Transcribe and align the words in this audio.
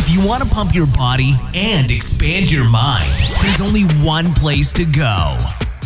If 0.00 0.14
you 0.14 0.24
want 0.24 0.44
to 0.44 0.48
pump 0.48 0.76
your 0.76 0.86
body 0.86 1.32
and 1.56 1.90
expand 1.90 2.52
your 2.52 2.70
mind, 2.70 3.10
there's 3.42 3.60
only 3.60 3.82
one 4.06 4.26
place 4.34 4.72
to 4.74 4.84
go 4.84 5.36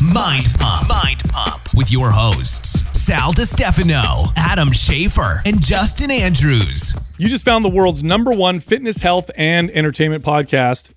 Mind 0.04 0.48
Pump. 0.58 0.86
Mind 0.86 1.22
Pump 1.30 1.62
with 1.74 1.90
your 1.90 2.10
hosts, 2.10 2.82
Sal 2.92 3.32
DiStefano, 3.32 4.30
Adam 4.36 4.68
Schafer, 4.68 5.40
and 5.46 5.64
Justin 5.64 6.10
Andrews. 6.10 6.92
You 7.16 7.26
just 7.30 7.46
found 7.46 7.64
the 7.64 7.70
world's 7.70 8.04
number 8.04 8.32
one 8.32 8.60
fitness, 8.60 9.00
health, 9.00 9.30
and 9.34 9.70
entertainment 9.70 10.22
podcast. 10.22 10.92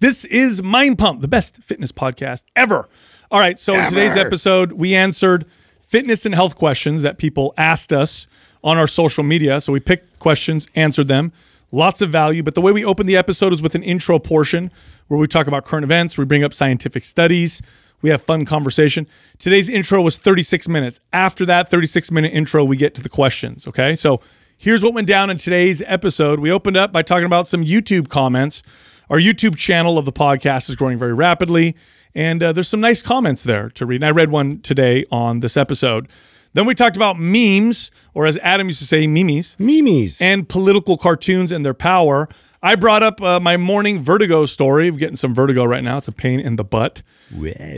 This 0.00 0.26
is 0.26 0.62
Mind 0.62 0.98
Pump, 0.98 1.22
the 1.22 1.28
best 1.28 1.56
fitness 1.62 1.92
podcast 1.92 2.44
ever. 2.54 2.86
All 3.30 3.40
right, 3.40 3.58
so 3.58 3.72
in 3.72 3.88
today's 3.88 4.18
episode, 4.18 4.72
we 4.72 4.94
answered 4.94 5.46
fitness 5.80 6.26
and 6.26 6.34
health 6.34 6.56
questions 6.56 7.00
that 7.00 7.16
people 7.16 7.54
asked 7.56 7.94
us 7.94 8.28
on 8.62 8.76
our 8.76 8.86
social 8.86 9.24
media. 9.24 9.62
So 9.62 9.72
we 9.72 9.80
picked 9.80 10.18
questions, 10.18 10.68
answered 10.74 11.08
them, 11.08 11.32
lots 11.70 12.02
of 12.02 12.10
value. 12.10 12.42
But 12.42 12.54
the 12.54 12.60
way 12.60 12.72
we 12.72 12.84
open 12.84 13.06
the 13.06 13.16
episode 13.16 13.52
is 13.52 13.62
with 13.62 13.74
an 13.74 13.82
intro 13.82 14.18
portion 14.18 14.70
where 15.08 15.18
we 15.18 15.26
talk 15.26 15.46
about 15.46 15.64
current 15.64 15.84
events, 15.84 16.16
we 16.16 16.24
bring 16.24 16.44
up 16.44 16.54
scientific 16.54 17.04
studies, 17.04 17.60
we 18.02 18.10
have 18.10 18.22
fun 18.22 18.44
conversation. 18.44 19.06
Today's 19.38 19.68
intro 19.68 20.00
was 20.02 20.16
36 20.16 20.68
minutes. 20.68 21.00
After 21.12 21.44
that 21.46 21.68
36 21.68 22.10
minute 22.10 22.32
intro, 22.32 22.64
we 22.64 22.76
get 22.76 22.94
to 22.94 23.02
the 23.02 23.08
questions. 23.08 23.66
Okay, 23.66 23.94
so 23.94 24.20
here's 24.56 24.82
what 24.82 24.94
went 24.94 25.06
down 25.06 25.30
in 25.30 25.38
today's 25.38 25.82
episode. 25.86 26.40
We 26.40 26.50
opened 26.50 26.76
up 26.76 26.92
by 26.92 27.02
talking 27.02 27.26
about 27.26 27.46
some 27.46 27.64
YouTube 27.64 28.08
comments. 28.08 28.62
Our 29.10 29.18
YouTube 29.18 29.56
channel 29.56 29.98
of 29.98 30.04
the 30.04 30.12
podcast 30.12 30.70
is 30.70 30.76
growing 30.76 30.96
very 30.96 31.12
rapidly, 31.12 31.74
and 32.14 32.42
uh, 32.42 32.52
there's 32.52 32.68
some 32.68 32.80
nice 32.80 33.02
comments 33.02 33.42
there 33.42 33.68
to 33.70 33.84
read. 33.84 33.96
And 33.96 34.04
I 34.04 34.12
read 34.12 34.30
one 34.30 34.60
today 34.60 35.04
on 35.10 35.40
this 35.40 35.56
episode. 35.56 36.08
Then 36.52 36.66
we 36.66 36.74
talked 36.74 36.96
about 36.96 37.16
memes, 37.18 37.90
or 38.14 38.26
as 38.26 38.36
Adam 38.38 38.66
used 38.66 38.80
to 38.80 38.86
say, 38.86 39.06
memes, 39.06 39.56
Mimes. 39.58 40.20
and 40.20 40.48
political 40.48 40.96
cartoons 40.96 41.52
and 41.52 41.64
their 41.64 41.74
power. 41.74 42.28
I 42.62 42.74
brought 42.74 43.02
up 43.02 43.22
uh, 43.22 43.40
my 43.40 43.56
morning 43.56 44.00
vertigo 44.00 44.44
story. 44.46 44.88
I'm 44.88 44.96
getting 44.96 45.16
some 45.16 45.34
vertigo 45.34 45.64
right 45.64 45.82
now. 45.82 45.96
It's 45.96 46.08
a 46.08 46.12
pain 46.12 46.40
in 46.40 46.56
the 46.56 46.64
butt. 46.64 47.02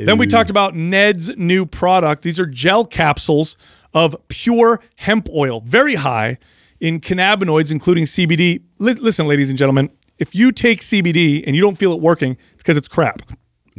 Then 0.06 0.18
we 0.18 0.26
talked 0.26 0.50
about 0.50 0.74
Ned's 0.74 1.36
new 1.36 1.66
product. 1.66 2.22
These 2.22 2.40
are 2.40 2.46
gel 2.46 2.84
capsules 2.84 3.56
of 3.94 4.16
pure 4.28 4.80
hemp 4.98 5.28
oil, 5.28 5.60
very 5.60 5.94
high 5.94 6.38
in 6.80 6.98
cannabinoids, 6.98 7.70
including 7.70 8.04
CBD. 8.04 8.62
Li- 8.78 8.94
listen, 8.94 9.28
ladies 9.28 9.50
and 9.50 9.58
gentlemen, 9.58 9.90
if 10.18 10.34
you 10.34 10.50
take 10.50 10.80
CBD 10.80 11.44
and 11.46 11.54
you 11.54 11.62
don't 11.62 11.76
feel 11.76 11.92
it 11.92 12.00
working, 12.00 12.36
it's 12.54 12.62
because 12.62 12.76
it's 12.76 12.88
crap. 12.88 13.20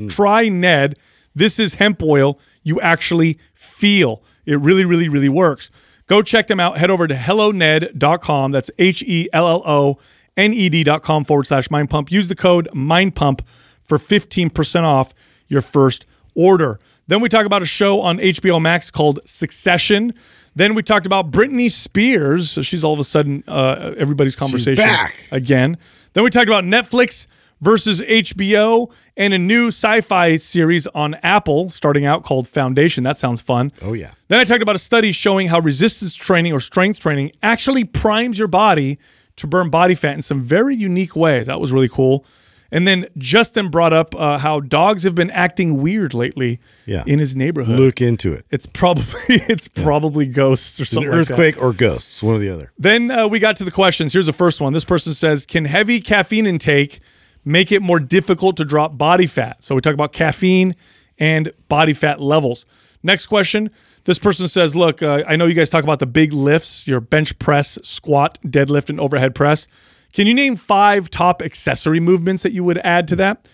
Try 0.08 0.48
Ned. 0.50 0.96
This 1.36 1.60
is 1.60 1.76
hemp 1.76 2.02
oil 2.04 2.40
you 2.62 2.80
actually 2.80 3.40
feel. 3.54 4.24
It 4.46 4.60
really, 4.60 4.86
really, 4.86 5.10
really 5.10 5.30
works. 5.30 5.72
Go 6.08 6.22
check 6.22 6.48
them 6.48 6.60
out. 6.60 6.78
Head 6.78 6.90
over 6.90 7.08
to 7.08 7.16
helloned.com. 7.16 8.52
That's 8.52 8.70
H 8.78 9.04
E 9.04 9.30
L 9.32 9.48
L 9.48 9.62
O 9.66 9.98
N 10.36 10.54
E 10.54 10.70
D.com 10.70 11.24
forward 11.24 11.48
slash 11.48 11.70
mind 11.72 11.90
pump. 11.90 12.12
Use 12.12 12.28
the 12.28 12.36
code 12.36 12.68
mind 12.74 13.16
pump 13.16 13.46
for 13.84 13.98
15% 13.98 14.84
off 14.84 15.14
your 15.48 15.62
first 15.62 16.06
order. 16.36 16.80
Then 17.08 17.22
we 17.22 17.30
talk 17.30 17.46
about 17.46 17.62
a 17.62 17.66
show 17.66 18.02
on 18.02 18.18
HBO 18.18 18.62
Max 18.62 18.90
called 18.90 19.20
Succession. 19.26 20.14
Then 20.56 20.76
we 20.76 20.84
talked 20.84 21.06
about 21.06 21.32
Britney 21.32 21.70
Spears. 21.72 22.50
So 22.52 22.62
she's 22.62 22.84
all 22.84 22.94
of 22.94 23.00
a 23.00 23.04
sudden 23.04 23.44
uh, 23.48 23.94
everybody's 23.98 24.36
conversation 24.36 24.84
back. 24.86 25.16
again. 25.32 25.78
Then 26.14 26.24
we 26.24 26.30
talked 26.30 26.48
about 26.48 26.64
Netflix 26.64 27.28
versus 27.64 28.02
HBO 28.02 28.92
and 29.16 29.34
a 29.34 29.38
new 29.40 29.68
sci-fi 29.68 30.36
series 30.38 30.86
on 30.88 31.14
Apple 31.24 31.70
starting 31.70 32.06
out 32.06 32.24
called 32.24 32.48
Foundation. 32.48 33.04
That 33.04 33.18
sounds 33.18 33.42
fun. 33.42 33.72
Oh, 33.82 33.94
yeah. 33.94 34.12
Then 34.28 34.40
I 34.40 34.44
talked 34.44 34.62
about 34.62 34.76
a 34.76 34.80
study 34.80 35.12
showing 35.12 35.48
how 35.48 35.60
resistance 35.60 36.16
training 36.16 36.52
or 36.54 36.60
strength 36.60 37.00
training 37.00 37.32
actually 37.42 37.86
primes 37.86 38.38
your 38.38 38.48
body 38.50 39.00
to 39.38 39.48
burn 39.48 39.70
body 39.70 39.96
fat 39.96 40.14
in 40.16 40.22
some 40.22 40.42
very 40.42 40.76
unique 40.76 41.16
ways. 41.16 41.48
That 41.48 41.60
was 41.60 41.72
really 41.72 41.90
cool. 41.90 42.26
And 42.72 42.88
then 42.88 43.06
Justin 43.20 43.70
brought 43.70 43.94
up 43.94 44.16
uh, 44.16 44.40
how 44.40 44.60
dogs 44.60 45.04
have 45.04 45.14
been 45.14 45.30
acting 45.30 45.80
weird 45.80 46.16
lately 46.16 46.60
Yeah. 46.88 47.04
in 47.06 47.20
his 47.20 47.36
neighborhood. 47.36 47.78
Look 47.80 48.02
into 48.02 48.34
it. 48.34 48.46
It's 48.50 48.66
probably 48.66 49.04
it's 49.28 49.68
probably 49.68 50.26
ghosts 50.26 50.80
or 50.80 50.84
An 50.84 50.88
something. 50.88 51.12
like 51.12 51.28
that. 51.28 51.32
earthquake 51.34 51.62
or 51.62 51.72
ghosts, 51.72 52.24
one 52.24 52.34
or 52.34 52.40
the 52.40 52.50
other. 52.50 52.72
Then 52.80 53.12
uh, 53.12 53.28
we 53.28 53.38
got 53.40 53.58
to 53.58 53.64
the 53.64 53.70
questions. 53.70 54.12
Here's 54.14 54.26
the 54.26 54.34
first 54.34 54.60
one. 54.60 54.74
This 54.74 54.86
person 54.86 55.14
says, 55.14 55.46
"Can 55.46 55.66
heavy 55.66 56.02
caffeine 56.02 56.48
intake 56.48 57.00
make 57.46 57.72
it 57.72 57.82
more 57.82 58.00
difficult 58.00 58.58
to 58.58 58.66
drop 58.66 58.98
body 58.98 59.28
fat?" 59.28 59.64
So 59.64 59.76
we 59.76 59.82
talk 59.82 59.94
about 59.94 60.14
caffeine 60.14 60.74
and 61.20 61.52
body 61.68 61.94
fat 61.94 62.22
levels. 62.22 62.66
Next 63.04 63.28
question. 63.28 63.70
This 64.06 64.20
person 64.20 64.48
says, 64.48 64.76
"Look, 64.76 65.02
uh, 65.02 65.24
I 65.28 65.36
know 65.36 65.46
you 65.46 65.54
guys 65.54 65.70
talk 65.70 65.84
about 65.84 66.00
the 66.00 66.06
big 66.06 66.34
lifts, 66.34 66.88
your 66.88 67.00
bench 67.00 67.38
press, 67.40 67.80
squat, 67.84 68.38
deadlift, 68.46 68.90
and 68.90 69.00
overhead 69.00 69.34
press. 69.36 69.68
Can 70.14 70.28
you 70.28 70.34
name 70.34 70.56
five 70.56 71.10
top 71.10 71.42
accessory 71.42 72.00
movements 72.00 72.44
that 72.44 72.52
you 72.52 72.64
would 72.64 72.80
add 72.80 73.08
to 73.10 73.16
that?" 73.18 73.48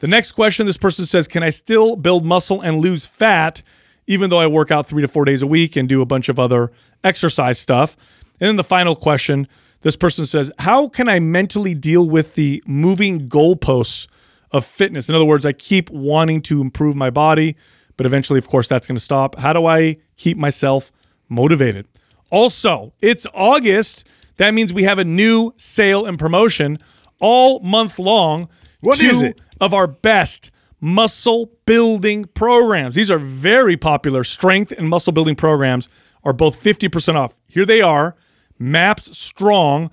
The 0.00 0.08
next 0.08 0.32
question 0.32 0.66
this 0.66 0.78
person 0.78 1.04
says, 1.04 1.28
Can 1.28 1.42
I 1.42 1.50
still 1.50 1.94
build 1.94 2.24
muscle 2.24 2.60
and 2.60 2.78
lose 2.78 3.06
fat 3.06 3.62
even 4.06 4.28
though 4.28 4.38
I 4.38 4.46
work 4.48 4.70
out 4.70 4.86
three 4.86 5.02
to 5.02 5.08
four 5.08 5.24
days 5.24 5.42
a 5.42 5.46
week 5.46 5.76
and 5.76 5.88
do 5.88 6.02
a 6.02 6.06
bunch 6.06 6.28
of 6.28 6.38
other 6.38 6.72
exercise 7.04 7.58
stuff? 7.58 7.96
And 8.40 8.48
then 8.48 8.56
the 8.56 8.64
final 8.64 8.96
question 8.96 9.46
this 9.82 9.96
person 9.96 10.26
says, 10.26 10.50
How 10.58 10.88
can 10.88 11.08
I 11.08 11.20
mentally 11.20 11.74
deal 11.74 12.08
with 12.08 12.34
the 12.34 12.62
moving 12.66 13.28
goalposts 13.28 14.08
of 14.50 14.64
fitness? 14.64 15.08
In 15.08 15.14
other 15.14 15.24
words, 15.24 15.46
I 15.46 15.52
keep 15.52 15.90
wanting 15.90 16.42
to 16.42 16.60
improve 16.60 16.96
my 16.96 17.10
body, 17.10 17.56
but 17.96 18.06
eventually, 18.06 18.38
of 18.38 18.48
course, 18.48 18.68
that's 18.68 18.86
going 18.86 18.96
to 18.96 19.02
stop. 19.02 19.36
How 19.36 19.52
do 19.52 19.66
I 19.66 19.98
keep 20.16 20.36
myself 20.36 20.92
motivated? 21.28 21.86
Also, 22.30 22.92
it's 23.00 23.26
August. 23.34 24.08
That 24.36 24.54
means 24.54 24.72
we 24.72 24.84
have 24.84 24.98
a 24.98 25.04
new 25.04 25.52
sale 25.56 26.06
and 26.06 26.18
promotion 26.18 26.78
all 27.18 27.60
month 27.60 27.98
long. 27.98 28.48
What 28.80 28.98
Two 28.98 29.06
is 29.06 29.22
it? 29.22 29.40
Of 29.60 29.74
our 29.74 29.86
best 29.86 30.50
muscle 30.80 31.50
building 31.66 32.24
programs. 32.24 32.94
These 32.94 33.10
are 33.10 33.18
very 33.18 33.76
popular 33.76 34.24
strength 34.24 34.72
and 34.72 34.88
muscle 34.88 35.12
building 35.12 35.34
programs 35.36 35.88
are 36.24 36.32
both 36.32 36.62
50% 36.62 37.14
off. 37.14 37.38
Here 37.46 37.66
they 37.66 37.82
are. 37.82 38.16
MAPS 38.60 39.18
Strong 39.18 39.90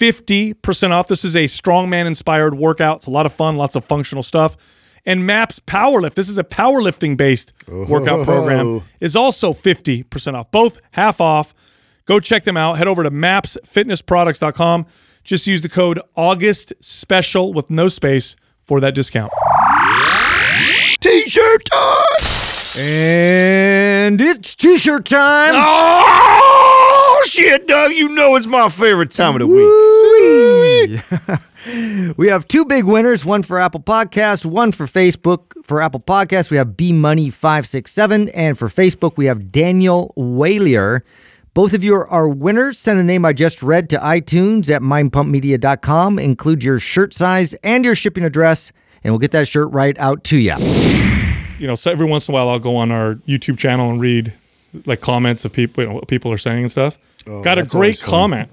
50% 0.00 0.90
off. 0.90 1.08
This 1.08 1.24
is 1.24 1.36
a 1.36 1.44
strongman 1.44 2.06
inspired 2.06 2.54
workout. 2.54 2.98
It's 2.98 3.06
a 3.06 3.10
lot 3.10 3.26
of 3.26 3.32
fun, 3.32 3.56
lots 3.56 3.76
of 3.76 3.84
functional 3.84 4.22
stuff. 4.22 4.56
And 5.04 5.26
MAPS 5.26 5.60
Powerlift. 5.60 6.14
This 6.14 6.28
is 6.28 6.38
a 6.38 6.44
powerlifting 6.44 7.16
based 7.16 7.52
oh. 7.70 7.84
workout 7.84 8.24
program. 8.24 8.82
Is 9.00 9.16
also 9.16 9.54
50% 9.54 10.34
off. 10.34 10.50
Both 10.50 10.78
half 10.90 11.22
off. 11.22 11.54
Go 12.04 12.20
check 12.20 12.44
them 12.44 12.58
out. 12.58 12.76
Head 12.76 12.86
over 12.86 13.02
to 13.02 13.10
mapsfitnessproducts.com. 13.10 14.86
Just 15.24 15.46
use 15.46 15.62
the 15.62 15.70
code 15.70 16.00
August 16.16 16.74
Special 16.80 17.54
with 17.54 17.70
no 17.70 17.88
space 17.88 18.36
for 18.58 18.80
that 18.80 18.94
discount. 18.94 19.32
T-shirt 21.00 21.64
time! 21.64 22.78
And 22.78 24.20
it's 24.20 24.54
t-shirt 24.54 25.06
time. 25.06 25.52
Oh, 25.54 26.59
Oh, 27.22 27.26
shit, 27.26 27.66
Doug. 27.66 27.92
You 27.92 28.08
know 28.08 28.34
it's 28.36 28.46
my 28.46 28.70
favorite 28.70 29.10
time 29.10 29.34
of 29.34 29.40
the 29.40 29.46
week. 29.46 31.00
We 32.16 32.28
have 32.28 32.48
two 32.48 32.64
big 32.64 32.84
winners, 32.84 33.26
one 33.26 33.42
for 33.42 33.60
Apple 33.60 33.80
Podcast, 33.80 34.46
one 34.46 34.72
for 34.72 34.86
Facebook. 34.86 35.52
For 35.62 35.82
Apple 35.82 36.00
Podcast, 36.00 36.50
we 36.50 36.56
have 36.56 36.74
B 36.74 36.90
Money 36.92 37.28
567 37.28 38.30
and 38.30 38.58
for 38.58 38.68
Facebook, 38.68 39.18
we 39.18 39.26
have 39.26 39.52
Daniel 39.52 40.14
Whalier. 40.16 41.02
Both 41.52 41.74
of 41.74 41.84
you 41.84 41.94
are 41.96 42.08
our 42.08 42.28
winners. 42.28 42.78
Send 42.78 42.98
a 42.98 43.02
name 43.02 43.26
I 43.26 43.34
just 43.34 43.62
read 43.62 43.90
to 43.90 43.98
iTunes 43.98 44.70
at 44.70 44.80
mindpumpmedia.com. 44.80 46.18
Include 46.18 46.64
your 46.64 46.78
shirt 46.78 47.12
size 47.12 47.52
and 47.62 47.84
your 47.84 47.94
shipping 47.94 48.24
address, 48.24 48.72
and 49.04 49.12
we'll 49.12 49.18
get 49.18 49.32
that 49.32 49.46
shirt 49.46 49.70
right 49.70 49.98
out 49.98 50.24
to 50.24 50.38
you. 50.38 50.54
you 51.58 51.66
know, 51.66 51.74
so 51.74 51.90
every 51.92 52.06
once 52.06 52.26
in 52.28 52.32
a 52.32 52.34
while 52.34 52.48
I'll 52.48 52.58
go 52.58 52.76
on 52.76 52.90
our 52.90 53.16
YouTube 53.28 53.58
channel 53.58 53.90
and 53.90 54.00
read 54.00 54.32
like 54.86 55.02
comments 55.02 55.44
of 55.44 55.52
people, 55.52 55.82
you 55.84 55.90
know, 55.90 55.96
what 55.96 56.08
people 56.08 56.32
are 56.32 56.38
saying 56.38 56.62
and 56.62 56.70
stuff. 56.70 56.96
Got 57.26 57.58
a 57.58 57.62
Oh, 57.62 57.64
great 57.64 58.00
comment 58.00 58.48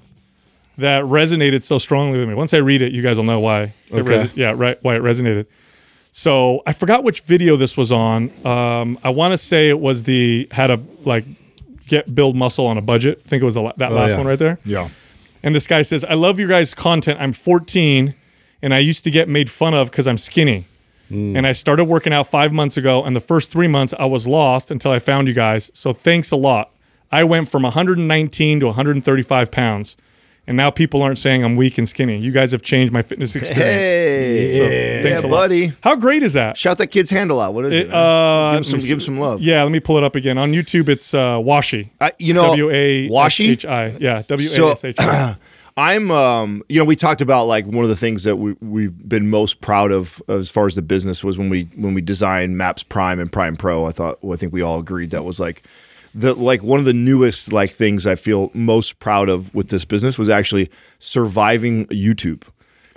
that 0.77 1.03
resonated 1.05 1.63
so 1.63 1.77
strongly 1.77 2.19
with 2.19 2.27
me. 2.29 2.35
Once 2.35 2.53
I 2.53 2.57
read 2.57 2.81
it, 2.81 2.91
you 2.93 3.01
guys 3.01 3.17
will 3.17 3.23
know 3.23 3.39
why. 3.39 3.61
It 3.63 3.73
Okay. 3.93 4.09
resi- 4.25 4.35
yeah, 4.35 4.53
right. 4.55 4.77
Why 4.81 4.95
it 4.95 5.01
resonated. 5.01 5.45
So 6.11 6.61
I 6.65 6.73
forgot 6.73 7.03
which 7.03 7.21
video 7.21 7.55
this 7.55 7.77
was 7.77 7.91
on. 7.91 8.31
Um, 8.45 8.97
I 9.03 9.09
want 9.09 9.31
to 9.33 9.37
say 9.37 9.69
it 9.69 9.79
was 9.79 10.03
the 10.03 10.47
how 10.51 10.67
to 10.67 10.79
like 11.03 11.25
get 11.87 12.13
build 12.13 12.35
muscle 12.35 12.65
on 12.67 12.77
a 12.77 12.81
budget. 12.81 13.21
I 13.25 13.29
think 13.29 13.41
it 13.41 13.45
was 13.45 13.55
the, 13.55 13.73
that 13.77 13.91
last 13.91 14.11
Oh, 14.11 14.13
yeah. 14.13 14.17
one 14.17 14.27
right 14.27 14.39
there. 14.39 14.59
Yeah. 14.65 14.89
And 15.43 15.53
this 15.55 15.67
guy 15.67 15.83
says, 15.83 16.03
I 16.03 16.15
love 16.15 16.39
your 16.39 16.49
guys' 16.49 16.73
content. 16.73 17.19
I'm 17.21 17.31
14 17.31 18.13
and 18.61 18.73
I 18.73 18.79
used 18.79 19.03
to 19.05 19.11
get 19.11 19.29
made 19.29 19.49
fun 19.49 19.73
of 19.73 19.89
because 19.91 20.07
I'm 20.07 20.17
skinny. 20.17 20.65
And 21.09 21.47
I 21.47 21.53
started 21.53 21.85
working 21.85 22.11
out 22.11 22.27
five 22.27 22.51
months 22.51 22.75
ago. 22.75 23.01
And 23.01 23.15
the 23.15 23.21
first 23.21 23.49
three 23.49 23.69
months, 23.69 23.93
I 23.97 24.03
was 24.03 24.27
lost 24.27 24.71
until 24.71 24.91
I 24.91 24.99
found 24.99 25.29
you 25.29 25.33
guys. 25.33 25.71
So 25.73 25.93
thanks 25.93 26.31
a 26.31 26.35
lot. 26.35 26.69
I 27.11 27.23
went 27.23 27.49
from 27.49 27.63
119 27.63 28.59
to 28.61 28.65
135 28.67 29.51
pounds. 29.51 29.97
And 30.49 30.55
now 30.55 30.71
people 30.71 31.01
aren't 31.01 31.17
saying 31.19 31.43
I'm 31.43 31.57
weak 31.57 31.77
and 31.77 31.89
skinny. 31.89 32.17
You 32.17 32.31
guys 32.31 32.53
have 32.53 32.61
changed 32.61 32.93
my 32.93 33.01
fitness 33.01 33.35
experience. 33.35 33.59
Hey, 33.67 34.57
So, 34.57 34.63
yeah, 34.63 35.01
thanks 35.03 35.23
a 35.23 35.27
lot. 35.27 35.35
buddy. 35.49 35.73
How 35.83 35.97
great 35.97 36.23
is 36.23 36.31
that? 36.33 36.55
Shout 36.55 36.77
that 36.77 36.87
kid's 36.87 37.09
handle 37.09 37.41
out. 37.41 37.53
What 37.53 37.65
is 37.65 37.73
it? 37.75 37.87
It, 37.87 37.93
uh, 37.93 38.51
give 38.53 38.57
him 38.59 38.63
some, 38.63 38.79
give 38.79 38.91
him 38.91 38.99
some 39.01 39.19
love. 39.19 39.41
Yeah, 39.41 39.61
let 39.63 39.73
me 39.73 39.81
pull 39.81 39.97
it 39.97 40.05
up 40.05 40.15
again. 40.15 40.37
On 40.37 40.53
YouTube, 40.53 40.87
it's 40.87 41.13
uh, 41.13 41.35
Washi. 41.39 41.89
I, 41.99 42.13
you 42.17 42.33
know, 42.33 42.43
W 42.43 42.69
A 42.69 43.09
Washi. 43.09 43.49
H 43.49 43.65
I. 43.65 43.87
Yeah, 43.99 44.21
W 44.25 44.47
A 44.49 44.71
S 44.71 44.85
H 44.85 44.95
I. 44.99 45.35
I'm, 45.79 46.09
um, 46.11 46.63
you 46.69 46.79
know, 46.79 46.85
we 46.85 46.95
talked 46.95 47.19
about 47.19 47.45
like 47.47 47.65
one 47.67 47.83
of 47.83 47.89
the 47.89 47.95
things 47.97 48.23
that 48.23 48.37
we, 48.37 48.53
we've 48.61 48.97
been 49.07 49.29
most 49.29 49.59
proud 49.59 49.91
of 49.91 50.21
as 50.29 50.49
far 50.49 50.65
as 50.65 50.75
the 50.75 50.81
business 50.81 51.25
was 51.25 51.37
when 51.37 51.49
we 51.49 51.63
when 51.75 51.93
we 51.93 51.99
designed 52.01 52.57
Maps 52.57 52.83
Prime 52.83 53.19
and 53.19 53.29
Prime 53.29 53.57
Pro. 53.57 53.85
I 53.85 53.91
thought, 53.91 54.23
well, 54.23 54.33
I 54.33 54.37
think 54.37 54.53
we 54.53 54.61
all 54.61 54.79
agreed 54.79 55.11
that 55.11 55.25
was 55.25 55.41
like 55.41 55.61
the 56.19 56.33
like 56.33 56.63
one 56.63 56.79
of 56.79 56.85
the 56.85 56.93
newest 56.93 57.53
like 57.53 57.69
things 57.69 58.07
I 58.07 58.15
feel 58.15 58.49
most 58.53 58.99
proud 58.99 59.29
of 59.29 59.53
with 59.53 59.69
this 59.69 59.85
business 59.85 60.17
was 60.17 60.29
actually 60.29 60.69
surviving 60.99 61.85
YouTube. 61.87 62.43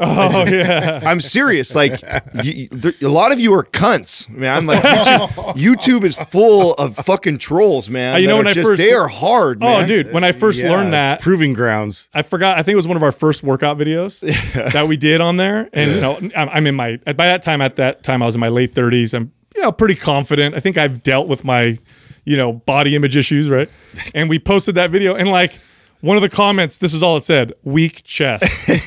Oh 0.02 0.46
yeah. 0.48 1.00
I'm 1.04 1.20
serious. 1.20 1.74
Like, 1.76 2.00
y 2.34 2.68
there, 2.70 2.92
a 3.02 3.08
lot 3.08 3.32
of 3.32 3.38
you 3.38 3.52
are 3.52 3.64
cunts, 3.64 4.30
man. 4.30 4.64
Like, 4.66 4.80
YouTube, 4.82 5.28
YouTube 6.00 6.04
is 6.04 6.16
full 6.16 6.72
of 6.74 6.96
fucking 6.96 7.36
trolls, 7.36 7.90
man. 7.90 8.14
Uh, 8.14 8.16
you 8.16 8.26
know, 8.26 8.36
that 8.36 8.38
when 8.38 8.46
I 8.46 8.52
just, 8.52 8.66
first- 8.68 8.78
they 8.82 8.94
are 8.94 9.08
hard, 9.08 9.58
Oh, 9.62 9.66
man. 9.80 9.88
dude, 9.88 10.10
when 10.14 10.24
I 10.24 10.32
first 10.32 10.62
Yeah, 10.62 10.70
learned 10.70 10.88
it's 10.88 11.10
that, 11.10 11.20
proving 11.20 11.52
grounds. 11.52 12.08
I 12.14 12.22
forgot. 12.22 12.58
I 12.58 12.62
think 12.62 12.72
it 12.72 12.76
was 12.76 12.88
one 12.88 12.96
of 12.96 13.02
our 13.02 13.12
first 13.12 13.42
workout 13.42 13.76
videos 13.76 14.20
that 14.72 14.88
we 14.88 14.96
did 14.96 15.20
on 15.20 15.36
there. 15.36 15.68
And 15.74 15.90
you 15.90 16.00
know, 16.00 16.16
I'm, 16.34 16.48
I'm 16.48 16.66
in 16.66 16.74
my 16.76 16.96
by 16.96 17.12
that 17.26 17.42
time. 17.42 17.60
At 17.60 17.76
that 17.76 18.02
time, 18.02 18.22
I 18.22 18.26
was 18.26 18.34
in 18.34 18.40
my 18.40 18.48
late 18.48 18.74
30s. 18.74 19.12
I'm 19.12 19.32
you 19.54 19.60
know 19.60 19.70
pretty 19.72 19.96
confident. 19.96 20.54
I 20.54 20.60
think 20.60 20.78
I've 20.78 21.02
dealt 21.02 21.28
with 21.28 21.44
my 21.44 21.76
you 22.24 22.36
know 22.36 22.52
body 22.52 22.94
image 22.96 23.16
issues, 23.16 23.48
right? 23.48 23.68
And 24.14 24.28
we 24.28 24.38
posted 24.38 24.74
that 24.76 24.90
video, 24.90 25.14
and 25.14 25.28
like 25.28 25.52
one 26.00 26.16
of 26.16 26.22
the 26.22 26.28
comments, 26.30 26.78
this 26.78 26.94
is 26.94 27.02
all 27.02 27.16
it 27.16 27.24
said: 27.24 27.52
weak 27.64 28.02
chest. 28.04 28.44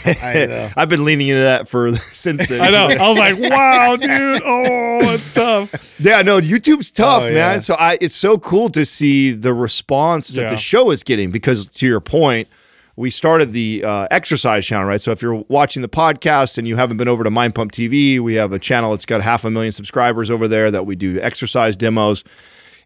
I 0.24 0.46
know. 0.46 0.70
I've 0.76 0.90
been 0.90 1.04
leaning 1.06 1.28
into 1.28 1.42
that 1.44 1.68
for 1.68 1.94
since 1.96 2.48
then. 2.50 2.62
I 2.62 2.70
know. 2.70 2.88
I 2.88 3.10
was 3.10 3.18
like, 3.18 3.52
wow, 3.52 3.96
dude. 3.98 4.42
Oh, 4.44 5.12
it's 5.14 5.34
tough. 5.34 6.00
Yeah, 6.00 6.22
no, 6.24 6.40
YouTube's 6.40 6.90
tough, 6.92 7.24
Oh, 7.24 7.26
man. 7.28 7.36
yeah. 7.36 7.60
So 7.60 7.76
I, 7.78 7.98
it's 8.02 8.16
so 8.16 8.38
cool 8.38 8.70
to 8.70 8.86
see 8.86 9.32
the 9.32 9.54
response 9.54 10.30
that 10.30 10.44
Yeah. 10.44 10.50
the 10.50 10.58
show 10.58 10.90
is 10.92 11.04
getting 11.04 11.30
because, 11.32 11.66
to 11.68 11.86
your 11.86 12.00
point, 12.00 12.48
we 12.96 13.10
started 13.10 13.52
the 13.52 13.84
uh, 13.86 14.08
exercise 14.10 14.66
channel, 14.66 14.88
right? 14.88 15.02
So 15.02 15.12
if 15.12 15.22
you're 15.22 15.44
watching 15.50 15.82
the 15.82 15.90
podcast 15.90 16.58
and 16.58 16.68
you 16.68 16.76
haven't 16.78 16.98
been 16.98 17.08
over 17.08 17.24
to 17.24 17.30
Mind 17.32 17.54
Pump 17.56 17.72
TV, 17.72 18.20
we 18.20 18.36
have 18.36 18.54
a 18.54 18.60
channel 18.60 18.92
that's 18.92 19.06
got 19.06 19.22
half 19.22 19.44
a 19.46 19.52
million 19.52 19.72
subscribers 19.72 20.32
over 20.32 20.48
there 20.48 20.72
that 20.72 20.86
we 20.86 20.96
do 20.96 21.20
exercise 21.22 21.76
demos. 21.76 22.24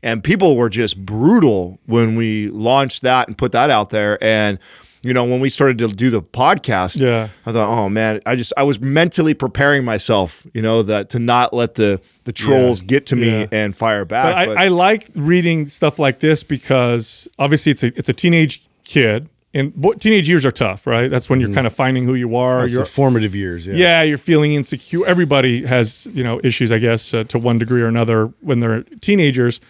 And 0.03 0.23
people 0.23 0.55
were 0.55 0.69
just 0.69 1.05
brutal 1.05 1.79
when 1.85 2.15
we 2.15 2.49
launched 2.49 3.01
that 3.03 3.27
and 3.27 3.37
put 3.37 3.51
that 3.53 3.69
out 3.69 3.89
there. 3.89 4.21
And 4.23 4.59
you 5.03 5.13
know, 5.13 5.23
when 5.23 5.39
we 5.39 5.49
started 5.49 5.77
to 5.77 5.87
do 5.87 6.09
the 6.09 6.21
podcast, 6.21 7.01
Yeah. 7.01 7.29
I 7.45 7.51
thought, 7.51 7.69
oh 7.69 7.87
man, 7.87 8.19
I 8.25 8.35
just 8.35 8.51
I 8.57 8.63
was 8.63 8.79
mentally 8.81 9.33
preparing 9.33 9.85
myself, 9.85 10.45
you 10.53 10.61
know, 10.61 10.81
that 10.83 11.09
to 11.11 11.19
not 11.19 11.53
let 11.53 11.75
the 11.75 12.01
the 12.25 12.33
trolls 12.33 12.81
get 12.81 13.05
to 13.07 13.15
me 13.15 13.29
Yeah. 13.29 13.45
and 13.51 13.75
fire 13.75 14.05
back. 14.05 14.47
But 14.47 14.57
I, 14.57 14.65
I 14.65 14.67
like 14.69 15.09
reading 15.15 15.67
stuff 15.67 15.99
like 15.99 16.19
this 16.19 16.43
because 16.43 17.27
obviously 17.39 17.71
it's 17.71 17.83
a 17.83 17.87
it's 17.97 18.09
a 18.09 18.13
teenage 18.13 18.63
kid, 18.83 19.29
and 19.53 19.73
bo- 19.75 19.93
teenage 19.93 20.27
years 20.27 20.45
are 20.45 20.51
tough, 20.51 20.87
right? 20.87 21.09
That's 21.09 21.29
when 21.29 21.39
you're 21.39 21.53
kind 21.53 21.67
of 21.67 21.73
finding 21.73 22.03
who 22.05 22.15
you 22.15 22.35
are. 22.35 22.65
It's 22.65 22.73
you're, 22.73 22.83
the 22.83 22.89
formative 22.89 23.35
years. 23.35 23.67
Yeah. 23.67 23.75
yeah, 23.75 24.01
you're 24.01 24.17
feeling 24.17 24.53
insecure. 24.55 25.05
Everybody 25.07 25.65
has 25.65 26.07
you 26.11 26.23
know 26.23 26.41
issues, 26.43 26.71
I 26.71 26.79
guess, 26.79 27.13
uh, 27.13 27.23
to 27.25 27.37
one 27.39 27.59
degree 27.59 27.81
or 27.83 27.87
another 27.87 28.33
when 28.41 28.59
they're 28.59 28.81
teenagers. 28.99 29.61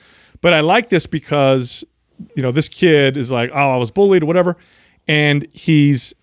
But 0.42 0.54
I 0.54 0.62
like 0.62 0.89
this 0.89 1.06
because 1.07 1.84
you 2.36 2.44
know 2.44 2.51
this 2.51 2.69
kid 2.69 3.18
is 3.18 3.31
like, 3.31 3.50
oh, 3.54 3.74
I 3.74 3.78
was 3.78 3.92
bullied 3.92 4.24
or 4.24 4.25
whatever, 4.25 4.57
and 5.07 5.48
he's 5.54 6.13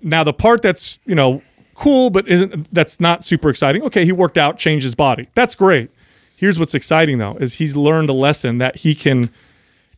now 0.00 0.24
the 0.24 0.32
part 0.32 0.62
that's 0.62 0.98
you 1.04 1.14
know 1.14 1.42
cool 1.74 2.10
but 2.10 2.28
isn't 2.28 2.72
that's 2.72 3.00
not 3.00 3.24
super 3.24 3.48
exciting. 3.48 3.82
Okay, 3.82 4.04
he 4.04 4.12
worked 4.12 4.38
out, 4.38 4.58
changed 4.58 4.84
his 4.84 4.94
body. 4.94 5.28
That's 5.34 5.54
great. 5.54 5.90
Here's 6.36 6.58
what's 6.58 6.74
exciting 6.74 7.18
though 7.18 7.34
is 7.36 7.54
he's 7.54 7.76
learned 7.76 8.10
a 8.10 8.14
lesson 8.14 8.58
that 8.58 8.78
he 8.78 8.94
can 8.94 9.30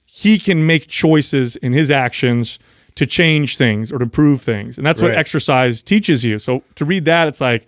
he 0.04 0.38
can 0.38 0.66
make 0.66 0.86
choices 0.86 1.56
in 1.56 1.72
his 1.72 1.90
actions 1.90 2.58
to 2.94 3.06
change 3.06 3.56
things 3.56 3.90
or 3.90 3.98
to 3.98 4.04
improve 4.04 4.40
things. 4.40 4.78
And 4.78 4.86
that's 4.86 5.02
what 5.02 5.10
exercise 5.12 5.82
teaches 5.82 6.24
you. 6.24 6.38
So 6.38 6.62
to 6.76 6.84
read 6.84 7.04
that, 7.06 7.26
it's 7.26 7.40
like, 7.40 7.66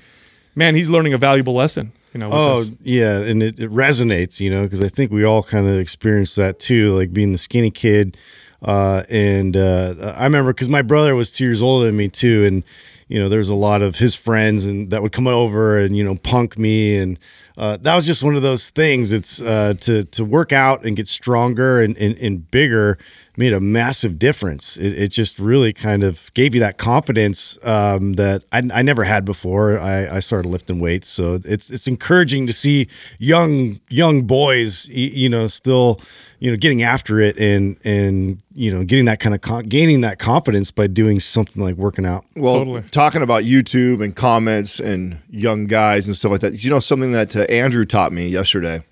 man, 0.55 0.77
he's 0.77 0.89
learning 0.89 1.15
a 1.15 1.19
valuable 1.19 1.55
lesson. 1.55 1.93
You 2.17 2.21
know, 2.21 2.31
Oh 2.33 2.65
this. 2.65 2.75
yeah, 2.83 3.19
and 3.19 3.43
it, 3.43 3.61
it 3.61 3.71
resonates, 3.71 4.41
you 4.41 4.49
know, 4.49 4.63
because 4.63 4.83
I 4.83 4.89
think 4.89 5.11
we 5.13 5.23
all 5.25 5.43
kind 5.43 5.67
of 5.69 5.77
experienced 5.79 6.37
that 6.37 6.59
too, 6.59 6.97
like 6.97 7.13
being 7.13 7.33
the 7.33 7.37
skinny 7.37 7.71
kid. 7.71 8.17
Uh, 8.63 9.03
and 9.11 9.55
uh, 9.55 10.15
I 10.17 10.25
remember 10.25 10.55
because 10.55 10.71
my 10.71 10.81
brother 10.81 11.15
was 11.15 11.31
two 11.31 11.45
years 11.45 11.61
older 11.61 11.85
than 11.85 11.95
me 11.99 12.09
too, 12.09 12.47
and 12.47 12.65
you 13.09 13.21
know, 13.21 13.29
there 13.29 13.39
was 13.39 13.51
a 13.51 13.55
lot 13.55 13.83
of 13.83 13.97
his 13.97 14.15
friends 14.15 14.65
and 14.65 14.91
that 14.91 15.03
would 15.03 15.13
come 15.13 15.29
over 15.29 15.79
and 15.79 15.97
you 15.97 16.03
know 16.03 16.17
punk 16.17 16.59
me, 16.59 16.99
and 16.99 17.19
uh, 17.57 17.77
that 17.81 17.95
was 17.95 18.07
just 18.07 18.25
one 18.25 18.35
of 18.35 18.43
those 18.43 18.71
things. 18.71 19.13
It's 19.13 19.41
uh, 19.41 19.75
to 19.81 20.05
to 20.05 20.25
work 20.25 20.53
out 20.53 20.85
and 20.85 20.97
get 20.97 21.07
stronger 21.09 21.81
and, 21.81 21.97
and, 21.99 22.17
and 22.19 22.51
bigger 22.51 22.99
made 23.37 23.53
a 23.53 23.61
massive 23.61 24.19
difference. 24.19 24.77
It, 24.77 24.95
it 24.95 25.09
just 25.11 25.39
really 25.39 25.73
kind 25.73 26.03
of 26.03 26.33
gave 26.35 26.55
you 26.55 26.61
that 26.61 26.79
confidence 26.79 27.65
um, 27.67 28.15
that 28.15 28.43
I, 28.51 28.63
I 28.73 28.83
never 28.83 29.05
had 29.05 29.25
before. 29.25 29.79
I, 29.79 30.17
I 30.17 30.21
started 30.21 30.49
lifting 30.49 30.81
weights, 30.81 31.09
so 31.09 31.39
it's 31.45 31.71
it's 31.71 31.87
encouraging 31.87 32.47
to 32.47 32.53
see 32.53 32.89
young 33.19 33.81
young 33.89 34.23
boys, 34.23 34.89
you 34.89 35.29
know, 35.29 35.47
still 35.47 36.01
you 36.39 36.51
know 36.51 36.57
getting 36.57 36.83
after 36.83 37.21
it 37.21 37.39
and 37.39 37.77
and 37.85 38.43
you 38.55 38.71
know 38.73 38.85
getting 38.85 39.07
that 39.07 39.21
kind 39.21 39.35
of 39.35 39.41
con- 39.41 39.65
gaining 39.65 40.03
that 40.03 40.19
confidence 40.19 40.71
by 40.71 40.87
doing 40.87 41.21
something 41.21 41.63
like 41.63 41.75
working 41.77 42.05
out. 42.07 42.25
well, 42.37 42.55
Totally. 42.55 42.83
talking 42.91 43.23
about 43.23 43.45
YouTube 43.45 44.03
and 44.03 44.15
comments 44.15 44.81
and 44.81 45.19
young 45.31 45.67
guys 45.67 46.07
and 46.07 46.17
stuff 46.17 46.33
like 46.33 46.41
that. 46.41 46.63
You 46.65 46.71
know, 46.71 46.79
something 46.79 47.13
that 47.13 47.35
uh, 47.37 47.41
Andrew 47.43 47.85
taught 47.85 48.13
me 48.13 48.29
yesterday. 48.29 48.83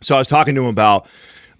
So 0.00 0.14
I 0.16 0.18
was 0.18 0.26
talking 0.26 0.54
to 0.56 0.62
him 0.62 0.66
about 0.68 1.08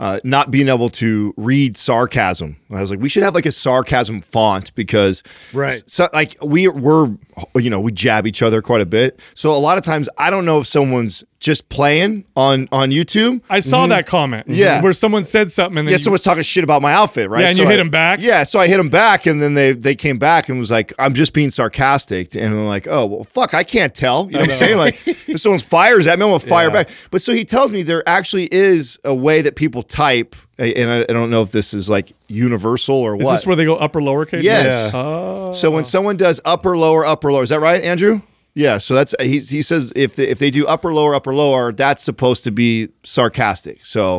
uh, 0.00 0.18
not 0.24 0.50
being 0.50 0.68
able 0.68 0.88
to 0.88 1.32
read 1.36 1.76
sarcasm. 1.76 2.56
I 2.76 2.80
was 2.80 2.90
like, 2.90 3.00
we 3.00 3.08
should 3.08 3.22
have 3.22 3.34
like 3.34 3.46
a 3.46 3.52
sarcasm 3.52 4.20
font 4.20 4.74
because, 4.74 5.22
Right. 5.52 5.82
So 5.86 6.06
like 6.12 6.36
we 6.42 6.68
we're 6.68 7.14
you 7.54 7.70
know 7.70 7.80
we 7.80 7.92
jab 7.92 8.26
each 8.26 8.42
other 8.42 8.62
quite 8.62 8.80
a 8.80 8.86
bit. 8.86 9.20
So 9.34 9.50
a 9.50 9.58
lot 9.58 9.78
of 9.78 9.84
times 9.84 10.08
I 10.18 10.30
don't 10.30 10.44
know 10.44 10.58
if 10.60 10.66
someone's 10.66 11.24
just 11.40 11.68
playing 11.68 12.24
on 12.36 12.68
on 12.70 12.90
YouTube. 12.90 13.42
I 13.50 13.58
saw 13.60 13.86
that 13.88 14.06
comment. 14.06 14.46
Mm-hmm. 14.46 14.54
Yeah. 14.60 14.82
Where 14.82 14.92
someone 14.92 15.24
said 15.24 15.50
something 15.50 15.78
and 15.78 15.88
then 15.88 15.92
Yeah, 15.92 15.96
you- 15.96 15.98
someone's 15.98 16.22
talking 16.22 16.42
shit 16.44 16.62
about 16.62 16.82
my 16.82 16.92
outfit, 16.92 17.28
right? 17.30 17.40
Yeah, 17.42 17.48
and 17.48 17.58
you 17.58 17.66
hit 17.66 17.80
him 17.80 17.90
back? 17.90 18.20
Yeah, 18.22 18.42
so 18.44 18.58
I 18.60 18.68
hit 18.68 18.78
him 18.78 18.90
back, 18.90 19.26
and 19.26 19.42
then 19.42 19.54
they 19.54 19.72
they 19.72 19.94
came 19.94 20.18
back 20.18 20.48
and 20.48 20.58
was 20.58 20.70
like, 20.70 20.92
"I'm 20.98 21.14
just 21.14 21.32
being 21.34 21.50
sarcastic," 21.50 22.34
and 22.36 22.54
I'm 22.54 22.66
like, 22.66 22.86
"Oh 22.88 23.06
well, 23.06 23.24
fuck, 23.24 23.54
I 23.54 23.64
can't 23.64 23.94
tell." 23.94 24.26
You 24.26 24.32
know 24.34 24.40
what 24.40 24.50
I'm 24.50 24.54
saying? 24.54 24.76
Like, 24.78 24.94
if 25.06 25.40
someone 25.40 25.58
fires 25.60 26.06
at 26.06 26.18
me, 26.18 26.24
I'm 26.24 26.30
gonna 26.30 26.38
fire 26.40 26.66
Yeah. 26.68 26.72
back. 26.84 26.90
But 27.10 27.22
so 27.22 27.32
he 27.32 27.44
tells 27.44 27.72
me 27.72 27.82
there 27.82 28.06
actually 28.08 28.48
is 28.52 28.98
a 29.04 29.14
way 29.14 29.42
that 29.42 29.56
people 29.56 29.82
type, 29.82 30.36
and 30.70 30.90
I, 30.90 31.00
I 31.00 31.12
don't 31.12 31.30
know 31.30 31.42
if 31.42 31.52
this 31.52 31.74
is 31.74 31.90
like 31.90 32.12
universal 32.28 32.96
or 32.96 33.16
is 33.16 33.24
what. 33.24 33.32
this 33.32 33.46
where 33.46 33.56
they 33.56 33.64
go 33.64 33.76
upper 33.76 34.00
lowercase? 34.00 34.42
Yes. 34.42 34.92
Oh. 34.94 35.52
So 35.52 35.70
ah. 35.70 35.74
when 35.74 35.84
someone 35.84 36.16
does 36.16 36.40
upper 36.44 36.76
lower 36.76 37.04
upper 37.04 37.32
lower, 37.32 37.42
is 37.42 37.50
that 37.50 37.60
right, 37.60 37.82
Andrew? 37.82 38.20
Yeah. 38.54 38.78
So 38.78 38.94
that's 38.94 39.14
he, 39.20 39.40
he 39.40 39.62
says 39.62 39.92
if 39.96 40.16
they, 40.16 40.28
if 40.28 40.38
they 40.38 40.50
do 40.50 40.66
upper 40.66 40.92
lower 40.92 41.14
upper 41.14 41.34
lower, 41.34 41.72
that's 41.72 42.02
supposed 42.02 42.44
to 42.44 42.50
be 42.50 42.90
sarcastic. 43.02 43.84
So 43.84 44.16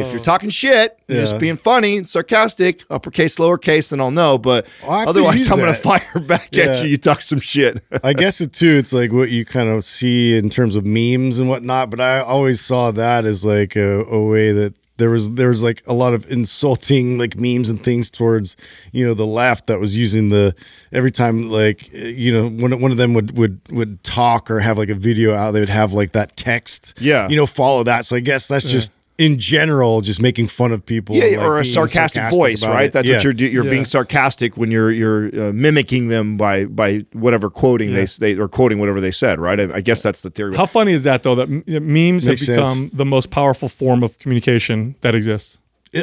if 0.00 0.10
you're 0.10 0.20
ah. 0.20 0.24
talking 0.24 0.48
shit, 0.48 0.98
you're 1.06 1.20
just 1.20 1.38
being 1.38 1.56
funny, 1.56 2.04
sarcastic, 2.04 2.84
uppercase 2.90 3.38
lowercase, 3.38 3.90
then 3.90 4.00
I'll 4.00 4.10
know. 4.10 4.38
But 4.38 4.66
oh, 4.84 4.90
I'll 4.90 5.08
otherwise, 5.10 5.50
I'm 5.50 5.58
gonna 5.58 5.74
fire 5.74 6.20
back 6.26 6.56
at 6.56 6.82
you. 6.82 6.88
You 6.88 6.96
talk 6.96 7.20
some 7.20 7.40
shit. 7.40 7.82
I 8.04 8.14
guess 8.14 8.40
it 8.40 8.52
too. 8.52 8.76
It's 8.76 8.92
like 8.92 9.12
what 9.12 9.30
you 9.30 9.44
kind 9.44 9.68
of 9.68 9.84
see 9.84 10.36
in 10.36 10.48
terms 10.48 10.76
of 10.76 10.86
memes 10.86 11.38
and 11.38 11.48
whatnot. 11.48 11.90
But 11.90 12.00
I 12.00 12.20
always 12.20 12.60
saw 12.60 12.90
that 12.92 13.26
as 13.26 13.44
like 13.44 13.76
a, 13.76 14.04
a 14.04 14.22
way 14.22 14.52
that 14.52 14.74
there 14.98 15.10
was 15.10 15.32
there 15.34 15.48
was 15.48 15.62
like 15.64 15.82
a 15.86 15.94
lot 15.94 16.12
of 16.12 16.30
insulting 16.30 17.18
like 17.18 17.36
memes 17.36 17.70
and 17.70 17.80
things 17.82 18.10
towards 18.10 18.56
you 18.92 19.06
know 19.06 19.14
the 19.14 19.26
left 19.26 19.66
that 19.68 19.80
was 19.80 19.96
using 19.96 20.28
the 20.28 20.54
every 20.92 21.10
time 21.10 21.48
like 21.50 21.90
you 21.92 22.32
know 22.32 22.48
one 22.48 22.78
one 22.80 22.90
of 22.90 22.96
them 22.98 23.14
would 23.14 23.36
would 23.38 23.60
would 23.70 24.02
talk 24.04 24.50
or 24.50 24.58
have 24.60 24.76
like 24.76 24.88
a 24.90 24.94
video 24.94 25.34
out 25.34 25.52
they 25.52 25.60
would 25.60 25.68
have 25.68 25.92
like 25.92 26.12
that 26.12 26.36
text 26.36 26.98
Yeah. 27.00 27.28
you 27.28 27.36
know 27.36 27.46
follow 27.46 27.82
that. 27.84 28.04
So 28.04 28.16
I 28.16 28.20
guess 28.20 28.46
that's 28.48 28.64
just. 28.70 28.92
In 29.18 29.36
general, 29.36 30.00
just 30.00 30.22
making 30.22 30.46
fun 30.46 30.70
of 30.70 30.86
people, 30.86 31.16
Yeah, 31.16 31.38
like, 31.38 31.46
or 31.46 31.56
a 31.58 31.62
being 31.62 31.64
sarcastic, 31.72 32.22
voice, 32.30 32.64
right? 32.64 32.84
it. 32.84 32.92
That's 32.92 33.08
Yeah. 33.08 33.16
what 33.16 33.24
you're 33.24 33.32
do- 33.32 33.46
you're 33.48 33.64
being 33.64 33.84
sarcastic 33.84 34.56
when 34.56 34.70
you're 34.70 34.92
you're 34.92 35.26
uh, 35.48 35.52
mimicking 35.52 36.06
them 36.06 36.36
by 36.36 36.66
by 36.66 37.00
whatever 37.12 37.50
quoting 37.50 37.92
they 37.94 38.06
they 38.20 38.36
or 38.38 38.46
quoting 38.46 38.78
whatever 38.78 39.00
they 39.00 39.10
said, 39.10 39.40
right? 39.40 39.58
I, 39.58 39.74
I 39.74 39.80
guess 39.80 40.04
that's 40.04 40.22
the 40.22 40.30
theory. 40.30 40.54
How 40.56 40.66
funny 40.66 40.92
is 40.92 41.02
that 41.02 41.24
though? 41.24 41.34
That 41.34 41.48
m- 41.48 41.64
memes 41.66 42.26
Makes 42.28 42.46
have 42.46 42.56
become 42.56 42.76
sense. 42.76 42.92
the 42.92 43.04
most 43.04 43.30
powerful 43.30 43.68
form 43.68 44.04
of 44.04 44.18
communication 44.20 44.94
that 45.00 45.16
exists 45.16 45.58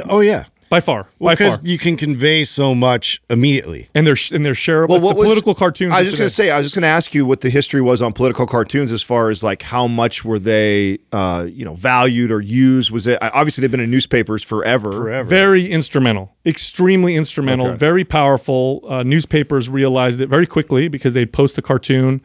Oh 0.10 0.20
yeah, 0.20 0.44
by 0.70 0.80
far. 0.80 1.10
by 1.22 1.34
because 1.34 1.58
far. 1.58 1.66
you 1.68 1.78
can 1.78 1.96
convey 1.96 2.44
so 2.44 2.74
much 2.74 3.22
immediately. 3.30 3.88
and 3.94 4.06
they're 4.06 4.16
sh- 4.16 4.32
and 4.32 4.44
they're 4.46 4.54
shareable. 4.54 4.90
Well, 4.90 5.02
what 5.02 5.14
the 5.16 5.20
was 5.20 5.28
political 5.28 5.54
cartoons. 5.54 5.94
I 5.94 6.00
was 6.00 6.08
just 6.08 6.18
going 6.18 6.28
to 6.28 6.34
say, 6.34 6.50
I 6.50 6.58
was 6.58 6.66
just 6.66 6.76
going 6.76 6.82
to 6.84 6.88
ask 6.88 7.14
you 7.14 7.26
what 7.26 7.42
the 7.42 7.50
history 7.50 7.82
was 7.82 8.02
on 8.02 8.14
political 8.14 8.46
cartoons, 8.46 8.92
as 8.92 9.04
far 9.04 9.30
as 9.30 9.44
like 9.44 9.62
how 9.62 9.88
much 9.88 10.26
were 10.26 10.40
they, 10.40 10.98
uh, 11.12 11.48
you 11.50 11.64
know, 11.66 11.76
valued 11.76 12.32
or 12.32 12.42
used? 12.42 12.92
Was 12.92 13.06
it 13.08 13.20
obviously 13.22 13.62
they've 13.62 13.72
been 13.72 13.80
in 13.80 13.92
newspapers 13.92 14.44
forever? 14.44 14.92
Forever. 14.92 15.30
Very 15.30 15.70
instrumental, 15.70 16.34
extremely 16.46 17.16
instrumental, 17.16 17.68
Okay. 17.68 17.78
very 17.78 18.04
powerful. 18.04 18.82
Uh, 18.88 19.04
newspapers 19.04 19.70
realized 19.70 20.20
it 20.20 20.28
very 20.30 20.48
quickly 20.48 20.88
because 20.88 21.14
they'd 21.14 21.32
post 21.32 21.58
a 21.58 21.62
cartoon, 21.62 22.22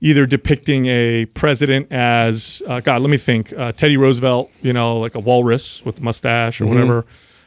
either 0.00 0.26
depicting 0.26 0.86
a 0.86 1.24
president 1.26 1.90
as 1.92 2.62
uh, 2.66 2.80
God. 2.80 3.00
Let 3.02 3.10
me 3.10 3.16
think. 3.16 3.52
Uh, 3.56 3.72
Teddy 3.72 3.96
Roosevelt, 3.96 4.50
you 4.60 4.72
know, 4.72 4.98
like 4.98 5.14
a 5.14 5.20
walrus 5.20 5.84
with 5.84 6.00
a 6.00 6.02
mustache 6.02 6.60
or 6.60 6.64
Mm-hmm. 6.64 6.74
whatever. 6.74 7.06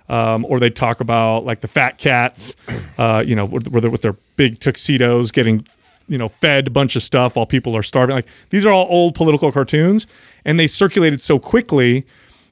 Um, 0.10 0.44
or 0.50 0.60
they 0.60 0.72
talk 0.72 1.02
about 1.02 1.46
like 1.46 1.62
the 1.62 1.68
fat 1.68 2.00
cats, 2.00 2.56
uh, 2.98 3.24
you 3.26 3.36
know, 3.36 3.46
with 3.46 4.02
their 4.02 4.16
big 4.38 4.60
tuxedos 4.60 5.32
getting, 5.32 5.68
you 6.08 6.18
know, 6.18 6.28
fed 6.28 6.66
a 6.68 6.72
bunch 6.72 6.96
of 6.96 7.04
stuff 7.04 7.36
while 7.36 7.46
people 7.46 7.78
are 7.78 7.84
starving. 7.84 8.16
Like 8.16 8.28
these 8.50 8.66
are 8.66 8.74
all 8.74 8.88
old 8.90 9.14
political 9.14 9.52
cartoons, 9.52 10.08
and 10.46 10.60
they 10.60 10.66
circulated 10.66 11.22
so 11.22 11.38
quickly, 11.38 12.08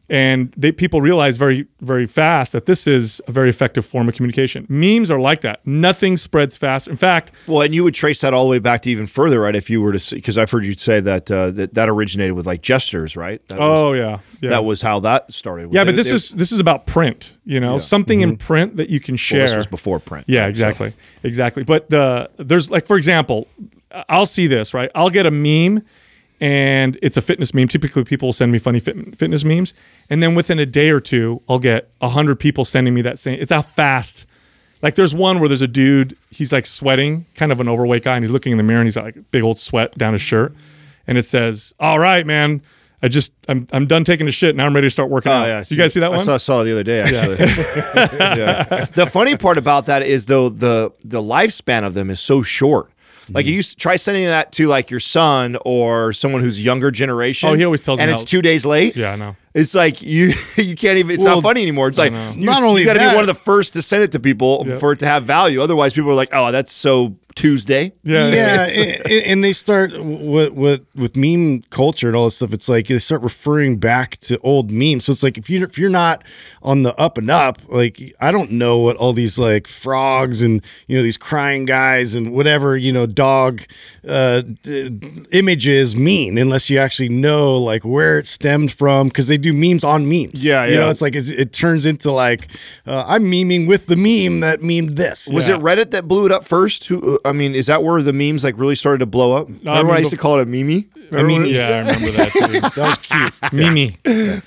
and 0.09 0.53
they 0.55 0.71
people 0.71 1.01
realize 1.01 1.35
very 1.37 1.67
very 1.81 2.05
fast 2.05 2.53
that 2.53 2.65
this 2.65 2.87
is 2.87 3.21
a 3.27 3.31
very 3.31 3.49
effective 3.49 3.85
form 3.85 4.07
of 4.07 4.15
communication. 4.15 4.65
Memes 4.69 5.11
are 5.11 5.19
like 5.19 5.41
that. 5.41 5.65
Nothing 5.65 6.15
spreads 6.17 6.55
fast. 6.57 6.87
In 6.87 6.95
fact, 6.95 7.31
Well, 7.45 7.61
and 7.61 7.75
you 7.75 7.83
would 7.83 7.93
trace 7.93 8.21
that 8.21 8.33
all 8.33 8.45
the 8.45 8.51
way 8.51 8.59
back 8.59 8.81
to 8.83 8.89
even 8.89 9.07
further, 9.07 9.41
right? 9.41 9.55
If 9.55 9.69
you 9.69 9.81
were 9.81 9.91
to 9.91 9.99
see, 9.99 10.15
because 10.15 10.37
I've 10.37 10.49
heard 10.49 10.65
you 10.65 10.73
say 10.73 10.99
that 11.01 11.29
uh, 11.29 11.51
that 11.51 11.73
that 11.73 11.89
originated 11.89 12.35
with 12.35 12.45
like 12.47 12.61
gestures, 12.61 13.17
right? 13.17 13.45
That 13.49 13.59
was, 13.59 13.69
oh 13.69 13.93
yeah, 13.93 14.19
yeah. 14.41 14.49
that 14.51 14.63
was 14.65 14.81
how 14.81 14.99
that 15.01 15.31
started. 15.33 15.73
Yeah, 15.73 15.83
They- 15.83 15.91
but 15.91 15.95
this 15.97 16.09
they- 16.09 16.15
is 16.15 16.29
this 16.31 16.51
is 16.51 16.59
about 16.59 16.85
print. 16.85 17.33
You 17.45 17.59
know, 17.61 17.77
something 17.77 18.21
in 18.21 18.35
print 18.37 18.75
that 18.77 18.89
you 18.89 18.99
can 18.99 19.15
share. 19.15 19.39
well, 19.39 19.47
this 19.47 19.55
was 19.55 19.67
before 19.67 19.99
print. 19.99 20.25
Yeah, 20.27 20.41
right? 20.41 20.45
So- 20.47 20.49
exactly, 20.49 20.93
exactly. 21.23 21.63
But 21.63 21.89
the 21.89 22.29
there's 22.37 22.69
like 22.69 22.85
for 22.85 22.97
example, 22.97 23.47
I'll 24.09 24.25
see 24.25 24.47
this 24.47 24.73
right. 24.73 24.89
I'll 24.95 25.09
get 25.09 25.25
a 25.25 25.31
meme, 25.31 25.83
and 26.39 26.97
it's 27.01 27.17
a 27.17 27.21
fitness 27.21 27.53
meme. 27.53 27.67
Typically, 27.67 28.03
people 28.03 28.27
will 28.27 28.33
send 28.33 28.51
me 28.51 28.57
funny 28.57 28.79
fit, 28.79 29.15
fitness 29.17 29.43
memes, 29.43 29.73
and 30.09 30.21
then 30.21 30.35
within 30.35 30.59
a 30.59 30.65
day 30.65 30.89
or 30.89 30.99
two, 30.99 31.41
I'll 31.49 31.59
get 31.59 31.89
a 32.01 32.09
hundred 32.09 32.39
people 32.39 32.65
sending 32.65 32.93
me 32.93 33.01
that 33.03 33.19
same. 33.19 33.39
It's 33.39 33.51
how 33.51 33.61
fast. 33.61 34.25
Like 34.81 34.93
there's 34.95 35.15
one 35.15 35.39
where 35.39 35.49
there's 35.49 35.63
a 35.63 35.67
dude. 35.67 36.15
He's 36.29 36.53
like 36.53 36.65
sweating, 36.67 37.25
kind 37.35 37.51
of 37.51 37.59
an 37.59 37.67
overweight 37.67 38.03
guy, 38.03 38.15
and 38.15 38.23
he's 38.23 38.31
looking 38.31 38.51
in 38.51 38.57
the 38.57 38.63
mirror, 38.63 38.79
and 38.81 38.85
he's 38.87 38.95
got 38.95 39.05
like 39.05 39.31
big 39.31 39.43
old 39.43 39.57
sweat 39.59 39.97
down 39.97 40.13
his 40.13 40.21
shirt, 40.21 40.53
and 41.07 41.17
it 41.17 41.23
says, 41.23 41.73
"All 41.79 41.99
right, 41.99 42.25
man." 42.25 42.61
I 42.99 43.09
just 43.09 43.31
I'm 43.47 43.67
I'm 43.71 43.85
done 43.85 44.03
taking 44.03 44.27
a 44.27 44.31
shit. 44.31 44.55
Now 44.55 44.65
I'm 44.65 44.73
ready 44.73 44.87
to 44.87 44.89
start 44.89 45.11
working 45.11 45.31
Oh 45.31 45.35
out. 45.35 45.45
yeah, 45.47 45.63
you 45.69 45.77
guys 45.77 45.93
see 45.93 45.99
that 45.99 46.09
one? 46.09 46.19
I 46.19 46.23
saw, 46.23 46.37
saw 46.37 46.61
it 46.61 46.65
the 46.65 46.71
other 46.71 46.83
day 46.83 47.01
actually. 47.01 47.37
Yeah. 48.19 48.85
The 48.85 49.05
funny 49.05 49.35
part 49.37 49.59
about 49.59 49.85
that 49.85 50.01
is 50.01 50.25
though 50.25 50.49
the 50.49 50.91
the 51.05 51.21
lifespan 51.21 51.83
of 51.85 51.93
them 51.93 52.09
is 52.09 52.19
so 52.19 52.41
short. 52.41 52.91
Like 53.33 53.45
Mm-hmm. 53.45 53.55
you 53.55 53.63
try 53.77 53.95
sending 53.97 54.25
that 54.25 54.51
to 54.53 54.67
like 54.67 54.89
your 54.89 54.99
son 54.99 55.57
or 55.65 56.13
someone 56.13 56.41
who's 56.41 56.63
younger 56.63 56.91
generation. 56.91 57.49
Oh, 57.49 57.53
he 57.53 57.63
always 57.65 57.81
tells 57.81 57.97
me. 57.99 58.03
and 58.03 58.09
me 58.09 58.13
it's 58.13 58.21
how- 58.23 58.25
two 58.27 58.41
days 58.41 58.65
late. 58.65 58.95
Yeah, 58.95 59.13
I 59.13 59.15
know. 59.17 59.35
It's 59.53 59.73
like 59.75 60.01
you 60.01 60.31
you 60.57 60.75
can't 60.75 60.97
even. 60.99 61.11
It's 61.15 61.23
Well, 61.23 61.35
not 61.37 61.43
funny 61.43 61.61
anymore. 61.61 61.87
It's 61.87 61.97
like 61.97 62.13
know. 62.13 62.31
you, 62.35 62.45
Not 62.45 62.63
only 62.63 62.81
you 62.81 62.87
got 62.87 62.93
to 62.93 62.99
be 62.99 63.05
that- 63.05 63.15
one 63.15 63.23
of 63.23 63.27
the 63.27 63.33
first 63.33 63.73
to 63.73 63.81
send 63.81 64.03
it 64.03 64.11
to 64.13 64.19
people 64.19 64.63
for 64.79 64.91
it 64.93 64.99
to 64.99 65.05
have 65.07 65.23
value. 65.23 65.61
Otherwise, 65.61 65.93
people 65.93 66.11
are 66.11 66.15
like, 66.15 66.29
"Oh, 66.31 66.51
that's 66.51 66.71
so 66.71 67.15
Tuesday." 67.37 67.93
Yeah, 68.03 68.27
yeah, 68.27 68.67
and, 68.77 69.25
and 69.25 69.43
they 69.43 69.53
start 69.53 69.91
what 70.01 70.53
what 70.53 70.81
with 70.95 71.15
meme 71.15 71.61
culture 71.69 72.07
and 72.07 72.15
all 72.15 72.25
this 72.25 72.37
stuff. 72.37 72.51
It's 72.51 72.67
like 72.67 72.87
they 72.87 72.99
start 72.99 73.21
referring 73.21 73.77
back 73.77 74.17
to 74.17 74.37
old 74.39 74.71
memes. 74.71 75.05
So 75.05 75.11
it's 75.11 75.23
like 75.23 75.37
if 75.37 75.49
you 75.49 75.63
if 75.63 75.77
you're 75.77 75.89
not 75.89 76.23
on 76.61 76.83
the 76.83 76.93
up 76.99 77.17
and 77.17 77.29
up, 77.29 77.59
like 77.69 78.01
I 78.19 78.31
don't 78.31 78.51
know 78.51 78.79
what 78.79 78.97
all 78.97 79.13
these 79.13 79.39
like 79.39 79.67
frogs 79.67 80.41
and 80.41 80.63
you 80.87 80.97
know 80.97 81.03
these 81.03 81.17
crying 81.17 81.65
guys 81.65 82.15
and 82.15 82.33
whatever 82.33 82.75
you 82.75 82.91
know 82.91 83.05
dog 83.05 83.61
uh, 84.07 84.41
images 85.31 85.95
mean 85.95 86.37
unless 86.37 86.69
you 86.69 86.77
actually 86.79 87.09
know 87.09 87.57
like 87.57 87.83
where 87.85 88.19
it 88.19 88.27
stemmed 88.27 88.71
from 88.71 89.07
because 89.07 89.27
they 89.27 89.37
do 89.37 89.53
memes 89.53 89.83
on 89.83 90.09
memes. 90.09 90.45
Yeah, 90.45 90.65
You 90.65 90.75
know, 90.75 90.85
yeah. 90.85 90.91
it's 90.91 91.01
like 91.01 91.15
it's, 91.15 91.29
it 91.29 91.53
turns 91.53 91.85
into 91.85 92.11
like 92.11 92.47
uh, 92.85 93.05
I'm 93.07 93.23
memeing 93.23 93.67
with 93.67 93.85
the 93.87 93.95
meme 93.95 94.39
that 94.41 94.61
memed 94.61 94.95
this. 94.95 95.29
Was 95.31 95.47
it 95.47 95.59
Reddit 95.59 95.91
that 95.91 96.07
blew 96.07 96.25
it 96.25 96.31
up 96.31 96.43
first? 96.43 96.87
Who? 96.87 97.19
I 97.27 97.31
mean, 97.33 97.53
is 97.55 97.67
that 97.67 97.83
where 97.83 98.01
the 98.01 98.13
memes 98.13 98.43
like 98.43 98.57
really 98.57 98.75
started 98.75 98.99
to 98.99 99.05
blow 99.05 99.33
up? 99.33 99.47
Remember 99.47 99.71
when 99.71 99.77
I 99.77 99.83
mean, 99.83 99.99
used 99.99 100.11
to 100.11 100.17
call 100.17 100.39
it 100.39 100.43
a 100.43 100.45
meme? 100.45 100.85
I 101.13 101.23
mean, 101.23 101.45
Yeah, 101.45 101.59
I 101.71 101.77
remember 101.79 102.11
that 102.11 102.31
too. 102.33 102.59
that 102.81 102.87
was 102.87 102.97
cute. 102.97 103.33
Mimi. 103.53 103.95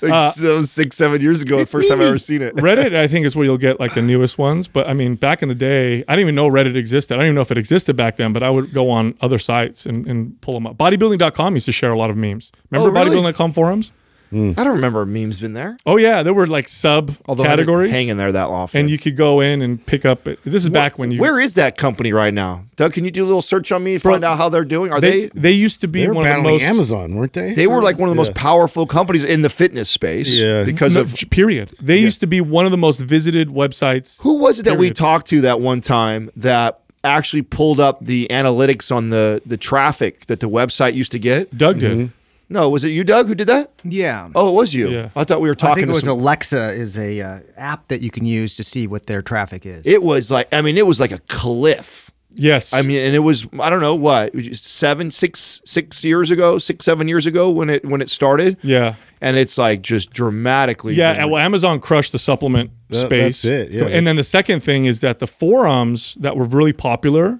Like 0.01 0.11
Uh, 0.13 0.29
so 0.29 0.61
six, 0.61 0.95
seven 0.95 1.19
years 1.19 1.41
ago, 1.41 1.57
the 1.57 1.65
first 1.65 1.89
time 1.89 2.01
I 2.01 2.05
ever 2.05 2.19
seen 2.19 2.43
it. 2.43 2.55
Reddit, 2.57 2.95
I 2.95 3.07
think, 3.07 3.25
is 3.25 3.35
where 3.35 3.45
you'll 3.45 3.57
get 3.57 3.79
like 3.79 3.95
the 3.95 4.01
newest 4.03 4.37
ones. 4.37 4.67
But 4.67 4.87
I 4.87 4.93
mean, 4.93 5.15
back 5.15 5.41
in 5.41 5.49
the 5.49 5.55
day, 5.55 6.03
I 6.07 6.15
didn't 6.15 6.19
even 6.21 6.35
know 6.35 6.47
Reddit 6.49 6.75
existed. 6.75 7.15
I 7.15 7.17
don't 7.17 7.25
even 7.27 7.35
know 7.35 7.41
if 7.41 7.49
it 7.51 7.57
existed 7.57 7.95
back 7.95 8.17
then, 8.17 8.31
but 8.31 8.43
I 8.43 8.51
would 8.51 8.73
go 8.73 8.91
on 8.91 9.15
other 9.21 9.39
sites 9.39 9.87
and, 9.87 10.05
and 10.05 10.39
pull 10.41 10.53
them 10.53 10.67
up. 10.67 10.77
Bodybuilding.com 10.77 11.55
used 11.55 11.65
to 11.65 11.71
share 11.71 11.91
a 11.91 11.97
lot 11.97 12.11
of 12.11 12.17
memes. 12.17 12.51
Remember 12.69 12.89
Oh, 12.95 13.03
really? 13.03 13.15
bodybuilding.com 13.17 13.53
forums? 13.53 13.91
I 14.33 14.63
don't 14.63 14.75
remember 14.75 15.05
memes 15.05 15.41
been 15.41 15.53
there. 15.53 15.77
Oh, 15.85 15.97
yeah. 15.97 16.23
There 16.23 16.33
were 16.33 16.47
like 16.47 16.69
sub 16.69 17.11
Although 17.25 17.43
categories. 17.43 17.91
hanging 17.91 18.17
there 18.17 18.31
that 18.31 18.47
often. 18.47 18.81
and 18.81 18.89
you 18.89 18.97
could 18.97 19.17
go 19.17 19.41
in 19.41 19.61
and 19.61 19.85
pick 19.85 20.05
up. 20.05 20.27
It. 20.27 20.41
This 20.43 20.63
is 20.63 20.69
back 20.69 20.97
when 20.97 21.11
you. 21.11 21.19
Where 21.19 21.39
is 21.39 21.55
that 21.55 21.77
company 21.77 22.13
right 22.13 22.33
now, 22.33 22.65
Doug? 22.77 22.93
Can 22.93 23.03
you 23.05 23.11
do 23.11 23.23
a 23.23 23.27
little 23.27 23.41
search 23.41 23.71
on 23.71 23.83
me 23.83 23.93
and 23.93 24.01
find 24.01 24.23
out 24.23 24.37
how 24.37 24.47
they're 24.49 24.63
doing? 24.63 24.91
Are 24.93 25.01
they, 25.01 25.27
they? 25.27 25.39
they 25.39 25.51
used 25.51 25.81
to 25.81 25.87
be 25.87 26.01
They 26.01 26.07
were 26.07 26.13
one 26.13 26.27
of 26.27 26.43
the 26.43 26.49
most. 26.49 26.63
Amazon, 26.63 27.15
weren't 27.15 27.33
they? 27.33 27.53
They 27.53 27.67
were 27.67 27.81
like 27.81 27.97
one 27.99 28.07
of 28.09 28.15
the 28.15 28.19
most 28.19 28.33
powerful 28.35 28.85
companies 28.85 29.23
in 29.25 29.41
the 29.41 29.49
fitness 29.49 29.89
space. 29.89 30.39
Yeah. 30.39 30.63
Because 30.63 30.95
No, 30.95 31.01
of 31.01 31.13
period. 31.29 31.71
They 31.81 31.97
used 31.97 32.21
to 32.21 32.27
be 32.27 32.39
one 32.41 32.65
of 32.65 32.71
the 32.71 32.77
most 32.77 32.99
visited 33.01 33.49
websites. 33.49 34.21
who 34.21 34.39
was 34.39 34.59
it 34.59 34.65
that 34.65 34.77
we 34.77 34.91
talked 34.91 35.27
to 35.27 35.41
that 35.41 35.59
one 35.59 35.81
time 35.81 36.29
that 36.37 36.79
actually 37.03 37.41
pulled 37.41 37.79
up 37.79 37.99
the 38.05 38.27
analytics 38.29 38.95
on 38.95 39.09
the 39.09 39.41
the 39.45 39.57
traffic 39.57 40.27
that 40.27 40.39
the 40.39 40.49
website 40.49 40.93
used 40.93 41.11
to 41.11 41.19
get? 41.19 41.57
Doug 41.57 41.79
did. 41.79 41.91
Mm-hmm. 41.97 42.05
No, 42.51 42.69
was 42.69 42.83
it 42.83 42.89
you, 42.89 43.03
Doug, 43.03 43.27
who 43.27 43.35
did 43.35 43.47
that? 43.47 43.71
Yeah. 43.83 44.29
Oh, 44.35 44.49
it 44.49 44.53
was 44.53 44.73
you. 44.73 44.89
Yeah. 44.89 45.09
I 45.15 45.23
thought 45.23 45.41
we 45.41 45.49
were 45.49 45.55
talking. 45.55 45.83
I 45.83 45.85
talking 45.85 45.87
think 45.87 45.97
it 45.97 46.05
to 46.05 46.11
was 46.11 46.19
some- 46.19 46.19
Alexa 46.19 46.71
is 46.73 46.97
a 46.97 47.21
uh, 47.21 47.39
app 47.57 47.87
that 47.87 48.01
you 48.01 48.11
can 48.11 48.25
use 48.25 48.55
to 48.55 48.63
see 48.63 48.87
what 48.87 49.05
their 49.05 49.21
traffic 49.21 49.65
is. 49.65 49.81
It 49.85 50.03
was 50.03 50.29
like 50.31 50.53
I 50.53 50.61
mean, 50.61 50.77
it 50.77 50.85
was 50.85 50.99
like 50.99 51.11
a 51.11 51.19
cliff. 51.27 52.11
Yes. 52.33 52.73
I 52.73 52.81
mean, 52.81 52.99
and 52.99 53.13
it 53.13 53.19
was 53.19 53.47
I 53.59 53.69
don't 53.69 53.81
know 53.81 53.95
what 53.95 54.27
it 54.29 54.35
was 54.35 54.47
just 54.47 54.65
seven, 54.65 55.11
six, 55.11 55.61
six 55.65 56.03
years 56.05 56.31
ago, 56.31 56.57
six, 56.59 56.85
seven 56.85 57.07
years 57.09 57.25
ago 57.25 57.49
when 57.49 57.69
it 57.69 57.83
when 57.85 58.01
it 58.01 58.09
started. 58.09 58.57
yeah. 58.63 58.95
and 59.21 59.35
it's 59.37 59.57
like 59.57 59.81
just 59.81 60.11
dramatically. 60.11 60.93
Yeah, 60.95 61.11
different. 61.13 61.31
well, 61.31 61.41
Amazon 61.43 61.79
crushed 61.79 62.11
the 62.13 62.19
supplement 62.19 62.71
That- 62.89 62.95
space. 62.95 63.41
that's 63.41 63.45
it, 63.45 63.71
yeah. 63.71 63.85
And 63.85 64.07
then 64.07 64.15
the 64.15 64.23
second 64.23 64.61
thing 64.61 64.85
is 64.85 65.01
that 65.01 65.19
the 65.19 65.27
forums 65.27 66.15
that 66.21 66.35
were 66.37 66.45
really 66.45 66.73
popular 66.73 67.39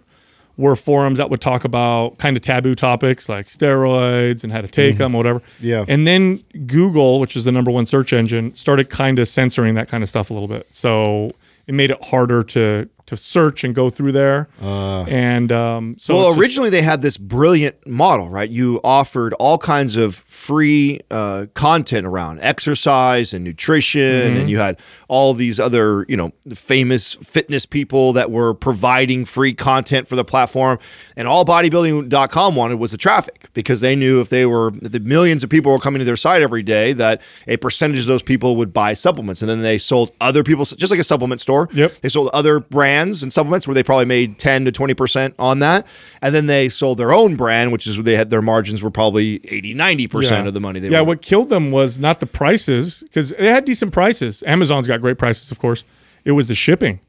were 0.57 0.75
forums 0.75 1.17
that 1.17 1.29
would 1.29 1.41
talk 1.41 1.63
about 1.63 2.17
kind 2.17 2.35
of 2.35 2.43
taboo 2.43 2.75
topics 2.75 3.29
like 3.29 3.47
steroids 3.47 4.43
and 4.43 4.51
how 4.51 4.61
to 4.61 4.67
take 4.67 4.97
them, 4.97 5.15
or 5.15 5.17
whatever. 5.17 5.39
Mm-hmm. 5.39 5.65
Yeah. 5.65 5.85
And 5.87 6.05
then 6.05 6.43
Google, 6.67 7.19
which 7.19 7.35
is 7.35 7.45
the 7.45 7.51
number 7.51 7.71
one 7.71 7.85
search 7.85 8.13
engine, 8.13 8.55
started 8.55 8.89
kind 8.89 9.17
of 9.19 9.27
censoring 9.27 9.75
that 9.75 9.87
kind 9.87 10.03
of 10.03 10.09
stuff 10.09 10.29
a 10.29 10.33
little 10.33 10.49
bit. 10.49 10.67
So 10.71 11.31
it 11.67 11.73
made 11.73 11.91
it 11.91 12.03
harder 12.03 12.43
to 12.43 12.89
to 13.11 13.17
search 13.17 13.65
and 13.65 13.75
go 13.75 13.89
through 13.89 14.13
there. 14.13 14.47
and 14.61 15.51
um, 15.51 15.95
so 15.97 16.13
well, 16.13 16.21
it's 16.27 16.29
just- 16.35 16.39
originally 16.39 16.69
they 16.69 16.81
had 16.81 17.01
this 17.01 17.17
brilliant 17.17 17.75
model, 17.85 18.29
right? 18.29 18.49
You 18.49 18.79
offered 18.85 19.33
all 19.33 19.57
kinds 19.57 19.97
of 19.97 20.15
free 20.15 21.01
uh, 21.11 21.47
content 21.53 22.07
around 22.07 22.39
exercise 22.41 23.33
and 23.33 23.43
nutrition, 23.43 24.01
Mm-hmm. 24.01 24.37
and 24.37 24.49
you 24.49 24.59
had 24.59 24.79
all 25.09 25.33
these 25.33 25.59
other, 25.59 26.05
you 26.07 26.15
know, 26.15 26.31
famous 26.53 27.15
fitness 27.15 27.65
people 27.65 28.13
that 28.13 28.31
were 28.31 28.53
providing 28.53 29.25
free 29.25 29.53
content 29.53 30.07
for 30.07 30.15
the 30.15 30.23
platform. 30.23 30.79
And 31.17 31.27
all 31.27 31.43
bodybuilding.com 31.43 32.55
wanted 32.55 32.79
was 32.79 32.91
the 32.91 32.97
traffic 32.97 33.49
because 33.53 33.81
they 33.81 33.95
knew 33.95 34.21
if 34.21 34.29
they 34.29 34.45
were, 34.45 34.69
if 34.81 34.91
the 34.93 34.99
millions 35.01 35.43
of 35.43 35.49
people 35.49 35.71
were 35.73 35.79
coming 35.79 35.99
to 35.99 36.05
their 36.05 36.15
site 36.15 36.41
every 36.41 36.63
day, 36.63 36.93
that 36.93 37.21
a 37.47 37.57
percentage 37.57 37.99
of 37.99 38.05
those 38.05 38.23
people 38.23 38.55
would 38.55 38.71
buy 38.71 38.93
supplements. 38.93 39.41
And 39.41 39.49
then 39.49 39.61
they 39.61 39.77
sold 39.77 40.11
other 40.21 40.43
people, 40.43 40.63
just 40.63 40.91
like 40.91 40.99
a 40.99 41.03
supplement 41.03 41.41
store. 41.41 41.67
Yep. 41.73 41.91
They 42.01 42.09
sold 42.09 42.29
other 42.33 42.59
brands 42.61 43.00
and 43.23 43.31
supplements 43.31 43.67
where 43.67 43.73
they 43.75 43.83
probably 43.83 44.05
made 44.05 44.37
10 44.37 44.65
to 44.65 44.71
20% 44.71 45.33
on 45.39 45.59
that. 45.59 45.87
And 46.21 46.33
then 46.35 46.45
they 46.47 46.69
sold 46.69 46.97
their 46.97 47.11
own 47.13 47.35
brand, 47.35 47.71
which 47.71 47.87
is 47.87 47.97
where 47.97 48.03
they 48.03 48.15
had 48.15 48.29
their 48.29 48.41
margins 48.41 48.81
were 48.83 48.91
probably 48.91 49.35
80, 49.45 49.73
90% 49.75 50.47
of 50.47 50.53
the 50.53 50.59
money 50.59 50.79
they 50.79 50.89
yeah, 50.89 51.01
were. 51.01 51.07
what 51.07 51.21
killed 51.21 51.49
them 51.49 51.71
was 51.71 51.97
not 51.99 52.19
the 52.19 52.25
prices 52.27 53.01
because 53.03 53.29
they 53.31 53.47
had 53.47 53.65
decent 53.65 53.91
prices. 53.93 54.43
Amazon's 54.45 54.87
got 54.87 55.01
great 55.01 55.17
prices, 55.17 55.51
of 55.51 55.59
course. 55.59 55.83
It 56.25 56.31
was 56.33 56.47
the 56.47 56.55
shipping 56.55 56.99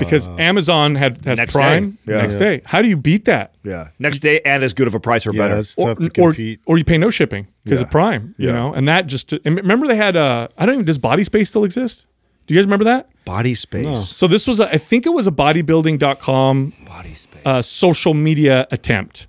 because 0.00 0.26
Amazon 0.28 0.96
had 0.96 1.24
has 1.24 1.38
Uh, 1.38 1.42
Next 1.42 1.52
Prime 1.54 1.90
day. 1.90 1.96
Yeah. 2.12 2.18
next 2.22 2.34
Yeah. 2.34 2.38
day. 2.40 2.62
How 2.64 2.82
do 2.82 2.88
you 2.88 2.96
beat 2.96 3.24
that? 3.26 3.52
yeah. 3.64 3.88
Next 4.00 4.18
day 4.18 4.40
and 4.44 4.62
as 4.64 4.72
good 4.72 4.88
of 4.88 4.94
a 4.94 5.00
price 5.00 5.26
or 5.26 5.32
Yeah, 5.32 5.42
better. 5.48 5.60
it's 5.60 5.74
tough 5.76 5.98
to 5.98 6.04
or, 6.20 6.30
compete. 6.30 6.60
or 6.66 6.76
you 6.76 6.84
pay 6.84 6.98
no 6.98 7.08
shipping 7.10 7.46
because 7.64 7.80
Yeah. 7.80 7.86
of 7.86 7.90
Prime, 7.92 8.34
you 8.36 8.48
Yeah. 8.48 8.54
know, 8.54 8.72
and 8.74 8.88
that 8.88 9.06
just 9.06 9.32
and 9.44 9.56
remember 9.56 9.86
they 9.86 9.96
had 9.96 10.16
uh 10.16 10.48
I 10.58 10.66
don't 10.66 10.74
even 10.74 10.84
does 10.86 10.98
Body 10.98 11.22
Space 11.24 11.48
still 11.50 11.64
exist? 11.64 12.06
Do 12.46 12.54
you 12.54 12.58
guys 12.60 12.66
remember 12.66 12.84
that? 12.84 13.08
Body 13.24 13.54
space. 13.54 14.08
So 14.08 14.26
this 14.26 14.46
was 14.46 14.60
a, 14.60 14.68
I 14.72 14.78
think 14.78 15.04
it 15.06 15.10
was 15.10 15.26
a 15.26 15.32
bodybuilding.com 15.32 16.72
Body 16.86 17.14
space. 17.14 17.42
uh, 17.44 17.62
social 17.62 18.14
media 18.14 18.66
attempt. 18.70 19.26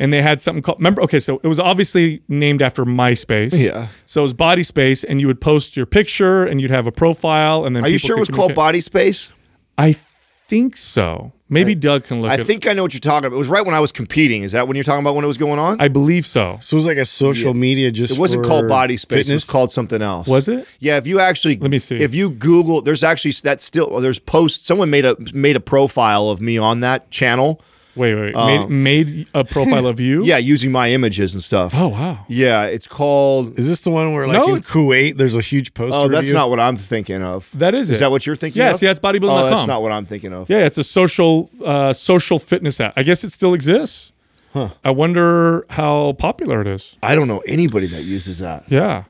And 0.00 0.12
they 0.12 0.22
had 0.22 0.40
something 0.40 0.62
called, 0.62 0.78
remember, 0.78 1.02
okay, 1.02 1.18
so 1.18 1.40
it 1.42 1.48
was 1.48 1.58
obviously 1.58 2.22
named 2.28 2.62
after 2.62 2.84
MySpace. 2.84 3.58
Yeah. 3.60 3.88
So 4.06 4.20
it 4.20 4.22
was 4.22 4.34
Body 4.34 4.62
Space, 4.62 5.02
and 5.02 5.20
you 5.20 5.26
would 5.26 5.40
post 5.40 5.76
your 5.76 5.86
picture 5.86 6.44
and 6.44 6.60
you'd 6.60 6.70
have 6.70 6.86
a 6.86 6.92
profile. 6.92 7.64
And 7.64 7.74
then 7.74 7.84
Are 7.84 7.88
you 7.88 7.98
sure 7.98 8.16
it 8.16 8.20
was 8.20 8.28
called. 8.28 8.54
Body 8.54 8.80
Space? 8.80 9.32
I 9.76 9.94
think 9.94 10.76
so. 10.76 11.32
Maybe 11.50 11.74
Doug 11.74 12.04
can 12.04 12.20
look 12.20 12.30
I 12.30 12.34
it 12.34 12.44
think 12.44 12.66
I 12.66 12.74
know 12.74 12.82
what 12.82 12.92
you're 12.92 13.00
talking 13.00 13.26
about. 13.26 13.36
It 13.36 13.38
was 13.38 13.48
right 13.48 13.64
when 13.64 13.74
I 13.74 13.80
was 13.80 13.90
competing. 13.90 14.42
Is 14.42 14.52
that 14.52 14.68
when 14.68 14.76
you're 14.76 14.84
talking 14.84 15.00
about 15.00 15.14
when 15.14 15.24
it 15.24 15.28
was 15.28 15.38
going 15.38 15.58
on? 15.58 15.80
I 15.80 15.88
believe 15.88 16.26
so. 16.26 16.58
So 16.60 16.74
it 16.74 16.78
was 16.78 16.86
like 16.86 16.98
a 16.98 17.04
social 17.04 17.54
media 17.54 17.90
just. 17.90 18.14
it 18.14 18.18
wasn't 18.18 18.44
for 18.44 18.50
called 18.50 18.68
Body 18.68 18.96
Space. 18.96 19.30
It 19.30 19.34
was 19.34 19.46
called 19.46 19.70
something 19.70 20.02
else. 20.02 20.28
Was 20.28 20.48
it? 20.48 20.68
Yeah. 20.78 20.98
If 20.98 21.06
you 21.06 21.20
actually 21.20 21.56
Let 21.56 21.70
me 21.70 21.78
see. 21.78 21.96
If 21.96 22.14
you 22.14 22.30
Google, 22.30 22.82
there's 22.82 23.02
actually 23.02 23.32
that's 23.42 23.64
still 23.64 24.00
there's 24.00 24.18
posts. 24.18 24.66
Someone 24.66 24.90
made 24.90 25.06
a 25.06 25.16
made 25.32 25.56
a 25.56 25.60
profile 25.60 26.28
of 26.28 26.40
me 26.40 26.58
on 26.58 26.80
that 26.80 27.10
channel. 27.10 27.62
Wait, 27.98 28.14
wait, 28.14 28.34
made, 28.34 28.68
made 28.70 29.28
a 29.34 29.44
profile 29.54 29.86
of 29.86 29.98
you? 30.00 30.20
Um, 30.20 30.24
Yeah, 30.26 30.38
using 30.38 30.70
my 30.72 30.90
images 30.90 31.34
and 31.34 31.42
stuff. 31.42 31.72
Oh 31.76 31.88
wow. 31.88 32.24
Yeah, 32.28 32.64
it's 32.66 32.86
called. 32.86 33.58
Is 33.58 33.66
this 33.68 33.80
the 33.80 33.90
one 33.90 34.12
where 34.14 34.26
like 34.26 34.36
No, 34.38 34.54
in 34.54 34.60
Kuwait 34.62 35.16
there's 35.16 35.34
a 35.36 35.40
huge 35.40 35.74
poster? 35.74 35.98
Oh, 36.00 36.04
of 36.06 36.12
that's 36.12 36.28
you? 36.28 36.34
not 36.34 36.48
what 36.50 36.60
I'm 36.60 36.76
thinking 36.76 37.22
of. 37.22 37.50
That 37.58 37.74
is 37.74 37.90
Is 37.90 37.98
it. 37.98 38.04
that 38.04 38.10
what 38.10 38.24
you're 38.26 38.36
thinking 38.36 38.60
Yeah, 38.62 38.70
of? 38.70 38.76
see, 38.76 38.86
that's 38.86 39.00
bodybuilding.com. 39.00 39.44
Oh, 39.46 39.50
that's 39.50 39.66
not 39.66 39.82
what 39.82 39.92
I'm 39.92 40.06
thinking 40.06 40.32
of. 40.32 40.48
Yeah, 40.48 40.64
it's 40.64 40.78
a 40.78 40.84
social 40.84 41.50
uh, 41.64 41.92
social 41.92 42.38
fitness 42.38 42.80
app. 42.80 42.94
I 42.96 43.02
guess 43.02 43.24
it 43.24 43.32
still 43.32 43.52
exists. 43.54 44.12
Huh. 44.54 44.70
I 44.84 44.90
wonder 44.92 45.66
how 45.68 46.14
popular 46.14 46.62
it 46.62 46.66
is. 46.66 46.96
I 47.02 47.14
don't 47.14 47.28
know 47.28 47.42
anybody 47.46 47.86
that 47.88 48.02
uses 48.04 48.38
that. 48.38 48.64
Yeah. 48.70 49.04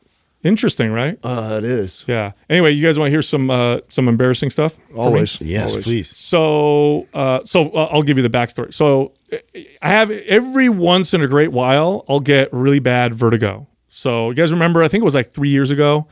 Interesting, 0.45 0.93
right? 0.93 1.19
Uh, 1.23 1.57
it 1.59 1.65
is. 1.65 2.05
Yeah. 2.07 2.31
Anyway, 2.49 2.71
you 2.71 2.87
guys 2.87 2.97
want 2.97 3.09
to 3.09 3.11
hear 3.11 3.23
some 3.23 3.51
uh, 3.51 3.79
some 3.89 4.07
embarrassing 4.07 4.51
stuff? 4.51 4.75
for 4.75 4.93
me? 4.93 4.99
Always. 5.01 5.41
Yes, 5.41 5.73
Always. 5.73 5.85
please. 5.85 6.17
So, 6.17 7.09
uh, 7.13 7.41
so 7.45 7.71
uh, 7.71 7.89
I'll 7.91 8.03
give 8.03 8.19
you 8.19 8.23
the 8.23 8.31
backstory. 8.31 8.73
So, 8.73 9.13
I 9.83 9.89
have 9.89 10.11
every 10.13 10.69
once 10.69 11.13
in 11.13 11.23
a 11.23 11.27
great 11.27 11.51
while, 11.51 12.05
I'll 12.09 12.21
get 12.21 12.53
really 12.53 12.79
bad 12.79 13.15
vertigo. 13.15 13.67
So, 13.89 14.29
you 14.31 14.37
guys 14.37 14.53
remember? 14.53 14.83
I 14.85 14.89
think 14.89 15.03
it 15.03 15.05
was 15.05 15.15
like 15.17 15.31
three 15.31 15.49
years 15.49 15.73
ago 15.73 16.07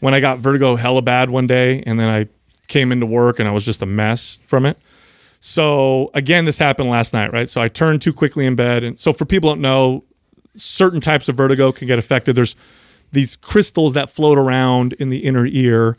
when 0.00 0.12
I 0.12 0.18
got 0.18 0.38
vertigo 0.40 0.74
hella 0.74 1.02
bad 1.02 1.30
one 1.30 1.46
day, 1.46 1.82
and 1.86 2.00
then 2.00 2.08
I 2.08 2.26
came 2.66 2.90
into 2.90 3.06
work 3.06 3.38
and 3.38 3.48
I 3.48 3.52
was 3.52 3.64
just 3.64 3.80
a 3.80 3.86
mess 3.86 4.40
from 4.42 4.66
it. 4.66 4.76
So, 5.38 6.10
again, 6.14 6.46
this 6.46 6.58
happened 6.58 6.90
last 6.90 7.14
night, 7.14 7.32
right? 7.32 7.48
So, 7.48 7.60
I 7.60 7.68
turned 7.68 8.02
too 8.02 8.12
quickly 8.12 8.44
in 8.44 8.56
bed, 8.56 8.82
and 8.82 8.98
so 8.98 9.12
for 9.12 9.24
people 9.24 9.50
don't 9.50 9.60
know, 9.60 10.02
certain 10.56 11.00
types 11.00 11.28
of 11.28 11.36
vertigo 11.36 11.70
can 11.70 11.86
get 11.86 12.00
affected. 12.00 12.34
There's 12.34 12.56
these 13.12 13.36
crystals 13.36 13.94
that 13.94 14.10
float 14.10 14.38
around 14.38 14.92
in 14.94 15.08
the 15.08 15.18
inner 15.18 15.46
ear. 15.46 15.96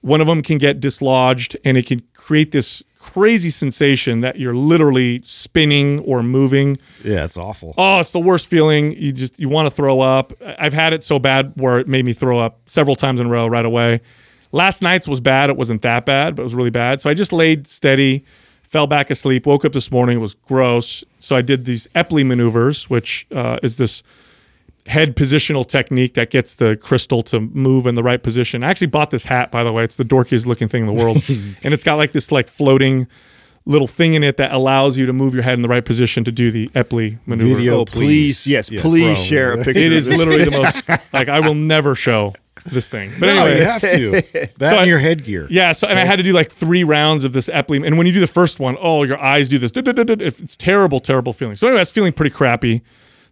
One 0.00 0.20
of 0.20 0.26
them 0.26 0.42
can 0.42 0.58
get 0.58 0.80
dislodged 0.80 1.56
and 1.64 1.76
it 1.76 1.86
can 1.86 2.02
create 2.14 2.52
this 2.52 2.82
crazy 2.98 3.50
sensation 3.50 4.20
that 4.20 4.38
you're 4.38 4.54
literally 4.54 5.20
spinning 5.24 6.00
or 6.00 6.22
moving. 6.22 6.76
Yeah, 7.04 7.24
it's 7.24 7.36
awful. 7.36 7.74
Oh, 7.78 8.00
it's 8.00 8.12
the 8.12 8.20
worst 8.20 8.48
feeling. 8.48 8.92
You 8.92 9.12
just 9.12 9.38
you 9.38 9.48
want 9.48 9.66
to 9.66 9.70
throw 9.70 10.00
up. 10.00 10.32
I've 10.58 10.74
had 10.74 10.92
it 10.92 11.02
so 11.02 11.18
bad 11.18 11.52
where 11.56 11.78
it 11.78 11.88
made 11.88 12.04
me 12.04 12.12
throw 12.12 12.38
up 12.38 12.58
several 12.66 12.96
times 12.96 13.20
in 13.20 13.26
a 13.26 13.30
row 13.30 13.46
right 13.46 13.64
away. 13.64 14.00
Last 14.52 14.82
night's 14.82 15.06
was 15.06 15.20
bad. 15.20 15.50
It 15.50 15.56
wasn't 15.56 15.82
that 15.82 16.04
bad, 16.04 16.36
but 16.36 16.42
it 16.42 16.44
was 16.44 16.54
really 16.54 16.70
bad. 16.70 17.00
So 17.00 17.10
I 17.10 17.14
just 17.14 17.32
laid 17.32 17.66
steady, 17.66 18.24
fell 18.62 18.86
back 18.86 19.10
asleep, 19.10 19.46
woke 19.46 19.64
up 19.64 19.72
this 19.72 19.90
morning, 19.90 20.18
it 20.18 20.20
was 20.20 20.34
gross. 20.34 21.04
So 21.18 21.36
I 21.36 21.42
did 21.42 21.64
these 21.64 21.86
Epley 21.88 22.24
maneuvers, 22.26 22.90
which 22.90 23.26
uh, 23.32 23.58
is 23.62 23.76
this 23.76 24.02
head 24.86 25.16
positional 25.16 25.66
technique 25.66 26.14
that 26.14 26.30
gets 26.30 26.54
the 26.54 26.76
crystal 26.76 27.22
to 27.22 27.40
move 27.40 27.86
in 27.86 27.94
the 27.94 28.02
right 28.02 28.22
position. 28.22 28.62
I 28.64 28.70
actually 28.70 28.86
bought 28.88 29.10
this 29.10 29.24
hat, 29.24 29.50
by 29.50 29.64
the 29.64 29.72
way. 29.72 29.84
It's 29.84 29.96
the 29.96 30.04
dorkiest 30.04 30.46
looking 30.46 30.68
thing 30.68 30.86
in 30.88 30.94
the 30.96 31.02
world. 31.02 31.16
and 31.64 31.74
it's 31.74 31.84
got 31.84 31.96
like 31.96 32.12
this 32.12 32.30
like 32.32 32.48
floating 32.48 33.06
little 33.68 33.88
thing 33.88 34.14
in 34.14 34.22
it 34.22 34.36
that 34.36 34.52
allows 34.52 34.96
you 34.96 35.06
to 35.06 35.12
move 35.12 35.34
your 35.34 35.42
head 35.42 35.54
in 35.54 35.62
the 35.62 35.68
right 35.68 35.84
position 35.84 36.22
to 36.22 36.30
do 36.30 36.52
the 36.52 36.68
Epley 36.68 37.18
maneuver. 37.26 37.56
Video. 37.56 37.78
Oh, 37.80 37.84
please. 37.84 38.44
please. 38.44 38.46
Yes, 38.46 38.70
Yes, 38.70 38.80
please 38.82 39.18
bro. 39.18 39.24
share 39.24 39.52
a 39.54 39.56
picture. 39.56 39.80
It 39.80 39.86
of 39.86 39.92
is 39.92 40.06
this. 40.06 40.18
literally 40.18 40.44
the 40.44 40.50
most 40.88 41.12
like 41.12 41.28
I 41.28 41.40
will 41.40 41.54
never 41.56 41.96
show 41.96 42.34
this 42.64 42.88
thing. 42.88 43.10
But 43.18 43.26
No, 43.26 43.44
anyway, 43.46 43.58
you 43.58 43.64
have 43.64 43.80
to. 43.80 44.48
That 44.58 44.70
So 44.70 44.76
I- 44.76 44.80
and 44.82 44.88
your 44.88 45.00
headgear. 45.00 45.48
yeah, 45.50 45.72
so 45.72 45.88
and 45.88 45.98
I 45.98 46.04
had 46.04 46.16
to 46.16 46.22
do 46.22 46.32
like 46.32 46.48
three 46.50 46.84
rounds 46.84 47.24
of 47.24 47.32
this 47.32 47.48
Epley, 47.48 47.84
and 47.84 47.98
when 47.98 48.06
you 48.06 48.12
do 48.12 48.20
the 48.20 48.26
first 48.28 48.60
one, 48.60 48.76
oh, 48.80 49.02
your 49.02 49.20
eyes 49.20 49.48
do 49.48 49.58
this. 49.58 49.72
It's 49.74 50.42
it's 50.44 50.56
terrible, 50.56 51.00
terrible 51.00 51.32
feeling. 51.32 51.56
So 51.56 51.66
anyway, 51.66 51.80
I 51.80 51.82
was 51.82 51.90
feeling 51.90 52.12
pretty 52.12 52.34
crappy 52.34 52.82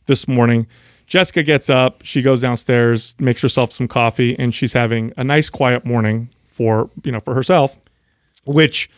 this 0.07 0.27
morning. 0.27 0.67
Jessica 1.07 1.43
gets 1.43 1.69
up, 1.69 2.03
she 2.03 2.23
goes 2.23 2.43
downstairs, 2.43 3.15
makes 3.19 3.43
herself 3.43 3.73
some 3.73 3.89
coffee, 3.89 4.39
and 4.39 4.55
she's 4.55 4.73
having 4.73 5.13
a 5.17 5.25
nice, 5.25 5.51
quiet 5.51 5.85
morning 5.85 6.31
for 6.45 6.91
you 7.03 7.13
know 7.13 7.21
for 7.21 7.35
herself. 7.35 7.79
Which 8.47 8.91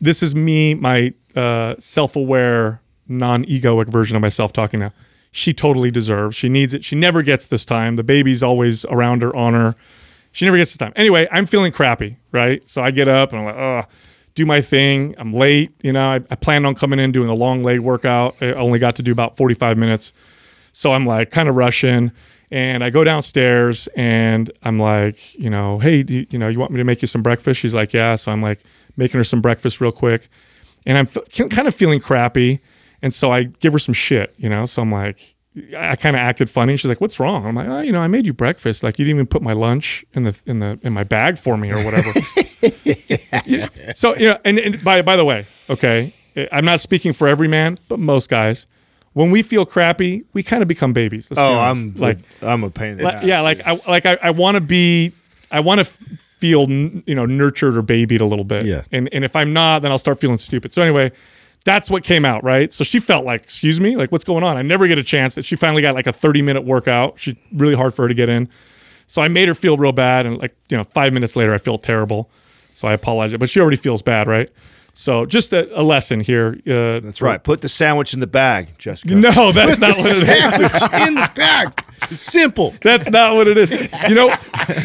this 0.00 0.22
is 0.22 0.34
me, 0.34 0.74
my 0.74 1.12
uh, 1.34 1.74
self-aware, 1.78 2.80
non-egoic 3.08 3.88
version 3.88 4.16
of 4.16 4.22
myself 4.22 4.52
talking 4.52 4.80
now. 4.80 4.92
She 5.30 5.52
totally 5.52 5.90
deserves. 5.90 6.34
She 6.34 6.48
needs 6.48 6.72
it. 6.72 6.82
She 6.84 6.96
never 6.96 7.22
gets 7.22 7.46
this 7.46 7.66
time. 7.66 7.96
The 7.96 8.02
baby's 8.02 8.42
always 8.42 8.84
around 8.86 9.22
her, 9.22 9.34
on 9.36 9.52
her. 9.52 9.74
She 10.32 10.44
never 10.46 10.56
gets 10.56 10.72
this 10.72 10.78
time. 10.78 10.92
Anyway, 10.96 11.28
I'm 11.30 11.46
feeling 11.46 11.72
crappy, 11.72 12.16
right? 12.32 12.66
So 12.66 12.82
I 12.82 12.90
get 12.90 13.06
up 13.08 13.32
and 13.32 13.40
I'm 13.40 13.44
like, 13.46 13.56
oh, 13.56 13.82
do 14.34 14.46
my 14.46 14.60
thing. 14.60 15.14
I'm 15.18 15.32
late. 15.32 15.72
You 15.82 15.92
know, 15.92 16.12
I, 16.12 16.16
I 16.30 16.36
planned 16.36 16.66
on 16.66 16.74
coming 16.74 16.98
in 16.98 17.12
doing 17.12 17.28
a 17.28 17.34
long 17.34 17.62
leg 17.62 17.80
workout. 17.80 18.36
I 18.40 18.52
only 18.52 18.78
got 18.78 18.96
to 18.96 19.02
do 19.02 19.12
about 19.12 19.36
45 19.36 19.76
minutes. 19.76 20.12
So 20.76 20.92
I'm 20.92 21.06
like 21.06 21.30
kind 21.30 21.48
of 21.48 21.56
rushing. 21.56 22.12
And 22.50 22.84
I 22.84 22.90
go 22.90 23.02
downstairs 23.02 23.88
and 23.96 24.50
I'm 24.62 24.78
like, 24.78 25.34
you 25.34 25.48
know, 25.48 25.78
hey, 25.78 26.02
do 26.02 26.12
you, 26.12 26.26
you 26.28 26.38
know, 26.38 26.48
you 26.48 26.58
want 26.58 26.70
me 26.70 26.76
to 26.76 26.84
make 26.84 27.00
you 27.00 27.08
some 27.08 27.22
breakfast? 27.22 27.60
She's 27.60 27.74
like, 27.74 27.94
yeah. 27.94 28.14
So 28.14 28.30
I'm 28.30 28.42
like 28.42 28.60
making 28.94 29.18
her 29.18 29.24
some 29.24 29.40
breakfast 29.40 29.80
real 29.80 29.90
quick. 29.90 30.28
And 30.84 30.98
I'm 30.98 31.06
f- 31.06 31.48
kind 31.48 31.66
of 31.66 31.74
feeling 31.74 31.98
crappy. 31.98 32.60
And 33.00 33.14
so 33.14 33.32
I 33.32 33.44
give 33.44 33.72
her 33.72 33.78
some 33.78 33.94
shit, 33.94 34.34
you 34.36 34.50
know? 34.50 34.66
So 34.66 34.82
I'm 34.82 34.92
like, 34.92 35.34
I 35.74 35.96
kind 35.96 36.14
of 36.14 36.20
acted 36.20 36.50
funny. 36.50 36.76
She's 36.76 36.90
like, 36.90 37.00
"What's 37.00 37.18
wrong?" 37.18 37.46
I'm 37.46 37.54
like, 37.54 37.66
"Oh, 37.66 37.80
you 37.80 37.90
know, 37.90 38.02
I 38.02 38.08
made 38.08 38.26
you 38.26 38.34
breakfast. 38.34 38.82
Like, 38.82 38.98
you 38.98 39.06
didn't 39.06 39.16
even 39.16 39.26
put 39.26 39.40
my 39.40 39.54
lunch 39.54 40.04
in 40.12 40.24
the 40.24 40.38
in 40.44 40.58
the 40.58 40.78
in 40.82 40.92
my 40.92 41.02
bag 41.02 41.38
for 41.38 41.56
me 41.56 41.72
or 41.72 41.82
whatever." 41.82 42.10
Yeah. 43.46 43.68
So, 43.94 44.14
you 44.16 44.28
know, 44.28 44.38
and, 44.44 44.58
and 44.58 44.84
by 44.84 45.00
by 45.00 45.16
the 45.16 45.24
way, 45.24 45.46
okay, 45.70 46.12
eh, 46.36 46.46
I'm 46.52 46.66
not 46.66 46.80
speaking 46.80 47.14
for 47.14 47.26
every 47.26 47.48
man, 47.48 47.78
but 47.88 47.98
most 47.98 48.28
guys, 48.28 48.66
when 49.16 49.30
we 49.30 49.42
feel 49.42 49.64
crappy, 49.64 50.24
we 50.34 50.42
kind 50.42 50.60
of 50.60 50.68
become 50.68 50.92
babies. 50.92 51.30
Let's 51.30 51.40
Oh. 51.40 51.58
I'm 51.58 51.94
like, 51.94 52.18
I'm 52.42 52.62
a 52.64 52.70
pain 52.70 52.90
in 52.92 52.96
the 52.98 53.04
like, 53.04 53.14
ass. 53.14 53.26
yeah, 53.26 53.40
like 53.40 53.56
I 53.66 53.90
like 53.90 54.04
I, 54.04 54.28
I 54.28 54.30
want 54.30 54.56
to 54.56 54.60
be, 54.60 55.12
I 55.50 55.60
want 55.60 55.78
to 55.78 55.84
feel 55.84 56.64
n- 56.70 57.02
you 57.06 57.14
know 57.14 57.24
nurtured 57.24 57.78
or 57.78 57.82
babied 57.82 58.20
a 58.20 58.26
little 58.26 58.44
bit. 58.44 58.66
Yeah. 58.66 58.82
And 58.92 59.08
and 59.14 59.24
if 59.24 59.34
I'm 59.34 59.54
not, 59.54 59.80
then 59.80 59.90
I'll 59.90 59.96
start 59.96 60.18
feeling 60.20 60.36
stupid. 60.36 60.74
So 60.74 60.82
anyway, 60.82 61.12
that's 61.64 61.90
what 61.90 62.04
came 62.04 62.26
out, 62.26 62.44
right? 62.44 62.70
So 62.74 62.84
she 62.84 62.98
felt 62.98 63.24
like, 63.24 63.42
excuse 63.44 63.80
me, 63.80 63.96
like 63.96 64.12
what's 64.12 64.24
going 64.24 64.44
on? 64.44 64.58
I 64.58 64.62
never 64.62 64.86
get 64.86 64.98
a 64.98 65.02
chance. 65.02 65.34
That 65.36 65.46
she 65.46 65.56
finally 65.56 65.80
got 65.80 65.94
like 65.94 66.06
a 66.06 66.12
30 66.12 66.42
minute 66.42 66.66
workout. 66.66 67.18
She 67.18 67.38
really 67.54 67.74
hard 67.74 67.94
for 67.94 68.02
her 68.02 68.08
to 68.08 68.14
get 68.14 68.28
in. 68.28 68.50
So 69.06 69.22
I 69.22 69.28
made 69.28 69.48
her 69.48 69.54
feel 69.54 69.78
real 69.78 69.92
bad, 69.92 70.26
and 70.26 70.36
like 70.36 70.54
you 70.68 70.76
know, 70.76 70.84
five 70.84 71.14
minutes 71.14 71.36
later, 71.36 71.54
I 71.54 71.58
feel 71.58 71.78
terrible. 71.78 72.30
So 72.74 72.86
I 72.86 72.92
apologize, 72.92 73.38
but 73.38 73.48
she 73.48 73.60
already 73.60 73.78
feels 73.78 74.02
bad, 74.02 74.28
right? 74.28 74.50
So 74.98 75.26
just 75.26 75.52
a, 75.52 75.78
a 75.78 75.82
lesson 75.82 76.20
here. 76.20 76.58
Uh, 76.66 77.00
That's 77.00 77.20
right. 77.20 77.42
Put 77.42 77.60
the 77.60 77.68
sandwich 77.68 78.14
in 78.14 78.20
the 78.20 78.26
bag, 78.26 78.78
Jessica. 78.78 79.14
No, 79.14 79.52
that's 79.52 79.78
not 79.78 79.94
what 79.94 80.22
it 80.22 81.02
is. 81.02 81.08
in 81.08 81.14
the 81.14 81.30
bag. 81.34 81.68
It's 82.10 82.22
simple. 82.22 82.74
That's 82.82 83.10
not 83.10 83.34
what 83.34 83.48
it 83.48 83.56
is. 83.56 83.70
You 84.08 84.14
know, 84.14 84.28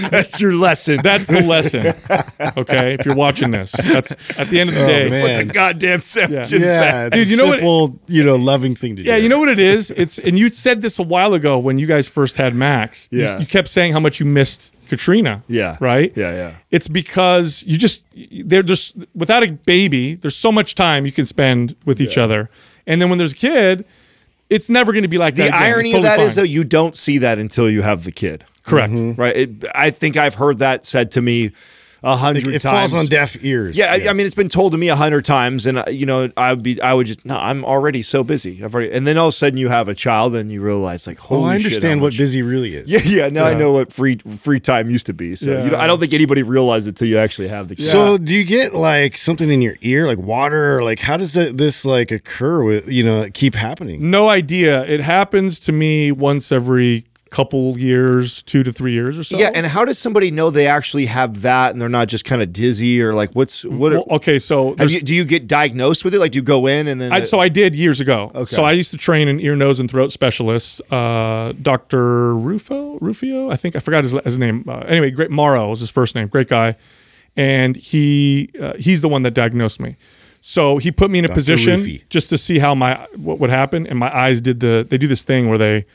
that's 0.10 0.42
your 0.42 0.54
lesson. 0.54 1.00
That's 1.04 1.28
the 1.28 1.42
lesson. 1.42 1.88
Okay, 2.58 2.96
if 2.96 3.06
you're 3.06 3.16
watching 3.16 3.52
this, 3.52 3.72
that's 3.74 4.12
at 4.40 4.50
the 4.50 4.60
end 4.60 4.70
of 4.70 4.76
the 4.76 4.84
oh, 4.84 4.88
day. 4.88 5.10
man. 5.10 5.26
Put 5.38 5.48
the 5.48 5.54
goddamn 5.54 6.00
sandwich 6.00 6.52
Yeah. 6.52 6.58
in 6.58 6.64
Yeah, 6.64 6.80
bag. 6.80 7.12
Dude, 7.12 7.30
you 7.30 7.38
know 7.38 7.46
what- 7.48 7.60
simple, 7.60 8.00
you 8.08 8.24
know, 8.24 8.36
loving 8.36 8.76
thing 8.76 8.96
to 8.96 9.04
do. 9.04 9.10
Yeah, 9.10 9.18
you 9.18 9.30
know 9.30 9.40
what 9.40 9.50
it 9.50 9.60
is? 9.60 9.92
It's 9.92 10.20
and 10.20 10.38
you 10.40 10.50
said 10.50 10.82
this 10.82 11.00
a 11.00 11.04
while 11.04 11.34
ago 11.34 11.58
when 11.60 11.78
you 11.78 11.86
guys 11.86 12.08
first 12.08 12.38
had 12.38 12.56
Max. 12.56 13.08
Yeah. 13.12 13.40
You, 13.40 13.46
kept 13.46 13.68
saying 13.68 13.94
how 13.94 14.00
much 14.00 14.20
you 14.20 14.26
missed 14.26 14.74
Katrina. 14.88 15.42
Yeah. 15.48 15.78
Right? 15.80 16.12
Yeah, 16.16 16.32
yeah. 16.34 16.52
It's 16.72 16.88
because 16.88 17.64
you 17.68 17.78
just 17.78 18.04
they're 18.46 18.64
just 18.64 18.96
without 19.14 19.44
a 19.44 19.52
baby, 19.52 20.16
there's 20.16 20.36
so 20.36 20.52
much 20.52 20.76
time 20.76 21.06
you 21.06 21.12
can 21.12 21.26
spend 21.26 21.76
with 21.86 22.02
each 22.02 22.18
other. 22.18 22.50
And 22.88 23.02
then 23.02 23.10
when 23.10 23.18
there's 23.18 23.34
a 23.34 23.36
kid, 23.36 23.86
it's 24.52 24.70
never 24.70 24.92
going 24.92 25.02
to 25.04 25.08
be 25.08 25.18
like 25.18 25.34
The 25.36 25.44
that. 25.44 25.48
again. 25.50 25.62
It's 25.64 25.74
irony 25.76 25.90
of 25.90 25.96
totally 26.04 26.10
that 26.10 26.20
is 26.20 26.36
fine. 26.36 26.44
though 26.44 26.50
you 26.52 26.64
don't 26.64 26.96
see 26.96 27.18
that 27.20 27.40
until 27.40 27.70
you 27.72 27.82
have 27.82 28.04
the 28.04 28.12
kid. 28.12 28.44
correct. 28.64 28.94
Mm-hmm. 28.94 29.20
Right? 29.20 29.36
It, 29.36 29.66
I 29.74 29.90
think 29.90 30.18
I've 30.18 30.36
heard 30.36 30.60
that 30.60 30.86
said 30.86 31.10
to 31.12 31.22
me 31.22 31.52
a 32.04 32.16
hundred 32.16 32.48
It 32.48 32.62
times. 32.62 32.92
falls 32.92 32.96
on 32.96 33.06
deaf 33.06 33.38
ears. 33.44 33.78
Yeah, 33.78 33.92
I, 33.92 34.10
I 34.10 34.14
mean, 34.14 34.26
it's 34.26 34.34
been 34.36 34.50
told 34.50 34.72
to 34.72 34.78
me 34.78 34.90
a 34.90 34.96
hundred 34.96 35.24
times, 35.24 35.68
and 35.68 35.78
uh, 35.78 35.84
you 35.92 36.06
know, 36.08 36.32
I 36.36 36.52
would 36.54 36.64
be, 36.64 36.82
I 36.82 36.94
would 36.96 37.06
just, 37.06 37.24
no, 37.26 37.38
I'm 37.38 37.64
already 37.64 38.02
so 38.02 38.24
busy. 38.24 38.64
I've 38.64 38.74
already, 38.74 38.92
and 38.92 39.06
then 39.06 39.18
all 39.20 39.28
of 39.28 39.34
a 39.34 39.34
sudden 39.34 39.58
you 39.58 39.70
have 39.70 39.88
a 39.88 39.94
child, 39.94 40.34
and 40.36 40.52
you 40.52 40.62
realize, 40.62 41.06
like, 41.06 41.20
holy 41.20 41.42
Oh, 41.44 41.46
I 41.46 41.56
understand 41.56 42.00
how 42.00 42.04
what 42.06 42.14
much- 42.14 42.18
busy 42.18 42.42
really 42.42 42.74
is. 42.74 42.92
Yeah, 42.92 43.26
yeah. 43.26 43.30
Now 43.30 43.46
I 43.46 43.54
know 43.54 43.72
what 43.74 43.94
free 43.94 44.18
free 44.18 44.60
time 44.60 44.90
used 44.90 45.06
to 45.06 45.14
be. 45.14 45.36
So 45.36 45.64
you 45.64 45.70
know, 45.72 45.78
I 45.78 45.86
don't 45.88 46.00
think 46.00 46.14
anybody 46.14 46.42
realized 46.44 46.88
it 46.88 46.96
till 46.96 47.08
you 47.08 47.18
actually 47.20 47.50
have 47.50 47.68
the 47.68 47.76
kid. 47.76 47.84
So 47.84 48.18
do 48.18 48.34
you 48.36 48.44
get 48.46 48.74
like 48.74 49.18
something 49.18 49.50
in 49.52 49.62
your 49.62 49.76
ear, 49.82 50.08
like 50.08 50.18
water, 50.18 50.78
or 50.80 50.84
like 50.84 51.00
how 51.00 51.18
does 51.18 51.38
it, 51.38 51.58
this 51.58 51.86
like 51.86 52.10
occur 52.12 52.64
with 52.64 52.88
you 52.92 53.04
know 53.04 53.30
keep 53.34 53.54
happening? 53.54 54.10
No 54.10 54.28
idea. 54.30 54.84
It 54.86 55.02
happens 55.02 55.60
to 55.62 55.72
me 55.72 56.12
once 56.12 56.52
every 56.52 57.06
couple 57.32 57.80
years, 57.80 58.44
two 58.44 58.62
to 58.62 58.74
three 58.74 58.92
years 58.92 59.18
or 59.18 59.24
so. 59.24 59.38
yeah, 59.38 59.50
and 59.56 59.66
how 59.66 59.86
does 59.86 59.98
somebody 59.98 60.32
know 60.32 60.50
they 60.50 60.68
actually 60.68 61.06
have 61.06 61.42
that, 61.42 61.72
and 61.72 61.82
they're 61.82 61.90
not 61.90 62.10
just 62.10 62.26
kind 62.26 62.42
of 62.42 62.52
dizzy 62.52 63.02
or 63.02 63.14
like 63.14 63.32
what's 63.32 63.64
what? 63.64 63.94
Well, 63.94 64.06
okay, 64.12 64.38
so 64.38 64.76
you, 64.78 65.00
do 65.00 65.16
you 65.16 65.24
get 65.24 65.48
diagnosed 65.48 66.04
with 66.04 66.14
it? 66.14 66.20
Like, 66.20 66.34
do 66.34 66.40
you 66.40 66.44
go 66.44 66.68
in 66.68 66.88
and 66.88 67.00
then? 67.00 67.12
I, 67.12 67.22
so 67.22 67.40
I 67.40 67.48
did 67.48 67.74
years 67.74 68.02
ago. 68.02 68.32
Okay. 68.36 68.54
So 68.54 68.64
I 68.64 68.74
used 68.74 68.92
to 68.92 68.98
train 68.98 69.30
an 69.30 69.40
ear, 69.40 69.56
nose, 69.56 69.80
and 69.80 69.90
throat 69.90 70.12
specialist, 70.12 70.82
uh, 70.92 71.54
Dr. 71.62 72.36
Rufo, 72.36 73.00
Rufio. 73.00 73.50
I 73.50 73.56
think 73.56 73.78
I 73.78 73.80
forgot 73.80 74.04
his, 74.04 74.12
his 74.12 74.38
name. 74.38 74.66
Uh, 74.68 74.80
anyway, 74.80 75.10
great 75.10 75.32
Morrow 75.32 75.70
was 75.70 75.80
his 75.80 75.90
first 75.90 76.16
name. 76.16 76.28
Great 76.28 76.50
guy, 76.50 76.76
and 77.38 77.78
he 77.78 78.50
uh, 78.62 78.74
he's 78.78 79.02
the 79.02 79.10
one 79.10 79.22
that 79.22 79.34
diagnosed 79.34 79.80
me. 79.80 79.96
So 80.42 80.80
he 80.80 80.92
put 80.92 81.10
me 81.10 81.20
in 81.20 81.26
a 81.26 81.28
Dr. 81.30 81.36
position 81.36 81.80
Rufy. 81.80 82.10
just 82.10 82.30
to 82.32 82.38
see 82.38 82.60
how 82.60 82.76
my 82.76 83.08
what 83.16 83.40
would 83.40 83.52
happen, 83.52 83.88
and 83.88 83.98
my 83.98 84.14
eyes 84.14 84.42
did 84.42 84.60
the 84.60 84.86
they 84.88 84.98
do 84.98 85.08
this 85.08 85.24
thing 85.24 85.48
where 85.48 85.58
they 85.58 85.86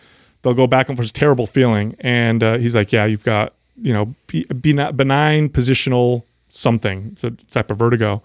they'll 0.46 0.54
go 0.54 0.68
back 0.68 0.88
and 0.88 0.96
forth. 0.96 1.06
It's 1.08 1.10
a 1.10 1.20
terrible 1.20 1.46
feeling, 1.46 1.96
and 1.98 2.42
uh, 2.42 2.58
he's 2.58 2.76
like, 2.76 2.92
"Yeah, 2.92 3.04
you've 3.04 3.24
got 3.24 3.52
you 3.82 3.92
know 3.92 4.14
be, 4.28 4.44
be 4.44 4.72
not 4.72 4.96
benign 4.96 5.48
positional 5.48 6.22
something. 6.48 7.10
It's 7.12 7.24
a 7.24 7.30
type 7.30 7.70
of 7.70 7.78
vertigo." 7.78 8.22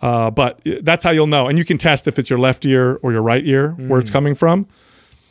Uh, 0.00 0.30
but 0.30 0.60
that's 0.82 1.04
how 1.04 1.10
you'll 1.10 1.26
know, 1.26 1.48
and 1.48 1.58
you 1.58 1.64
can 1.64 1.76
test 1.76 2.06
if 2.06 2.18
it's 2.18 2.30
your 2.30 2.38
left 2.38 2.64
ear 2.64 2.98
or 3.02 3.12
your 3.12 3.20
right 3.20 3.44
ear 3.44 3.72
where 3.72 4.00
it's 4.00 4.10
coming 4.10 4.34
from. 4.34 4.66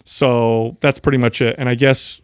So 0.04 0.78
that's 0.80 1.00
pretty 1.00 1.18
much 1.18 1.42
it. 1.42 1.56
And 1.58 1.68
I 1.68 1.76
guess 1.76 2.22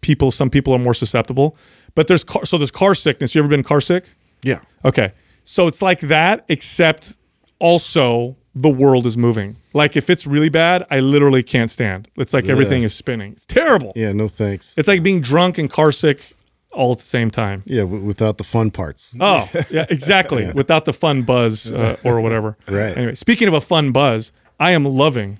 people, 0.00 0.30
some 0.30 0.48
people 0.48 0.72
are 0.74 0.78
more 0.78 0.94
susceptible. 0.94 1.56
But 1.96 2.06
there's 2.06 2.22
car, 2.22 2.44
so 2.44 2.56
there's 2.56 2.70
car 2.70 2.94
sickness. 2.94 3.34
You 3.34 3.40
ever 3.40 3.48
been 3.48 3.64
car 3.64 3.80
sick? 3.80 4.10
Yeah. 4.44 4.60
Okay. 4.84 5.10
So 5.42 5.66
it's 5.66 5.82
like 5.82 6.00
that, 6.00 6.44
except 6.48 7.16
also 7.58 8.36
the 8.62 8.68
world 8.68 9.06
is 9.06 9.16
moving. 9.16 9.56
Like 9.72 9.96
if 9.96 10.10
it's 10.10 10.26
really 10.26 10.48
bad, 10.48 10.84
I 10.90 11.00
literally 11.00 11.42
can't 11.42 11.70
stand. 11.70 12.08
It's 12.16 12.34
like 12.34 12.48
everything 12.48 12.82
is 12.82 12.94
spinning. 12.94 13.32
It's 13.32 13.46
terrible. 13.46 13.92
Yeah, 13.94 14.12
no 14.12 14.26
thanks. 14.28 14.76
It's 14.76 14.88
like 14.88 15.02
being 15.02 15.20
drunk 15.20 15.58
and 15.58 15.70
car 15.70 15.92
sick 15.92 16.32
all 16.72 16.92
at 16.92 16.98
the 16.98 17.04
same 17.04 17.30
time. 17.30 17.62
Yeah, 17.66 17.82
w- 17.82 18.04
without 18.04 18.38
the 18.38 18.44
fun 18.44 18.70
parts. 18.70 19.16
Oh, 19.20 19.48
yeah, 19.70 19.86
exactly. 19.88 20.50
Without 20.52 20.84
the 20.84 20.92
fun 20.92 21.22
buzz 21.22 21.70
uh, 21.72 21.96
or 22.04 22.20
whatever. 22.20 22.56
Right. 22.68 22.96
Anyway, 22.96 23.14
speaking 23.14 23.48
of 23.48 23.54
a 23.54 23.60
fun 23.60 23.92
buzz, 23.92 24.32
I 24.60 24.72
am 24.72 24.84
loving 24.84 25.38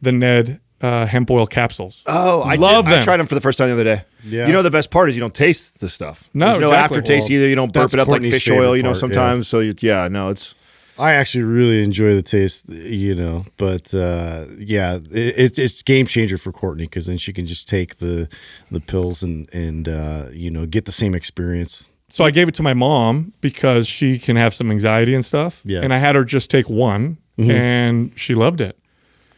the 0.00 0.12
Ned 0.12 0.60
uh, 0.80 1.06
hemp 1.06 1.30
oil 1.30 1.46
capsules. 1.46 2.02
Oh, 2.06 2.40
I 2.40 2.54
Love 2.54 2.86
did, 2.86 2.94
I 2.98 3.00
tried 3.02 3.18
them 3.18 3.26
for 3.26 3.34
the 3.34 3.40
first 3.40 3.58
time 3.58 3.68
the 3.68 3.74
other 3.74 3.84
day. 3.84 4.02
Yeah. 4.24 4.46
You 4.46 4.52
know 4.52 4.62
the 4.62 4.70
best 4.70 4.90
part 4.90 5.08
is 5.08 5.16
you 5.16 5.20
don't 5.20 5.34
taste 5.34 5.80
the 5.80 5.88
stuff. 5.88 6.28
No, 6.32 6.46
There's 6.46 6.58
no 6.58 6.66
exactly. 6.68 6.98
aftertaste 6.98 7.28
Well, 7.28 7.36
either. 7.36 7.48
You 7.48 7.54
don't 7.56 7.72
burp 7.72 7.92
it 7.92 8.00
up 8.00 8.06
Courtney's 8.06 8.32
like 8.32 8.36
fish 8.40 8.48
favorite 8.48 8.66
oil. 8.66 8.76
You 8.76 8.82
know 8.82 8.90
part, 8.90 8.96
yeah. 8.96 9.00
sometimes. 9.00 9.48
So 9.48 9.60
you, 9.60 9.74
yeah, 9.80 10.08
no, 10.08 10.30
it's 10.30 10.54
I 11.00 11.14
actually 11.14 11.44
really 11.44 11.82
enjoy 11.82 12.14
the 12.14 12.22
taste, 12.22 12.68
you 12.68 13.14
know, 13.14 13.46
but 13.56 13.94
uh, 13.94 14.44
yeah, 14.58 14.98
it, 15.10 15.58
it's 15.58 15.82
game 15.82 16.06
changer 16.06 16.36
for 16.36 16.52
Courtney 16.52 16.84
because 16.84 17.06
then 17.06 17.16
she 17.16 17.32
can 17.32 17.46
just 17.46 17.68
take 17.68 17.96
the 17.96 18.28
the 18.70 18.80
pills 18.80 19.22
and 19.22 19.48
and 19.54 19.88
uh, 19.88 20.26
you 20.32 20.50
know 20.50 20.66
get 20.66 20.84
the 20.84 20.92
same 20.92 21.14
experience. 21.14 21.88
So 22.10 22.24
I 22.24 22.30
gave 22.32 22.48
it 22.48 22.54
to 22.56 22.62
my 22.62 22.74
mom 22.74 23.32
because 23.40 23.86
she 23.86 24.18
can 24.18 24.36
have 24.36 24.52
some 24.52 24.70
anxiety 24.70 25.14
and 25.14 25.24
stuff. 25.24 25.62
Yeah. 25.64 25.80
And 25.80 25.94
I 25.94 25.98
had 25.98 26.16
her 26.16 26.24
just 26.24 26.50
take 26.50 26.68
one 26.68 27.18
and 27.38 28.12
she 28.18 28.34
loved 28.34 28.60
it. 28.60 28.76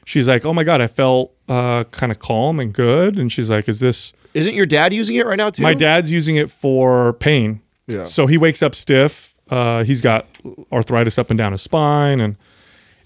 She's 0.05 0.27
like, 0.27 0.45
oh 0.45 0.55
my 0.55 0.65
God, 0.65 0.81
I 0.81 0.87
felt 0.87 1.33
uh, 1.49 1.85
kind 1.91 2.11
of 2.11 2.19
calm 2.19 2.59
and 2.59 2.73
good. 2.73 3.19
And 3.19 3.31
she's 3.31 3.51
like, 3.51 3.69
is 3.69 3.81
this. 3.81 4.13
isn't 4.35 4.55
your 4.55 4.67
dad 4.67 4.93
using 4.93 5.17
it 5.17 5.27
right 5.27 5.37
now 5.37 5.51
too? 5.51 5.63
My 5.63 5.75
dad's 5.75 6.11
using 6.11 6.37
it 6.37 6.51
for 6.51 7.13
pain. 7.13 7.61
Yeah. 7.89 8.05
So 8.05 8.27
he 8.27 8.39
wakes 8.39 8.63
up 8.63 8.75
stiff. 8.75 9.32
Uh, 9.53 9.85
he's 9.85 10.01
got 10.01 10.27
arthritis 10.73 11.19
up 11.19 11.31
and 11.31 11.37
down 11.37 11.53
his 11.53 11.61
spine, 11.63 12.21
and 12.21 12.37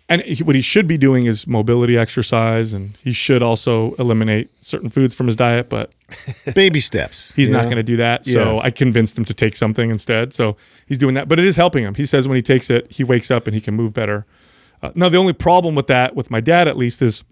and 0.08 0.22
he, 0.22 0.44
what 0.44 0.54
he 0.54 0.60
should 0.60 0.86
be 0.86 0.96
doing 0.96 1.26
is 1.26 1.46
mobility 1.48 1.98
exercise, 1.98 2.72
and 2.72 2.96
he 3.02 3.12
should 3.12 3.42
also 3.42 3.94
eliminate 3.94 4.50
certain 4.62 4.88
foods 4.88 5.12
from 5.16 5.26
his 5.26 5.34
diet. 5.34 5.68
But 5.68 5.92
Baby 6.54 6.78
steps. 6.78 7.34
he's 7.34 7.50
not 7.50 7.64
going 7.64 7.76
to 7.76 7.82
do 7.82 7.96
that. 7.96 8.24
So 8.24 8.54
Yeah. 8.54 8.60
I 8.62 8.70
convinced 8.70 9.18
him 9.18 9.24
to 9.24 9.34
take 9.34 9.56
something 9.56 9.90
instead. 9.90 10.32
So 10.32 10.56
he's 10.86 10.98
doing 10.98 11.14
that, 11.16 11.26
but 11.26 11.40
it 11.40 11.44
is 11.44 11.56
helping 11.56 11.82
him. 11.84 11.94
He 11.96 12.06
says 12.06 12.28
when 12.28 12.36
he 12.36 12.42
takes 12.42 12.70
it, 12.70 12.92
he 12.92 13.02
wakes 13.02 13.32
up 13.32 13.48
and 13.48 13.54
he 13.54 13.60
can 13.60 13.74
move 13.74 13.92
better. 13.92 14.24
Uh, 14.80 14.92
now 14.94 15.08
the 15.08 15.16
only 15.18 15.32
problem 15.32 15.74
with 15.74 15.88
that, 15.88 16.14
with 16.14 16.30
my 16.30 16.40
dad 16.40 16.68
at 16.68 16.76
least, 16.76 17.02
is 17.02 17.24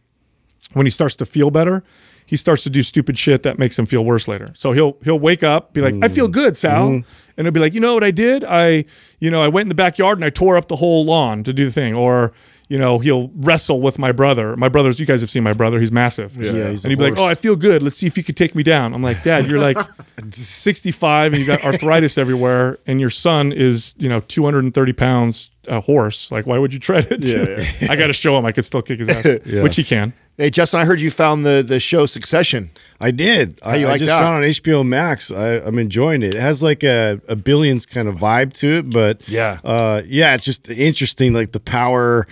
when 0.73 0.85
he 0.87 0.91
starts 0.91 1.15
to 1.17 1.27
feel 1.27 1.51
better, 1.53 1.85
he 2.27 2.37
starts 2.37 2.65
to 2.65 2.71
do 2.71 2.83
stupid 2.83 3.17
shit 3.19 3.43
that 3.45 3.59
makes 3.59 3.79
him 3.79 3.87
feel 3.87 4.05
worse 4.05 4.27
later. 4.27 4.49
So 4.55 4.73
he'll 4.73 4.97
he'll 5.05 5.21
wake 5.21 5.45
up, 5.45 5.73
be 5.75 5.81
like, 5.83 5.95
"I 6.03 6.09
feel 6.09 6.27
good, 6.27 6.57
Sal," 6.57 7.03
and 7.37 7.47
he'll 7.47 7.53
be 7.53 7.61
like, 7.61 7.75
"You 7.75 7.81
know 7.81 7.95
what 7.95 8.05
I 8.05 8.11
did? 8.11 8.45
I 8.45 8.85
you 9.19 9.31
know 9.31 9.43
I 9.43 9.49
went 9.49 9.65
in 9.65 9.69
the 9.69 9.75
backyard 9.75 10.19
and 10.19 10.25
I 10.25 10.31
tore 10.31 10.57
up 10.57 10.69
the 10.69 10.77
whole 10.77 11.05
lawn 11.05 11.45
to 11.45 11.53
do 11.53 11.65
the 11.65 11.71
thing." 11.71 11.95
Or 11.95 12.33
you 12.69 12.79
know 12.79 12.99
he'll 12.99 13.31
wrestle 13.37 13.81
with 13.81 13.99
my 13.99 14.13
brother. 14.13 14.57
My 14.57 14.69
brother's 14.69 14.99
you 14.99 15.07
guys 15.07 15.21
have 15.21 15.31
seen 15.31 15.43
my 15.43 15.53
brother. 15.53 15.79
He's 15.81 15.93
massive. 15.93 16.37
Yeah, 16.37 16.71
he's 16.71 16.85
and 16.85 16.91
he'd 16.91 16.99
be 16.99 17.11
like, 17.11 17.19
"Oh, 17.19 17.25
I 17.25 17.35
feel 17.35 17.57
good. 17.57 17.83
Let's 17.83 17.97
see 17.97 18.07
if 18.07 18.17
you 18.17 18.25
could 18.25 18.37
take 18.37 18.55
me 18.55 18.63
down." 18.63 18.95
I'm 18.95 19.03
like, 19.03 19.23
"Dad, 19.23 19.47
you're 19.47 19.61
like 19.61 19.77
65 20.33 21.33
and 21.33 21.41
you 21.41 21.47
got 21.47 21.63
arthritis 21.65 22.19
everywhere, 22.19 22.79
and 22.87 23.01
your 23.01 23.11
son 23.11 23.53
is 23.53 23.95
you 23.99 24.09
know 24.09 24.21
230 24.21 24.93
pounds 24.93 25.51
a 25.69 25.81
horse. 25.81 26.31
Like, 26.31 26.47
why 26.47 26.59
would 26.59 26.73
you 26.73 26.79
tread 26.79 27.07
it? 27.11 27.83
I 27.91 27.97
got 27.97 28.09
to 28.09 28.13
show 28.13 28.37
him 28.39 28.45
I 28.47 28.53
could 28.53 28.65
still 28.65 28.83
kick 28.83 28.99
his 28.99 29.09
ass, 29.09 29.25
yeah. 29.47 29.63
which 29.63 29.77
he 29.77 29.85
can. 29.85 30.13
Hey, 30.37 30.51
Justin, 30.51 30.81
I 30.81 30.85
heard 30.85 31.01
you 31.01 31.11
found 31.13 31.47
the 31.47 31.63
the 31.67 31.79
show 31.79 32.07
Succession. 32.07 32.71
I 33.01 33.11
did. 33.13 33.59
I, 33.65 33.77
you 33.77 33.87
I 33.87 33.91
like 33.91 33.99
just 34.01 34.11
that? 34.11 34.21
found 34.21 34.37
on 34.37 34.43
HBO 34.43 34.85
Max. 34.87 35.31
I, 35.31 35.57
I'm 35.65 35.79
enjoying 35.79 36.23
it. 36.23 36.35
It 36.35 36.41
has 36.41 36.63
like 36.63 36.83
a, 36.83 37.21
a 37.29 37.37
billions 37.37 37.87
kind 37.87 38.09
of 38.09 38.17
vibe 38.17 38.53
to 38.55 38.67
it, 38.79 38.91
but 38.91 39.29
Yeah. 39.29 39.59
uh, 39.63 40.03
yeah, 40.07 40.35
it's 40.35 40.45
just 40.45 40.69
interesting, 40.71 41.35
like 41.35 41.53
the 41.53 41.61
power 41.61 42.27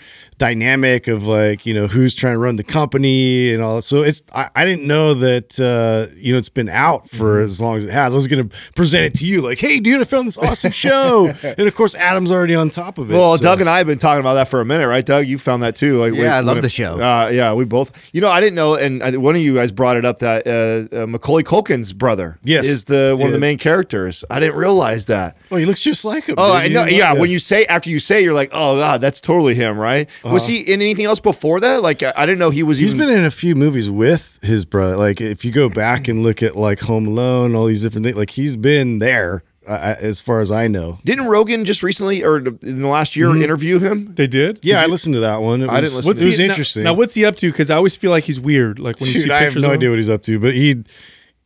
dynamic 0.47 1.07
of 1.07 1.25
like 1.27 1.65
you 1.67 1.73
know 1.73 1.87
who's 1.87 2.15
trying 2.15 2.35
to 2.35 2.39
run 2.39 2.57
the 2.57 2.65
company 2.65 3.53
and 3.55 3.63
all. 3.63 3.81
So 3.81 4.03
it's 4.03 4.23
I, 4.35 4.49
I 4.57 4.65
didn't 4.65 4.87
know 4.87 5.15
that 5.15 5.61
uh, 5.61 6.13
you 6.17 6.33
know 6.33 6.39
it's 6.39 6.49
been 6.49 6.69
out 6.69 7.09
for 7.09 7.23
Mm-hmm. 7.33 7.45
as 7.45 7.61
long 7.61 7.77
as 7.77 7.85
it 7.85 7.91
has. 7.93 8.13
I 8.15 8.17
was 8.17 8.27
gonna 8.27 8.49
present 8.75 9.05
it 9.05 9.15
to 9.21 9.25
you, 9.25 9.41
like, 9.41 9.59
hey, 9.59 9.79
dude, 9.79 10.01
I 10.01 10.05
found 10.05 10.27
this 10.27 10.37
awesome 10.39 10.73
show, 10.73 11.33
and 11.43 11.61
of 11.69 11.75
course 11.75 11.95
Adam's 11.95 12.31
already 12.33 12.55
on 12.55 12.69
top 12.69 12.99
of 12.99 13.11
it. 13.11 13.15
Well, 13.15 13.37
so- 13.37 13.43
Doug 13.43 13.61
and 13.61 13.71
I 13.71 13.79
have 13.79 13.87
been 13.87 13.99
talking 13.99 14.21
about 14.21 14.35
that 14.35 14.49
for 14.49 14.61
a 14.61 14.65
minute, 14.65 14.89
right, 14.89 15.05
Doug? 15.07 15.27
You 15.27 15.39
found 15.39 15.63
that 15.63 15.77
too. 15.77 15.99
Like, 15.99 16.15
Yeah, 16.15 16.37
I 16.37 16.41
love 16.41 16.57
when 16.57 16.63
the 16.63 16.69
show. 16.69 16.99
Uh, 17.01 17.31
yeah, 17.33 17.55
we 17.55 17.65
both. 17.65 18.11
You 18.13 18.21
know, 18.21 18.29
I 18.29 18.41
didn't 18.41 18.57
know, 18.57 18.75
and 18.75 19.03
I, 19.03 19.17
one 19.17 19.37
of 19.37 19.41
you 19.43 19.55
guys 19.55 19.71
brought 19.73 19.97
it 19.97 20.05
up 20.05 20.19
that 20.19 20.47
uh, 20.47 21.03
uh, 21.03 21.07
Macaulay 21.07 21.43
Culkin's 21.45 21.93
brother, 21.93 22.39
Yes. 22.43 22.67
is 22.67 22.85
the 22.87 23.15
one 23.19 23.29
of 23.29 23.33
the 23.33 23.39
main 23.41 23.57
characters. 23.59 24.25
I 24.31 24.41
didn't 24.41 24.57
realize 24.57 25.07
that. 25.07 25.37
Oh, 25.51 25.57
he 25.57 25.65
looks 25.65 25.83
just 25.83 26.05
like 26.05 26.25
him. 26.25 26.35
Oh, 26.39 26.53
dude. 26.53 26.73
I 26.73 26.75
know. 26.75 26.85
didn't 26.87 26.99
Yeah, 26.99 27.11
like 27.13 27.21
when 27.21 27.31
you 27.31 27.39
say 27.39 27.65
after 27.67 27.89
you 27.91 27.99
say, 28.01 28.23
you're 28.23 28.35
like, 28.35 28.51
oh 28.53 28.79
god, 28.79 29.01
that's 29.01 29.21
totally 29.21 29.55
him, 29.55 29.79
right? 29.79 30.09
Was 30.33 30.47
he 30.47 30.61
in 30.61 30.81
anything 30.81 31.05
else 31.05 31.21
before 31.21 31.61
that? 31.61 31.83
Like, 31.83 32.03
I, 32.03 32.13
I 32.17 32.27
didn't 32.27 32.39
know 32.39 32.51
he 32.51 32.63
was. 32.63 32.79
He's 32.79 32.95
even, 32.95 33.07
been 33.09 33.19
in 33.19 33.25
a 33.25 33.31
few 33.31 33.55
movies 33.55 33.91
with 33.91 34.39
his 34.43 34.65
brother. 34.65 34.97
Like 34.97 35.21
if 35.21 35.45
you 35.45 35.53
go 35.53 35.69
back 35.69 36.09
and 36.09 36.23
look 36.23 36.43
at 36.43 36.57
like 36.57 36.81
Home 36.81 37.07
Alone, 37.07 37.55
all 37.55 37.67
these 37.67 37.83
different 37.83 38.05
things, 38.05 38.17
like 38.17 38.31
he's 38.31 38.57
been 38.57 38.99
there 38.99 39.43
uh, 39.69 39.95
as 40.01 40.21
far 40.21 40.41
as 40.41 40.51
I 40.51 40.67
know. 40.67 40.99
Didn't 41.05 41.27
Rogan 41.27 41.65
just 41.65 41.83
recently 41.83 42.25
or 42.25 42.39
in 42.39 42.59
the 42.61 42.89
last 42.89 43.15
year 43.15 43.29
Mm-hmm. 43.29 43.43
interview 43.43 43.79
him? 43.79 44.15
They 44.15 44.27
did. 44.27 44.59
Yeah, 44.63 44.81
I 44.83 44.87
listened 44.87 45.15
to 45.15 45.21
that 45.21 45.41
one. 45.41 45.63
It 45.63 45.69
I 45.69 45.81
was, 45.81 45.91
didn't 45.93 45.97
listen 46.09 46.11
It 46.11 46.27
was 46.27 46.37
he, 46.39 46.45
now- 46.45 46.51
interesting. 46.51 46.83
Now, 46.85 46.95
what's 46.95 47.15
he 47.15 47.25
up 47.25 47.37
to? 47.37 47.51
Because 47.51 47.71
I 47.71 47.77
always 47.77 47.97
feel 47.97 48.11
like 48.11 48.25
he's 48.25 48.41
weird. 48.41 48.79
Like 48.79 48.99
when 49.01 49.11
you 49.11 49.21
see 49.21 49.31
I 49.31 49.35
have 49.39 49.47
pictures 49.49 49.63
no 49.63 49.69
of 49.69 49.73
him. 49.75 49.79
idea 49.79 49.91
what 49.91 49.99
he's 49.99 50.09
up 50.09 50.23
to, 50.25 50.39
but 50.41 50.55
he, 50.55 50.83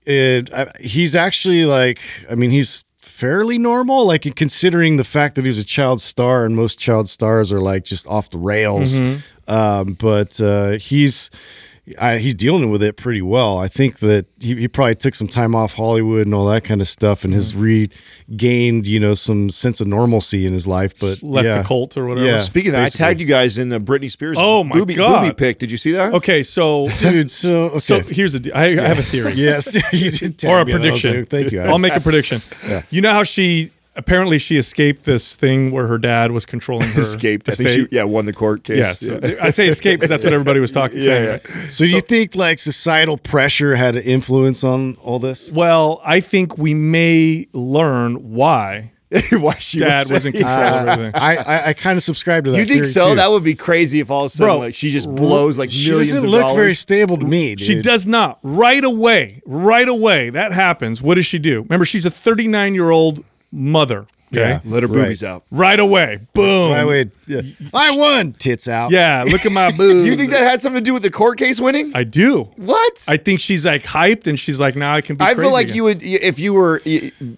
it, 0.06 0.52
I, 0.54 0.66
he's 0.80 1.14
actually 1.16 1.64
like, 1.66 2.00
I 2.30 2.34
mean, 2.36 2.50
he's 2.50 2.84
fairly 3.16 3.58
normal. 3.58 4.06
Like 4.06 4.34
considering 4.36 4.96
the 4.96 5.04
fact 5.04 5.36
that 5.36 5.42
he 5.42 5.48
was 5.48 5.58
a 5.58 5.64
child 5.64 6.00
star, 6.00 6.44
and 6.44 6.54
most 6.54 6.78
child 6.78 7.08
stars 7.08 7.50
are 7.52 7.60
like 7.60 7.84
just 7.84 8.06
off 8.06 8.30
the 8.30 8.38
rails. 8.38 9.00
Mm-hmm. 9.00 9.50
Um, 9.50 9.94
but 9.94 10.40
uh, 10.40 10.72
he's. 10.72 11.30
I, 12.00 12.18
he's 12.18 12.34
dealing 12.34 12.70
with 12.70 12.82
it 12.82 12.96
pretty 12.96 13.22
well. 13.22 13.58
I 13.58 13.68
think 13.68 13.98
that 14.00 14.26
he, 14.40 14.56
he 14.56 14.68
probably 14.68 14.96
took 14.96 15.14
some 15.14 15.28
time 15.28 15.54
off 15.54 15.74
Hollywood 15.74 16.26
and 16.26 16.34
all 16.34 16.46
that 16.46 16.64
kind 16.64 16.80
of 16.80 16.88
stuff, 16.88 17.24
and 17.24 17.32
has 17.32 17.52
Mm-hmm. 17.52 17.62
regained, 18.28 18.86
you 18.86 18.98
know, 19.00 19.14
some 19.14 19.50
sense 19.50 19.80
of 19.80 19.86
normalcy 19.86 20.46
in 20.46 20.52
his 20.52 20.66
life. 20.66 20.98
But 20.98 21.22
left 21.22 21.46
yeah. 21.46 21.58
the 21.58 21.64
cult 21.64 21.96
or 21.96 22.06
whatever. 22.06 22.26
Yeah. 22.26 22.38
Speaking 22.38 22.70
of 22.70 22.72
that, 22.74 22.80
basically. 22.86 23.04
I 23.04 23.08
tagged 23.08 23.20
you 23.20 23.26
guys 23.26 23.58
in 23.58 23.68
the 23.68 23.78
Britney 23.78 24.10
Spears. 24.10 24.36
Oh, 24.38 24.64
my 24.64 24.76
booby, 24.76 24.94
God. 24.94 25.22
booby 25.22 25.34
pic. 25.34 25.58
Did 25.58 25.70
you 25.70 25.78
see 25.78 25.92
that? 25.92 26.12
Okay, 26.14 26.42
so 26.42 26.88
dude. 26.98 27.30
So 27.30 27.64
okay. 27.66 27.78
so 27.80 28.00
here's 28.00 28.34
a. 28.34 28.56
I, 28.56 28.64
I 28.64 28.88
have 28.88 28.98
a 28.98 29.02
theory. 29.02 29.32
yes, 29.36 29.74
you 29.92 30.10
did 30.10 30.38
tag 30.38 30.50
or 30.50 30.60
a 30.60 30.64
me 30.64 30.72
on 30.74 30.80
that. 30.80 30.88
I 30.88 30.90
was 30.90 31.02
prediction. 31.02 31.20
like, 31.20 31.28
Thank 31.28 31.52
you. 31.52 31.60
I'll 31.62 31.78
make 31.78 31.94
a 31.94 32.00
prediction. 32.00 32.40
You 32.90 33.00
know 33.00 33.12
how 33.12 33.22
she 33.22 33.70
apparently 33.96 34.38
she 34.38 34.56
escaped 34.56 35.04
this 35.04 35.34
thing 35.34 35.70
where 35.70 35.86
her 35.86 35.98
dad 35.98 36.30
was 36.32 36.46
controlling 36.46 36.88
her 36.88 37.00
Escaped. 37.00 37.48
I 37.48 37.52
think 37.52 37.68
estate. 37.68 37.88
she 37.90 37.96
yeah 37.96 38.04
won 38.04 38.26
the 38.26 38.32
court 38.32 38.64
case. 38.64 39.02
Yeah, 39.02 39.18
so 39.20 39.36
I 39.42 39.50
say 39.50 39.66
escape 39.68 40.00
because 40.00 40.10
that's 40.10 40.24
what 40.24 40.32
everybody 40.32 40.60
was 40.60 40.72
talking. 40.72 41.00
saying. 41.00 41.24
yeah. 41.24 41.30
right? 41.60 41.70
So, 41.70 41.84
do 41.84 41.90
you 41.94 42.00
think 42.00 42.36
like 42.36 42.58
societal 42.58 43.18
pressure 43.18 43.76
had 43.76 43.96
an 43.96 44.02
influence 44.04 44.64
on 44.64 44.96
all 44.96 45.18
this? 45.18 45.52
Well, 45.52 46.00
I 46.04 46.20
think 46.20 46.58
we 46.58 46.74
may 46.74 47.46
learn 47.52 48.32
why 48.34 48.92
Why 49.30 49.54
she 49.54 49.78
dad 49.78 49.98
was, 49.98 50.10
was 50.10 50.26
in 50.26 50.32
control 50.32 50.52
of 50.52 50.88
everything. 50.88 51.12
I 51.14 51.36
I, 51.36 51.66
I 51.68 51.72
kind 51.74 51.96
of 51.96 52.02
subscribe 52.02 52.44
to 52.44 52.50
that. 52.50 52.58
You 52.58 52.64
think 52.64 52.84
so? 52.84 53.10
too. 53.10 53.14
That 53.16 53.30
would 53.30 53.44
be 53.44 53.54
crazy 53.54 54.00
if 54.00 54.10
all 54.10 54.22
of 54.22 54.26
a 54.26 54.28
sudden 54.30 54.54
Bro, 54.54 54.58
like 54.58 54.74
she 54.74 54.90
just 54.90 55.08
blows 55.14 55.60
like 55.60 55.70
she 55.70 55.90
millions 55.90 56.12
doesn't 56.12 56.28
look 56.28 56.40
dollars. 56.40 56.56
very 56.56 56.74
stable 56.74 57.16
to 57.18 57.24
me. 57.24 57.54
Dude. 57.54 57.66
She 57.66 57.82
does 57.82 58.04
not. 58.04 58.40
Right 58.42 58.82
away, 58.82 59.42
right 59.46 59.88
away, 59.88 60.30
that 60.30 60.50
happens. 60.52 61.00
What 61.00 61.14
does 61.14 61.26
she 61.26 61.38
do? 61.38 61.62
Remember, 61.62 61.84
she's 61.84 62.04
a 62.04 62.10
39 62.10 62.74
year 62.74 62.90
old 62.90 63.24
mother. 63.52 64.06
Okay. 64.32 64.40
Yeah. 64.50 64.60
Let 64.64 64.82
her 64.82 64.88
Right. 64.88 65.02
boobies 65.04 65.22
out. 65.24 65.44
Right 65.50 65.78
away. 65.78 66.18
Boom. 66.34 66.72
I 66.72 66.84
would. 66.84 67.10
Yeah. 67.28 67.42
I 67.74 67.96
won. 67.96 68.32
Tits 68.34 68.68
out. 68.68 68.90
Yeah, 68.92 69.24
look 69.26 69.44
at 69.46 69.52
my 69.52 69.70
boobs. 69.70 70.04
Do 70.04 70.10
you 70.10 70.16
think 70.16 70.30
that 70.30 70.42
had 70.44 70.60
something 70.60 70.80
to 70.80 70.84
do 70.84 70.92
with 70.94 71.02
the 71.02 71.10
court 71.10 71.38
case 71.38 71.60
winning? 71.60 71.90
I 71.94 72.04
do. 72.04 72.44
what? 72.56 73.04
I 73.08 73.16
think 73.16 73.40
she's 73.40 73.66
like 73.66 73.82
hyped 73.84 74.26
and 74.28 74.38
she's 74.38 74.60
like, 74.60 74.76
now 74.76 74.94
I 74.94 75.00
can 75.00 75.16
be 75.16 75.24
I 75.24 75.34
crazy 75.34 75.40
feel 75.42 75.52
like 75.52 75.64
again. 75.66 75.76
you 75.76 75.82
would, 75.84 76.02
if 76.02 76.38
you 76.38 76.52
were 76.54 76.80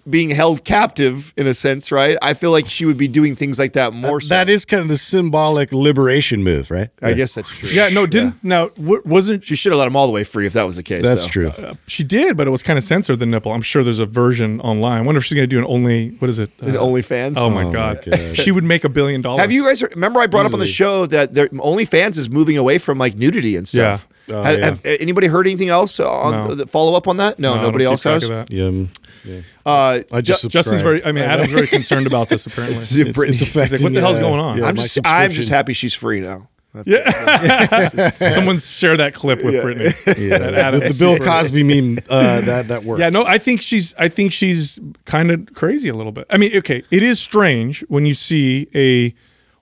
being 0.09 0.31
held 0.31 0.65
captive 0.65 1.33
in 1.37 1.47
a 1.47 1.55
sense, 1.55 1.91
right? 1.93 2.17
I 2.23 2.35
feel 2.35 2.51
like 2.51 2.69
she 2.69 2.85
would 2.85 2.99
be 2.99 3.09
doing 3.09 3.35
things 3.35 3.59
like 3.59 3.73
that 3.75 3.95
more. 3.95 4.21
so. 4.21 4.29
That 4.35 4.49
is 4.51 4.65
kind 4.65 4.83
of 4.83 4.89
the 4.89 4.99
symbolic 4.99 5.73
liberation 5.73 6.43
move, 6.43 6.71
right? 6.71 6.89
I 7.03 7.15
guess 7.15 7.35
that's 7.35 7.55
true. 7.59 7.69
Yeah, 7.73 7.89
no, 7.89 8.07
didn't 8.07 8.43
now 8.45 8.69
w- 8.71 9.03
wasn't 9.05 9.45
She 9.45 9.57
should 9.57 9.73
have 9.73 9.79
let 9.79 9.89
him 9.89 9.97
all 9.97 10.07
the 10.07 10.13
way 10.13 10.25
free 10.25 10.47
if 10.47 10.53
that 10.55 10.65
was 10.65 10.77
the 10.77 10.83
case. 10.83 11.03
That's 11.03 11.25
though. 11.25 11.51
true. 11.51 11.73
she 11.87 12.05
did, 12.05 12.37
but 12.37 12.47
it 12.47 12.51
was 12.51 12.63
kind 12.63 12.77
of 12.79 12.85
censored 12.85 13.19
the 13.19 13.27
nipple. 13.27 13.53
I'm 13.53 13.63
sure 13.63 13.83
there's 13.83 14.01
a 14.01 14.07
version 14.07 14.61
online. 14.61 14.99
I 14.99 15.03
wonder 15.03 15.19
if 15.19 15.25
she's 15.25 15.37
gonna 15.37 15.47
do 15.47 15.59
an 15.59 15.65
only 15.67 16.11
what 16.19 16.29
is 16.29 16.39
it? 16.39 16.51
Uh, 16.63 16.78
OnlyFans. 16.79 17.35
Oh 17.37 17.51
my 17.51 17.65
my 17.65 17.73
god, 17.73 18.03
God. 18.05 18.19
she 18.37 18.51
would 18.51 18.65
make 18.65 18.85
a 18.85 18.89
billion 18.89 19.23
dollars. 19.23 19.41
Have 19.43 19.53
you 19.53 19.67
guys 19.67 19.83
remember 19.83 20.21
I 20.21 20.27
brought 20.27 20.47
up 20.47 20.55
on 20.55 20.61
the 20.61 20.67
show 20.67 21.07
that 21.07 21.35
there, 21.35 21.49
OnlyFans 21.49 22.19
is 22.19 22.31
moving 22.31 22.57
away 22.59 22.79
from 22.79 22.99
like 22.99 23.17
nudity 23.17 23.57
and 23.57 23.67
stuff? 23.67 24.09
Yeah. 24.11 24.15
Oh, 24.31 24.43
have, 24.43 24.59
yeah. 24.59 24.65
have 24.67 24.81
anybody 24.85 25.27
heard 25.27 25.47
anything 25.47 25.71
else 25.71 25.99
on 26.01 26.33
No. 26.33 26.55
the 26.55 26.67
follow 26.67 26.95
up 26.95 27.09
on 27.09 27.17
that? 27.17 27.39
No, 27.39 27.55
No, 27.55 27.63
nobody 27.63 27.85
else 27.87 28.03
has. 28.05 28.29
Yeah, 28.29 28.45
yeah. 28.51 29.41
Uh, 29.65 30.01
I 30.13 30.21
just 30.21 30.43
Ju- 30.43 30.49
Justin's 30.49 30.83
very. 30.83 31.05
I 31.05 31.13
mean, 31.13 31.25
Adam's 31.25 31.51
very 31.53 31.67
concerned 31.67 32.07
about 32.07 32.29
this. 32.29 32.47
Apparently, 32.47 32.77
It's, 32.77 32.95
it's, 32.97 33.17
Britney. 33.19 33.31
it's 33.31 33.41
He's 33.41 33.57
like, 33.57 33.83
"What 33.83 33.93
the 33.95 34.01
hell's 34.01 34.19
uh, 34.19 34.23
going 34.23 34.41
on?" 34.41 34.59
yeah, 34.59 34.67
I'm 34.67 34.77
just 34.77 34.99
I'm 35.05 35.31
just 35.31 35.49
happy 35.51 35.73
she's 35.73 35.95
free 35.95 36.21
now. 36.21 36.49
someone 38.31 38.59
share 38.59 38.97
that 38.97 39.13
clip 39.15 39.43
with 39.43 39.55
Britney. 39.55 40.29
Yeah, 40.29 40.39
That 40.39 40.71
the, 40.73 40.81
the 40.81 40.97
Bill 40.99 41.19
Cosby 41.19 41.63
meme 41.63 41.99
uh, 42.11 42.41
that 42.43 42.69
that 42.69 42.85
works. 42.85 43.01
Yeah, 43.01 43.11
no, 43.11 43.25
I 43.25 43.39
think 43.39 43.63
she's. 43.63 43.95
I 43.99 44.09
think 44.09 44.33
she's 44.33 44.79
kind 45.05 45.31
of 45.31 45.55
crazy 45.55 45.89
a 45.89 45.95
little 45.95 46.13
bit. 46.13 46.27
I 46.31 46.37
mean, 46.37 46.57
okay, 46.59 46.83
it 46.91 47.03
is 47.03 47.19
strange 47.19 47.81
when 47.89 48.05
you 48.07 48.15
see 48.15 48.69
a 48.75 49.15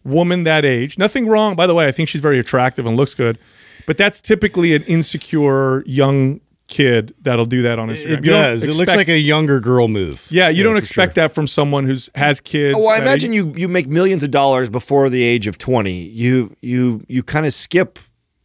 woman 0.06 0.42
that 0.44 0.64
age. 0.64 0.98
Nothing 0.98 1.26
wrong, 1.28 1.54
by 1.54 1.66
the 1.66 1.74
way. 1.74 1.86
I 1.86 1.92
think 1.92 2.08
she's 2.08 2.20
very 2.20 2.38
attractive 2.38 2.86
and 2.86 2.96
looks 2.96 3.14
good, 3.14 3.38
but 3.86 3.96
that's 3.96 4.20
typically 4.20 4.74
an 4.74 4.82
insecure 4.84 5.84
young 5.86 6.40
kid 6.68 7.14
that'll 7.22 7.44
do 7.44 7.62
that 7.62 7.78
on 7.78 7.88
Instagram. 7.88 8.04
It 8.04 8.10
You 8.10 8.16
don't 8.16 8.42
does. 8.42 8.62
It 8.64 8.74
looks 8.74 8.96
like 8.96 9.08
a 9.08 9.18
younger 9.18 9.60
girl 9.60 9.88
move. 9.88 10.26
Yeah, 10.30 10.48
you 10.48 10.62
don't 10.62 10.74
for 10.74 10.78
expect 10.78 11.14
that 11.14 11.32
from 11.32 11.46
someone 11.46 11.84
who's 11.84 12.10
has 12.14 12.40
kids. 12.40 12.76
Well, 12.76 12.88
I 12.88 12.98
imagine 12.98 13.32
age. 13.32 13.36
you 13.36 13.52
you 13.56 13.68
make 13.68 13.86
millions 13.86 14.22
of 14.24 14.30
dollars 14.30 14.68
before 14.68 15.08
the 15.08 15.22
age 15.22 15.46
of 15.46 15.58
20. 15.58 15.92
You 15.92 16.54
you 16.60 17.04
you 17.08 17.22
kind 17.22 17.46
of 17.46 17.52
skip 17.52 17.98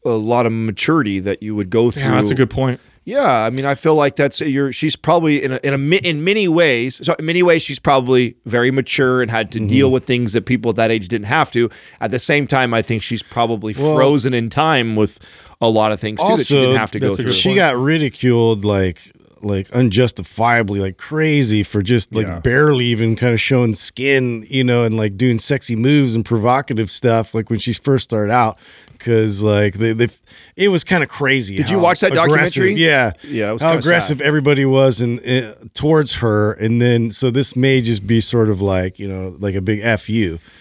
a 0.06 0.10
lot 0.10 0.46
of 0.46 0.52
maturity 0.52 1.20
that 1.20 1.44
you 1.44 1.56
would 1.56 1.70
go 1.70 1.92
through. 1.92 2.04
Yeah, 2.04 2.16
that's 2.16 2.32
a 2.32 2.36
good 2.36 2.50
point. 2.50 2.80
Yeah, 3.04 3.44
I 3.44 3.50
mean, 3.50 3.66
I 3.66 3.74
feel 3.74 3.96
like 3.96 4.16
that's 4.16 4.42
you're. 4.42 4.72
She's 4.72 4.96
probably 4.96 5.44
in 5.44 5.54
a, 5.54 5.60
in 5.64 5.74
a 5.74 5.98
in 5.98 6.24
many 6.24 6.48
ways. 6.48 7.04
So 7.04 7.16
in 7.18 7.26
many 7.26 7.42
ways, 7.42 7.64
she's 7.64 7.80
probably 7.80 8.36
very 8.46 8.70
mature 8.70 9.24
and 9.24 9.32
had 9.32 9.52
to 9.54 9.60
mm-hmm. 9.60 9.68
deal 9.68 9.92
with 9.92 10.04
things 10.04 10.34
that 10.34 10.46
people 10.46 10.70
at 10.70 10.76
that 10.76 10.92
age 10.92 11.08
didn't 11.08 11.26
have 11.26 11.52
to. 11.54 11.70
At 12.00 12.12
the 12.12 12.20
same 12.20 12.46
time, 12.46 12.76
I 12.76 12.84
think 12.84 13.02
she's 13.02 13.24
probably 13.24 13.74
Well- 13.78 13.96
frozen 13.96 14.36
in 14.36 14.50
time 14.50 14.96
with 14.96 15.20
a 15.62 15.70
lot 15.70 15.92
of 15.92 16.00
things 16.00 16.22
too 16.22 16.38
that 16.38 16.46
she 16.46 16.56
didn't 16.56 16.78
have 16.78 16.92
to 16.92 17.00
go 17.00 17.16
through. 17.16 17.32
she 17.32 17.54
got 17.56 17.76
ridiculed 17.76 18.66
like 18.66 19.12
like 19.44 19.70
unjustifiably 19.72 20.80
like 20.80 20.98
crazy 20.98 21.64
for 21.64 21.82
just 21.82 22.14
like 22.16 22.26
Yeah. 22.28 22.40
barely 22.40 22.86
even 22.86 23.16
kind 23.16 23.34
of 23.34 23.40
showing 23.42 23.74
skin 23.74 24.46
you 24.50 24.64
know 24.64 24.84
and 24.84 24.96
like 24.96 25.18
doing 25.18 25.40
sexy 25.40 25.76
moves 25.76 26.16
and 26.16 26.26
provocative 26.26 26.90
stuff 26.90 27.34
like 27.34 27.50
when 27.50 27.60
she 27.60 27.74
first 27.74 28.04
started 28.04 28.32
out 28.32 28.58
because 28.92 29.42
like 29.44 29.76
they, 29.76 29.94
they 29.94 30.08
it 30.56 30.68
was 30.70 30.84
kind 30.84 31.02
of 31.04 31.10
crazy 31.10 31.56
Did 31.56 31.70
you 31.70 31.80
watch 31.80 32.02
that 32.02 32.14
documentary? 32.14 32.74
yeah 32.74 33.12
Yeah, 33.24 33.50
it 33.50 33.54
was 33.54 33.62
how 33.62 33.78
aggressive 33.78 34.20
sad. 34.20 34.28
everybody 34.28 34.66
was 34.66 35.02
and 35.02 35.20
uh, 35.26 35.54
towards 35.74 36.16
her 36.22 36.54
and 36.54 36.82
then 36.82 37.10
so 37.12 37.32
this 37.32 37.56
may 37.56 37.82
just 37.82 38.06
be 38.06 38.22
sort 38.22 38.50
of 38.50 38.62
like 38.62 39.00
you 39.00 39.08
know 39.08 39.36
like 39.40 39.56
a 39.56 39.62
big 39.62 39.82
fu 40.00 40.12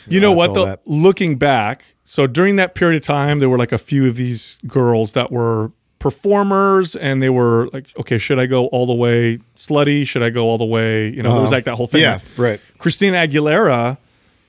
You 0.08 0.20
know 0.20 0.32
what? 0.32 0.48
all 0.50 0.54
Though, 0.66 0.76
looking 0.86 1.36
back, 1.36 1.84
so 2.04 2.26
during 2.26 2.56
that 2.56 2.74
period 2.74 2.96
of 3.02 3.06
time, 3.06 3.38
there 3.38 3.48
were 3.48 3.58
like 3.58 3.70
a 3.72 3.78
few 3.78 4.06
of 4.08 4.16
these 4.16 4.58
girls 4.66 5.12
that 5.12 5.30
were 5.30 5.70
performers, 6.00 6.96
and 6.96 7.22
they 7.22 7.28
were 7.30 7.68
like, 7.72 7.86
okay, 8.00 8.18
should 8.18 8.38
I 8.40 8.46
go 8.46 8.66
all 8.66 8.86
the 8.86 8.94
way 8.94 9.38
slutty? 9.56 10.06
Should 10.06 10.22
I 10.22 10.30
go 10.30 10.46
all 10.48 10.58
the 10.58 10.64
way? 10.64 11.08
You 11.08 11.22
know, 11.22 11.32
there 11.32 11.40
was 11.42 11.52
like 11.52 11.64
that 11.64 11.76
whole 11.76 11.86
thing. 11.86 12.04
Uh-huh. 12.04 12.18
yeah 12.36 12.42
right 12.42 12.60
Christina 12.78 13.18
Aguilera, 13.18 13.96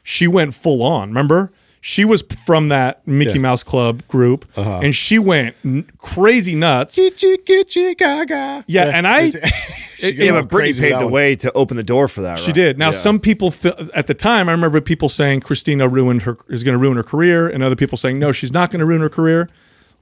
she 0.04 0.28
went 0.28 0.56
full 0.56 0.82
on. 0.82 1.10
Remember? 1.10 1.52
She 1.84 2.06
was 2.06 2.22
from 2.46 2.70
that 2.70 3.06
Mickey 3.08 3.34
Yeah. 3.34 3.40
Mouse 3.42 3.64
Club 3.64 4.08
group, 4.08 4.46
Uh-huh. 4.56 4.82
and 4.84 4.94
she 4.94 5.18
went 5.18 5.56
n- 5.66 5.86
crazy 5.98 6.54
nuts. 6.56 6.94
Chitty, 6.96 7.38
kitty, 7.38 7.96
gaga. 7.96 8.64
Yeah, 8.68 8.92
and 8.94 9.08
I- 9.08 9.30
She 10.02 10.08
it- 10.08 10.14
got 10.18 10.26
yeah, 10.26 10.32
but 10.34 10.46
Britney 10.48 10.50
crazy 10.60 10.82
paved 10.84 11.00
the 11.00 11.06
one. 11.06 11.14
way 11.14 11.36
to 11.38 11.52
open 11.54 11.78
the 11.78 11.84
door 11.84 12.08
for 12.08 12.22
that. 12.22 12.38
She 12.40 12.48
right? 12.48 12.56
did. 12.56 12.78
Now, 12.78 12.88
Yeah. 12.92 12.98
some 12.98 13.20
people 13.20 13.50
th- 13.52 13.74
at 13.96 14.06
the 14.08 14.14
time, 14.14 14.48
I 14.48 14.52
remember 14.52 14.80
people 14.82 15.10
saying 15.10 15.42
Christina 15.42 15.88
ruined 15.88 16.22
her 16.24 16.38
is 16.50 16.64
going 16.64 16.74
to 16.74 16.80
ruin 16.80 16.98
her 16.98 17.04
career, 17.04 17.48
and 17.48 17.64
other 17.64 17.76
people 17.76 17.98
saying 17.98 18.20
no, 18.20 18.32
she's 18.32 18.54
not 18.54 18.70
going 18.72 18.80
to 18.80 18.86
ruin 18.86 19.02
her 19.02 19.10
career. 19.10 19.50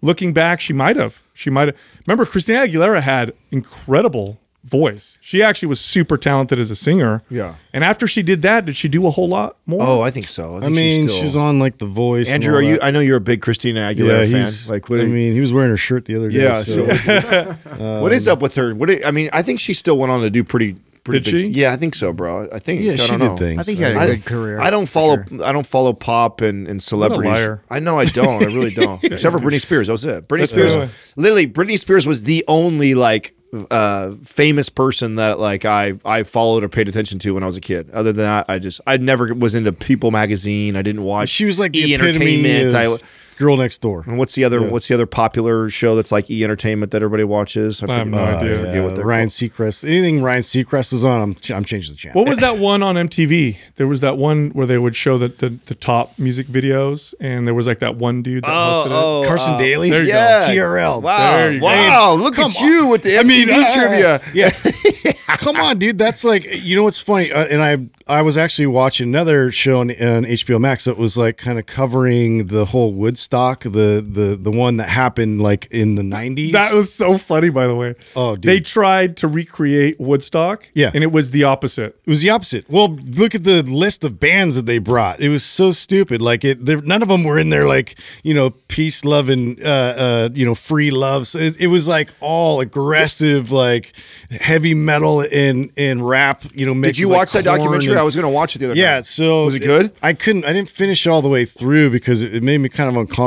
Looking 0.02 0.34
back, 0.34 0.62
she 0.62 0.74
might 0.74 0.96
have. 0.96 1.22
She 1.34 1.50
might 1.50 1.68
have. 1.70 1.78
Remember, 2.08 2.26
Christina 2.26 2.60
Aguilera 2.60 3.02
had 3.02 3.34
incredible 3.52 4.40
voice. 4.64 5.18
She 5.22 5.42
actually 5.42 5.68
was 5.70 5.80
super 5.80 6.18
talented 6.18 6.60
as 6.60 6.70
a 6.70 6.76
singer. 6.76 7.24
Yeah. 7.30 7.56
And 7.74 7.84
after 7.84 8.08
she 8.08 8.22
did 8.24 8.42
that, 8.42 8.66
did 8.66 8.76
she 8.76 8.88
do 8.90 9.08
a 9.08 9.10
whole 9.10 9.28
lot 9.30 9.58
more? 9.66 9.80
Oh, 9.82 10.02
I 10.02 10.12
think 10.12 10.26
so. 10.28 10.56
I, 10.56 10.58
I 10.58 10.62
think 10.62 10.76
mean, 10.76 11.08
still- 11.08 11.22
she's 11.22 11.36
on 11.36 11.60
like 11.60 11.78
The 11.78 11.86
Voice. 11.86 12.28
and 12.28 12.36
Andrew, 12.44 12.54
all 12.54 12.60
are 12.60 12.64
you? 12.64 12.74
that. 12.78 12.86
I 12.86 12.92
know 12.92 13.00
you're 13.00 13.18
a 13.18 13.22
big 13.22 13.42
Christina 13.42 13.80
Yeah, 13.82 13.94
Aguilera 13.94 14.32
fan. 14.32 14.42
he's 14.42 14.70
Like, 14.70 14.90
what? 14.90 15.00
I 15.00 15.06
mean, 15.06 15.34
he 15.34 15.40
was 15.40 15.54
wearing 15.54 15.70
her 15.72 15.78
shirt 15.78 16.06
the 16.06 16.16
other 16.16 16.30
day. 16.30 16.44
yeah. 16.44 16.62
so, 16.64 16.88
So, 17.22 18.02
what 18.02 18.12
is 18.12 18.28
up 18.34 18.42
with 18.42 18.56
her? 18.56 18.76
What? 18.76 18.90
I 19.06 19.12
mean, 19.12 19.30
I 19.34 19.42
think 19.42 19.60
she 19.60 19.74
still 19.74 19.98
went 19.98 20.12
on 20.12 20.22
to 20.22 20.30
do 20.30 20.44
pretty. 20.44 20.76
Pretty 21.10 21.24
Did 21.32 21.32
big- 21.48 21.54
she? 21.56 21.60
Yeah, 21.62 21.74
I 21.74 21.76
think 21.76 21.96
so, 21.96 22.14
bro. 22.14 22.48
I 22.52 22.60
think. 22.60 22.82
Yeah, 22.82 22.94
I 22.94 22.96
she 22.98 23.08
don't 23.08 23.20
did 23.20 23.26
know. 23.26 23.38
things. 23.38 23.60
I 23.60 23.64
think 23.64 23.78
he 23.80 23.84
had 23.84 23.94
a 23.96 24.00
I, 24.00 24.08
good 24.10 24.26
career. 24.26 24.60
I 24.60 24.70
don't 24.70 24.88
follow. 24.88 25.18
sure. 25.28 25.44
I 25.44 25.52
don't 25.52 25.66
follow 25.66 25.94
pop 25.94 26.42
and, 26.42 26.68
and 26.68 26.82
celebrities. 26.82 27.26
liar. 27.32 27.64
I 27.70 27.80
know 27.80 27.98
I 28.00 28.06
don't. 28.06 28.42
I 28.44 28.48
really 28.48 28.72
don't. 28.72 29.04
Except 29.04 29.34
for 29.34 29.40
Britney 29.40 29.60
Spears. 29.62 29.88
That 29.88 29.94
was 29.94 30.06
it. 30.06 30.28
Britney 30.28 30.48
Spears. 30.48 30.76
right. 30.76 31.14
Literally, 31.18 31.48
Britney 31.48 31.78
Spears 31.78 32.06
was 32.08 32.24
the 32.24 32.44
only 32.48 32.96
like 32.96 33.34
uh, 33.72 34.12
famous 34.24 34.70
person 34.70 35.16
that 35.16 35.40
like 35.40 35.66
I 35.66 35.94
I 36.06 36.24
followed 36.24 36.64
or 36.64 36.70
paid 36.70 36.88
attention 36.88 37.18
to 37.20 37.32
when 37.34 37.42
I 37.44 37.48
was 37.48 37.58
a 37.58 37.62
kid. 37.62 37.90
Other 37.92 38.14
than 38.14 38.24
that, 38.26 38.46
I 38.48 38.60
just 38.60 38.80
I 38.86 38.98
never 38.98 39.34
was 39.34 39.56
into 39.56 39.72
People 39.74 40.12
magazine. 40.12 40.76
I 40.76 40.82
didn't 40.84 41.04
watch. 41.04 41.30
she 41.30 41.46
was 41.46 41.60
like 41.60 41.72
the 41.74 41.80
E 41.80 41.94
epitome 41.96 42.44
Entertainment. 42.46 42.76
of 42.76 43.02
I, 43.04 43.06
girl 43.40 43.58
next 43.58 43.80
door. 43.82 44.04
and 44.06 44.18
what's 44.20 44.36
the 44.36 44.44
other? 44.44 44.62
What's 44.62 44.88
the 44.88 44.94
other 44.94 45.06
popular 45.08 45.70
show 45.70 45.96
that's 45.96 46.12
like 46.12 46.30
E 46.30 46.44
Entertainment 46.44 46.92
that 46.92 46.98
everybody 47.02 47.24
watches? 47.24 47.82
I 47.82 47.92
have 47.92 48.08
no 48.08 48.18
forget- 48.18 48.36
idea. 48.44 48.54
I 48.54 48.66
forget 48.66 48.84
what 48.84 48.92
Uh, 48.92 48.96
they're 48.98 49.06
Ryan 49.06 49.22
called. 49.24 49.30
Seacrest. 49.32 49.88
Anything 49.88 50.22
Ryan 50.22 50.42
Seacrest 50.42 50.94
is 50.94 51.04
on, 51.06 51.22
I'm 51.22 51.36
I'm 51.56 51.64
changing 51.66 51.94
the 51.94 51.98
channel. 51.98 52.22
What 52.22 52.30
was 52.30 52.40
that 52.40 52.58
one 52.60 52.84
on 52.84 52.96
MTV? 52.96 53.58
There 53.78 53.88
was 53.88 54.02
that 54.02 54.18
one 54.18 54.50
where 54.52 54.68
they 54.68 54.78
would 54.78 54.96
show 54.96 55.18
the, 55.18 55.30
the, 55.30 55.50
the 55.66 55.76
top 55.76 56.18
music 56.20 56.48
videos, 56.48 57.14
and 57.20 57.48
there 57.48 57.54
was 57.54 57.66
like 57.68 57.80
that 57.80 57.96
one 57.96 58.22
dude 58.22 58.44
that 58.44 58.50
hosted 58.50 58.86
it. 58.88 58.92
Oh, 58.94 59.24
Carson 59.28 59.54
uh, 59.56 59.58
Daly. 59.58 59.90
there 59.90 60.02
you 60.04 60.08
go. 60.12 60.14
yeah. 60.14 60.40
TRL. 60.42 61.02
Wow! 61.02 61.38
There 61.38 61.54
you 61.54 61.60
go. 61.62 61.66
wow! 61.66 62.16
Look 62.20 62.36
Come 62.36 62.52
at 62.52 62.62
on. 62.62 62.68
you 62.68 62.88
with 62.88 63.04
the 63.04 63.12
MTV 63.12 63.20
I 63.20 63.24
mean, 63.24 63.50
uh, 63.50 63.74
trivia. 63.74 64.22
Yeah, 64.34 64.52
come 65.38 65.56
on, 65.58 65.78
dude. 65.80 65.98
That's 65.98 66.24
like 66.26 66.46
you 66.64 66.76
know 66.76 66.84
what's 66.84 67.00
funny, 67.00 67.32
uh, 67.32 67.46
and 67.50 67.62
I 67.64 67.78
I 68.20 68.22
was 68.22 68.38
actually 68.38 68.68
watching 68.68 69.08
another 69.10 69.52
show 69.52 69.80
on, 69.82 69.92
on 69.92 70.24
HBO 70.26 70.60
Max 70.60 70.86
that 70.86 70.98
was 70.98 71.18
like 71.18 71.38
kind 71.38 71.60
of 71.60 71.66
covering 71.66 72.48
the 72.48 72.66
whole 72.66 72.94
Woodstock, 73.32 73.62
the 73.64 74.04
the 74.06 74.36
the 74.36 74.52
one 74.52 74.78
that 74.78 74.90
happened 74.90 75.42
like 75.42 75.68
in 75.72 75.96
the 75.96 76.04
nineties. 76.04 76.52
That 76.52 76.74
was 76.74 76.92
so 76.92 77.18
funny, 77.18 77.50
by 77.50 77.68
the 77.68 77.76
way. 77.76 77.94
Oh, 78.16 78.36
dude. 78.36 78.44
They 78.44 78.60
tried 78.60 79.18
to 79.18 79.28
recreate 79.28 80.00
Woodstock. 80.00 80.70
Yeah. 80.74 80.90
And 80.94 81.04
it 81.04 81.12
was 81.12 81.30
the 81.32 81.44
opposite. 81.44 81.96
It 82.06 82.10
was 82.10 82.22
the 82.22 82.32
opposite. 82.32 82.68
Well, 82.70 82.90
look 82.96 83.36
at 83.36 83.44
the 83.44 83.62
list 83.64 84.04
of 84.04 84.20
bands 84.20 84.56
that 84.56 84.66
they 84.66 84.80
brought. 84.80 85.20
It 85.20 85.30
was 85.30 85.44
so 85.44 85.72
stupid. 85.72 86.22
Like 86.22 86.44
it, 86.44 86.60
none 86.86 87.02
of 87.04 87.08
them 87.08 87.24
were 87.24 87.38
in 87.38 87.50
there. 87.52 87.68
Like 87.68 88.00
you 88.24 88.34
know, 88.34 88.50
peace, 88.68 89.06
love, 89.06 89.30
and 89.30 89.62
uh, 89.64 89.68
uh, 89.70 90.30
you 90.34 90.46
know, 90.46 90.56
free 90.56 90.90
loves. 90.90 91.36
It, 91.36 91.62
it 91.62 91.68
was 91.68 91.88
like 91.88 92.10
all 92.22 92.62
aggressive, 92.62 93.52
like 93.52 93.94
heavy 94.32 94.74
metal 94.74 95.24
and 95.32 95.72
and 95.78 96.08
rap. 96.08 96.46
You 96.56 96.66
know, 96.66 96.82
Did 96.82 96.98
you 96.98 97.10
like, 97.10 97.18
watch 97.20 97.34
that 97.34 97.44
documentary? 97.46 97.92
and- 97.92 98.00
I 98.00 98.04
was 98.04 98.16
going 98.16 98.24
to 98.24 98.34
watch 98.34 98.56
it 98.56 98.60
the 98.60 98.66
other 98.66 98.76
night. 98.76 98.82
yeah, 98.82 99.02
so 99.02 99.46
Was 99.46 99.56
it 99.56 99.60
good? 99.60 99.92
I 100.02 100.14
couldn't. 100.14 100.46
I 100.46 100.54
didn't 100.54 100.70
finish 100.70 101.06
all 101.06 101.22
the 101.22 101.30
way 101.30 101.46
through 101.46 101.92
because 101.92 102.24
it, 102.24 102.34
it 102.34 102.42
made 102.44 102.58
me 102.58 102.70
kind 102.70 102.90
of 102.90 102.96
uncomfortable. 102.96 103.19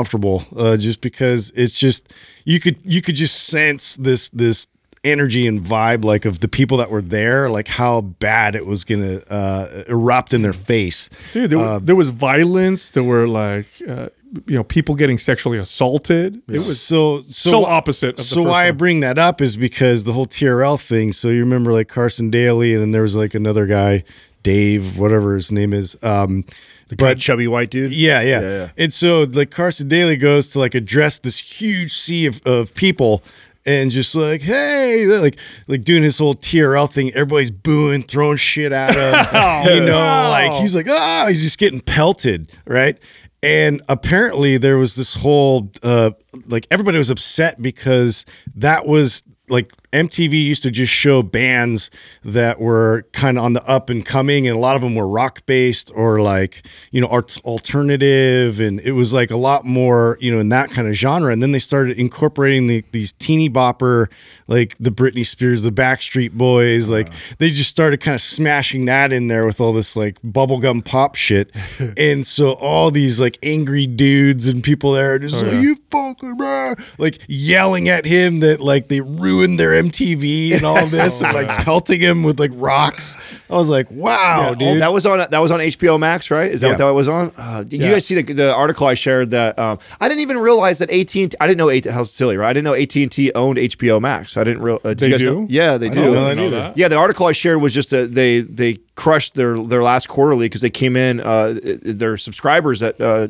Uh, 0.55 0.77
just 0.77 1.01
because 1.01 1.51
it's 1.55 1.73
just 1.73 2.13
you 2.45 2.59
could 2.59 2.77
you 2.83 3.01
could 3.01 3.15
just 3.15 3.47
sense 3.47 3.95
this 3.97 4.29
this 4.29 4.67
energy 5.03 5.45
and 5.47 5.59
vibe 5.59 6.05
like 6.05 6.23
of 6.23 6.39
the 6.39 6.47
people 6.47 6.77
that 6.77 6.89
were 6.89 7.01
there, 7.01 7.49
like 7.49 7.67
how 7.67 7.99
bad 8.01 8.55
it 8.55 8.65
was 8.65 8.83
gonna 8.85 9.19
uh, 9.29 9.83
erupt 9.89 10.33
in 10.33 10.41
their 10.41 10.53
face. 10.53 11.09
Dude, 11.33 11.49
there, 11.49 11.59
Uh, 11.59 11.73
were, 11.73 11.79
there 11.81 11.95
was 11.95 12.09
violence. 12.09 12.91
There 12.91 13.03
were 13.03 13.27
like, 13.27 13.67
uh, 13.87 14.07
you 14.47 14.55
know, 14.55 14.63
people 14.63 14.95
getting 14.95 15.17
sexually 15.17 15.57
assaulted. 15.57 16.37
It 16.47 16.53
was 16.53 16.79
so 16.79 17.23
so, 17.29 17.49
so 17.51 17.65
opposite 17.65 18.13
of 18.19 18.21
so 18.21 18.43
why 18.43 18.67
I 18.67 18.71
bring 18.71 19.01
that 19.01 19.17
up 19.19 19.41
is 19.41 19.57
because 19.57 20.05
the 20.05 20.13
whole 20.13 20.25
TRL 20.25 20.79
thing. 20.81 21.11
So 21.11 21.27
you 21.29 21.41
remember 21.41 21.73
like 21.73 21.87
Carson 21.89 22.29
Daly, 22.31 22.73
and 22.73 22.81
then 22.81 22.91
there 22.91 23.03
was 23.03 23.15
like 23.15 23.35
another 23.35 23.65
guy, 23.67 24.03
Dave, 24.41 24.97
whatever 24.99 25.35
his 25.35 25.51
name 25.51 25.73
is. 25.73 25.97
Um, 26.01 26.45
the 26.87 26.95
kind 26.95 27.13
of 27.13 27.19
chubby 27.19 27.47
white 27.47 27.69
dude. 27.69 27.91
Yeah, 27.91 28.21
yeah, 28.21 28.41
Yeah, 28.41 28.49
yeah. 28.49 28.69
And 28.77 28.93
so 28.93 29.23
like 29.23 29.51
Carson 29.51 29.87
Daly 29.87 30.15
goes 30.15 30.49
to 30.49 30.59
like 30.59 30.75
address 30.75 31.19
this 31.19 31.39
huge 31.39 31.91
sea 31.91 32.25
of, 32.25 32.41
of 32.45 32.73
people 32.73 33.23
and 33.65 33.89
just 33.89 34.15
like, 34.15 34.41
hey, 34.41 35.05
like 35.07 35.39
like 35.67 35.83
doing 35.83 36.03
his 36.03 36.17
whole 36.17 36.35
TRL 36.35 36.91
thing. 36.91 37.11
Everybody's 37.11 37.51
booing, 37.51 38.03
throwing 38.03 38.37
shit 38.37 38.71
at 38.71 38.93
him. 38.93 39.73
you 39.73 39.85
know, 39.85 40.29
like 40.29 40.53
he's 40.61 40.75
like, 40.75 40.87
ah, 40.89 41.25
he's 41.27 41.41
just 41.41 41.59
getting 41.59 41.79
pelted, 41.79 42.51
right? 42.65 42.97
And 43.41 43.81
apparently 43.89 44.57
there 44.57 44.77
was 44.77 44.95
this 44.95 45.13
whole 45.13 45.71
uh 45.83 46.11
like 46.47 46.67
everybody 46.71 46.97
was 46.97 47.09
upset 47.09 47.61
because 47.61 48.25
that 48.55 48.85
was 48.85 49.23
like 49.49 49.71
MTV 49.93 50.33
used 50.33 50.63
to 50.63 50.71
just 50.71 50.91
show 50.91 51.21
bands 51.21 51.91
that 52.23 52.59
were 52.59 53.05
kind 53.13 53.37
of 53.37 53.43
on 53.43 53.53
the 53.53 53.63
up 53.69 53.89
and 53.89 54.03
coming, 54.03 54.47
and 54.47 54.57
a 54.57 54.59
lot 54.59 54.75
of 54.75 54.81
them 54.81 54.95
were 54.95 55.07
rock 55.07 55.45
based 55.45 55.91
or 55.95 56.19
like 56.19 56.65
you 56.91 56.99
know 56.99 57.07
art- 57.07 57.37
alternative, 57.45 58.59
and 58.59 58.79
it 58.79 58.93
was 58.93 59.13
like 59.13 59.29
a 59.29 59.37
lot 59.37 59.65
more 59.65 60.17
you 60.19 60.33
know 60.33 60.39
in 60.39 60.49
that 60.49 60.71
kind 60.71 60.87
of 60.87 60.95
genre. 60.95 61.31
And 61.31 61.41
then 61.41 61.51
they 61.51 61.59
started 61.59 61.97
incorporating 61.99 62.67
the, 62.67 62.83
these 62.91 63.13
teeny 63.13 63.49
bopper, 63.49 64.07
like 64.47 64.75
the 64.79 64.89
Britney 64.89 65.25
Spears, 65.25 65.61
the 65.61 65.71
Backstreet 65.71 66.31
Boys, 66.31 66.89
like 66.89 67.09
uh-huh. 67.09 67.35
they 67.37 67.51
just 67.51 67.69
started 67.69 68.01
kind 68.01 68.15
of 68.15 68.21
smashing 68.21 68.85
that 68.85 69.13
in 69.13 69.27
there 69.27 69.45
with 69.45 69.61
all 69.61 69.73
this 69.73 69.95
like 69.95 70.19
bubblegum 70.23 70.83
pop 70.83 71.15
shit, 71.15 71.51
and 71.97 72.25
so 72.25 72.53
all 72.53 72.89
these 72.89 73.21
like 73.21 73.37
angry 73.43 73.85
dudes 73.85 74.47
and 74.47 74.63
people 74.63 74.93
there 74.93 75.19
just 75.19 75.43
oh, 75.43 75.47
like 75.47 75.61
you 75.61 75.75
fucking 75.91 76.35
blah," 76.35 76.73
like 76.97 77.21
yelling 77.27 77.89
at 77.89 78.05
him 78.05 78.39
that 78.39 78.59
like 78.59 78.87
they 78.87 78.99
ruined 78.99 79.59
their 79.59 79.82
MTV 79.89 80.53
and 80.55 80.65
all 80.65 80.85
this 80.87 81.21
and 81.21 81.33
like 81.33 81.63
pelting 81.65 81.99
him 81.99 82.23
with 82.23 82.39
like 82.39 82.51
rocks. 82.53 83.17
I 83.49 83.55
was 83.55 83.69
like, 83.69 83.89
wow, 83.91 84.49
Yeah, 84.49 84.55
dude. 84.55 84.81
That 84.81 84.93
was 84.93 85.05
on 85.05 85.19
that 85.19 85.39
was 85.39 85.51
on 85.51 85.59
HBO 85.59 85.99
Max, 85.99 86.31
right? 86.31 86.51
Is 86.51 86.61
that 86.61 86.67
Yeah. 86.67 86.71
what 86.73 86.77
that 86.79 86.93
was 86.93 87.09
on? 87.09 87.31
Uh, 87.37 87.63
did 87.63 87.81
Yeah. 87.81 87.87
you 87.87 87.93
guys 87.93 88.05
see 88.05 88.21
the, 88.21 88.33
the 88.33 88.53
article 88.53 88.87
I 88.87 88.93
shared? 88.93 89.31
That 89.31 89.57
um, 89.59 89.79
I 90.01 90.07
didn't 90.07 90.21
even 90.21 90.37
realize 90.37 90.79
that 90.79 90.89
AT 90.91 91.15
and 91.15 91.35
I 91.39 91.47
didn't 91.47 91.57
know 91.57 91.69
AT 91.69 91.85
how 91.85 92.03
silly, 92.03 92.37
right? 92.37 92.49
I 92.49 92.53
didn't 92.53 92.65
know 92.65 92.73
AT 92.75 92.95
and 92.95 93.11
T 93.11 93.31
owned 93.33 93.57
HBO 93.57 93.99
Max. 94.01 94.37
I 94.37 94.43
didn't 94.43 94.61
real. 94.63 94.79
Uh, 94.83 94.89
did 94.89 94.99
They 94.99 95.05
you 95.07 95.11
guys 95.13 95.19
do? 95.21 95.41
Know? 95.41 95.47
Yeah, 95.49 95.77
they 95.77 95.89
do. 95.89 95.95
didn't 95.95 96.13
know 96.13 96.25
that 96.25 96.35
know 96.37 96.49
that. 96.49 96.77
Yeah, 96.77 96.87
the 96.87 96.97
article 96.97 97.25
I 97.27 97.31
shared 97.33 97.61
was 97.61 97.73
just 97.73 97.89
that 97.91 98.13
they 98.13 98.41
they 98.41 98.77
crushed 98.95 99.35
their 99.35 99.57
their 99.57 99.83
last 99.83 100.07
quarterly 100.07 100.45
because 100.45 100.61
they 100.61 100.69
came 100.69 100.95
in 100.95 101.19
uh, 101.19 101.59
their 101.81 102.17
subscribers 102.17 102.79
that 102.79 102.99
uh, 103.01 103.27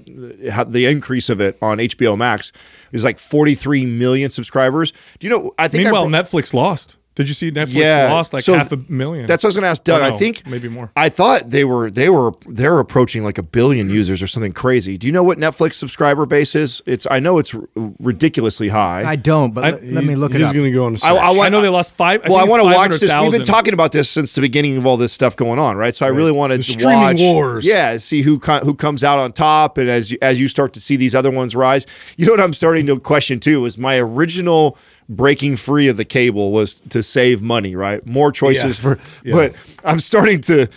had 0.51 0.71
the 0.71 0.85
increase 0.85 1.29
of 1.29 1.39
it 1.39 1.57
on 1.61 1.77
HBO 1.77 2.17
Max 2.17 2.51
is 2.91 3.03
like 3.03 3.19
43 3.19 3.85
million 3.85 4.29
subscribers. 4.29 4.91
Do 5.19 5.27
you 5.27 5.29
know? 5.29 5.51
I 5.57 5.67
think 5.67 5.87
I 5.87 5.91
Meanwhile, 5.91 6.07
Netflix 6.07 6.53
lost. 6.53 6.97
Did 7.15 7.27
you 7.27 7.35
see 7.35 7.51
Netflix 7.51 7.75
Yeah, 7.75 8.11
lost 8.11 8.33
like 8.33 8.43
so 8.43 8.55
half 8.55 8.71
a 8.71 8.77
million? 8.89 9.27
That's 9.27 9.43
what 9.43 9.47
I 9.47 9.49
was 9.49 9.55
going 9.55 9.63
to 9.63 9.69
ask 9.69 9.83
Doug. 9.83 10.01
Or 10.01 10.05
I 10.05 10.17
think 10.17 10.47
maybe 10.47 10.67
more. 10.67 10.91
I 10.95 11.09
thought 11.09 11.49
they 11.49 11.63
were 11.63 11.91
they 11.91 12.09
were 12.09 12.31
they're 12.47 12.79
approaching 12.79 13.23
like 13.23 13.37
a 13.37 13.43
billion 13.43 13.87
mm-hmm. 13.87 13.95
users 13.95 14.23
or 14.23 14.27
something 14.27 14.51
crazy. 14.51 14.97
Do 14.97 15.05
you 15.05 15.13
know 15.13 15.23
what 15.23 15.37
Netflix 15.37 15.75
subscriber 15.75 16.25
base 16.25 16.55
is? 16.55 16.81
It's 16.87 17.05
I 17.11 17.19
know 17.19 17.37
it's 17.37 17.53
r- 17.53 17.67
ridiculously 17.99 18.69
high. 18.69 19.03
I 19.05 19.15
don't, 19.15 19.53
but 19.53 19.63
I- 19.63 19.69
let, 19.71 19.83
let 19.83 20.03
me 20.05 20.15
look 20.15 20.33
it 20.33 20.39
He's 20.39 20.47
up. 20.47 20.55
gonna 20.55 20.71
go 20.71 20.85
on. 20.85 20.95
A 20.95 20.97
I, 21.03 21.09
I, 21.11 21.25
I 21.27 21.37
want- 21.37 21.51
know 21.51 21.61
they 21.61 21.69
lost 21.69 21.93
five. 21.95 22.23
I 22.23 22.29
well, 22.29 22.37
I 22.37 22.41
think 22.41 22.49
want 22.49 22.63
to 22.63 22.75
watch 22.75 22.99
this. 22.99 23.15
We've 23.21 23.31
been 23.31 23.43
talking 23.43 23.75
about 23.75 23.91
this 23.91 24.09
since 24.09 24.33
the 24.33 24.41
beginning 24.41 24.77
of 24.77 24.87
all 24.87 24.97
this 24.97 25.13
stuff 25.13 25.35
going 25.35 25.59
on, 25.59 25.77
right? 25.77 25.95
So 25.95 26.07
I 26.07 26.09
really 26.09 26.31
wanted 26.31 26.59
The 26.59 26.63
to 26.63 26.71
streaming 26.71 26.97
watch, 26.99 27.19
wars. 27.19 27.67
yeah, 27.67 27.97
see 27.97 28.23
who 28.23 28.39
who 28.39 28.73
comes 28.73 29.03
out 29.03 29.19
on 29.19 29.33
top, 29.33 29.77
and 29.77 29.87
as 29.87 30.11
you, 30.11 30.17
as 30.21 30.39
you 30.39 30.47
start 30.47 30.73
to 30.73 30.79
see 30.79 30.95
these 30.95 31.13
other 31.13 31.29
ones 31.29 31.55
rise, 31.55 31.85
you 32.17 32.25
know 32.25 32.33
what 32.33 32.41
I'm 32.41 32.53
starting 32.53 32.87
to 32.87 32.99
question 32.99 33.39
too 33.39 33.65
is 33.65 33.77
my 33.77 33.99
original 33.99 34.77
breaking 35.09 35.55
free 35.57 35.87
of 35.87 35.97
the 35.97 36.05
cable 36.05 36.51
was 36.51 36.75
to 36.89 37.03
save 37.03 37.41
money, 37.41 37.75
right? 37.75 38.05
More 38.05 38.31
choices 38.31 38.83
Yeah. 38.83 38.95
for, 38.95 39.31
but 39.31 39.77
I'm 39.83 39.99
starting 39.99 40.41
to. 40.41 40.67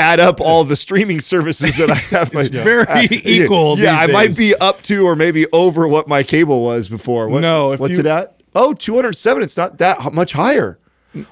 Add 0.00 0.20
up 0.20 0.40
all 0.40 0.62
the 0.62 0.76
streaming 0.76 1.18
services 1.18 1.76
that 1.78 1.90
I 1.90 1.94
have. 1.96 2.30
It's 2.34 2.46
very 2.50 2.86
equal 3.24 3.76
Yeah, 3.76 4.06
these 4.06 4.10
I 4.10 4.12
might 4.12 4.36
be 4.36 4.54
up 4.54 4.80
to 4.82 5.04
or 5.04 5.16
maybe 5.16 5.48
over 5.52 5.88
what 5.88 6.06
my 6.06 6.22
cable 6.22 6.62
was 6.62 6.88
before. 6.88 7.28
What, 7.28 7.40
No, 7.40 7.70
what's 7.74 7.94
you- 7.94 8.00
it 8.00 8.06
at? 8.06 8.40
Oh, 8.54 8.74
207. 8.74 9.42
It's 9.42 9.56
not 9.56 9.78
that 9.78 10.12
much 10.12 10.34
higher. 10.34 10.78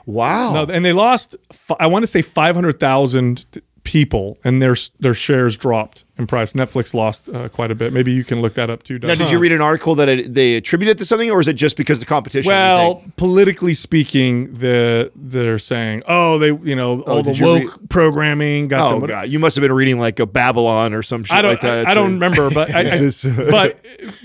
Wow. 0.05 0.53
No, 0.53 0.73
and 0.73 0.85
they 0.85 0.93
lost. 0.93 1.37
I 1.79 1.87
want 1.87 2.03
to 2.03 2.07
say 2.09 2.23
five 2.23 2.57
hundred 2.57 2.81
thousand 2.81 3.47
people, 3.85 4.37
and 4.43 4.61
their 4.61 4.75
their 4.99 5.15
shares 5.15 5.57
dropped 5.57 6.05
in 6.19 6.27
price. 6.27 6.53
Netflix 6.55 6.95
lost 6.95 7.29
uh, 7.29 7.49
quite 7.49 7.71
a 7.71 7.75
bit. 7.75 7.93
Maybe 7.93 8.13
you 8.13 8.25
can 8.25 8.41
look 8.41 8.55
that 8.55 8.71
up 8.71 8.83
too. 8.83 8.99
Now, 8.99 9.15
did 9.15 9.31
you 9.31 9.39
read 9.39 9.53
an 9.53 9.61
article 9.61 9.95
that 9.97 10.09
it, 10.09 10.33
they 10.35 10.57
attribute 10.57 10.91
it 10.91 10.99
to 10.99 11.05
something, 11.05 11.31
or 11.31 11.41
is 11.41 11.49
it 11.49 11.55
just 11.55 11.77
because 11.77 12.01
the 12.01 12.07
competition? 12.07 12.51
Well, 12.51 13.03
politically 13.17 13.75
speaking, 13.75 14.55
the 14.55 15.11
they're 15.15 15.59
saying, 15.59 16.03
oh, 16.09 16.39
they, 16.39 16.49
you 16.49 16.75
know, 16.77 17.03
all 17.03 17.23
the 17.23 17.39
woke 17.43 17.89
programming 17.89 18.69
got 18.69 18.93
oh 18.93 19.01
them. 19.01 19.09
god, 19.09 19.29
you 19.29 19.39
must 19.39 19.57
have 19.57 19.63
been 19.63 19.73
reading 19.73 19.99
like 19.99 20.19
a 20.19 20.27
Babylon 20.27 20.95
or 20.95 21.03
some 21.03 21.25
shit 21.25 21.45
like 21.45 21.61
that. 21.61 21.87
I, 21.87 21.91
I 21.91 21.95
don't 21.95 22.13
remember, 22.15 22.51
but 22.51 22.71
I, 22.75 22.81
I- 22.81 23.51
but 23.51 23.79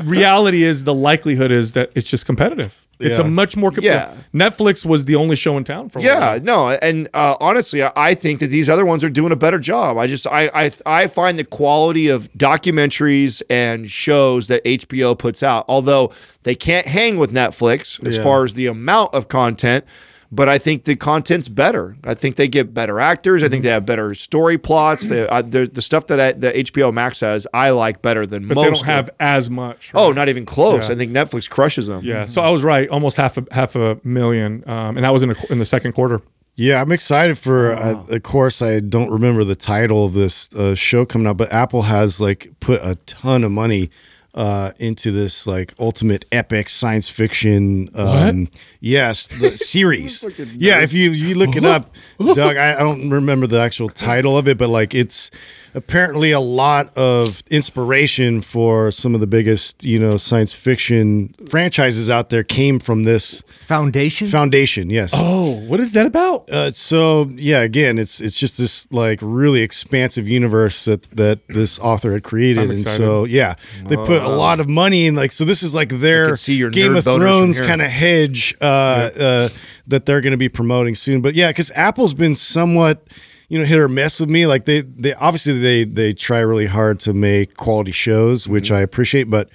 reality 0.04 0.64
is 0.64 0.84
the 0.84 0.94
likelihood 0.94 1.52
is 1.52 1.74
that 1.74 1.92
it's 1.96 2.10
just 2.10 2.26
competitive. 2.26 2.86
It's 3.00 3.18
a 3.18 3.24
much 3.24 3.58
more. 3.58 3.72
Com- 3.72 3.84
Yeah. 3.84 4.14
Netflix 4.32 4.86
was 4.86 5.06
the 5.06 5.16
only 5.16 5.36
show 5.36 5.58
in 5.58 5.64
town 5.64 5.90
for 5.90 5.98
a 5.98 6.04
Yeah, 6.04 6.38
no, 6.42 6.70
and 6.70 7.08
uh, 7.16 7.36
honestly, 7.40 7.82
I, 7.82 7.92
I 7.96 8.14
think 8.14 8.40
that 8.42 8.48
these 8.52 8.70
other 8.70 8.86
ones 8.86 9.04
are 9.04 9.10
doing 9.10 9.32
a 9.32 9.36
better 9.36 9.58
job. 9.58 9.98
I 9.98 10.06
just, 10.06 10.28
I, 10.28 10.52
I, 10.54 10.72
I 10.86 11.08
find 11.08 11.40
the 11.40 11.44
quality 11.46 11.81
of 11.90 12.32
documentaries 12.34 13.42
and 13.50 13.90
shows 13.90 14.48
that 14.48 14.64
HBO 14.64 15.18
puts 15.18 15.44
out, 15.44 15.66
although 15.68 16.12
they 16.44 16.56
can't 16.56 16.86
hang 16.88 17.18
with 17.18 17.32
Netflix 17.34 18.04
as 18.06 18.18
Yeah. 18.18 18.24
far 18.24 18.44
as 18.46 18.54
the 18.54 18.68
amount 18.68 19.14
of 19.14 19.28
content. 19.28 19.86
But 20.34 20.48
I 20.48 20.60
think 20.60 20.84
the 20.86 20.96
content's 20.96 21.50
better. 21.50 21.98
I 22.06 22.14
think 22.14 22.38
they 22.38 22.48
get 22.48 22.74
better 22.74 23.02
actors. 23.02 23.44
I 23.44 23.50
think 23.50 23.64
they 23.64 23.70
have 23.70 23.86
better 23.86 24.14
story 24.14 24.58
plots. 24.58 25.10
They, 25.10 25.28
I, 25.28 25.42
the, 25.42 25.66
the 25.68 25.82
stuff 25.82 26.08
that 26.08 26.22
I, 26.22 26.32
the 26.32 26.54
HBO 26.54 26.94
Max 26.94 27.20
has, 27.20 27.46
I 27.54 27.72
like 27.72 28.02
better 28.02 28.26
than 28.26 28.48
but 28.48 28.56
most. 28.56 28.64
they 28.64 28.70
don't 28.72 28.82
of- 28.82 28.86
have 28.88 29.10
as 29.20 29.50
much. 29.50 29.92
Oh, 29.94 30.14
not 30.14 30.30
even 30.30 30.46
close. 30.46 30.88
Yeah. 30.88 30.96
I 30.96 30.98
think 30.98 31.12
Netflix 31.12 31.50
crushes 31.50 31.88
them. 31.88 32.06
yeah. 32.06 32.24
So 32.24 32.42
I 32.42 32.50
was 32.50 32.64
right. 32.64 32.88
Almost 32.88 33.18
half 33.18 33.38
a 33.38 33.46
half 33.52 33.76
a 33.76 33.98
million, 34.06 34.64
um, 34.68 34.96
and 34.96 35.04
that 35.04 35.12
was 35.12 35.22
in 35.24 35.32
a, 35.32 35.36
in 35.50 35.60
the 35.60 35.66
second 35.66 35.92
quarter. 35.94 36.22
Yeah, 36.56 36.82
I'm 36.82 36.92
excited 36.92 37.38
for. 37.38 37.72
Uh, 37.72 38.04
of 38.10 38.24
course, 38.24 38.62
I 38.62 38.80
don't 38.82 39.10
remember 39.10 39.44
the 39.44 39.56
title 39.56 40.06
of 40.06 40.14
this 40.14 40.54
uh, 40.54 40.76
show 40.76 41.06
coming 41.06 41.28
out, 41.28 41.38
but 41.38 41.52
Apple 41.52 41.84
has 41.84 42.20
like 42.22 42.52
put 42.60 42.82
a 42.84 42.96
ton 43.06 43.44
of 43.44 43.52
money 43.52 43.90
uh, 44.34 44.72
into 44.80 45.12
this 45.12 45.48
like 45.48 45.74
ultimate 45.80 46.26
epic 46.32 46.70
science 46.70 47.10
fiction. 47.10 47.90
Um, 47.96 48.50
yes, 48.80 49.28
the 49.28 49.52
series. 49.58 50.24
yeah, 50.56 50.82
if 50.82 50.94
you 50.94 51.12
you 51.12 51.36
look 51.36 51.56
it 51.56 51.66
up, 51.66 51.96
Doug, 52.20 52.58
I, 52.58 52.76
I 52.76 52.80
don't 52.80 53.10
remember 53.10 53.48
the 53.48 53.60
actual 53.60 53.90
title 53.90 54.38
of 54.38 54.48
it, 54.48 54.58
but 54.58 54.70
like 54.70 54.94
it's 54.94 55.32
apparently 55.74 56.32
a 56.32 56.40
lot 56.40 56.96
of 56.98 57.42
inspiration 57.50 58.42
for 58.42 58.92
some 58.92 59.14
of 59.16 59.22
the 59.22 59.28
biggest 59.28 59.84
you 59.84 60.00
know 60.00 60.18
science 60.18 60.54
fiction 60.54 61.34
franchises 61.50 62.10
out 62.10 62.30
there 62.30 62.44
came 62.44 62.80
from 62.80 63.04
this 63.04 63.42
Foundation? 63.48 64.28
foundation. 64.28 64.90
Yes. 64.90 65.12
Oh, 65.16 65.60
what 65.68 65.80
is 65.80 65.94
that 65.94 66.06
about? 66.06 66.50
Uh, 66.50 66.72
so 66.72 67.30
yeah, 67.36 67.62
again, 67.62 67.98
it's 67.98 68.20
it's 68.20 68.38
just 68.38 68.58
this 68.58 68.92
like 68.92 69.20
really 69.22 69.62
expansive 69.62 70.28
universe 70.28 70.86
that 70.86 71.10
that 71.12 71.48
this 71.48 71.80
author 71.80 72.12
had 72.12 72.24
created, 72.24 72.64
I'm 72.64 72.72
and 72.72 72.80
so 72.80 73.26
yeah, 73.26 73.56
they 73.86 73.96
put 73.96 74.22
a 74.22 74.30
lot 74.30 74.60
of 74.60 74.68
money 74.68 75.08
in. 75.08 75.16
Like, 75.16 75.32
so 75.32 75.46
this 75.46 75.64
is 75.64 75.74
like 75.74 75.90
their 75.90 76.36
see 76.36 76.56
your 76.56 76.70
Game 76.70 76.96
of 76.96 77.04
Thrones 77.04 77.62
kind 77.62 77.82
of 77.82 77.90
hedge 77.90 78.56
uh, 78.62 79.10
uh, 79.20 79.50
that 79.88 80.06
they're 80.06 80.22
going 80.22 80.32
to 80.32 80.38
be 80.38 80.50
promoting 80.50 80.96
soon. 80.96 81.22
But 81.22 81.36
yeah, 81.36 81.50
because 81.50 81.72
Apple's 81.76 82.14
been 82.14 82.36
somewhat. 82.36 83.04
You 83.52 83.60
know, 83.60 83.66
hit 83.66 83.78
or 83.80 83.90
miss 83.90 84.20
with 84.20 84.30
me. 84.30 84.48
Like 84.48 84.64
they, 84.66 84.80
they 84.82 85.14
obviously 85.14 85.60
they 85.60 85.84
they 85.84 86.14
try 86.14 86.40
really 86.40 86.68
hard 86.68 87.00
to 87.02 87.14
make 87.14 87.58
quality 87.58 87.92
shows, 87.92 88.48
which 88.48 88.66
Mm-hmm. 88.66 88.76
I 88.76 88.80
appreciate. 88.80 89.30
But 89.30 89.50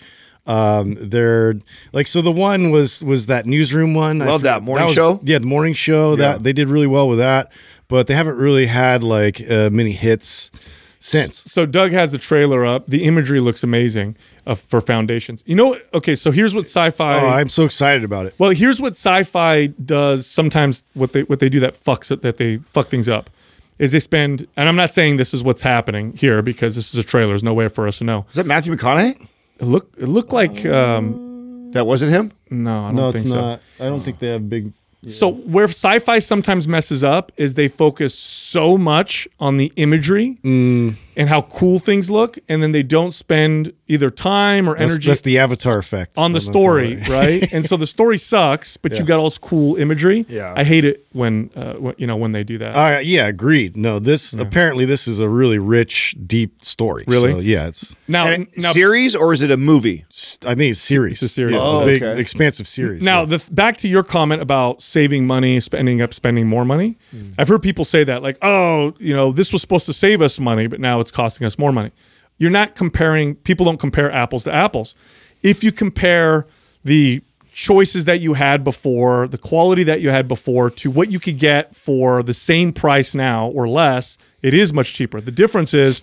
um, 0.46 0.96
they're 1.00 1.54
like 1.92 2.06
so. 2.06 2.20
The 2.20 2.30
one 2.30 2.70
was 2.70 3.02
was 3.02 3.26
that 3.28 3.46
newsroom 3.46 3.94
one. 3.94 4.20
I 4.22 4.26
Love 4.26 4.42
that. 4.42 4.62
Morning 4.62 4.85
was- 4.87 4.94
show? 4.94 5.20
yeah, 5.24 5.38
the 5.38 5.46
morning 5.46 5.72
show. 5.74 6.11
Yeah. 6.11 6.16
That 6.32 6.42
they 6.44 6.52
did 6.52 6.68
really 6.68 6.87
well 6.87 7.09
with 7.09 7.18
that, 7.18 7.50
but 7.88 8.06
they 8.06 8.14
haven't 8.14 8.37
really 8.37 8.66
had 8.66 9.02
like 9.02 9.40
uh, 9.50 9.70
many 9.72 9.92
hits 9.92 10.50
since. 10.98 11.42
So 11.50 11.66
Doug 11.66 11.92
has 11.92 12.12
the 12.12 12.18
trailer 12.18 12.64
up. 12.66 12.87
The 12.88 13.04
imagery 13.04 13.40
looks 13.40 13.62
amazing 13.64 14.16
uh, 14.46 14.54
for 14.54 14.80
foundations. 14.80 15.42
You 15.46 15.54
know, 15.56 15.78
okay. 15.94 16.14
So 16.14 16.30
here's 16.30 16.54
what 16.54 16.64
sci-fi. 16.66 17.20
Oh, 17.20 17.28
I'm 17.28 17.48
so 17.48 17.64
excited 17.64 18.04
about 18.04 18.26
it. 18.26 18.35
Well, 18.38 18.50
here's 18.50 18.80
what 18.80 18.92
sci-fi 18.92 19.68
does 19.68 20.26
sometimes. 20.26 20.85
What 20.94 21.12
they 21.12 21.22
what 21.22 21.40
they 21.40 21.48
do 21.48 21.61
that 21.61 21.74
fucks 21.74 22.11
it 22.12 22.22
that 22.22 22.37
they 22.37 22.59
fuck 22.59 22.88
things 22.88 23.09
up 23.09 23.30
is 23.78 23.92
they 23.92 24.00
spend. 24.00 24.46
And 24.56 24.68
I'm 24.68 24.76
not 24.76 24.92
saying 24.92 25.16
this 25.16 25.34
is 25.34 25.42
what's 25.44 25.62
happening 25.62 26.14
here 26.16 26.42
because 26.42 26.76
this 26.76 26.92
is 26.92 26.98
a 26.98 27.04
trailer. 27.04 27.28
There's 27.28 27.44
no 27.44 27.54
way 27.54 27.68
for 27.68 27.86
us 27.88 27.98
to 27.98 28.04
know. 28.04 28.26
Is 28.30 28.36
that 28.36 28.46
Matthew 28.46 28.74
McConaughey? 28.74 29.20
It 29.60 29.64
look 29.64 29.94
it 29.98 30.08
looked 30.08 30.32
like 30.32 30.64
um, 30.66 31.70
That 31.72 31.86
wasn't 31.86 32.12
him. 32.12 32.32
no, 32.50 32.84
I 32.84 32.86
don't 32.88 32.96
No, 32.96 33.12
think 33.12 33.24
it's 33.24 33.32
so. 33.32 33.40
not. 33.40 33.60
I 33.80 33.84
don't 33.84 34.00
think 34.00 34.18
they 34.18 34.28
have 34.28 34.48
big. 34.48 34.72
So 35.08 35.30
where 35.30 35.66
sci-fi 35.68 36.18
sometimes 36.18 36.66
messes 36.66 37.04
up 37.04 37.30
is 37.36 37.54
they 37.54 37.68
focus 37.68 38.12
so 38.18 38.76
much 38.76 39.28
on 39.38 39.56
the 39.56 39.72
imagery 39.76 40.38
Mm. 40.42 40.96
and 41.16 41.28
how 41.28 41.42
cool 41.42 41.78
things 41.78 42.10
look, 42.10 42.38
and 42.48 42.60
then 42.62 42.72
they 42.72 42.82
don't 42.82 43.12
spend 43.12 43.72
either 43.88 44.11
time 44.11 44.68
or 44.68 44.77
That's, 44.77 44.92
energy 44.92 45.07
that's 45.09 45.20
the 45.20 45.38
Avatar 45.38 45.79
effect 45.79 46.18
on 46.18 46.33
the 46.33 46.40
story, 46.40 46.96
right? 47.09 47.49
and 47.53 47.64
so 47.64 47.77
the 47.77 47.87
story 47.87 48.18
sucks, 48.18 48.77
but 48.77 48.99
you've 48.99 49.07
got 49.07 49.18
all 49.18 49.27
this 49.27 49.38
cool 49.38 49.77
imagery. 49.77 50.27
Yeah. 50.29 50.53
I 50.57 50.64
hate 50.64 50.85
it 50.85 51.07
when, 51.12 51.51
uh, 51.55 51.75
when 51.75 51.94
you 51.99 52.07
know 52.07 52.16
when 52.16 52.33
they 52.33 52.42
do 52.42 52.59
that. 52.59 52.75
Uh, 52.77 52.99
yeah, 52.99 53.27
agreed. 53.27 53.77
No, 53.77 53.99
this 53.99 54.33
apparently 54.33 54.85
this 54.87 55.07
is 55.07 55.20
a 55.20 55.29
really 55.29 55.59
rich, 55.59 56.16
deep 56.27 56.64
story. 56.64 57.05
Really? 57.07 57.33
So, 57.33 57.38
yeah, 57.38 57.68
it's. 57.68 57.94
now, 58.09 58.27
And 58.27 58.42
it- 58.44 58.49
now, 58.57 58.70
series 58.70 59.14
or 59.14 59.33
is 59.33 59.42
it 59.42 59.51
a 59.51 59.57
movie? 59.57 60.05
I 60.44 60.55
think 60.55 60.72
it's 60.72 60.81
series. 60.81 61.14
It's 61.14 61.22
a 61.22 61.29
series. 61.29 61.55
Yeah, 61.55 61.61
Oh, 61.62 61.83
a 61.83 61.87
big, 61.87 62.03
okay. 62.03 62.20
expansive 62.20 62.66
series. 62.66 63.03
now 63.03 63.20
yeah. 63.20 63.27
the, 63.37 63.49
back 63.53 63.77
to 63.79 63.88
your 63.88 64.03
comment 64.03 64.42
about 64.42 64.83
saving 64.83 65.27
money, 65.27 65.61
spending 65.61 66.03
up, 66.03 66.12
spending 66.12 66.46
more 66.49 66.64
money. 66.64 66.96
Hmm. 67.11 67.31
I've 67.38 67.49
heard 67.49 67.62
people 67.62 67.85
say 67.85 68.03
that, 68.05 68.22
like, 68.22 68.38
oh, 68.42 68.94
you 68.99 69.14
know, 69.14 69.31
this 69.33 69.53
was 69.53 69.62
supposed 69.62 69.87
to 69.87 69.92
save 69.92 70.22
us 70.22 70.40
money, 70.40 70.66
but 70.66 70.81
now 70.81 71.01
it's 71.01 71.11
costing 71.12 71.46
us 71.46 71.59
more 71.59 71.72
money. 71.72 71.92
You're 72.38 72.51
not 72.51 72.75
comparing. 72.75 73.37
People 73.37 73.66
don't 73.66 73.81
compare 73.81 74.11
apples 74.12 74.44
to 74.44 74.53
apples. 74.55 74.94
If 75.42 75.64
you 75.64 75.72
compare 75.72 76.46
the 76.85 77.22
choices 77.53 78.05
that 78.05 78.20
you 78.20 78.35
had 78.35 78.62
before, 78.62 79.27
the 79.27 79.38
quality 79.38 79.83
that 79.85 80.03
you 80.03 80.11
had 80.11 80.29
before, 80.29 80.68
to 80.68 80.90
what 80.90 81.11
you 81.11 81.18
could 81.18 81.38
get 81.38 81.75
for 81.75 82.22
the 82.22 82.35
same 82.35 82.72
price 82.72 83.14
now 83.14 83.49
or 83.49 83.66
less, 83.66 84.18
it 84.42 84.53
is 84.53 84.72
much 84.72 84.92
cheaper. 84.92 85.20
The 85.20 85.31
difference 85.31 85.72
is 85.72 86.03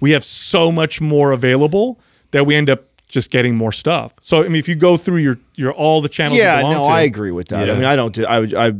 we 0.00 0.12
have 0.12 0.24
so 0.24 0.72
much 0.72 1.00
more 1.00 1.32
available 1.32 2.00
that 2.30 2.46
we 2.46 2.54
end 2.54 2.70
up 2.70 2.84
just 3.06 3.30
getting 3.30 3.54
more 3.54 3.70
stuff. 3.70 4.14
So 4.22 4.42
I 4.42 4.44
mean, 4.44 4.56
if 4.56 4.68
you 4.68 4.74
go 4.74 4.96
through 4.96 5.18
your 5.18 5.38
your 5.56 5.72
all 5.72 6.00
the 6.00 6.08
channels, 6.08 6.38
you 6.38 6.44
Yeah, 6.44 6.62
no, 6.62 6.84
to, 6.84 6.90
I 6.90 7.02
agree 7.02 7.30
with 7.30 7.48
that. 7.48 7.70
I 7.70 7.74
mean, 7.74 7.84
I 7.84 7.94
don't 7.94 8.12
do. 8.12 8.26
I, 8.26 8.68
I, 8.68 8.72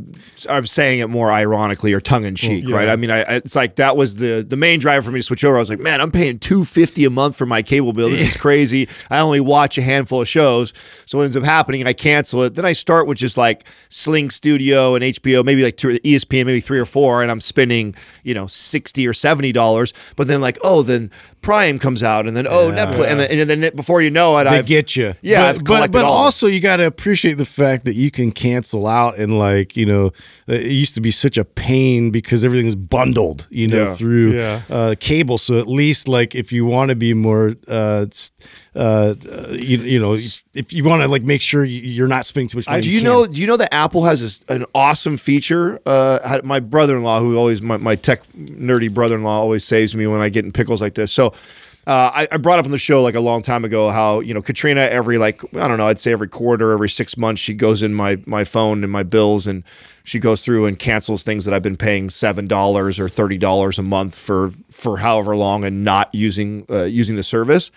I'm 0.49 0.65
saying 0.65 0.99
it 0.99 1.09
more 1.09 1.31
ironically 1.31 1.93
or 1.93 2.01
tongue 2.01 2.25
in 2.25 2.35
cheek, 2.35 2.67
yeah. 2.67 2.75
right? 2.75 2.89
I 2.89 2.97
mean, 2.97 3.09
I, 3.11 3.21
it's 3.35 3.55
like 3.55 3.75
that 3.75 3.95
was 3.95 4.17
the 4.17 4.45
the 4.47 4.57
main 4.57 4.79
driver 4.79 5.01
for 5.01 5.11
me 5.11 5.19
to 5.19 5.23
switch 5.23 5.45
over. 5.45 5.55
I 5.55 5.59
was 5.59 5.69
like, 5.69 5.79
man, 5.79 6.01
I'm 6.01 6.11
paying 6.11 6.37
two 6.37 6.65
fifty 6.65 7.05
a 7.05 7.09
month 7.09 7.37
for 7.37 7.45
my 7.45 7.61
cable 7.61 7.93
bill. 7.93 8.09
This 8.09 8.35
is 8.35 8.37
crazy. 8.41 8.89
I 9.09 9.19
only 9.19 9.39
watch 9.39 9.77
a 9.77 9.81
handful 9.81 10.21
of 10.21 10.27
shows, 10.27 10.73
so 11.05 11.17
what 11.17 11.23
ends 11.23 11.37
up 11.37 11.43
happening, 11.43 11.87
I 11.87 11.93
cancel 11.93 12.43
it. 12.43 12.55
Then 12.55 12.65
I 12.65 12.73
start 12.73 13.07
with 13.07 13.17
just 13.17 13.37
like 13.37 13.65
Sling 13.89 14.29
Studio 14.29 14.95
and 14.95 15.03
HBO, 15.03 15.45
maybe 15.45 15.63
like 15.63 15.77
two, 15.77 15.99
ESPN, 15.99 16.45
maybe 16.45 16.59
three 16.59 16.79
or 16.79 16.85
four, 16.85 17.21
and 17.21 17.31
I'm 17.31 17.41
spending 17.41 17.95
you 18.23 18.33
know 18.33 18.47
sixty 18.47 19.07
or 19.07 19.13
seventy 19.13 19.53
dollars. 19.53 19.93
But 20.17 20.27
then 20.27 20.41
like, 20.41 20.57
oh, 20.61 20.81
then 20.81 21.09
Prime 21.41 21.79
comes 21.79 22.03
out, 22.03 22.27
and 22.27 22.35
then 22.35 22.47
oh, 22.47 22.71
Netflix, 22.71 23.07
and 23.07 23.19
then, 23.19 23.39
and 23.39 23.49
then 23.49 23.75
before 23.75 24.01
you 24.01 24.09
know 24.09 24.37
it, 24.39 24.47
I've 24.47 24.65
get 24.65 24.95
you. 24.95 25.13
Yeah, 25.21 25.43
but, 25.43 25.47
I've 25.47 25.55
but, 25.57 25.65
collected 25.65 25.91
but 25.91 26.03
all. 26.03 26.13
also 26.13 26.47
you 26.47 26.59
got 26.65 26.77
to 26.77 26.85
appreciate 26.87 27.35
the 27.37 27.45
fact 27.61 27.85
that 27.85 27.95
you 27.95 28.09
can 28.17 28.31
cancel 28.31 28.87
out 28.87 29.17
and 29.21 29.37
like 29.37 29.77
you 29.77 29.85
know 29.85 30.11
it 30.47 30.71
used 30.83 30.95
to 30.95 31.01
be 31.01 31.11
such 31.11 31.37
a 31.37 31.45
pain 31.45 32.11
because 32.11 32.43
everything 32.45 32.65
was 32.65 32.75
bundled 32.75 33.47
you 33.49 33.67
know 33.67 33.83
Yeah. 33.83 33.93
through 33.99 34.27
Yeah. 34.41 34.61
uh, 34.69 34.95
cable. 34.99 35.37
So 35.37 35.57
at 35.63 35.67
least 35.67 36.07
like 36.07 36.35
if 36.35 36.51
you 36.51 36.65
want 36.65 36.89
to 36.89 36.95
be 36.95 37.13
more 37.13 37.53
uh, 37.67 38.05
uh, 38.75 38.79
uh, 38.79 39.15
you, 39.51 39.77
you 39.93 39.99
know 39.99 40.13
if 40.53 40.73
you 40.73 40.83
want 40.83 41.01
to 41.03 41.07
like 41.07 41.23
make 41.23 41.41
sure 41.41 41.63
you- 41.65 41.81
you're 41.95 42.07
not 42.17 42.25
spending 42.25 42.49
too 42.49 42.57
much 42.57 42.67
money. 42.67 42.81
Do 42.81 42.89
you 42.91 42.99
can. 43.01 43.05
know? 43.09 43.25
Do 43.25 43.39
you 43.41 43.47
know 43.47 43.57
that 43.57 43.73
Apple 43.73 44.03
has 44.05 44.21
this, 44.21 44.43
an 44.57 44.65
awesome 44.73 45.17
feature? 45.17 45.79
Uh, 45.85 46.39
my 46.43 46.59
brother-in-law, 46.59 47.19
who 47.21 47.37
always 47.37 47.61
my, 47.61 47.77
my 47.77 47.95
tech 47.95 48.19
nerdy 48.35 48.89
brother-in-law, 48.93 49.37
always 49.45 49.63
saves 49.63 49.95
me 49.95 50.07
when 50.07 50.21
I 50.21 50.29
get 50.29 50.45
in 50.45 50.51
pickles 50.51 50.81
like 50.81 50.95
this. 50.95 51.11
So. 51.11 51.33
Uh, 51.87 52.09
I, 52.13 52.27
I 52.31 52.37
brought 52.37 52.57
up 52.57 52.65
on 52.65 52.71
the 52.71 52.79
show 52.79 53.03
like 53.03 53.13
a 53.13 53.19
long 53.19 53.43
time 53.43 53.63
ago 53.63 53.89
how 53.89 54.19
you 54.19 54.33
know 54.33 54.41
Katrina 54.41 54.81
every 54.81 55.19
like 55.19 55.41
I 55.55 55.67
don't 55.67 55.77
know 55.77 55.85
I'd 55.85 55.99
say 55.99 56.11
every 56.11 56.27
quarter 56.27 56.71
every 56.71 56.89
six 56.89 57.15
months 57.15 57.41
she 57.41 57.53
goes 57.53 57.83
in 57.83 57.93
my 57.93 58.17
my 58.25 58.43
phone 58.43 58.83
and 58.83 58.91
my 58.91 59.03
bills 59.03 59.45
and 59.45 59.63
she 60.05 60.19
goes 60.19 60.45
through 60.45 60.65
and 60.65 60.79
cancels 60.79 61.23
things 61.23 61.43
that 61.45 61.53
I've 61.53 61.63
been 61.63 61.77
paying 61.77 62.09
seven 62.09 62.47
dollars 62.47 62.99
or 62.99 63.09
thirty 63.09 63.37
dollars 63.37 63.77
a 63.77 63.83
month 63.83 64.17
for 64.17 64.51
for 64.71 64.97
however 64.97 65.35
long 65.35 65.65
and 65.65 65.83
not 65.83 66.13
using 66.13 66.65
uh, 66.69 66.83
using 66.83 67.15
the 67.15 67.23
service 67.23 67.71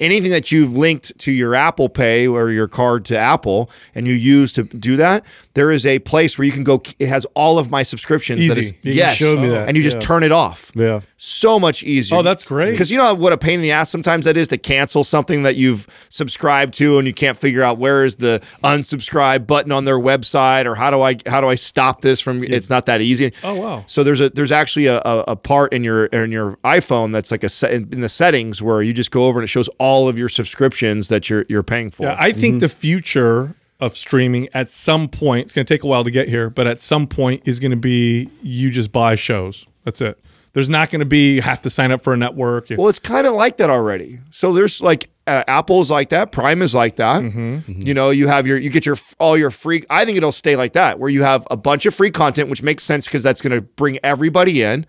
anything 0.00 0.30
that 0.30 0.50
you've 0.50 0.74
linked 0.76 1.16
to 1.18 1.30
your 1.30 1.54
Apple 1.54 1.88
Pay 1.88 2.26
or 2.26 2.50
your 2.50 2.66
card 2.66 3.04
to 3.06 3.18
Apple 3.18 3.70
and 3.94 4.06
you 4.08 4.14
use 4.14 4.52
to 4.54 4.64
do 4.64 4.96
that, 4.96 5.24
there 5.54 5.70
is 5.70 5.84
a 5.84 5.98
place 6.00 6.38
where 6.38 6.46
you 6.46 6.52
can 6.52 6.64
go. 6.64 6.82
It 6.98 7.08
has 7.08 7.26
all 7.34 7.58
of 7.58 7.70
my 7.70 7.82
subscriptions. 7.82 8.48
That 8.48 8.58
Easy. 8.58 8.76
is, 8.82 8.84
You 8.84 8.92
yes, 8.94 9.16
showed 9.16 9.38
me 9.38 9.50
that, 9.50 9.68
and 9.68 9.76
you 9.76 9.82
just 9.82 9.96
yeah. 9.98 10.00
turn 10.00 10.22
it 10.22 10.32
off. 10.32 10.72
Yeah. 10.74 11.00
So 11.16 11.60
much 11.60 11.82
easier. 11.82 12.18
Oh, 12.18 12.22
that's 12.22 12.44
great. 12.44 12.70
Because 12.70 12.90
you 12.90 12.96
know 12.96 13.14
what 13.14 13.32
a 13.32 13.38
pain 13.38 13.54
in 13.54 13.62
the 13.62 13.72
ass 13.72 13.90
sometimes 13.90 14.24
that 14.24 14.36
is 14.36 14.48
to 14.48 14.58
cancel 14.58 15.04
something 15.04 15.42
that 15.42 15.56
you've 15.56 15.86
subscribed 16.08 16.74
to 16.74 16.98
and 16.98 17.06
you 17.06 17.12
can't 17.12 17.36
figure 17.36 17.62
out 17.62 17.78
where 17.78 18.04
is 18.04 18.16
the 18.16 18.40
unsubscribe 18.64 19.46
button 19.46 19.70
on 19.70 19.84
their 19.84 19.98
website 19.98 20.64
or 20.64 20.74
how 20.74 20.90
do 20.90 21.02
I 21.02 21.16
how 21.26 21.40
do 21.40 21.48
I 21.48 21.56
stop 21.70 22.00
this 22.00 22.20
from? 22.20 22.42
It's 22.42 22.68
not 22.68 22.86
that 22.86 23.00
easy. 23.00 23.32
Oh, 23.44 23.54
wow. 23.54 23.84
So 23.86 24.02
there's 24.02 24.20
a 24.20 24.28
there's 24.30 24.52
actually 24.52 24.86
a, 24.86 24.98
a, 24.98 25.24
a 25.28 25.36
part 25.36 25.72
in 25.72 25.84
your 25.84 26.06
in 26.06 26.32
your 26.32 26.56
iPhone 26.64 27.12
that's 27.12 27.30
like 27.30 27.44
a 27.44 27.48
set 27.48 27.72
in 27.72 28.00
the 28.00 28.08
settings 28.08 28.60
where 28.60 28.82
you 28.82 28.92
just 28.92 29.12
go 29.12 29.26
over 29.26 29.38
and 29.38 29.44
it 29.44 29.48
shows 29.48 29.68
all 29.78 30.08
of 30.08 30.18
your 30.18 30.28
subscriptions 30.28 31.08
that 31.08 31.30
you're 31.30 31.46
you're 31.48 31.62
paying 31.62 31.90
for. 31.90 32.02
Yeah, 32.02 32.16
I 32.18 32.32
think 32.32 32.54
mm-hmm. 32.54 32.58
the 32.60 32.68
future 32.68 33.54
of 33.78 33.96
streaming 33.96 34.48
at 34.52 34.70
some 34.70 35.08
point, 35.08 35.46
it's 35.46 35.54
going 35.54 35.64
to 35.64 35.72
take 35.72 35.84
a 35.84 35.86
while 35.86 36.04
to 36.04 36.10
get 36.10 36.28
here, 36.28 36.50
but 36.50 36.66
at 36.66 36.80
some 36.80 37.06
point 37.06 37.42
is 37.46 37.60
going 37.60 37.70
to 37.70 37.76
be 37.78 38.28
you 38.42 38.70
just 38.70 38.92
buy 38.92 39.14
shows. 39.14 39.66
That's 39.84 40.02
it. 40.02 40.18
There's 40.52 40.68
not 40.68 40.90
going 40.90 41.00
to 41.00 41.06
be 41.06 41.36
you 41.36 41.42
have 41.42 41.62
to 41.62 41.70
sign 41.70 41.92
up 41.92 42.02
for 42.02 42.12
a 42.12 42.16
network. 42.16 42.66
Well, 42.70 42.88
it's 42.88 42.98
kind 42.98 43.26
of 43.26 43.34
like 43.34 43.58
that 43.58 43.70
already. 43.70 44.18
So 44.30 44.52
there's 44.52 44.82
like 44.82 45.08
uh, 45.30 45.44
Apple's 45.46 45.90
like 45.90 46.10
that, 46.10 46.32
Prime 46.32 46.62
is 46.62 46.74
like 46.74 46.96
that. 46.96 47.22
Mm-hmm. 47.22 47.86
You 47.86 47.94
know, 47.94 48.10
you 48.10 48.26
have 48.28 48.46
your 48.46 48.58
you 48.58 48.70
get 48.70 48.84
your 48.84 48.96
all 49.18 49.36
your 49.38 49.50
free. 49.50 49.82
I 49.88 50.04
think 50.04 50.16
it'll 50.16 50.32
stay 50.32 50.56
like 50.56 50.72
that, 50.74 50.98
where 50.98 51.10
you 51.10 51.22
have 51.22 51.46
a 51.50 51.56
bunch 51.56 51.86
of 51.86 51.94
free 51.94 52.10
content, 52.10 52.48
which 52.48 52.62
makes 52.62 52.84
sense 52.84 53.06
because 53.06 53.22
that's 53.22 53.40
going 53.40 53.52
to 53.52 53.60
bring 53.60 53.98
everybody 54.02 54.62
in. 54.62 54.86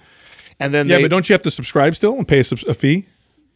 And 0.59 0.73
then 0.73 0.87
yeah, 0.87 0.97
they, 0.97 1.03
but 1.03 1.11
don't 1.11 1.29
you 1.29 1.33
have 1.33 1.41
to 1.43 1.51
subscribe 1.51 1.95
still 1.95 2.17
and 2.17 2.27
pay 2.27 2.39
a, 2.39 2.69
a 2.69 2.73
fee? 2.73 3.07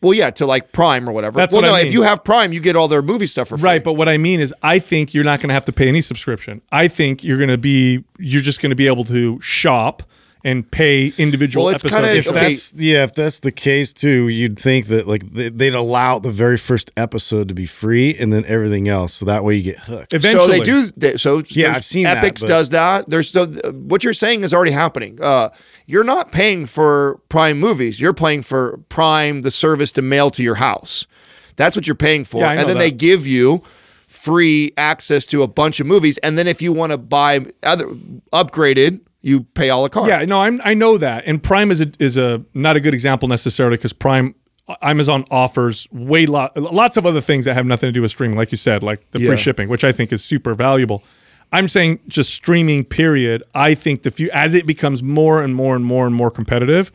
well, 0.02 0.14
yeah, 0.14 0.30
to 0.30 0.46
like 0.46 0.72
Prime 0.72 1.10
or 1.10 1.14
whatever. 1.14 1.38
That's 1.38 1.52
well, 1.52 1.64
what 1.64 1.68
no, 1.68 1.74
I 1.74 1.82
if 1.82 1.92
you 1.92 2.04
have 2.04 2.24
Prime, 2.24 2.54
you 2.54 2.60
get 2.60 2.76
all 2.76 2.88
their 2.88 3.02
movie 3.02 3.26
stuff 3.26 3.48
for 3.48 3.58
free. 3.58 3.66
Right, 3.66 3.84
but 3.84 3.94
what 3.94 4.08
I 4.08 4.18
mean 4.18 4.40
is, 4.40 4.54
I 4.62 4.80
think 4.80 5.14
you're 5.14 5.24
not 5.24 5.40
going 5.40 5.48
to 5.48 5.54
have 5.54 5.66
to 5.66 5.74
pay 5.74 5.88
any 5.88 6.02
subscription. 6.02 6.62
I 6.72 6.88
think 6.88 7.24
you're 7.24 7.38
going 7.38 7.50
to 7.50 7.58
be, 7.58 8.04
you're 8.20 8.44
just 8.44 8.62
going 8.62 8.70
to 8.70 8.76
be 8.76 8.88
able 8.88 9.04
to 9.06 9.42
shop 9.42 10.04
and 10.46 10.70
pay 10.70 11.12
individual 11.18 11.66
Well, 11.66 11.74
it's 11.74 11.84
episodes. 11.84 12.02
kinda- 12.06 12.18
If 12.20 12.28
Okay. 12.30 12.40
that's 12.40 12.74
yeah, 12.78 13.04
if 13.04 13.14
that's 13.16 13.40
the 13.40 13.52
case 13.52 13.92
too, 13.92 14.28
you'd 14.30 14.58
think 14.60 14.86
that 14.88 15.08
like 15.08 15.24
they- 15.34 15.50
they'd 15.50 15.74
allow 15.74 16.20
the 16.20 16.32
very 16.32 16.56
first 16.56 16.92
episode 16.96 17.48
to 17.50 17.54
be 17.56 17.66
free 17.66 18.16
and 18.18 18.32
then 18.32 18.46
everything 18.48 18.88
else, 18.88 19.14
so 19.16 19.26
that 19.26 19.44
way 19.44 19.56
you 19.56 19.64
get 19.64 19.80
hooked. 19.80 20.14
Eventually. 20.14 20.46
So 20.46 20.48
they 20.52 20.60
do. 20.60 20.86
They, 20.96 21.18
so 21.18 21.42
Yeah, 21.50 21.74
I've 21.76 21.84
seen 21.84 22.04
that, 22.04 22.36
does 22.46 22.70
that. 22.70 23.10
There's 23.10 23.30
so 23.32 23.48
what 23.74 24.04
you're 24.04 24.14
saying 24.14 24.44
is 24.44 24.54
already 24.54 24.72
happening. 24.72 25.18
Uh, 25.22 25.50
you're 25.88 26.04
not 26.04 26.32
paying 26.32 26.66
for 26.68 27.20
Prime 27.28 27.60
movies. 27.60 28.00
You're 28.00 28.14
paying 28.14 28.42
for 28.44 28.80
Prime, 28.88 29.42
the 29.42 29.52
service 29.52 29.92
to 29.94 30.02
mail 30.04 30.30
to 30.32 30.44
your 30.44 30.56
house. 30.56 31.08
That's 31.56 31.76
what 31.76 31.88
you're 31.88 31.96
paying 31.96 32.24
for, 32.24 32.42
Yeah, 32.42 32.50
I 32.50 32.56
know 32.56 32.62
and 32.62 32.70
then 32.70 32.78
they 32.78 32.92
give 32.92 33.26
you 33.26 33.64
free 34.08 34.74
access 34.78 35.26
to 35.28 35.42
a 35.44 35.48
bunch 35.48 35.80
of 35.80 35.88
movies. 35.88 36.18
And 36.20 36.38
then 36.38 36.48
if 36.48 36.62
you 36.62 36.72
want 36.74 36.92
to 36.92 36.98
buy 36.98 37.46
other 37.64 37.86
upgraded, 38.34 39.00
you 39.26 39.42
pay 39.42 39.70
a 39.70 39.76
la 39.76 39.88
carte. 39.90 40.08
Yeah, 40.08 40.24
no, 40.26 40.42
I'm, 40.42 40.62
I 40.64 40.76
know 40.76 41.00
that. 41.00 41.24
And 41.26 41.42
Prime 41.42 41.72
is 41.72 41.82
a, 41.82 41.88
is 41.98 42.16
a 42.16 42.44
not 42.54 42.76
a 42.76 42.80
good 42.80 42.94
example 42.94 43.28
necessarily 43.28 43.76
because 43.76 43.92
Prime, 43.92 44.36
Amazon 44.84 45.26
offers 45.32 45.88
way 45.92 46.28
lot, 46.28 46.56
lots 46.56 46.96
of 46.96 47.08
other 47.08 47.22
things 47.22 47.46
that 47.46 47.56
have 47.56 47.66
nothing 47.66 47.88
to 47.88 47.92
do 47.92 48.04
with 48.04 48.12
streaming, 48.12 48.38
like 48.38 48.52
you 48.52 48.58
said, 48.58 48.84
like 48.84 49.00
the 49.12 49.20
Yeah. 49.20 49.28
free 49.30 49.38
shipping, 49.38 49.68
which 49.68 49.84
I 49.84 49.92
think 49.92 50.14
is 50.14 50.24
super 50.24 50.54
valuable. 50.54 51.04
I'm 51.52 51.68
saying 51.68 52.02
just 52.08 52.34
streaming. 52.36 52.84
Period. 52.84 53.42
I 53.56 53.74
think 53.74 54.04
the 54.04 54.12
few 54.12 54.30
as 54.32 54.54
it 54.54 54.68
becomes 54.68 55.02
more 55.02 55.44
and 55.44 55.56
more 55.56 55.76
and 55.76 55.84
more 55.86 56.06
and 56.06 56.16
more 56.16 56.30
competitive, 56.30 56.92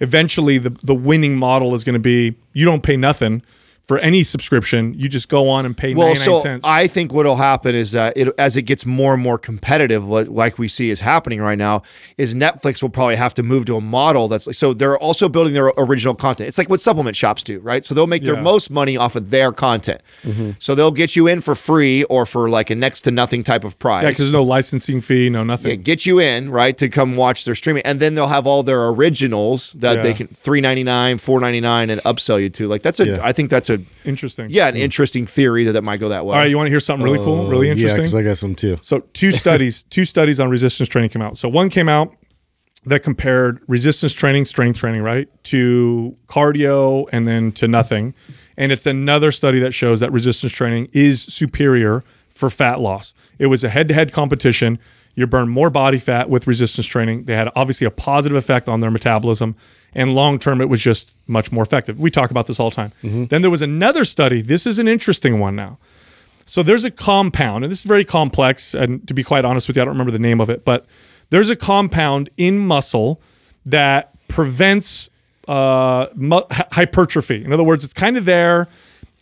eventually 0.00 0.58
the 0.58 0.70
the 0.84 0.94
winning 0.94 1.36
model 1.36 1.74
is 1.74 1.82
going 1.84 1.94
to 1.94 2.00
be 2.00 2.36
you 2.52 2.64
don't 2.64 2.82
pay 2.82 2.96
nothing 2.96 3.42
for 3.92 3.98
any 3.98 4.22
subscription. 4.22 4.94
You 4.98 5.06
just 5.06 5.28
go 5.28 5.50
on 5.50 5.66
and 5.66 5.76
pay 5.76 5.92
Well, 5.94 6.06
99 6.08 6.24
so 6.24 6.38
cents. 6.38 6.66
I 6.66 6.86
think 6.86 7.12
what'll 7.12 7.36
happen 7.36 7.74
is 7.74 7.92
that 7.92 8.16
it, 8.16 8.28
as 8.38 8.56
it 8.56 8.62
gets 8.62 8.86
more 8.86 9.12
and 9.12 9.22
more 9.22 9.36
competitive, 9.36 10.08
like 10.08 10.58
we 10.58 10.66
see 10.66 10.88
is 10.88 11.00
happening 11.00 11.42
right 11.42 11.58
now, 11.58 11.82
is 12.16 12.34
Netflix 12.34 12.80
will 12.82 12.88
probably 12.88 13.16
have 13.16 13.34
to 13.34 13.42
move 13.42 13.66
to 13.66 13.76
a 13.76 13.82
model 13.82 14.28
that's 14.28 14.46
like 14.46 14.56
so 14.56 14.72
they're 14.72 14.96
also 14.96 15.28
building 15.28 15.52
their 15.52 15.70
original 15.76 16.14
content. 16.14 16.48
It's 16.48 16.56
like 16.56 16.70
what 16.70 16.80
supplement 16.80 17.16
shops 17.16 17.44
do, 17.44 17.60
right? 17.60 17.84
So 17.84 17.94
they'll 17.94 18.06
make 18.06 18.24
their 18.24 18.36
Yeah. 18.36 18.40
most 18.40 18.70
money 18.70 18.96
off 18.96 19.14
of 19.14 19.28
their 19.28 19.52
content. 19.52 20.00
Mm-hmm. 20.22 20.52
So 20.58 20.74
they'll 20.74 20.90
get 20.90 21.14
you 21.14 21.26
in 21.28 21.42
for 21.42 21.54
free 21.54 22.04
or 22.04 22.24
for 22.24 22.48
like 22.48 22.70
a 22.70 22.74
next 22.74 23.02
to 23.02 23.10
nothing 23.10 23.42
type 23.44 23.62
of 23.64 23.78
price. 23.78 24.04
yeah, 24.04 24.08
because 24.08 24.18
there's 24.20 24.32
no 24.32 24.42
licensing 24.42 25.02
fee, 25.02 25.28
no 25.28 25.44
nothing. 25.44 25.68
Yeah, 25.70 25.76
get 25.76 26.06
you 26.06 26.18
in 26.18 26.50
right 26.50 26.78
to 26.78 26.88
come 26.88 27.14
watch 27.14 27.44
their 27.44 27.54
streaming, 27.54 27.82
and 27.84 28.00
then 28.00 28.14
they'll 28.14 28.28
have 28.28 28.46
all 28.46 28.62
their 28.62 28.88
originals 28.88 29.74
that 29.74 30.02
they 30.02 30.08
Yeah. 30.12 30.14
can 30.14 30.26
three 30.28 30.62
ninety 30.62 30.82
nine, 30.84 31.18
four 31.18 31.40
ninety 31.40 31.60
nine, 31.60 31.90
and 31.90 32.00
upsell 32.04 32.40
you 32.40 32.48
to. 32.50 32.68
Like 32.68 32.80
that's 32.82 33.00
a, 33.00 33.02
I 33.22 33.26
Yeah. 33.26 33.32
think 33.32 33.50
that's 33.50 33.68
a 33.68 33.78
Interesting. 34.04 34.48
yeah, 34.50 34.68
an 34.68 34.76
interesting 34.76 35.26
theory 35.26 35.64
that 35.64 35.72
that 35.72 35.84
might 35.84 36.00
go 36.00 36.08
that 36.10 36.24
way. 36.24 36.34
All 36.34 36.40
right, 36.40 36.50
you 36.50 36.56
want 36.56 36.66
to 36.66 36.70
hear 36.70 36.80
something 36.80 37.04
really 37.04 37.18
cool, 37.18 37.48
really 37.48 37.68
oh, 37.68 37.72
interesting? 37.72 37.98
Yeah, 37.98 38.02
interesting? 38.02 38.02
because 38.02 38.14
I 38.14 38.22
got 38.22 38.38
some 38.38 38.54
too. 38.54 38.78
So 38.82 39.00
two 39.12 39.32
studies, 39.42 39.82
two 39.84 40.04
studies 40.04 40.40
on 40.40 40.50
resistance 40.50 40.88
training 40.88 41.10
came 41.10 41.22
out. 41.22 41.38
So 41.38 41.48
one 41.48 41.70
came 41.70 41.88
out 41.88 42.14
that 42.84 43.02
compared 43.02 43.60
resistance 43.68 44.12
training, 44.12 44.44
strength 44.44 44.78
training, 44.78 45.02
right, 45.02 45.28
to 45.44 46.16
cardio 46.26 47.08
and 47.12 47.26
then 47.26 47.52
to 47.52 47.68
nothing. 47.68 48.14
And 48.56 48.72
it's 48.72 48.86
another 48.86 49.30
study 49.32 49.60
that 49.60 49.72
shows 49.72 50.00
that 50.00 50.12
resistance 50.12 50.52
training 50.52 50.88
is 50.92 51.22
superior 51.22 52.02
for 52.28 52.50
fat 52.50 52.80
loss. 52.80 53.14
It 53.38 53.46
was 53.46 53.62
a 53.62 53.68
head-to-head 53.68 54.12
competition. 54.12 54.78
You 55.14 55.26
burn 55.26 55.48
more 55.48 55.68
body 55.70 55.98
fat 55.98 56.30
with 56.30 56.46
resistance 56.46 56.86
training. 56.86 57.24
They 57.24 57.34
had 57.34 57.50
obviously 57.54 57.86
a 57.86 57.90
positive 57.90 58.36
effect 58.36 58.68
on 58.68 58.80
their 58.80 58.90
metabolism, 58.90 59.56
and 59.94 60.14
long 60.14 60.38
term, 60.38 60.60
it 60.60 60.68
was 60.68 60.80
just 60.80 61.16
much 61.26 61.52
more 61.52 61.62
effective. 61.62 62.00
We 62.00 62.10
talk 62.10 62.30
about 62.30 62.46
this 62.46 62.58
all 62.58 62.70
the 62.70 62.76
time. 62.76 62.92
Then 63.02 63.42
there 63.42 63.50
was 63.50 63.62
another 63.62 64.04
study. 64.04 64.40
This 64.40 64.66
is 64.66 64.78
an 64.78 64.88
interesting 64.88 65.38
one 65.38 65.54
now. 65.54 65.78
So 66.46 66.62
there's 66.62 66.84
a 66.84 66.90
compound, 66.90 67.64
and 67.64 67.70
this 67.70 67.80
is 67.80 67.84
very 67.84 68.04
complex. 68.04 68.74
And 68.74 69.06
to 69.08 69.14
be 69.14 69.22
quite 69.22 69.44
honest 69.44 69.68
with 69.68 69.76
you, 69.76 69.82
I 69.82 69.84
don't 69.84 69.94
remember 69.94 70.12
the 70.12 70.18
name 70.18 70.40
of 70.40 70.50
it, 70.50 70.64
but 70.64 70.86
there's 71.30 71.50
a 71.50 71.56
compound 71.56 72.28
in 72.36 72.58
muscle 72.58 73.20
that 73.64 74.12
prevents 74.28 75.08
uh, 75.48 76.08
mu- 76.14 76.42
hypertrophy. 76.50 77.44
In 77.44 77.52
other 77.52 77.64
words, 77.64 77.84
it's 77.84 77.94
kind 77.94 78.16
of 78.16 78.24
there. 78.24 78.68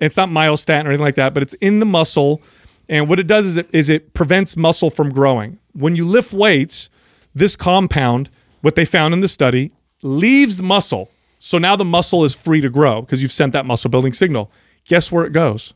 It's 0.01 0.17
not 0.17 0.29
myostatin 0.29 0.85
or 0.85 0.89
anything 0.89 1.05
like 1.05 1.17
that, 1.17 1.35
but 1.35 1.43
it's 1.43 1.55
in 1.55 1.79
the 1.79 1.87
muscle. 1.87 2.41
And 2.89 3.09
what 3.09 3.19
it 3.21 3.27
does 3.27 3.47
is 3.47 3.57
it, 3.59 3.69
is 3.73 3.91
it 3.91 4.13
prevents 4.15 4.57
muscle 4.57 4.91
from 4.91 5.11
growing. 5.11 5.59
When 5.75 5.97
you 5.97 6.05
lift 6.05 6.33
weights, 6.33 6.91
this 7.35 7.57
compound, 7.57 8.31
what 8.61 8.75
they 8.75 8.85
found 8.85 9.15
in 9.15 9.21
the 9.21 9.29
study, 9.29 9.73
leaves 10.03 10.63
muscle. 10.63 11.11
So 11.39 11.59
now 11.59 11.77
the 11.77 11.85
muscle 11.85 12.25
is 12.25 12.35
free 12.35 12.61
to 12.61 12.69
grow 12.71 13.01
because 13.03 13.23
you've 13.23 13.33
sent 13.33 13.53
that 13.55 13.65
muscle 13.67 13.91
building 13.91 14.13
signal. 14.13 14.51
Guess 14.87 15.11
where 15.13 15.25
it 15.25 15.33
goes? 15.33 15.75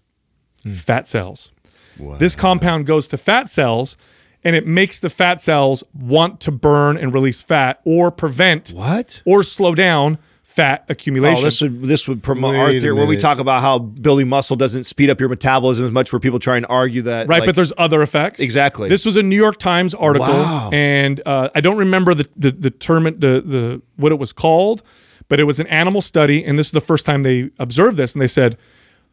Hmm. 0.63 0.73
Fat 0.73 1.09
cells. 1.09 1.53
This 2.19 2.35
compound 2.35 2.87
goes 2.87 3.07
to 3.09 3.17
fat 3.17 3.49
cells 3.49 3.97
and 4.43 4.57
it 4.57 4.67
makes 4.67 4.99
the 5.01 5.09
fat 5.09 5.41
cells 5.41 5.85
want 5.95 6.41
to 6.41 6.51
burn 6.51 6.97
and 6.97 7.15
release 7.15 7.41
fat 7.41 7.81
or 7.85 8.11
prevent 8.11 8.71
What? 8.71 9.23
or 9.25 9.43
slow 9.45 9.75
down 9.75 10.19
fat 10.55 10.85
accumulation. 10.89 11.41
Oh, 11.41 11.45
this 11.45 11.61
would 11.61 11.81
this 11.83 12.07
would 12.07 12.23
promote 12.23 12.53
Wait 12.53 12.61
our 12.61 12.71
theory 12.71 12.93
where 12.93 13.07
we 13.07 13.17
talk 13.17 13.39
about 13.41 13.61
how 13.61 13.79
building 13.79 14.29
muscle 14.29 14.55
doesn't 14.57 14.85
speed 14.85 15.11
up 15.11 15.19
your 15.19 15.29
metabolism 15.29 15.85
as 15.87 15.91
much. 15.93 16.13
Where 16.13 16.21
people 16.21 16.39
try 16.39 16.57
and 16.57 16.65
argue 16.69 17.03
that, 17.03 17.27
Right, 17.27 17.41
like- 17.41 17.47
but 17.47 17.57
there's 17.57 17.73
other 17.77 18.03
effects. 18.03 18.41
Exactly. 18.41 18.89
This 18.89 19.05
was 19.05 19.17
a 19.17 19.23
New 19.23 19.37
York 19.37 19.59
Times 19.59 19.95
article, 19.95 20.29
Wow. 20.29 20.71
and 20.73 21.21
uh, 21.27 21.49
I 21.55 21.61
don't 21.61 21.79
remember 21.79 22.15
the 22.15 22.29
the, 22.37 22.51
the 22.53 22.71
term 22.71 23.05
the 23.05 23.11
the 23.45 23.83
what 23.97 24.13
it 24.13 24.19
was 24.19 24.33
called, 24.33 24.83
but 25.29 25.41
it 25.41 25.45
was 25.45 25.59
an 25.59 25.67
animal 25.67 26.01
study, 26.01 26.45
and 26.45 26.59
this 26.59 26.67
is 26.67 26.73
the 26.73 26.81
first 26.81 27.05
time 27.05 27.23
they 27.25 27.51
observed 27.59 27.97
this, 27.97 28.13
and 28.15 28.23
they 28.23 28.27
said 28.29 28.57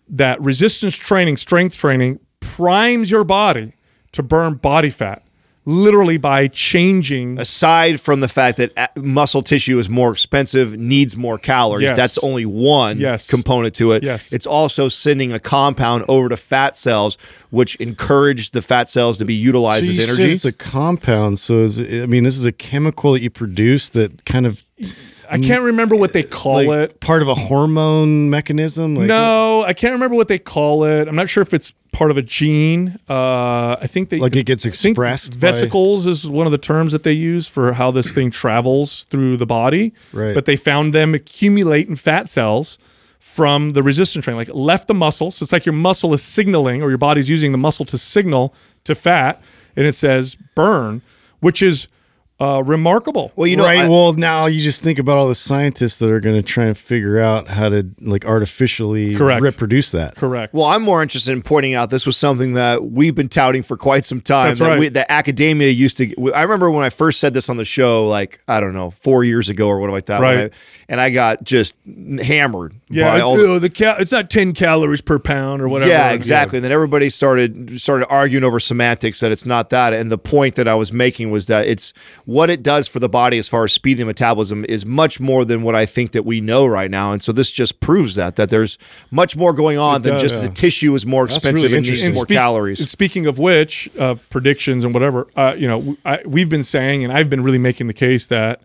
that 0.09 0.39
resistance 0.41 0.95
training, 0.95 1.37
strength 1.37 1.77
training, 1.77 2.19
primes 2.39 3.09
your 3.09 3.23
body 3.23 3.73
to 4.11 4.21
burn 4.21 4.55
body 4.55 4.89
fat, 4.89 5.23
literally 5.65 6.17
by 6.17 6.47
changing. 6.47 7.39
aside 7.39 7.99
from 7.99 8.19
the 8.19 8.27
fact 8.27 8.57
that 8.57 8.71
uh, 8.77 8.87
muscle 8.95 9.41
tissue 9.43 9.77
is 9.77 9.89
more 9.89 10.11
expensive, 10.11 10.77
needs 10.77 11.15
more 11.15 11.37
calories, 11.37 11.83
Yes. 11.83 11.95
that's 11.97 12.17
only 12.19 12.45
one 12.45 12.97
Yes. 12.99 13.27
component 13.29 13.75
to 13.75 13.91
it. 13.91 14.01
Yes. 14.03 14.33
It's 14.33 14.47
also 14.47 14.87
sending 14.87 15.31
a 15.33 15.39
compound 15.39 16.03
over 16.07 16.29
to 16.29 16.37
fat 16.37 16.75
cells, 16.75 17.17
which 17.51 17.75
encourage 17.75 18.51
the 18.51 18.61
fat 18.61 18.89
cells 18.89 19.17
to 19.19 19.25
be 19.25 19.35
utilized 19.35 19.85
So 19.85 19.91
you 19.91 19.99
as 19.99 20.07
said 20.09 20.19
energy. 20.19 20.33
it's 20.35 20.45
a 20.45 20.51
compound. 20.51 21.37
So 21.37 21.59
is 21.59 21.77
it, 21.79 22.03
I 22.03 22.05
mean, 22.07 22.23
this 22.23 22.37
is 22.37 22.45
a 22.45 22.51
chemical 22.51 23.11
that 23.13 23.21
you 23.21 23.29
produce 23.29 23.89
that 23.91 24.25
kind 24.25 24.45
of 24.47 24.63
I 25.29 25.37
can't 25.37 25.61
remember 25.63 25.95
what 25.95 26.11
they 26.11 26.23
call 26.23 26.65
like 26.65 26.89
it. 26.89 26.99
part 26.99 27.21
of 27.21 27.29
a 27.29 27.35
hormone 27.35 28.29
mechanism. 28.29 28.95
Like, 28.95 29.07
no, 29.07 29.63
I 29.63 29.71
can't 29.73 29.93
remember 29.93 30.15
what 30.15 30.27
they 30.27 30.39
call 30.39 30.83
it. 30.83 31.07
I'm 31.07 31.15
not 31.15 31.29
sure 31.29 31.41
if 31.41 31.53
it's 31.53 31.73
part 31.91 32.09
of 32.11 32.17
a 32.17 32.21
gene. 32.21 32.97
Uh, 33.09 33.73
I 33.81 33.87
think 33.87 34.09
they 34.09 34.19
Like 34.19 34.35
it 34.35 34.45
gets 34.45 34.65
expressed 34.65 35.33
by- 35.33 35.39
vesicles 35.39 36.07
is 36.07 36.27
one 36.27 36.45
of 36.45 36.51
the 36.51 36.57
terms 36.57 36.91
that 36.93 37.03
they 37.03 37.11
use 37.11 37.47
for 37.47 37.73
how 37.73 37.91
this 37.91 38.11
thing 38.13 38.31
travels 38.31 39.03
through 39.05 39.37
the 39.37 39.45
body. 39.45 39.93
Right. 40.13 40.33
But 40.33 40.45
they 40.45 40.55
found 40.55 40.93
them 40.93 41.13
accumulate 41.13 41.87
in 41.89 41.95
fat 41.95 42.29
cells 42.29 42.77
from 43.19 43.73
the 43.73 43.83
resistance 43.83 44.25
training, 44.25 44.39
like 44.39 44.53
left 44.53 44.87
the 44.87 44.93
muscle. 44.93 45.31
So 45.31 45.43
it's 45.43 45.51
like 45.51 45.65
your 45.65 45.73
muscle 45.73 46.13
is 46.13 46.23
signaling, 46.23 46.81
or 46.81 46.89
your 46.89 46.97
body's 46.97 47.29
using 47.29 47.51
the 47.51 47.57
muscle 47.57 47.85
to 47.85 47.97
signal 47.97 48.53
to 48.85 48.95
fat, 48.95 49.41
and 49.75 49.85
it 49.85 49.93
says 49.93 50.35
burn, 50.55 51.01
which 51.39 51.61
is 51.61 51.87
uh, 52.41 52.61
remarkable. 52.63 53.31
well, 53.35 53.47
you 53.47 53.55
know, 53.55 53.63
right. 53.63 53.79
I- 53.81 53.89
well, 53.89 54.13
now 54.13 54.47
you 54.47 54.59
just 54.59 54.83
think 54.83 54.97
about 54.99 55.17
all 55.17 55.27
the 55.27 55.35
scientists 55.35 55.99
that 55.99 56.09
are 56.09 56.19
going 56.19 56.35
to 56.35 56.41
try 56.41 56.65
and 56.65 56.77
figure 56.77 57.19
out 57.19 57.47
how 57.47 57.69
to 57.69 57.87
like 58.01 58.25
artificially 58.25 59.15
Correct. 59.15 59.41
reproduce 59.41 59.91
that. 59.91 60.15
Correct. 60.15 60.53
Well, 60.53 60.65
I'm 60.65 60.81
more 60.81 61.01
interested 61.01 61.31
in 61.33 61.41
pointing 61.43 61.75
out 61.75 61.89
this 61.91 62.05
was 62.05 62.17
something 62.17 62.53
that 62.55 62.83
we've 62.83 63.13
been 63.15 63.29
touting 63.29 63.61
for 63.63 63.77
quite 63.77 64.05
some 64.05 64.19
time. 64.21 64.47
That's 64.47 64.59
that, 64.59 64.67
right. 64.69 64.79
we, 64.79 64.87
that 64.89 65.05
academia 65.11 65.69
used 65.69 65.97
to. 65.97 66.31
I 66.33 66.41
remember 66.43 66.71
when 66.71 66.83
I 66.83 66.89
first 66.89 67.19
said 67.19 67.33
this 67.33 67.49
on 67.49 67.57
the 67.57 67.65
show, 67.65 68.07
like 68.07 68.39
I 68.47 68.59
don't 68.59 68.73
know, 68.73 68.89
four 68.89 69.23
years 69.23 69.49
ago 69.49 69.67
or 69.67 69.79
whatever 69.79 69.95
like 69.97 70.05
that. 70.07 70.21
when 70.21 70.35
Right. 70.35 70.53
I- 70.53 70.57
and 70.89 70.99
I 70.99 71.09
got 71.09 71.43
just 71.45 71.75
hammered. 72.21 72.73
yeah, 72.89 73.13
by 73.13 73.21
all 73.21 73.37
the- 73.37 73.59
the 73.59 73.69
cal- 73.69 73.95
it's 73.99 74.11
not 74.11 74.29
10 74.29 74.51
calories 74.53 74.99
per 75.01 75.19
pound 75.19 75.61
or 75.61 75.69
whatever. 75.69 75.89
Yeah, 75.89 76.11
exactly. 76.11 76.57
And 76.57 76.65
then 76.65 76.71
everybody 76.73 77.09
started 77.09 77.79
started 77.79 78.07
arguing 78.09 78.43
over 78.43 78.59
semantics 78.59 79.19
that 79.21 79.31
it's 79.31 79.45
not 79.45 79.69
that. 79.69 79.93
And 79.93 80.11
the 80.11 80.17
point 80.17 80.55
that 80.55 80.67
I 80.67 80.75
was 80.75 80.91
making 80.91 81.31
was 81.31 81.47
that 81.47 81.65
it's 81.65 81.93
what 82.31 82.49
it 82.49 82.63
does 82.63 82.87
for 82.87 82.99
the 82.99 83.09
body 83.09 83.37
as 83.37 83.49
far 83.49 83.65
as 83.65 83.73
speeding 83.73 84.07
metabolism 84.07 84.63
is 84.69 84.85
much 84.85 85.19
more 85.19 85.43
than 85.43 85.63
what 85.63 85.75
I 85.75 85.85
think 85.85 86.11
that 86.11 86.23
we 86.23 86.39
know 86.39 86.65
right 86.65 86.89
now. 86.89 87.11
And 87.11 87.21
so 87.21 87.33
this 87.33 87.51
just 87.51 87.81
proves 87.81 88.15
that 88.15 88.37
that 88.37 88.49
there's 88.49 88.77
much 89.11 89.35
more 89.35 89.51
going 89.51 89.77
on 89.77 90.01
than 90.03 90.13
does, 90.13 90.21
just 90.21 90.41
yeah. 90.41 90.47
the 90.47 90.53
tissue 90.53 90.95
is 90.95 91.05
more 91.05 91.25
expensive 91.25 91.63
really 91.63 91.77
and 91.77 91.85
interesting. 91.85 92.13
more 92.13 92.23
speak- 92.23 92.37
calories. 92.37 92.79
and 92.79 92.87
speaking 92.87 93.25
of 93.25 93.37
which, 93.37 93.89
uh, 93.99 94.15
predictions 94.29 94.85
and 94.85 94.93
whatever, 94.93 95.27
uh, 95.35 95.53
you 95.57 95.67
know, 95.67 95.97
I, 96.05 96.19
we've 96.25 96.47
been 96.47 96.63
saying, 96.63 97.03
and 97.03 97.11
I've 97.11 97.29
been 97.29 97.43
really 97.43 97.57
making 97.57 97.87
the 97.87 97.93
case 97.93 98.27
that 98.27 98.61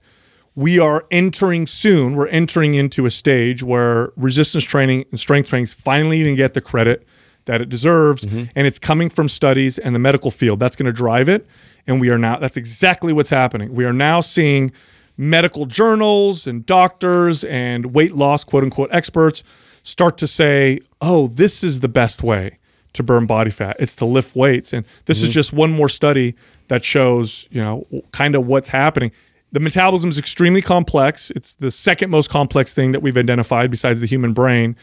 we 0.54 0.78
are 0.78 1.04
entering 1.10 1.66
soon. 1.66 2.14
We're 2.14 2.28
entering 2.28 2.74
into 2.74 3.04
a 3.04 3.10
stage 3.10 3.64
where 3.64 4.12
resistance 4.16 4.62
training 4.62 5.06
and 5.10 5.18
strength 5.18 5.48
training 5.48 5.64
is 5.64 5.74
finally 5.74 6.22
going 6.22 6.36
to 6.36 6.36
get 6.36 6.54
the 6.54 6.60
credit 6.60 7.04
that 7.46 7.60
it 7.60 7.68
deserves, 7.68 8.24
mm-hmm. 8.24 8.44
and 8.54 8.66
it's 8.66 8.78
coming 8.78 9.08
from 9.08 9.28
studies 9.28 9.78
and 9.78 9.94
the 9.94 9.98
medical 9.98 10.30
field. 10.30 10.60
That's 10.60 10.76
going 10.76 10.86
to 10.86 10.92
drive 10.92 11.28
it, 11.28 11.46
and 11.86 12.00
we 12.00 12.10
are 12.10 12.18
now. 12.18 12.38
That's 12.38 12.56
exactly 12.56 13.12
what's 13.12 13.30
happening. 13.30 13.74
We 13.74 13.84
are 13.84 13.92
now 13.92 14.20
seeing 14.20 14.72
medical 15.16 15.66
journals 15.66 16.46
and 16.46 16.66
doctors 16.66 17.42
and 17.44 17.94
weight 17.94 18.14
loss 18.14 18.44
quote 18.44 18.62
unquote 18.62 18.90
experts 18.92 19.42
start 19.82 20.18
to 20.18 20.26
say, 20.26 20.80
"Oh, 21.00 21.26
this 21.26 21.64
is 21.64 21.80
the 21.80 21.88
best 21.88 22.22
way." 22.22 22.58
to 22.96 23.02
burn 23.02 23.26
body 23.26 23.50
fat. 23.50 23.76
It's 23.78 23.94
to 23.96 24.04
lift 24.04 24.34
weights. 24.34 24.72
And 24.72 24.84
this 25.04 25.18
is 25.18 25.26
mm-hmm. 25.26 25.32
just 25.32 25.52
one 25.52 25.70
more 25.70 25.88
study 25.88 26.34
that 26.68 26.84
shows, 26.84 27.46
you 27.50 27.62
know, 27.62 27.86
kind 28.10 28.34
of 28.34 28.46
what's 28.46 28.68
happening. 28.68 29.12
The 29.52 29.60
metabolism 29.60 30.10
is 30.10 30.18
extremely 30.18 30.62
complex. 30.62 31.30
It's 31.36 31.54
the 31.54 31.70
second 31.70 32.10
most 32.10 32.30
complex 32.30 32.74
thing 32.74 32.92
that 32.92 33.00
we've 33.00 33.16
identified 33.16 33.70
besides 33.70 34.00
the 34.00 34.06
human 34.06 34.32
brain. 34.32 34.76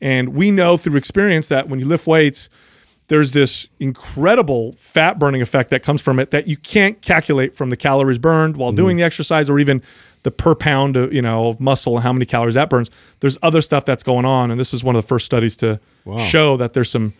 And 0.00 0.30
we 0.30 0.50
know 0.50 0.76
through 0.76 0.96
experience 0.96 1.48
that 1.48 1.68
when 1.68 1.78
you 1.78 1.86
lift 1.86 2.06
weights, 2.06 2.48
there's 3.08 3.32
this 3.32 3.68
incredible 3.78 4.72
fat 4.72 5.18
burning 5.18 5.40
effect 5.40 5.70
that 5.70 5.82
comes 5.82 6.02
from 6.02 6.18
it 6.18 6.32
that 6.32 6.48
you 6.48 6.56
can't 6.56 7.00
calculate 7.02 7.54
from 7.54 7.70
the 7.70 7.76
calories 7.76 8.18
burned 8.18 8.56
while 8.56 8.70
mm-hmm. 8.70 8.76
doing 8.76 8.96
the 8.96 9.02
exercise 9.02 9.48
or 9.48 9.58
even 9.58 9.80
the 10.24 10.30
per 10.32 10.56
pound 10.56 10.96
of, 10.96 11.12
you 11.12 11.22
know 11.22 11.46
of 11.48 11.60
muscle 11.60 11.94
and 11.94 12.02
how 12.02 12.12
many 12.12 12.24
calories 12.26 12.54
that 12.54 12.68
burns. 12.68 12.90
There's 13.20 13.38
other 13.42 13.60
stuff 13.60 13.84
that's 13.84 14.02
going 14.02 14.24
on, 14.24 14.50
and 14.50 14.58
this 14.58 14.74
is 14.74 14.82
one 14.82 14.96
of 14.96 15.02
the 15.02 15.06
first 15.06 15.24
studies 15.24 15.56
to 15.58 15.78
show 16.18 16.56
that 16.56 16.72
there's 16.72 16.90
some 16.90 17.14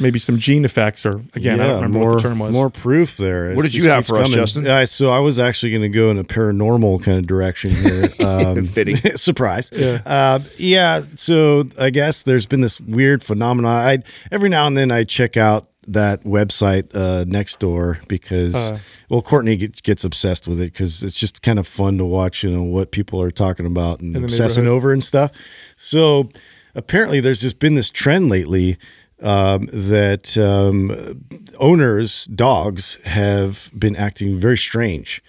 maybe 0.00 0.18
some 0.18 0.38
gene 0.38 0.64
effects 0.64 1.04
or 1.04 1.20
again 1.34 1.60
I 1.60 1.66
don't 1.66 1.76
remember 1.76 1.98
more, 1.98 2.08
what 2.10 2.16
the 2.16 2.28
term 2.28 2.38
was. 2.38 2.52
More 2.52 2.70
proof 2.70 3.16
there. 3.16 3.54
What 3.54 3.62
did 3.62 3.74
you 3.74 3.88
have 3.90 4.04
keeps 4.04 4.08
for 4.08 4.16
us. 4.16 4.30
Justin? 4.30 4.66
Uh, 4.66 4.86
so 4.86 5.10
I 5.10 5.18
was 5.18 5.38
actually 5.38 5.70
going 5.72 5.82
to 5.82 5.88
go 5.88 6.08
in 6.08 6.18
a 6.18 6.24
paranormal 6.24 7.02
kind 7.02 7.18
of 7.18 7.26
direction 7.26 7.70
here. 7.70 8.04
Um, 8.30 8.64
Fitting. 8.64 8.96
surprise. 9.16 9.70
Yeah. 9.74 10.00
Uh, 10.06 10.40
yeah. 10.56 11.00
So 11.14 11.64
I 11.78 11.90
guess 11.90 12.22
there's 12.22 12.46
been 12.46 12.60
this 12.60 12.80
weird 12.80 13.22
phenomenon. 13.22 13.72
I 13.72 13.98
every 14.30 14.48
now 14.48 14.66
and 14.66 14.76
then 14.76 14.90
I 14.90 15.04
check 15.04 15.36
out 15.36 15.66
that 15.88 16.22
website 16.24 16.94
uh, 16.94 17.24
Nextdoor 17.24 18.06
because 18.08 18.72
Uh. 18.72 18.78
well 19.08 19.22
Courtney 19.22 19.56
gets, 19.56 19.80
gets 19.80 20.04
obsessed 20.04 20.46
with 20.46 20.60
it 20.60 20.72
because 20.72 21.02
it's 21.02 21.16
just 21.16 21.42
kind 21.42 21.58
of 21.58 21.66
fun 21.66 21.98
to 21.98 22.04
watch 22.04 22.44
you 22.44 22.50
know 22.50 22.62
what 22.62 22.92
people 22.92 23.20
are 23.20 23.30
talking 23.30 23.66
about 23.66 24.00
and 24.00 24.16
obsessing 24.16 24.66
over 24.66 24.92
and 24.92 25.02
stuff. 25.02 25.32
So 25.76 26.30
apparently 26.74 27.20
there's 27.20 27.40
just 27.40 27.58
been 27.58 27.74
this 27.74 27.90
trend 27.90 28.28
lately 28.30 28.76
um, 29.22 29.66
that 29.72 30.36
um, 30.38 31.24
owners 31.58 32.24
dogs 32.26 32.98
have 33.04 33.70
been 33.76 33.96
acting 33.96 34.36
very 34.36 34.58
strange. 34.58 35.22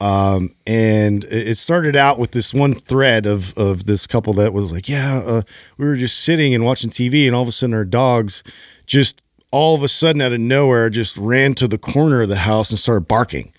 Um, 0.00 0.54
and 0.64 1.24
it 1.24 1.58
started 1.58 1.96
out 1.96 2.20
with 2.20 2.30
this 2.30 2.54
one 2.54 2.72
thread 2.72 3.26
of 3.26 3.56
of 3.58 3.86
this 3.86 4.06
couple 4.06 4.32
that 4.34 4.52
was 4.52 4.72
like, 4.72 4.88
yeah, 4.88 5.20
uh, 5.26 5.42
we 5.76 5.86
were 5.86 5.96
just 5.96 6.20
sitting 6.20 6.54
and 6.54 6.64
watching 6.64 6.88
TV, 6.88 7.26
and 7.26 7.34
all 7.34 7.42
of 7.42 7.48
a 7.48 7.52
sudden 7.52 7.74
our 7.74 7.84
dogs 7.84 8.44
just 8.86 9.24
all 9.50 9.74
of 9.74 9.82
a 9.82 9.88
sudden 9.88 10.20
out 10.20 10.32
of 10.32 10.40
nowhere 10.40 10.90
just 10.90 11.16
ran 11.16 11.54
to 11.54 11.66
the 11.66 11.78
corner 11.78 12.22
of 12.22 12.28
the 12.28 12.36
house 12.36 12.70
and 12.70 12.78
started 12.78 13.08
barking, 13.08 13.52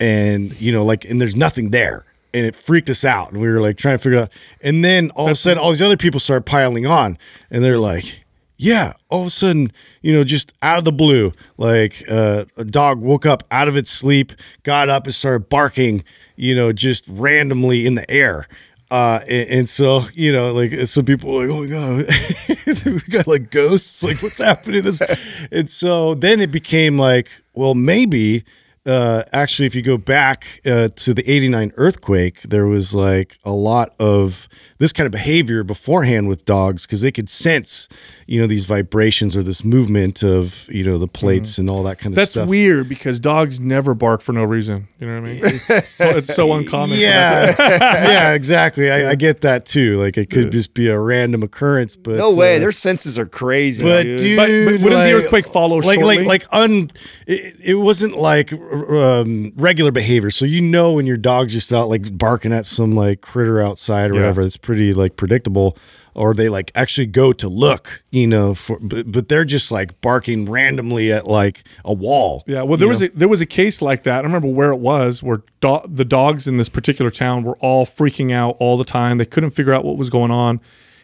and 0.00 0.60
you 0.60 0.72
know, 0.72 0.84
like, 0.84 1.04
and 1.04 1.20
there's 1.20 1.36
nothing 1.36 1.70
there. 1.70 2.04
And 2.34 2.44
it 2.44 2.54
freaked 2.54 2.90
us 2.90 3.04
out, 3.04 3.30
and 3.30 3.40
we 3.40 3.48
were 3.48 3.60
like 3.60 3.78
trying 3.78 3.96
to 3.96 4.02
figure 4.02 4.18
out. 4.18 4.28
And 4.60 4.84
then 4.84 5.10
all 5.14 5.26
of 5.26 5.32
a 5.32 5.36
sudden, 5.36 5.58
all 5.58 5.70
these 5.70 5.80
other 5.80 5.96
people 5.96 6.20
started 6.20 6.44
piling 6.44 6.84
on, 6.84 7.16
and 7.50 7.64
they're 7.64 7.78
like, 7.78 8.25
yeah, 8.58 8.94
all 9.08 9.22
of 9.22 9.26
a 9.26 9.30
sudden, 9.30 9.70
you 10.00 10.12
know, 10.12 10.24
just 10.24 10.52
out 10.62 10.78
of 10.78 10.84
the 10.84 10.92
blue, 10.92 11.32
like 11.58 12.02
uh, 12.10 12.44
a 12.56 12.64
dog 12.64 13.02
woke 13.02 13.26
up 13.26 13.42
out 13.50 13.68
of 13.68 13.76
its 13.76 13.90
sleep, 13.90 14.32
got 14.62 14.88
up 14.88 15.04
and 15.04 15.14
started 15.14 15.48
barking, 15.48 16.02
you 16.36 16.54
know, 16.54 16.72
just 16.72 17.06
randomly 17.08 17.86
in 17.86 17.94
the 17.94 18.10
air. 18.10 18.46
Uh, 18.90 19.20
and, 19.28 19.48
and 19.50 19.68
so, 19.68 20.02
you 20.14 20.32
know, 20.32 20.52
like 20.52 20.72
some 20.86 21.04
people 21.04 21.34
were 21.34 21.46
like, 21.46 21.50
oh 21.50 21.62
my 21.62 21.66
God, 21.66 22.86
we 22.86 23.00
got 23.12 23.26
like 23.26 23.50
ghosts. 23.50 24.02
Like, 24.04 24.22
what's 24.22 24.42
happening 24.42 24.82
this? 24.82 25.02
And 25.52 25.68
so 25.68 26.14
then 26.14 26.40
it 26.40 26.50
became 26.50 26.98
like, 26.98 27.30
well, 27.52 27.74
maybe 27.74 28.44
uh, 28.86 29.24
actually, 29.32 29.66
if 29.66 29.74
you 29.74 29.82
go 29.82 29.98
back 29.98 30.60
uh, 30.64 30.88
to 30.94 31.12
the 31.12 31.28
89 31.28 31.72
earthquake, 31.76 32.42
there 32.42 32.68
was 32.68 32.94
like 32.94 33.36
a 33.44 33.50
lot 33.50 33.94
of 33.98 34.48
this 34.78 34.92
kind 34.92 35.06
of 35.06 35.12
behavior 35.12 35.64
beforehand 35.64 36.28
with 36.28 36.44
dogs 36.44 36.86
because 36.86 37.00
they 37.00 37.10
could 37.12 37.28
sense, 37.28 37.88
you 38.26 38.40
know, 38.40 38.46
these 38.46 38.66
vibrations 38.66 39.36
or 39.36 39.42
this 39.42 39.64
movement 39.64 40.22
of, 40.22 40.68
you 40.72 40.84
know, 40.84 40.98
the 40.98 41.08
plates 41.08 41.58
and 41.58 41.70
all 41.70 41.82
that 41.84 41.98
kind 41.98 42.12
of 42.12 42.16
That's 42.16 42.32
stuff. 42.32 42.42
That's 42.42 42.50
weird 42.50 42.88
because 42.88 43.18
dogs 43.20 43.58
never 43.60 43.94
bark 43.94 44.20
for 44.20 44.32
no 44.32 44.44
reason. 44.44 44.88
You 44.98 45.06
know 45.06 45.20
what 45.20 45.28
I 45.28 45.32
mean? 45.32 45.40
It's 45.44 45.88
so, 45.88 46.04
it's 46.10 46.34
so 46.34 46.52
uncommon. 46.56 46.96
for 46.96 47.02
that 47.02 47.56
to- 47.56 47.62
Yeah, 47.62 47.78
yeah, 48.08 48.32
exactly. 48.34 48.90
I, 48.90 49.10
I 49.10 49.14
get 49.14 49.40
that 49.42 49.66
too. 49.66 49.98
Like 50.00 50.16
it 50.18 50.30
could 50.30 50.52
just 50.52 50.74
be 50.74 50.88
a 50.88 50.98
random 50.98 51.42
occurrence, 51.42 51.96
but 51.96 52.16
no 52.16 52.34
way, 52.36 52.56
uh, 52.56 52.60
their 52.60 52.72
senses 52.72 53.18
are 53.18 53.26
crazy. 53.26 53.82
But 53.84 54.02
dude. 54.02 54.18
dude, 54.20 54.36
But- 54.36 54.46
but 54.46 54.82
wouldn't 54.84 55.02
the 55.02 55.12
earthquake 55.14 55.46
follow 55.46 55.76
like 55.78 56.00
shortly? 56.00 56.18
like 56.18 56.26
like 56.26 56.44
un? 56.52 56.88
It, 57.26 57.56
it 57.64 57.74
wasn't 57.74 58.16
like 58.16 58.52
um, 58.52 59.52
regular 59.56 59.90
behavior. 59.92 60.30
So 60.30 60.44
you 60.44 60.60
know 60.62 60.92
when 60.92 61.06
your 61.06 61.16
dog's 61.16 61.52
just 61.52 61.72
out 61.72 61.88
like 61.88 62.16
barking 62.16 62.52
at 62.52 62.66
some 62.66 62.94
like 62.94 63.20
critter 63.20 63.62
outside 63.64 64.10
or 64.10 64.14
Yeah. 64.14 64.20
whatever. 64.20 64.42
It's 64.42 64.56
pretty 64.66 64.92
like 64.92 65.16
predictable. 65.16 65.78
Or 66.14 66.32
they 66.32 66.48
like 66.48 66.72
actually 66.74 67.08
go 67.08 67.34
to 67.34 67.46
look, 67.46 68.02
you 68.10 68.26
know, 68.26 68.54
for 68.54 68.78
but, 68.80 69.12
but 69.12 69.28
they're 69.28 69.44
just 69.44 69.70
like 69.70 70.00
barking 70.00 70.50
randomly 70.50 71.12
at 71.12 71.26
like 71.26 71.62
a 71.84 71.92
wall. 71.92 72.42
Yeah, 72.46 72.62
well, 72.62 72.78
there 72.78 72.88
was 72.88 73.02
a 73.02 73.08
there 73.08 73.28
was 73.28 73.42
a 73.42 73.46
case 73.46 73.82
like 73.82 74.02
that. 74.04 74.20
I 74.20 74.22
remember 74.22 74.48
where 74.48 74.70
it 74.70 74.78
was, 74.78 75.22
where 75.22 75.42
do- 75.60 75.84
the 75.86 76.06
dogs 76.06 76.48
in 76.48 76.56
this 76.56 76.70
particular 76.70 77.10
town 77.10 77.44
were 77.44 77.58
all 77.58 77.84
freaking 77.84 78.32
out 78.32 78.56
all 78.58 78.78
the 78.78 78.84
time. 78.84 79.18
They 79.18 79.26
couldn't 79.26 79.50
figure 79.50 79.74
out 79.74 79.84
what 79.84 79.98
was 79.98 80.08
going 80.08 80.30
on, 80.30 80.58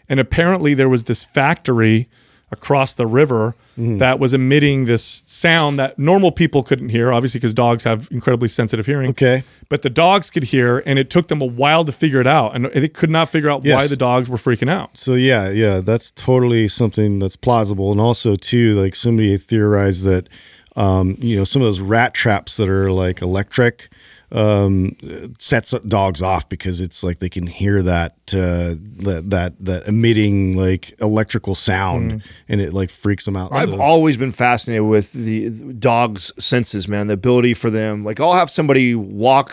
and 0.09 0.19
apparently 0.19 0.73
there 0.73 0.89
was 0.89 1.05
this 1.05 1.25
factory 1.25 2.09
across 2.53 2.95
the 2.95 3.07
river 3.07 3.55
Mm-hmm. 3.73 3.97
that 3.99 4.19
was 4.19 4.35
emitting 4.35 4.85
this 4.85 5.25
sound 5.27 5.79
that 5.79 5.99
normal 5.99 6.31
people 6.31 6.63
couldn't 6.63 6.91
hear, 6.91 7.11
obviously 7.11 7.39
because 7.41 7.55
dogs 7.55 7.85
have 7.85 8.07
incredibly 8.11 8.47
sensitive 8.49 8.85
hearing. 8.85 9.09
Okay. 9.13 9.45
but 9.71 9.81
the 9.81 9.89
dogs 9.89 10.29
could 10.29 10.45
hear, 10.45 10.83
and 10.85 10.99
it 10.99 11.09
took 11.09 11.29
them 11.29 11.41
a 11.41 11.47
while 11.47 11.83
to 11.87 11.91
figure 11.91 12.21
it 12.21 12.27
out, 12.27 12.55
and 12.55 12.67
they 12.67 12.87
could 12.87 13.09
not 13.09 13.31
figure 13.31 13.49
out 13.49 13.65
why 13.65 13.87
the 13.87 13.97
dogs 13.97 14.29
were 14.29 14.37
freaking 14.37 14.69
out. 14.69 14.99
So 14.99 15.15
yeah, 15.15 15.49
yeah, 15.49 15.81
that's 15.81 16.11
totally 16.11 16.69
something 16.69 17.19
that's 17.19 17.35
plausible, 17.35 17.91
and 17.93 17.99
also 17.99 18.37
too, 18.37 18.75
like 18.75 18.95
somebody 18.95 19.35
theorized 19.39 20.05
that, 20.05 20.29
um, 20.77 21.17
you 21.19 21.39
know, 21.39 21.45
some 21.45 21.63
of 21.63 21.67
those 21.67 21.81
rat 21.81 22.13
traps 22.13 22.59
that 22.59 22.69
are 22.69 22.93
like 22.93 23.23
electric, 23.23 23.89
um, 24.33 24.97
sets 25.39 25.79
dogs 25.81 26.23
off 26.23 26.49
because 26.49 26.81
it's 26.81 27.05
like 27.05 27.19
they 27.19 27.29
can 27.29 27.47
hear 27.47 27.83
that 27.83 28.13
uh, 28.35 28.75
that 29.05 29.25
that 29.29 29.65
that 29.65 29.87
emitting 29.87 30.57
like 30.57 30.99
electrical 31.01 31.55
sound, 31.55 32.25
and 32.49 32.61
it 32.61 32.73
like 32.73 32.91
freaks 32.91 33.25
them 33.27 33.37
out. 33.37 33.55
I've 33.55 33.71
So- 33.71 33.81
always 33.81 34.17
been 34.17 34.33
fascinated 34.33 34.87
with 34.87 35.13
the 35.13 35.49
the 35.49 35.73
dogs' 35.75 36.33
senses, 36.39 36.89
man. 36.89 37.07
The 37.09 37.15
ability 37.15 37.55
for 37.55 37.71
them, 37.71 38.05
like 38.05 38.21
I'll 38.21 38.33
have 38.33 38.51
somebody 38.51 38.95
walk 38.95 39.53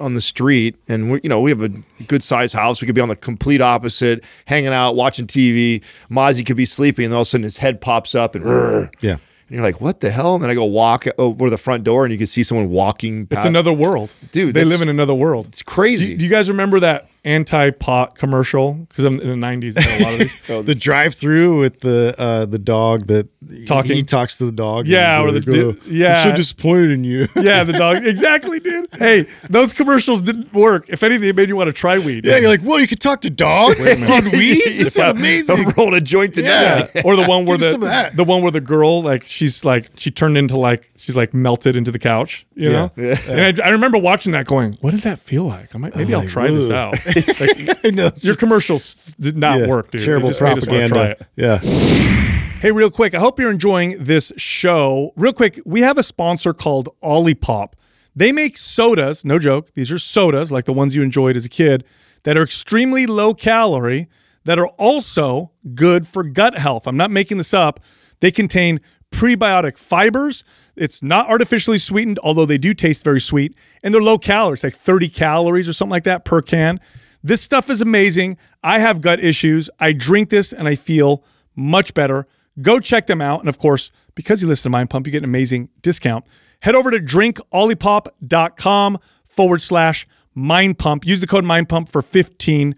on 0.00 0.14
the 0.14 0.20
street, 0.20 0.76
and 0.88 1.10
we, 1.10 1.20
you 1.22 1.28
know, 1.28 1.40
we 1.40 1.50
have 1.50 1.62
a 1.62 1.70
good 2.06 2.22
sized 2.22 2.54
house. 2.54 2.80
We 2.80 2.86
could 2.86 2.94
be 2.94 3.00
on 3.00 3.08
the 3.08 3.16
complete 3.16 3.60
opposite, 3.60 4.24
hanging 4.46 4.68
out, 4.72 4.94
watching 4.94 5.26
TV. 5.26 5.80
Mozzie 6.08 6.44
could 6.46 6.56
be 6.56 6.66
sleeping, 6.66 7.06
and 7.06 7.14
all 7.14 7.20
of 7.22 7.26
a 7.26 7.30
sudden 7.30 7.42
his 7.44 7.56
head 7.56 7.80
pops 7.80 8.14
up, 8.14 8.34
and, 8.36 8.90
yeah. 9.00 9.16
And 9.48 9.56
you're 9.56 9.64
like, 9.64 9.80
"What 9.80 10.00
the 10.00 10.10
hell?" 10.10 10.34
And 10.34 10.42
then 10.44 10.50
I 10.50 10.54
go 10.54 10.64
walk 10.64 11.06
over 11.16 11.48
the 11.50 11.56
front 11.58 11.84
door, 11.84 12.04
and 12.04 12.12
you 12.12 12.18
can 12.18 12.26
see 12.26 12.42
someone 12.42 12.68
walking. 12.68 13.26
It's 13.30 13.44
another 13.44 13.72
world, 13.72 14.12
Dude, 14.32 14.54
They 14.54 14.64
live 14.64 14.82
in 14.82 14.88
another 14.88 15.14
world. 15.14 15.46
It's 15.46 15.62
crazy. 15.62 16.12
Do, 16.12 16.18
do 16.18 16.24
you 16.24 16.30
guys 16.30 16.48
remember 16.50 16.80
that 16.80 17.08
anti-pot 17.24 18.14
commercial? 18.14 18.74
Because 18.74 19.04
I'm 19.04 19.20
in 19.20 19.40
the 19.40 19.46
'90s, 19.46 19.74
there 19.74 19.98
were 19.98 20.02
a 20.02 20.04
lot 20.04 20.12
of 20.14 20.18
these. 20.20 20.64
The 20.68 20.74
drive-through 20.74 21.60
with 21.60 21.80
the 21.80 22.14
uh, 22.18 22.44
the 22.46 22.58
dog 22.58 23.06
that 23.06 23.28
Talking? 23.66 23.96
he 23.96 24.02
talks 24.02 24.38
to 24.38 24.44
the 24.46 24.52
dog. 24.52 24.86
Yeah, 24.86 25.20
or 25.20 25.30
the- 25.32 25.38
like, 25.38 25.44
the- 25.44 25.66
oh, 25.68 25.76
yeah. 25.86 26.16
I'm 26.22 26.30
so 26.30 26.36
disappointed 26.36 26.90
in 26.90 27.04
you. 27.04 27.26
Yeah, 27.36 27.64
the 27.64 27.72
dog. 27.72 27.96
Exactly, 28.04 28.58
dude. 28.60 28.86
Hey, 28.96 29.24
those 29.50 29.72
commercials 29.72 30.20
didn't 30.22 30.52
work. 30.52 30.86
If 30.88 31.02
anything, 31.02 31.28
it 31.28 31.36
made 31.36 31.48
you 31.48 31.56
want 31.56 31.68
to 31.68 31.72
try 31.72 31.98
weed. 31.98 32.24
Yeah, 32.24 32.38
you're 32.38 32.48
like, 32.50 32.62
well, 32.62 32.78
you 32.80 32.86
could 32.86 33.00
talk 33.00 33.20
to 33.22 33.30
dogs 33.30 34.02
on 34.10 34.24
weed. 34.30 34.60
This 34.66 34.96
is 34.96 34.98
amazing. 34.98 35.56
I'm 35.66 35.72
rolling 35.76 35.94
a 35.94 36.00
joint 36.00 36.34
today. 36.34 36.48
Yeah. 36.94 37.02
or 37.04 37.16
the 37.16 37.24
one 37.26 37.44
where 37.44 37.58
Give 37.58 37.66
me 37.66 37.70
some 37.72 37.82
of 37.82 37.88
the 37.88 38.10
the 38.16 38.24
one 38.24 38.42
where 38.42 38.50
the 38.52 38.60
girl 38.60 39.02
like 39.02 39.24
she's 39.26 39.64
like 39.64 39.90
she 39.96 40.10
turned 40.10 40.36
into 40.38 40.56
like 40.56 40.86
she's 40.96 41.16
like 41.16 41.32
melted 41.34 41.76
into 41.76 41.90
the 41.90 41.98
couch, 41.98 42.46
you 42.54 42.70
know. 42.70 42.90
Yeah. 42.96 43.16
And 43.28 43.60
I, 43.60 43.66
I 43.66 43.70
remember 43.70 43.98
watching 43.98 44.32
that, 44.32 44.46
going, 44.46 44.74
"What 44.80 44.90
does 44.92 45.02
that 45.04 45.18
feel 45.18 45.44
like? 45.44 45.74
I 45.74 45.78
might 45.78 45.94
maybe 45.96 46.14
I'll 46.14 46.20
like, 46.20 46.28
try 46.28 46.48
this 46.50 46.70
out." 46.70 46.94
Like, 47.06 47.84
I 47.84 47.90
know, 47.90 48.06
it's 48.06 48.24
your 48.24 48.30
just- 48.30 48.40
commercials 48.40 49.14
did 49.20 49.36
not 49.36 49.60
yeah, 49.60 49.66
work, 49.68 49.90
dude. 49.90 50.02
Terrible 50.02 50.28
just 50.28 50.40
made 50.42 50.56
us 50.58 50.66
wanna 50.66 50.88
try 50.88 51.14
propaganda. 51.14 51.26
it. 51.36 51.62
Yeah. 51.64 52.17
Hey, 52.60 52.72
real 52.72 52.90
quick, 52.90 53.14
I 53.14 53.20
hope 53.20 53.38
you're 53.38 53.52
enjoying 53.52 53.94
this 54.00 54.32
show. 54.36 55.12
Real 55.14 55.32
quick, 55.32 55.60
we 55.64 55.82
have 55.82 55.96
a 55.96 56.02
sponsor 56.02 56.52
called 56.52 56.88
Olipop. 57.04 57.74
They 58.16 58.32
make 58.32 58.58
sodas, 58.58 59.24
no 59.24 59.38
joke, 59.38 59.74
these 59.74 59.92
are 59.92 59.98
sodas 59.98 60.50
like 60.50 60.64
the 60.64 60.72
ones 60.72 60.96
you 60.96 61.02
enjoyed 61.04 61.36
as 61.36 61.44
a 61.44 61.48
kid 61.48 61.84
that 62.24 62.36
are 62.36 62.42
extremely 62.42 63.06
low 63.06 63.32
calorie, 63.32 64.08
that 64.42 64.58
are 64.58 64.66
also 64.76 65.52
good 65.76 66.04
for 66.04 66.24
gut 66.24 66.58
health. 66.58 66.88
I'm 66.88 66.96
not 66.96 67.12
making 67.12 67.38
this 67.38 67.54
up. 67.54 67.78
They 68.18 68.32
contain 68.32 68.80
prebiotic 69.12 69.78
fibers. 69.78 70.42
It's 70.74 71.00
not 71.00 71.28
artificially 71.28 71.78
sweetened, 71.78 72.18
although 72.24 72.44
they 72.44 72.58
do 72.58 72.74
taste 72.74 73.04
very 73.04 73.20
sweet, 73.20 73.56
and 73.84 73.94
they're 73.94 74.02
low 74.02 74.18
calories, 74.18 74.64
like 74.64 74.74
30 74.74 75.10
calories 75.10 75.68
or 75.68 75.72
something 75.72 75.92
like 75.92 76.04
that 76.04 76.24
per 76.24 76.42
can. 76.42 76.80
This 77.22 77.40
stuff 77.40 77.70
is 77.70 77.80
amazing. 77.80 78.36
I 78.64 78.80
have 78.80 79.00
gut 79.00 79.20
issues. 79.20 79.70
I 79.78 79.92
drink 79.92 80.30
this 80.30 80.52
and 80.52 80.66
I 80.66 80.74
feel 80.74 81.22
much 81.54 81.94
better. 81.94 82.26
Go 82.60 82.80
check 82.80 83.06
them 83.06 83.20
out. 83.20 83.40
And 83.40 83.48
of 83.48 83.58
course, 83.58 83.90
because 84.14 84.42
you 84.42 84.48
listen 84.48 84.64
to 84.64 84.70
Mind 84.70 84.90
Pump, 84.90 85.06
you 85.06 85.12
get 85.12 85.18
an 85.18 85.24
amazing 85.24 85.68
discount. 85.82 86.24
Head 86.60 86.74
over 86.74 86.90
to 86.90 86.98
drinkolipop.com 86.98 88.98
forward 89.24 89.62
slash 89.62 90.06
Mind 90.34 90.78
Pump. 90.78 91.06
Use 91.06 91.20
the 91.20 91.26
code 91.26 91.44
Mind 91.44 91.68
Pump 91.68 91.88
for 91.88 92.02
15% 92.02 92.74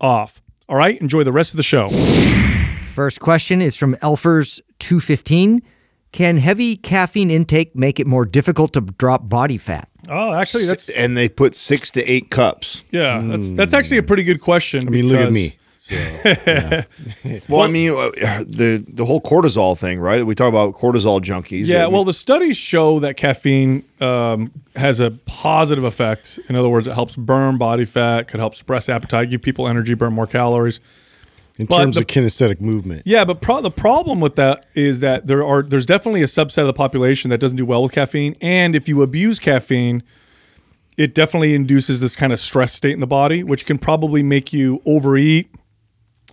off. 0.00 0.42
All 0.68 0.76
right, 0.76 1.00
enjoy 1.00 1.24
the 1.24 1.32
rest 1.32 1.52
of 1.52 1.56
the 1.56 1.62
show. 1.62 1.88
First 2.82 3.20
question 3.20 3.62
is 3.62 3.76
from 3.76 3.94
Elfers215. 3.96 5.60
Can 6.10 6.38
heavy 6.38 6.76
caffeine 6.76 7.30
intake 7.30 7.76
make 7.76 8.00
it 8.00 8.06
more 8.06 8.24
difficult 8.24 8.72
to 8.72 8.80
drop 8.80 9.28
body 9.28 9.58
fat? 9.58 9.88
Oh, 10.10 10.32
actually, 10.32 10.64
that's 10.64 10.88
and 10.88 11.16
they 11.16 11.28
put 11.28 11.54
six 11.54 11.90
to 11.92 12.04
eight 12.10 12.30
cups. 12.30 12.82
yeah, 12.90 13.20
that's 13.22 13.52
that's 13.52 13.74
actually 13.74 13.98
a 13.98 14.02
pretty 14.02 14.22
good 14.22 14.40
question. 14.40 14.88
I 14.88 14.90
mean, 14.90 15.06
look 15.06 15.20
at 15.20 15.32
me. 15.32 15.57
So, 15.88 16.82
Well, 17.48 17.62
I 17.62 17.68
mean, 17.68 17.90
uh, 17.92 18.10
the 18.46 18.84
the 18.88 19.04
whole 19.04 19.20
cortisol 19.20 19.78
thing, 19.78 19.98
right? 20.00 20.24
We 20.24 20.34
talk 20.34 20.48
about 20.48 20.74
cortisol 20.74 21.20
junkies. 21.20 21.66
Yeah, 21.66 21.86
well, 21.86 22.04
the 22.04 22.12
studies 22.12 22.56
show 22.56 22.98
that 23.00 23.16
caffeine 23.16 23.84
um, 24.00 24.50
has 24.76 25.00
a 25.00 25.10
positive 25.26 25.84
effect. 25.84 26.38
In 26.48 26.56
other 26.56 26.68
words, 26.68 26.86
it 26.88 26.94
helps 26.94 27.16
burn 27.16 27.58
body 27.58 27.84
fat, 27.84 28.28
could 28.28 28.40
help 28.40 28.54
suppress 28.54 28.88
appetite, 28.88 29.30
give 29.30 29.42
people 29.42 29.66
energy, 29.68 29.94
burn 29.94 30.12
more 30.12 30.26
calories. 30.26 30.80
in 31.58 31.66
But 31.66 31.78
terms 31.78 31.94
the- 31.96 32.02
of 32.02 32.06
kinesthetic 32.06 32.60
movement, 32.60 33.02
Yeah, 33.04 33.24
but 33.24 33.40
pro- 33.40 33.62
the 33.62 33.70
problem 33.70 34.20
with 34.20 34.36
that 34.36 34.66
is 34.74 35.00
that 35.00 35.26
there 35.26 35.44
are 35.44 35.62
there's 35.62 35.86
definitely 35.86 36.22
a 36.22 36.26
subset 36.26 36.58
of 36.62 36.66
the 36.66 36.72
population 36.74 37.30
that 37.30 37.38
doesn't 37.40 37.56
do 37.58 37.66
well 37.66 37.82
with 37.82 37.92
caffeine, 37.92 38.34
and 38.40 38.76
if 38.76 38.88
you 38.88 39.02
abuse 39.02 39.38
caffeine, 39.40 40.02
it 40.96 41.14
definitely 41.14 41.54
induces 41.54 42.00
this 42.00 42.14
kind 42.16 42.32
of 42.32 42.38
stress 42.40 42.72
state 42.72 42.92
in 42.92 43.00
the 43.00 43.06
body, 43.06 43.42
which 43.42 43.64
can 43.66 43.78
probably 43.78 44.22
make 44.22 44.52
you 44.52 44.82
overeat 44.84 45.48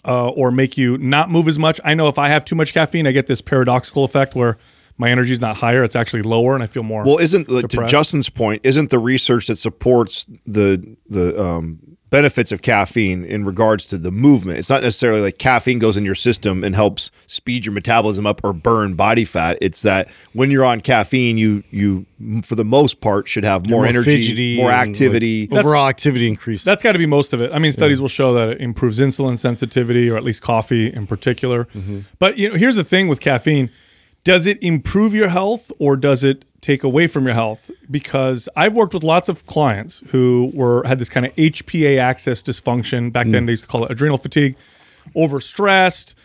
uh, 0.05 0.29
or 0.29 0.51
make 0.51 0.77
you 0.77 0.97
not 0.97 1.29
move 1.29 1.47
as 1.47 1.59
much. 1.59 1.79
I 1.83 1.93
know 1.93 2.07
if 2.07 2.17
I 2.17 2.29
have 2.29 2.45
too 2.45 2.55
much 2.55 2.73
caffeine, 2.73 3.07
I 3.07 3.11
get 3.11 3.27
this 3.27 3.41
paradoxical 3.41 4.03
effect 4.03 4.35
where 4.35 4.57
my 4.97 5.09
energy 5.09 5.33
is 5.33 5.41
not 5.41 5.57
higher; 5.57 5.83
it's 5.83 5.95
actually 5.95 6.21
lower, 6.21 6.53
and 6.53 6.63
I 6.63 6.67
feel 6.67 6.83
more. 6.83 7.03
well, 7.03 7.17
isn't 7.17 7.49
like, 7.49 7.67
to. 7.69 7.85
Justin's 7.85 8.29
point? 8.29 8.65
Isn't 8.65 8.89
the 8.89 8.99
research 8.99 9.47
that 9.47 9.57
supports 9.57 10.25
the 10.45 10.97
the 11.07 11.41
um, 11.41 11.94
benefits 12.16 12.51
of 12.53 12.61
caffeine 12.61 13.26
in 13.26 13.43
regards 13.43 13.86
to 13.88 13.97
the 13.97 14.11
movement? 14.11 14.57
It's 14.57 14.70
not 14.70 14.82
necessarily 14.82 15.22
like 15.22 15.38
caffeine 15.38 15.80
goes 15.80 15.97
in 15.97 16.05
your 16.05 16.16
system 16.16 16.63
and 16.63 16.74
helps 16.74 17.11
speed 17.28 17.66
your 17.66 17.74
metabolism 17.74 18.26
up 18.26 18.41
or 18.43 18.53
burn 18.53 18.93
body 18.93 19.26
fat. 19.26 19.57
It's 19.61 19.82
that 19.82 20.09
when 20.32 20.49
you're 20.49 20.63
on 20.63 20.80
caffeine, 20.80 21.38
you 21.38 21.63
you 21.72 22.05
for 22.43 22.55
the 22.55 22.63
most 22.63 23.01
part 23.01 23.28
should 23.28 23.43
have 23.43 23.70
more, 23.70 23.86
energy, 23.86 24.55
more 24.55 24.72
and, 24.72 24.80
like, 24.80 24.89
activity. 24.89 25.49
overall 25.51 25.88
activity 25.88 26.28
increase. 26.30 26.63
That's 26.63 26.82
got 26.82 26.93
to 26.93 26.99
be 26.99 27.05
most 27.05 27.34
of 27.34 27.41
it. 27.41 27.51
I 27.51 27.59
mean, 27.59 27.74
studies 27.74 27.99
will 27.99 28.07
show 28.07 28.34
that 28.34 28.49
it 28.49 28.61
improves 28.61 28.99
insulin 28.99 29.38
sensitivity, 29.38 30.09
or 30.09 30.16
at 30.16 30.24
least 30.24 30.41
coffee 30.41 30.88
in 30.88 31.07
particular. 31.07 31.66
Mm-hmm. 31.66 31.99
But 32.20 32.38
you 32.38 32.49
know, 32.49 32.55
here's 32.55 32.78
the 32.78 32.86
thing 32.86 33.09
with 33.09 33.20
caffeine: 33.20 33.70
does 34.24 34.47
it 34.47 34.57
improve 34.63 35.13
your 35.13 35.28
health, 35.28 35.72
or 35.80 35.97
does 35.97 36.24
it 36.24 36.45
take 36.66 36.84
away 36.84 37.07
from 37.07 37.26
your 37.26 37.34
health? 37.34 37.70
Because 37.89 38.49
I've 38.55 38.76
worked 38.76 38.93
with 38.93 39.03
lots 39.03 39.30
of 39.30 39.45
clients 39.45 40.01
who 40.09 40.51
were 40.53 40.84
had 40.86 40.99
this 40.99 41.09
kind 41.09 41.26
of 41.26 41.36
HPA 41.36 41.97
axis 41.97 42.41
dysfunction. 42.41 43.11
Back 43.11 43.28
then, 43.28 43.45
they 43.45 43.53
used 43.53 43.63
to 43.63 43.70
call 43.70 43.86
it 43.86 43.91
adrenal 43.91 44.18
fatigue, 44.18 44.57
overstressed, 45.16 46.16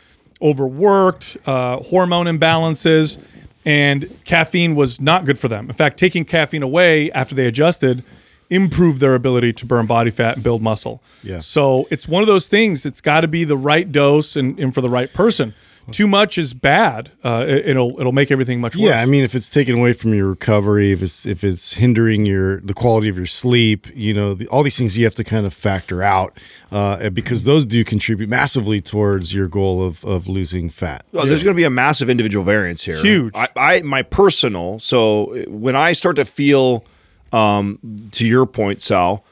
overworked, 0.40 1.36
uh, 1.46 1.76
hormone 1.78 2.26
imbalances, 2.26 3.18
and 3.66 4.08
caffeine 4.24 4.74
was 4.74 5.00
not 5.00 5.26
good 5.26 5.38
for 5.38 5.48
them. 5.48 5.66
In 5.66 5.74
fact, 5.74 5.98
taking 5.98 6.24
caffeine 6.24 6.62
away 6.62 7.12
after 7.12 7.34
they 7.34 7.46
adjusted 7.46 8.02
improved 8.48 9.00
their 9.00 9.14
ability 9.14 9.52
to 9.52 9.64
burn 9.64 9.86
body 9.86 10.10
fat 10.10 10.34
and 10.34 10.42
build 10.42 10.60
muscle. 10.60 11.00
Yeah. 11.22 11.38
So 11.38 11.86
it's 11.90 12.08
one 12.08 12.22
of 12.22 12.26
those 12.26 12.48
things. 12.48 12.84
It's 12.84 13.00
got 13.00 13.20
to 13.20 13.28
be 13.28 13.44
the 13.44 13.56
right 13.56 13.90
dose 13.90 14.34
and, 14.34 14.58
and 14.58 14.74
for 14.74 14.80
the 14.80 14.88
right 14.88 15.12
person. 15.12 15.54
Too 15.90 16.06
much 16.06 16.38
is 16.38 16.54
bad. 16.54 17.10
Uh, 17.24 17.44
it, 17.48 17.70
it'll 17.70 17.98
it'll 17.98 18.12
make 18.12 18.30
everything 18.30 18.60
much 18.60 18.76
worse. 18.76 18.84
Yeah, 18.84 19.00
I 19.00 19.06
mean, 19.06 19.24
if 19.24 19.34
it's 19.34 19.50
taken 19.50 19.74
away 19.76 19.92
from 19.92 20.14
your 20.14 20.28
recovery, 20.28 20.92
if 20.92 21.02
it's 21.02 21.26
if 21.26 21.42
it's 21.42 21.74
hindering 21.74 22.26
your 22.26 22.60
the 22.60 22.74
quality 22.74 23.08
of 23.08 23.16
your 23.16 23.26
sleep, 23.26 23.86
you 23.94 24.14
know, 24.14 24.34
the, 24.34 24.46
all 24.48 24.62
these 24.62 24.78
things 24.78 24.96
you 24.96 25.04
have 25.04 25.14
to 25.14 25.24
kind 25.24 25.46
of 25.46 25.54
factor 25.54 26.02
out 26.02 26.38
uh, 26.70 27.10
because 27.10 27.44
those 27.44 27.64
do 27.64 27.84
contribute 27.84 28.28
massively 28.28 28.80
towards 28.80 29.34
your 29.34 29.48
goal 29.48 29.84
of 29.84 30.04
of 30.04 30.28
losing 30.28 30.70
fat. 30.70 31.04
Oh, 31.12 31.24
there's 31.24 31.42
going 31.42 31.54
to 31.54 31.60
be 31.60 31.64
a 31.64 31.70
massive 31.70 32.08
individual 32.08 32.44
variance 32.44 32.84
here. 32.84 32.98
Huge. 32.98 33.34
I, 33.34 33.48
I 33.56 33.82
my 33.82 34.02
personal. 34.02 34.78
So 34.78 35.44
when 35.48 35.76
I 35.76 35.92
start 35.92 36.16
to 36.16 36.24
feel, 36.24 36.84
um, 37.32 37.78
to 38.12 38.26
your 38.26 38.46
point, 38.46 38.80
Sal, 38.80 39.24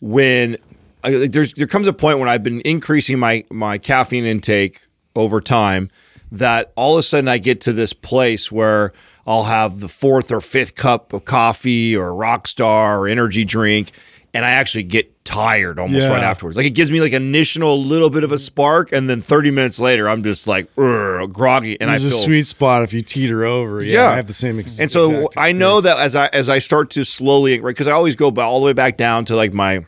when 0.00 0.58
I, 1.04 1.10
like, 1.10 1.32
there's 1.32 1.52
there 1.54 1.66
comes 1.66 1.86
a 1.86 1.92
point 1.92 2.18
when 2.18 2.28
I've 2.28 2.42
been 2.42 2.60
increasing 2.62 3.18
my 3.18 3.44
my 3.50 3.78
caffeine 3.78 4.24
intake 4.24 4.80
over 5.16 5.40
time 5.40 5.90
that 6.30 6.72
all 6.76 6.94
of 6.94 7.00
a 7.00 7.02
sudden 7.02 7.28
I 7.28 7.38
get 7.38 7.60
to 7.62 7.72
this 7.72 7.92
place 7.92 8.50
where 8.50 8.92
I'll 9.26 9.44
have 9.44 9.80
the 9.80 9.88
fourth 9.88 10.32
or 10.32 10.40
fifth 10.40 10.74
cup 10.74 11.12
of 11.12 11.24
coffee 11.24 11.94
or 11.96 12.10
Rockstar 12.10 12.98
or 12.98 13.06
energy 13.08 13.44
drink, 13.44 13.90
and 14.34 14.44
I 14.44 14.50
actually 14.52 14.84
get 14.84 15.08
tired 15.24 15.78
almost 15.78 16.02
Yeah. 16.06 16.08
right 16.08 16.22
afterwards. 16.22 16.56
Like 16.56 16.66
it 16.66 16.70
gives 16.70 16.90
me 16.90 17.00
like 17.00 17.12
an 17.12 17.22
initial 17.22 17.80
little 17.84 18.08
bit 18.10 18.24
of 18.24 18.32
a 18.32 18.38
spark, 18.38 18.90
and 18.92 19.08
then 19.10 19.20
30 19.20 19.50
minutes 19.50 19.78
later, 19.78 20.08
I'm 20.08 20.22
just 20.22 20.48
like 20.48 20.66
groggy, 20.74 21.78
and 21.80 21.90
There's 21.90 22.04
I 22.04 22.08
a 22.08 22.10
feel 22.10 22.18
sweet 22.18 22.46
spot 22.46 22.82
if 22.82 22.92
you 22.94 23.02
teeter 23.02 23.44
over. 23.44 23.82
Yeah, 23.82 24.08
I 24.10 24.16
have 24.16 24.26
the 24.26 24.32
same. 24.32 24.58
Ex- 24.58 24.80
and 24.80 24.90
so 24.90 25.28
I 25.36 25.52
know 25.52 25.80
that 25.82 25.98
as 25.98 26.16
I 26.16 26.26
as 26.32 26.48
I 26.48 26.58
start 26.58 26.90
to 26.90 27.04
slowly 27.04 27.58
because 27.58 27.86
I 27.86 27.92
always 27.92 28.16
go 28.16 28.30
all 28.30 28.58
the 28.60 28.66
way 28.66 28.72
back 28.72 28.96
down 28.96 29.24
to 29.26 29.36
like 29.36 29.52
my 29.52 29.84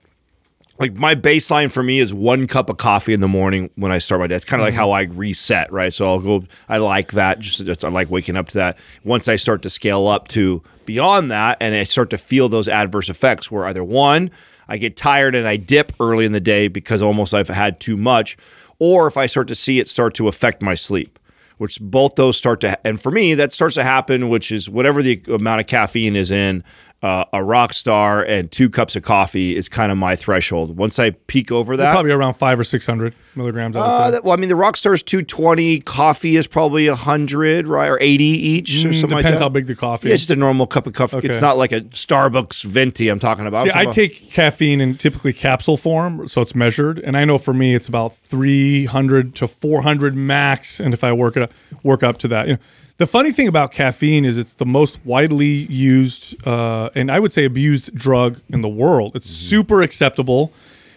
like 0.79 0.95
my 0.95 1.15
baseline 1.15 1.73
for 1.73 1.83
me 1.83 2.01
is 2.01 2.13
one 2.13 2.47
cup 2.47 2.69
of 2.69 2.79
coffee 2.79 3.13
in 3.13 3.21
the 3.21 3.29
morning 3.29 3.71
when 3.77 3.93
I 3.93 3.99
start 3.99 4.21
my 4.21 4.27
day. 4.27 4.35
It's 4.35 4.45
kind 4.45 4.61
of 4.61 4.67
like 4.67 4.75
mm-hmm. 4.75 4.81
how 4.81 4.91
I 4.91 5.03
reset, 5.03 5.73
right? 5.73 5.93
So 5.93 6.07
I'll 6.07 6.21
go. 6.21 6.45
I 6.69 6.79
like 6.79 7.13
that. 7.13 7.39
Just, 7.39 7.65
just 7.65 7.85
I 7.85 7.89
like 7.89 8.11
waking 8.11 8.37
up 8.37 8.49
to 8.49 8.55
that. 8.59 8.79
Once 9.05 9.29
I 9.29 9.37
start 9.37 9.63
to 9.63 9.71
scale 9.71 10.09
up 10.09 10.29
to 10.29 10.63
beyond 10.85 11.31
that, 11.31 11.59
and 11.61 11.75
I 11.75 11.85
start 11.85 12.11
to 12.11 12.19
feel 12.19 12.49
those 12.49 12.69
adverse 12.69 13.09
effects, 13.09 13.51
where 13.51 13.67
either 13.67 13.85
one, 13.85 14.31
I 14.69 14.79
get 14.79 14.97
tired 14.97 15.35
and 15.35 15.47
I 15.47 15.57
dip 15.57 15.93
early 16.01 16.25
in 16.25 16.33
the 16.33 16.41
day 16.41 16.67
because 16.67 17.03
almost 17.03 17.35
I've 17.35 17.49
had 17.49 17.79
too 17.79 17.97
much, 17.97 18.37
or 18.81 19.07
if 19.07 19.17
I 19.17 19.27
start 19.27 19.49
to 19.49 19.55
see 19.55 19.79
it 19.79 19.87
start 19.87 20.15
to 20.15 20.29
affect 20.29 20.63
my 20.63 20.75
sleep 20.75 21.19
which 21.59 21.81
both 21.81 22.17
those 22.17 22.37
start 22.37 22.61
to 22.61 22.87
and 22.87 23.01
for 23.01 23.13
me 23.13 23.33
that 23.35 23.53
starts 23.53 23.77
to 23.77 23.85
happen 23.85 24.29
which 24.29 24.51
is 24.51 24.69
whatever 24.69 25.03
the 25.03 25.23
amount 25.29 25.61
of 25.61 25.69
caffeine 25.69 26.17
is 26.17 26.33
in 26.33 26.65
uh, 27.05 27.25
a 27.35 27.39
Rockstar 27.39 28.25
and 28.27 28.51
two 28.51 28.71
cups 28.71 28.97
of 28.97 29.03
coffee 29.03 29.55
is 29.55 29.69
kind 29.69 29.93
of 29.93 29.99
my 29.99 30.17
threshold 30.17 30.77
once 30.77 30.99
i 30.99 31.11
peak 31.11 31.53
over 31.53 31.77
that 31.77 31.93
Probably 31.93 32.13
around 32.13 32.35
five 32.35 32.59
or 32.59 32.65
six 32.65 32.87
hundred 32.87 33.15
milligrams. 33.37 33.77
I 33.77 33.81
uh, 33.81 34.11
that- 34.13 34.25
well, 34.25 34.33
I 34.33 34.37
mean, 34.37 34.49
the 34.49 34.55
Rockstar 34.55 34.95
is 34.95 35.03
220. 35.03 35.81
Coffee 35.81 36.37
is 36.37 36.47
probably 36.47 36.89
100, 36.89 37.69
right? 37.69 37.89
Or 37.91 37.99
80 38.01 38.25
each 38.25 38.85
or 38.85 38.89
Mm, 38.89 38.95
something 38.95 39.11
like 39.11 39.23
depends 39.25 39.41
that. 39.41 39.45
how 39.45 39.49
big 39.51 39.67
the 39.67 39.75
coffee 39.75 40.09
Yeah, 40.09 40.15
it's 40.15 40.23
just 40.23 40.31
a 40.31 40.37
normal 40.37 40.67
cup 40.67 40.87
of 40.87 40.95
coffee. 40.95 41.19
It's 41.23 41.41
not 41.43 41.59
like 41.59 41.73
a 41.73 41.83
Starbucks 41.83 42.65
venti 42.65 43.09
I'm 43.11 43.19
talking 43.19 43.47
about. 43.47 43.65
See, 43.65 43.71
I'm 43.71 43.77
I 43.79 43.83
about- 43.83 43.95
take 43.95 44.31
caffeine 44.33 44.81
in 44.81 44.97
typically 44.97 45.33
capsule 45.35 45.77
form, 45.77 46.27
so 46.27 46.41
it's 46.41 46.55
measured, 46.55 46.99
and 47.01 47.17
I 47.17 47.25
know 47.27 47.37
for 47.39 47.53
me 47.53 47.75
it's 47.75 47.87
about 47.89 48.17
300 48.17 49.35
to 49.37 49.47
400 49.47 50.15
max. 50.15 50.81
And 50.81 50.95
if 50.95 51.05
I 51.05 51.13
work 51.13 51.37
it 51.37 51.43
up, 51.43 51.53
work 51.83 52.03
up 52.03 52.19
to 52.19 52.29
that, 52.29 52.47
you 52.47 52.53
know, 52.55 52.59
the 52.97 53.07
funny 53.07 53.33
thing 53.33 53.49
about 53.49 53.73
caffeine 53.73 54.25
is 54.25 54.39
it's 54.39 54.55
the 54.55 54.67
most 54.67 55.05
widely 55.05 55.47
used 55.47 56.47
uh, 56.47 56.91
and 56.95 57.11
I 57.11 57.19
would 57.19 57.33
say 57.33 57.45
abused 57.45 57.95
drug 57.95 58.41
in 58.49 58.61
the 58.61 58.69
world. 58.69 59.17
It's 59.17 59.27
Mm-hmm. 59.27 59.51
super 59.51 59.83
acceptable, 59.83 60.53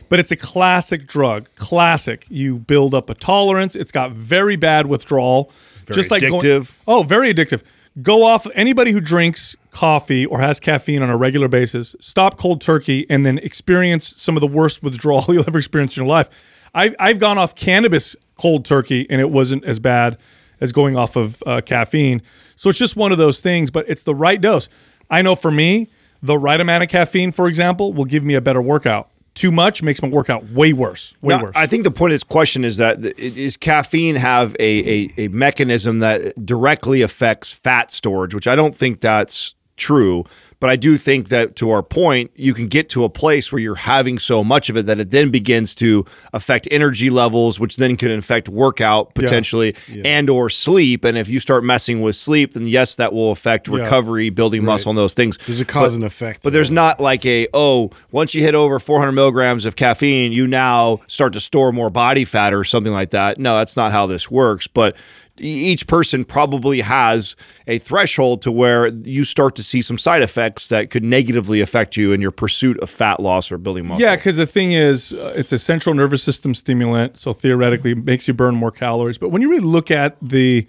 but 0.09 0.19
it's 0.19 0.31
a 0.31 0.35
classic 0.35 1.07
drug. 1.07 1.49
Classic. 1.55 2.25
You 2.29 2.59
build 2.59 2.93
up 2.93 3.09
a 3.09 3.15
tolerance. 3.15 3.75
It's 3.75 3.91
got 3.91 4.11
very 4.11 4.55
bad 4.55 4.85
withdrawal. 4.87 5.51
just 5.91 6.11
like 6.11 6.21
going- 6.21 6.39
addictive. 6.41 6.77
Oh, 6.87 7.03
very 7.03 7.33
addictive. 7.33 7.63
Go 8.01 8.23
off 8.25 8.45
anybody 8.53 8.91
who 8.91 9.01
drinks 9.01 9.55
coffee 9.71 10.23
or 10.23 10.39
has 10.39 10.59
caffeine 10.59 11.01
on 11.01 11.09
a 11.09 11.17
regular 11.17 11.47
basis, 11.47 11.95
stop 11.99 12.37
cold 12.37 12.61
turkey, 12.61 13.07
and 13.09 13.25
then 13.25 13.39
experience 13.39 14.05
some 14.21 14.37
of 14.37 14.41
the 14.41 14.47
worst 14.47 14.83
withdrawal 14.83 15.25
you'll 15.29 15.45
ever 15.47 15.57
experience 15.57 15.97
in 15.97 16.03
your 16.03 16.07
life. 16.07 16.69
I've, 16.75 16.95
I've 16.99 17.17
gone 17.17 17.39
off 17.39 17.55
cannabis 17.55 18.15
cold 18.39 18.65
turkey 18.65 19.07
and 19.09 19.19
it 19.19 19.31
wasn't 19.31 19.63
as 19.65 19.79
bad 19.79 20.17
as 20.59 20.71
going 20.71 20.95
off 20.95 21.15
of 21.15 21.41
uh, 21.45 21.61
caffeine. 21.61 22.21
So 22.55 22.69
it's 22.69 22.79
just 22.79 22.95
one 22.95 23.11
of 23.11 23.17
those 23.17 23.39
things, 23.39 23.71
but 23.71 23.87
it's 23.87 24.03
the 24.03 24.15
right 24.15 24.39
dose. 24.39 24.69
I 25.09 25.21
know 25.21 25.35
for 25.35 25.51
me, 25.51 25.89
the 26.21 26.37
right 26.37 26.59
amount 26.59 26.83
of 26.83 26.89
caffeine, 26.89 27.31
for 27.31 27.47
example, 27.47 27.93
will 27.93 28.05
give 28.05 28.23
me 28.23 28.33
a 28.33 28.41
better 28.41 28.61
workout. 28.61 29.09
Too 29.35 29.51
much 29.51 29.83
makes 29.83 30.01
my 30.01 30.07
workout 30.07 30.43
way 30.49 30.73
worse. 30.73 31.13
Way 31.21 31.35
Now, 31.35 31.43
worse. 31.43 31.51
I 31.55 31.67
think 31.67 31.83
the 31.83 31.91
point 31.91 32.11
of 32.11 32.15
this 32.15 32.23
question 32.23 32.65
is 32.65 32.77
that 32.77 33.03
th- 33.03 33.15
is 33.19 33.55
caffeine 33.55 34.15
have 34.15 34.55
a, 34.59 34.89
a, 34.89 35.13
a 35.17 35.27
mechanism 35.27 35.99
that 35.99 36.43
directly 36.43 37.03
affects 37.03 37.53
fat 37.53 37.91
storage, 37.91 38.33
which 38.33 38.47
I 38.47 38.55
don't 38.55 38.73
think 38.73 38.99
that's 38.99 39.53
true. 39.75 40.23
But 40.59 40.69
I 40.71 40.75
do 40.75 40.95
think 40.95 41.29
that 41.29 41.55
to 41.57 41.69
our 41.69 41.83
point, 41.83 42.31
you 42.35 42.53
can 42.53 42.67
get 42.67 42.89
to 42.89 43.03
a 43.03 43.09
place 43.09 43.51
where 43.51 43.59
you're 43.61 43.75
having 43.75 44.17
so 44.17 44.43
much 44.43 44.69
of 44.69 44.77
it 44.77 44.87
that 44.87 44.99
it 44.99 45.11
then 45.11 45.29
begins 45.29 45.75
to 45.75 46.03
affect 46.33 46.67
energy 46.71 47.09
levels, 47.09 47.59
which 47.59 47.77
then 47.77 47.95
can 47.95 48.11
affect 48.11 48.49
workout 48.49 49.13
potentially 49.13 49.75
and 50.03 50.29
or 50.29 50.49
sleep. 50.49 51.05
And 51.05 51.17
if 51.17 51.29
you 51.29 51.39
start 51.39 51.63
messing 51.63 52.01
with 52.01 52.15
sleep, 52.15 52.53
then 52.53 52.67
yes, 52.67 52.95
that 52.95 53.13
will 53.13 53.31
affect 53.31 53.67
recovery, 53.67 54.29
building 54.29 54.65
muscle, 54.65 54.89
and 54.89 54.97
those 54.97 55.13
things. 55.13 55.37
There's 55.37 55.61
a 55.61 55.65
cause 55.65 55.95
and 55.95 56.03
effect. 56.03 56.43
But 56.43 56.53
there's 56.53 56.71
not 56.71 56.99
like 56.99 57.25
a 57.25 57.47
oh, 57.53 57.91
once 58.11 58.33
you 58.33 58.41
hit 58.41 58.55
over 58.55 58.79
400 58.79 59.11
milligrams 59.11 59.65
of 59.65 59.75
caffeine, 59.75 60.31
you 60.31 60.47
now 60.47 61.01
start 61.07 61.33
to 61.33 61.39
store 61.39 61.71
more 61.71 61.89
body 61.89 62.25
fat 62.25 62.53
or 62.53 62.63
something 62.63 62.93
like 62.93 63.11
that. 63.11 63.37
No, 63.37 63.57
that's 63.57 63.77
not 63.77 63.91
how 63.91 64.07
this 64.07 64.31
works. 64.31 64.67
But 64.67 64.97
each 65.39 65.87
person 65.87 66.25
probably 66.25 66.81
has 66.81 67.35
a 67.67 67.77
threshold 67.77 68.41
to 68.43 68.51
where 68.51 68.87
you 68.87 69.23
start 69.23 69.55
to 69.55 69.63
see 69.63 69.81
some 69.81 69.97
side 69.97 70.21
effects 70.21 70.69
that 70.69 70.89
could 70.89 71.03
negatively 71.03 71.61
affect 71.61 71.97
you 71.97 72.13
in 72.13 72.21
your 72.21 72.31
pursuit 72.31 72.79
of 72.79 72.89
fat 72.89 73.19
loss 73.19 73.51
or 73.51 73.57
building 73.57 73.87
muscle. 73.87 74.01
Yeah, 74.01 74.15
because 74.15 74.37
the 74.37 74.45
thing 74.45 74.71
is, 74.71 75.13
uh, 75.13 75.33
it's 75.35 75.51
a 75.51 75.59
central 75.59 75.95
nervous 75.95 76.23
system 76.23 76.55
stimulant, 76.55 77.17
so 77.17 77.33
theoretically 77.33 77.91
it 77.91 78.03
makes 78.03 78.27
you 78.27 78.33
burn 78.33 78.55
more 78.55 78.71
calories. 78.71 79.17
But 79.17 79.29
when 79.29 79.41
you 79.41 79.49
really 79.49 79.65
look 79.65 79.91
at 79.91 80.17
the, 80.21 80.67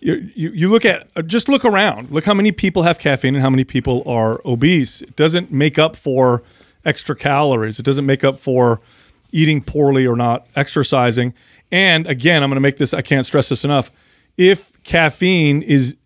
you, 0.00 0.30
you, 0.34 0.50
you 0.50 0.68
look 0.70 0.84
at, 0.84 1.08
uh, 1.16 1.22
just 1.22 1.48
look 1.48 1.64
around. 1.64 2.10
Look 2.10 2.24
how 2.24 2.34
many 2.34 2.52
people 2.52 2.82
have 2.84 2.98
caffeine 2.98 3.34
and 3.34 3.42
how 3.42 3.50
many 3.50 3.64
people 3.64 4.02
are 4.06 4.40
obese. 4.44 5.02
It 5.02 5.16
doesn't 5.16 5.52
make 5.52 5.78
up 5.78 5.96
for 5.96 6.42
extra 6.84 7.14
calories. 7.14 7.78
It 7.78 7.84
doesn't 7.84 8.06
make 8.06 8.24
up 8.24 8.38
for 8.38 8.80
eating 9.32 9.62
poorly 9.62 10.06
or 10.06 10.16
not 10.16 10.46
exercising. 10.56 11.34
And 11.72 12.06
again, 12.06 12.42
I'm 12.42 12.50
going 12.50 12.56
to 12.56 12.60
make 12.60 12.76
this, 12.76 12.94
I 12.94 13.02
can't 13.02 13.26
stress 13.26 13.48
this 13.48 13.64
enough. 13.64 13.90
If 14.36 14.82
caffeine 14.82 15.62
is 15.62 15.96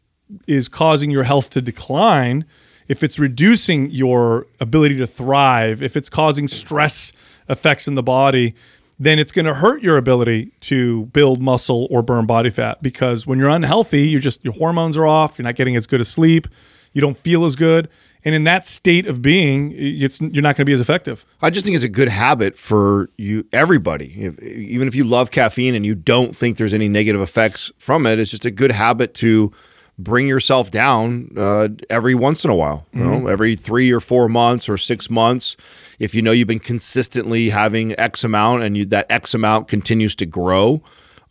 is 0.46 0.68
causing 0.68 1.10
your 1.10 1.22
health 1.22 1.50
to 1.50 1.60
decline, 1.60 2.44
if 2.88 3.02
it's 3.02 3.18
reducing 3.18 3.90
your 3.90 4.46
ability 4.58 4.96
to 4.96 5.06
thrive, 5.06 5.82
if 5.82 5.96
it's 5.96 6.10
causing 6.10 6.48
stress 6.48 7.12
effects 7.48 7.86
in 7.86 7.94
the 7.94 8.02
body, 8.02 8.54
then 8.98 9.18
it's 9.18 9.32
going 9.32 9.44
to 9.44 9.54
hurt 9.54 9.82
your 9.82 9.96
ability 9.96 10.52
to 10.60 11.06
build 11.06 11.42
muscle 11.42 11.86
or 11.90 12.02
burn 12.02 12.26
body 12.26 12.50
fat 12.50 12.82
because 12.82 13.26
when 13.26 13.38
you're 13.38 13.48
unhealthy, 13.48 14.08
you're 14.08 14.20
just 14.20 14.44
your 14.44 14.54
hormones 14.54 14.96
are 14.96 15.06
off, 15.06 15.38
you're 15.38 15.44
not 15.44 15.56
getting 15.56 15.76
as 15.76 15.86
good 15.86 16.00
a 16.00 16.04
sleep, 16.04 16.46
you 16.92 17.00
don't 17.00 17.16
feel 17.16 17.44
as 17.44 17.56
good, 17.56 17.88
and 18.24 18.34
in 18.34 18.44
that 18.44 18.66
state 18.66 19.06
of 19.06 19.20
being, 19.20 19.74
it's 19.76 20.20
you're 20.20 20.42
not 20.42 20.56
going 20.56 20.62
to 20.62 20.64
be 20.64 20.72
as 20.72 20.80
effective. 20.80 21.26
I 21.42 21.50
just 21.50 21.64
think 21.64 21.74
it's 21.74 21.84
a 21.84 21.88
good 21.88 22.08
habit 22.08 22.56
for 22.56 23.10
you, 23.16 23.46
everybody. 23.52 24.14
If, 24.16 24.38
even 24.42 24.88
if 24.88 24.94
you 24.94 25.04
love 25.04 25.30
caffeine 25.30 25.74
and 25.74 25.84
you 25.84 25.94
don't 25.94 26.34
think 26.34 26.56
there's 26.56 26.74
any 26.74 26.88
negative 26.88 27.20
effects 27.20 27.70
from 27.78 28.06
it, 28.06 28.18
it's 28.18 28.30
just 28.30 28.44
a 28.44 28.50
good 28.50 28.72
habit 28.72 29.14
to 29.14 29.52
bring 29.98 30.26
yourself 30.26 30.70
down 30.70 31.30
uh, 31.36 31.68
every 31.88 32.14
once 32.14 32.44
in 32.44 32.50
a 32.50 32.54
while. 32.54 32.86
You 32.92 33.04
know, 33.04 33.26
every 33.28 33.56
three 33.56 33.92
or 33.92 34.00
four 34.00 34.28
months 34.28 34.68
or 34.68 34.76
six 34.76 35.10
months. 35.10 35.56
If 35.98 36.14
you 36.14 36.22
know 36.22 36.32
you've 36.32 36.48
been 36.48 36.58
consistently 36.58 37.50
having 37.50 37.98
X 37.98 38.24
amount 38.24 38.64
and 38.64 38.76
you, 38.76 38.86
that 38.86 39.06
X 39.10 39.34
amount 39.34 39.68
continues 39.68 40.16
to 40.16 40.26
grow. 40.26 40.82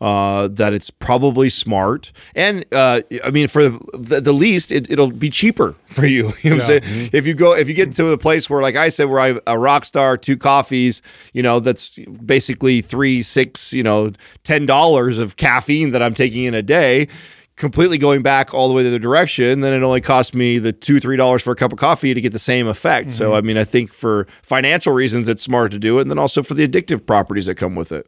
Uh, 0.03 0.49
that 0.49 0.73
it's 0.73 0.89
probably 0.91 1.49
smart, 1.49 2.11
and 2.35 2.65
uh, 2.73 2.99
I 3.23 3.31
mean, 3.31 3.47
for 3.47 3.63
the, 3.63 4.19
the 4.21 4.33
least, 4.33 4.69
it, 4.69 4.91
it'll 4.91 5.09
be 5.09 5.29
cheaper 5.29 5.75
for 5.85 6.05
you. 6.05 6.33
You 6.41 6.49
know 6.49 6.57
what 6.57 6.69
I'm 6.69 6.83
saying? 6.83 7.09
If 7.13 7.25
you 7.25 7.33
go, 7.33 7.55
if 7.55 7.69
you 7.69 7.73
get 7.73 7.93
to 7.93 8.03
the 8.03 8.17
place 8.17 8.49
where, 8.49 8.61
like 8.61 8.75
I 8.75 8.89
said, 8.89 9.05
where 9.05 9.21
I 9.21 9.29
a 9.29 9.55
Rockstar, 9.55 10.21
two 10.21 10.35
coffees, 10.35 11.01
you 11.33 11.41
know, 11.41 11.61
that's 11.61 11.97
basically 12.25 12.81
three, 12.81 13.23
six, 13.23 13.71
you 13.71 13.81
know, 13.81 14.11
ten 14.43 14.65
dollars 14.65 15.19
of 15.19 15.37
caffeine 15.37 15.91
that 15.91 16.03
I'm 16.03 16.13
taking 16.13 16.43
in 16.43 16.53
a 16.53 16.61
day. 16.61 17.07
Completely 17.55 17.97
going 17.97 18.23
back 18.23 18.53
all 18.53 18.67
the 18.67 18.73
way 18.73 18.83
to 18.83 18.89
the 18.89 18.95
other 18.95 19.01
direction, 19.01 19.61
then 19.61 19.71
it 19.71 19.83
only 19.83 20.01
cost 20.01 20.35
me 20.35 20.57
the 20.57 20.73
two, 20.73 20.99
three 20.99 21.15
dollars 21.15 21.41
for 21.41 21.51
a 21.51 21.55
cup 21.55 21.71
of 21.71 21.79
coffee 21.79 22.13
to 22.13 22.19
get 22.19 22.33
the 22.33 22.39
same 22.39 22.67
effect. 22.67 23.09
So, 23.09 23.35
I 23.35 23.39
mean, 23.41 23.57
I 23.57 23.63
think 23.63 23.93
for 23.93 24.25
financial 24.41 24.91
reasons, 24.91 25.29
it's 25.29 25.43
smart 25.43 25.71
to 25.71 25.79
do 25.79 25.99
it, 25.99 26.01
and 26.01 26.11
then 26.11 26.19
also 26.19 26.43
for 26.43 26.55
the 26.55 26.67
addictive 26.67 27.05
properties 27.05 27.45
that 27.45 27.55
come 27.55 27.75
with 27.75 27.93
it. 27.93 28.05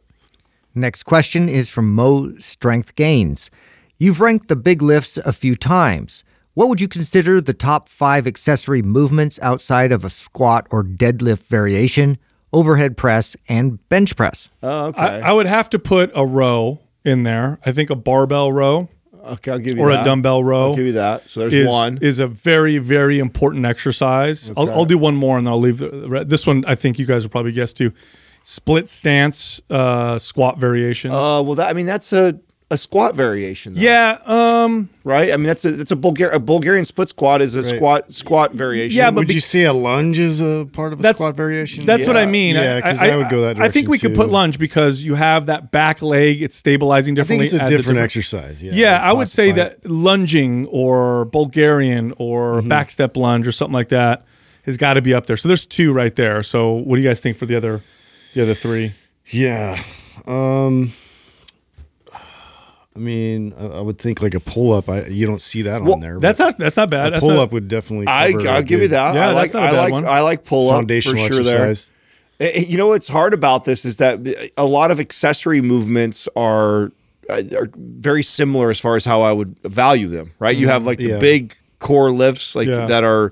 Next 0.76 1.04
question 1.04 1.48
is 1.48 1.70
from 1.70 1.94
Mo 1.94 2.36
Strength 2.36 2.96
Gains. 2.96 3.50
You've 3.96 4.20
ranked 4.20 4.48
the 4.48 4.56
big 4.56 4.82
lifts 4.82 5.16
a 5.16 5.32
few 5.32 5.54
times. 5.54 6.22
What 6.52 6.68
would 6.68 6.82
you 6.82 6.86
consider 6.86 7.40
the 7.40 7.54
top 7.54 7.88
five 7.88 8.26
accessory 8.26 8.82
movements 8.82 9.40
outside 9.42 9.90
of 9.90 10.04
a 10.04 10.10
squat 10.10 10.66
or 10.70 10.84
deadlift 10.84 11.48
variation, 11.48 12.18
overhead 12.52 12.98
press, 12.98 13.36
and 13.48 13.88
bench 13.88 14.16
press? 14.16 14.50
Oh, 14.62 14.88
okay. 14.88 15.00
I, 15.00 15.30
I 15.30 15.32
would 15.32 15.46
have 15.46 15.70
to 15.70 15.78
put 15.78 16.12
a 16.14 16.26
row 16.26 16.80
in 17.06 17.22
there. 17.22 17.58
I 17.64 17.72
think 17.72 17.88
a 17.88 17.96
barbell 17.96 18.52
row 18.52 18.90
okay, 19.26 19.52
I'll 19.52 19.58
give 19.58 19.76
you 19.76 19.82
or 19.82 19.92
that. 19.92 20.02
a 20.02 20.04
dumbbell 20.04 20.44
row. 20.44 20.70
I'll 20.70 20.76
give 20.76 20.86
you 20.86 20.92
that. 20.92 21.28
So 21.28 21.40
there's 21.40 21.54
is, 21.54 21.66
one. 21.66 21.98
is 22.00 22.18
a 22.18 22.26
very 22.26 22.78
very 22.78 23.18
important 23.18 23.64
exercise. 23.64 24.50
I'll, 24.56 24.70
I'll 24.70 24.84
do 24.84 24.98
one 24.98 25.16
more 25.16 25.36
and 25.36 25.46
then 25.46 25.52
I'll 25.52 25.60
leave 25.60 25.78
the, 25.78 25.88
the 25.88 26.24
this 26.24 26.46
one. 26.46 26.64
I 26.66 26.74
think 26.74 26.98
you 26.98 27.06
guys 27.06 27.24
will 27.24 27.30
probably 27.30 27.52
guess 27.52 27.72
too. 27.72 27.92
Split 28.48 28.88
stance 28.88 29.60
uh, 29.70 30.20
squat 30.20 30.56
variations. 30.56 31.12
Uh, 31.12 31.42
well, 31.44 31.56
that 31.56 31.68
I 31.68 31.72
mean, 31.72 31.86
that's 31.86 32.12
a 32.12 32.38
a 32.70 32.76
squat 32.76 33.14
variation. 33.16 33.74
Though, 33.74 33.80
Yeah, 33.80 34.18
um, 34.24 34.88
right. 35.02 35.32
I 35.32 35.36
mean, 35.36 35.46
that's 35.46 35.64
a 35.64 35.72
that's 35.72 35.90
a 35.90 35.96
Bulgar 35.96 36.28
a 36.30 36.38
Bulgarian 36.38 36.84
split 36.84 37.08
squat 37.08 37.42
is 37.42 37.56
a 37.56 37.62
squat 37.64 38.12
squat 38.12 38.52
variation. 38.52 38.98
Yeah, 38.98 39.10
but 39.10 39.18
Would 39.22 39.28
be- 39.28 39.34
you 39.34 39.40
see 39.40 39.64
a 39.64 39.72
lunge 39.72 40.20
as 40.20 40.40
a 40.40 40.64
part 40.72 40.92
of 40.92 41.00
a 41.00 41.02
that's 41.02 41.18
squat 41.18 41.34
variation? 41.36 41.86
That's 41.86 42.06
what 42.06 42.16
I 42.16 42.20
Yeah. 42.22 42.30
mean. 42.30 42.54
Yeah, 42.54 42.80
'cause 42.80 43.02
I, 43.02 43.08
I 43.10 43.16
would 43.16 43.30
go 43.30 43.40
that 43.40 43.56
direction. 43.56 43.62
I 43.62 43.68
think 43.68 43.88
we 43.88 43.98
direction 43.98 44.14
could 44.14 44.16
put 44.16 44.30
lunge 44.30 44.60
because 44.60 45.02
you 45.02 45.16
have 45.16 45.46
that 45.46 45.72
back 45.72 46.00
leg. 46.00 46.40
It's 46.40 46.54
stabilizing 46.56 47.18
I 47.18 47.22
think 47.24 47.42
differently. 47.42 47.46
it's 47.46 47.54
a 47.54 47.62
adds 47.62 47.70
different, 47.70 47.98
exercise. 47.98 48.62
Yeah, 48.62 48.72
Yeah, 48.74 48.92
like 48.92 49.00
I 49.02 49.12
would 49.12 49.28
say 49.28 49.50
that 49.52 49.90
lunging 49.90 50.66
or 50.66 51.24
Bulgarian 51.24 52.14
or 52.18 52.58
Mm-hmm. 52.60 52.68
back 52.68 52.90
step 52.90 53.16
lunge 53.16 53.48
or 53.48 53.52
something 53.52 53.74
like 53.74 53.88
that 53.88 54.24
has 54.64 54.76
got 54.76 54.94
to 54.94 55.02
be 55.02 55.14
up 55.14 55.26
there. 55.26 55.36
So 55.36 55.48
there's 55.48 55.66
two 55.66 55.92
right 55.92 56.14
there. 56.14 56.42
So 56.44 56.72
what 56.74 56.94
do 56.96 57.02
you 57.02 57.08
guys 57.08 57.18
think 57.20 57.36
for 57.36 57.46
the 57.46 57.56
other, 57.56 57.82
the 58.44 58.54
three? 58.54 58.92
Yeah. 59.30 59.80
Um 60.26 60.90
I 62.94 62.98
mean, 62.98 63.52
I, 63.58 63.66
I 63.66 63.80
would 63.80 63.98
think 63.98 64.22
like 64.22 64.34
a 64.34 64.40
pull 64.40 64.72
up. 64.72 64.88
I 64.88 65.04
you 65.06 65.26
don't 65.26 65.40
see 65.40 65.62
that 65.62 65.82
Well, 65.82 65.94
on 65.94 66.00
there. 66.00 66.18
That's 66.18 66.38
not 66.38 66.56
that's 66.58 66.76
not 66.76 66.90
bad. 66.90 67.12
a 67.12 67.20
pull 67.20 67.30
not- 67.30 67.38
up 67.38 67.52
would 67.52 67.68
definitely. 67.68 68.06
I 68.08 68.32
cover 68.32 68.48
I'll 68.48 68.56
a 68.60 68.62
give 68.64 68.80
you 68.80 68.88
that. 68.88 69.14
Yeah, 69.14 69.30
I 69.30 69.32
that's 69.34 69.54
like 69.54 69.62
not 69.62 69.62
a 69.62 69.66
I 69.66 69.70
bad 69.72 69.82
like 69.82 69.92
one. 69.92 70.06
I 70.06 70.20
like 70.22 70.44
pull 70.44 70.70
up 70.70 70.88
for 70.88 71.00
sure. 71.00 71.14
There. 71.42 71.68
exercise. 71.68 71.90
Eh, 72.40 72.50
eh, 72.54 72.64
You 72.68 72.78
know 72.78 72.88
what's 72.88 73.08
hard 73.08 73.34
about 73.34 73.64
this 73.64 73.84
is 73.84 73.98
that 73.98 74.50
a 74.56 74.64
lot 74.64 74.90
of 74.90 74.98
accessory 75.00 75.60
movements 75.60 76.26
are 76.36 76.92
uh, 77.28 77.42
are 77.58 77.68
very 77.76 78.22
similar 78.22 78.70
as 78.70 78.80
far 78.80 78.96
as 78.96 79.04
how 79.04 79.20
I 79.22 79.32
would 79.32 79.58
value 79.62 80.06
them. 80.06 80.32
Right? 80.38 80.56
You 80.56 80.68
have 80.68 80.86
like 80.86 80.98
the 80.98 81.08
Yeah. 81.10 81.18
big 81.18 81.54
core 81.80 82.10
lifts 82.10 82.56
like 82.56 82.66
Yeah. 82.68 82.86
that 82.86 83.04
are 83.04 83.30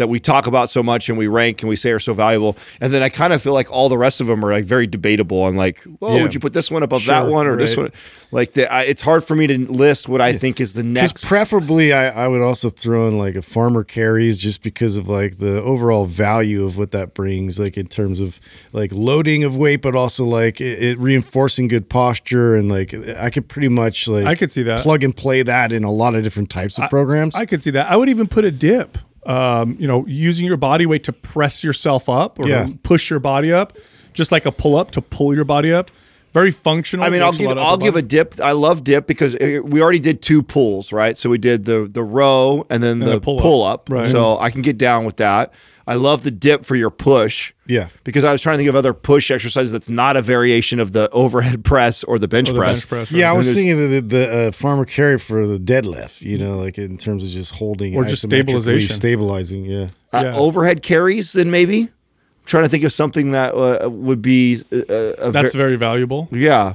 that 0.00 0.08
we 0.08 0.18
talk 0.20 0.46
about 0.46 0.68
so 0.68 0.82
much 0.82 1.08
and 1.08 1.16
we 1.16 1.28
rank 1.28 1.62
and 1.62 1.68
we 1.68 1.76
say 1.76 1.92
are 1.92 1.98
so 2.00 2.12
valuable, 2.12 2.56
and 2.80 2.92
then 2.92 3.02
I 3.02 3.08
kind 3.08 3.32
of 3.32 3.40
feel 3.40 3.52
like 3.54 3.70
all 3.70 3.88
the 3.88 3.96
rest 3.98 4.20
of 4.20 4.26
them 4.26 4.44
are 4.44 4.52
like 4.52 4.64
very 4.64 4.86
debatable 4.86 5.42
on 5.42 5.56
like, 5.56 5.82
well, 6.00 6.16
Yeah. 6.16 6.22
would 6.24 6.34
you 6.34 6.40
put 6.40 6.52
this 6.52 6.70
one 6.70 6.82
above 6.82 7.06
that 7.06 7.28
one 7.28 7.46
or 7.46 7.56
this 7.56 7.76
one? 7.76 7.92
Like, 8.32 8.52
the, 8.52 8.72
I, 8.72 8.82
it's 8.82 9.00
hard 9.02 9.24
for 9.24 9.34
me 9.34 9.46
to 9.48 9.58
list 9.72 10.08
what 10.08 10.20
I 10.20 10.32
think 10.32 10.60
is 10.60 10.74
the 10.74 10.82
Because 10.82 10.94
next. 11.12 11.26
preferably, 11.26 11.92
I, 11.92 12.24
I 12.24 12.28
would 12.28 12.42
also 12.42 12.68
throw 12.68 13.08
in 13.08 13.18
like 13.18 13.34
a 13.34 13.42
farmer 13.42 13.82
carries 13.84 14.38
just 14.38 14.62
because 14.62 14.96
of 14.96 15.08
like 15.08 15.38
the 15.38 15.60
overall 15.62 16.04
value 16.06 16.64
of 16.64 16.78
what 16.78 16.92
that 16.92 17.14
brings, 17.14 17.58
like 17.58 17.76
in 17.76 17.86
terms 17.86 18.20
of 18.20 18.38
like 18.72 18.92
loading 18.92 19.42
of 19.44 19.56
weight, 19.56 19.82
but 19.82 19.94
also 19.96 20.24
like 20.24 20.60
it, 20.60 20.82
it 20.82 20.98
reinforcing 20.98 21.66
good 21.68 21.88
posture 21.88 22.54
and 22.56 22.68
like 22.70 22.94
I 23.18 23.30
could 23.30 23.48
pretty 23.48 23.68
much 23.68 24.06
like 24.08 24.26
I 24.26 24.34
could 24.36 24.50
see 24.50 24.62
that. 24.62 24.82
plug 24.82 25.02
and 25.02 25.14
play 25.16 25.42
that 25.42 25.72
in 25.72 25.84
a 25.84 25.90
lot 25.92 26.14
of 26.14 26.22
different 26.22 26.50
types 26.50 26.78
of 26.78 26.88
programs. 26.88 27.34
I 27.34 27.46
could 27.46 27.62
see 27.62 27.72
that. 27.72 27.90
I 27.90 27.96
would 27.96 28.08
even 28.08 28.28
put 28.28 28.44
a 28.44 28.50
dip. 28.50 28.96
Um, 29.26 29.76
you 29.78 29.86
know, 29.86 30.06
using 30.06 30.46
your 30.46 30.56
body 30.56 30.86
weight 30.86 31.04
to 31.04 31.12
press 31.12 31.62
yourself 31.62 32.08
up 32.08 32.38
or 32.38 32.48
Yeah. 32.48 32.68
push 32.82 33.10
your 33.10 33.20
body 33.20 33.52
up, 33.52 33.76
just 34.14 34.32
like 34.32 34.46
a 34.46 34.52
pull 34.52 34.76
up 34.76 34.90
to 34.92 35.02
pull 35.02 35.34
your 35.34 35.44
body 35.44 35.72
up. 35.72 35.90
Very 36.32 36.52
functional. 36.52 37.04
I 37.04 37.10
mean, 37.10 37.22
I'll 37.22 37.32
give 37.32 37.58
I'll 37.58 37.76
give 37.76 37.96
a 37.96 38.02
dip. 38.02 38.40
I 38.40 38.52
love 38.52 38.84
dip 38.84 39.06
because 39.08 39.34
uh, 39.34 39.60
we 39.64 39.82
already 39.82 39.98
did 39.98 40.22
two 40.22 40.42
pulls, 40.42 40.92
right? 40.92 41.16
So 41.16 41.28
we 41.28 41.38
did 41.38 41.64
the 41.64 41.90
the 41.92 42.04
row 42.04 42.64
and 42.70 42.82
then 42.82 43.00
the 43.00 43.18
the 43.18 43.20
pull-up. 43.20 43.80
up. 43.80 43.90
Right. 43.90 44.06
So 44.06 44.38
I 44.38 44.50
can 44.50 44.62
get 44.62 44.78
down 44.78 45.04
with 45.04 45.16
that. 45.16 45.52
I 45.86 45.94
love 45.94 46.22
the 46.22 46.30
dip 46.30 46.64
for 46.64 46.76
your 46.76 46.90
push. 46.90 47.52
Yeah. 47.66 47.88
Because 48.04 48.24
I 48.24 48.32
was 48.32 48.42
trying 48.42 48.54
to 48.54 48.58
think 48.58 48.68
of 48.68 48.76
other 48.76 48.92
push 48.94 49.30
exercises 49.30 49.72
that's 49.72 49.88
not 49.88 50.16
a 50.16 50.22
variation 50.22 50.78
of 50.80 50.92
the 50.92 51.08
overhead 51.10 51.64
press 51.72 52.04
or 52.04 52.18
the 52.18 52.28
bench 52.28 52.50
Or 52.50 52.52
the 52.54 52.58
press. 52.60 52.84
bench 52.84 52.88
press, 52.88 53.12
yeah, 53.12 53.30
I 53.30 53.32
was 53.34 53.48
And 53.48 53.54
thinking 53.56 53.72
of 53.84 53.90
the, 53.90 54.00
the 54.18 54.48
uh, 54.48 54.52
farmer 54.52 54.84
carry 54.84 55.18
for 55.18 55.46
the 55.46 55.58
deadlift, 55.58 56.22
you 56.22 56.38
know, 56.38 56.56
like 56.58 56.78
in 56.78 56.96
terms 56.98 57.24
of 57.24 57.30
just 57.30 57.54
holding 57.56 57.96
Or 57.96 58.04
just 58.04 58.24
isometrically 58.26 58.30
stabilization. 58.60 58.94
stabilizing. 58.96 59.64
Yeah. 59.64 59.88
Uh, 60.12 60.22
Yeah. 60.24 60.36
overhead 60.36 60.82
carries, 60.82 61.32
then 61.32 61.50
maybe. 61.50 61.82
I'm 61.82 62.46
trying 62.46 62.64
to 62.64 62.70
think 62.70 62.84
of 62.84 62.92
something 62.92 63.32
that 63.32 63.54
uh, 63.54 63.88
would 63.90 64.22
be 64.22 64.60
uh, 64.72 64.76
a 65.18 65.30
That's 65.30 65.52
ver- 65.54 65.58
very 65.58 65.76
valuable. 65.76 66.28
yeah. 66.32 66.74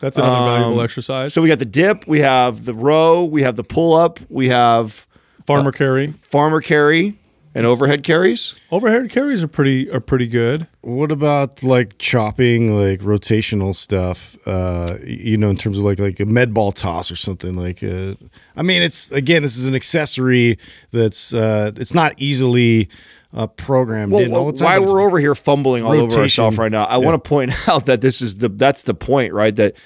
That's 0.00 0.18
another 0.18 0.36
Um, 0.36 0.60
valuable 0.60 0.82
exercise. 0.82 1.32
So 1.32 1.40
we 1.40 1.48
got 1.48 1.58
the 1.58 1.64
dip, 1.64 2.06
we 2.06 2.18
have 2.18 2.66
the 2.66 2.74
row, 2.74 3.24
we 3.24 3.40
have 3.42 3.56
the 3.56 3.64
pull 3.64 3.94
up, 3.94 4.20
we 4.28 4.48
have 4.48 5.06
Farmer 5.46 5.72
carry, 5.72 6.08
farmer 6.08 6.60
carry, 6.60 7.14
and 7.54 7.66
overhead 7.66 8.02
carries. 8.02 8.54
overhead 8.70 9.10
carries 9.10 9.42
are 9.44 9.48
pretty 9.48 9.90
are 9.90 10.00
pretty 10.00 10.26
good. 10.26 10.66
What 10.80 11.10
about 11.12 11.62
like 11.62 11.98
chopping, 11.98 12.72
like 12.76 13.00
rotational 13.00 13.74
stuff? 13.74 14.36
Uh, 14.46 14.86
you 15.04 15.36
know, 15.36 15.48
in 15.50 15.56
terms 15.56 15.78
of 15.78 15.84
like 15.84 15.98
like 15.98 16.20
a 16.20 16.26
med 16.26 16.52
ball 16.52 16.72
toss 16.72 17.10
or 17.10 17.16
something. 17.16 17.54
Like, 17.54 17.82
uh, 17.82 18.14
I 18.56 18.62
mean, 18.62 18.82
it's 18.82 19.10
again, 19.12 19.42
this 19.42 19.56
is 19.56 19.66
an 19.66 19.74
accessory 19.74 20.58
that's 20.90 21.32
uh, 21.32 21.70
it's 21.76 21.94
not 21.94 22.12
easily 22.18 22.88
uh, 23.32 23.46
programmed 23.46 24.12
Well, 24.12 24.22
in 24.22 24.32
all 24.34 24.46
the 24.50 24.58
time. 24.58 24.82
why 24.82 24.86
we're 24.92 25.00
over 25.00 25.18
here 25.18 25.34
fumbling 25.34 25.84
all 25.84 25.92
over 25.92 26.02
rotation. 26.02 26.20
ourselves 26.22 26.58
right 26.58 26.70
now, 26.72 26.84
I 26.84 26.98
want 26.98 27.22
to 27.22 27.28
point 27.28 27.52
out 27.68 27.86
that 27.86 28.00
this 28.00 28.20
is 28.20 28.38
the 28.38 28.48
that's 28.48 28.82
the 28.82 28.94
point, 28.94 29.32
right? 29.32 29.54
That 29.56 29.76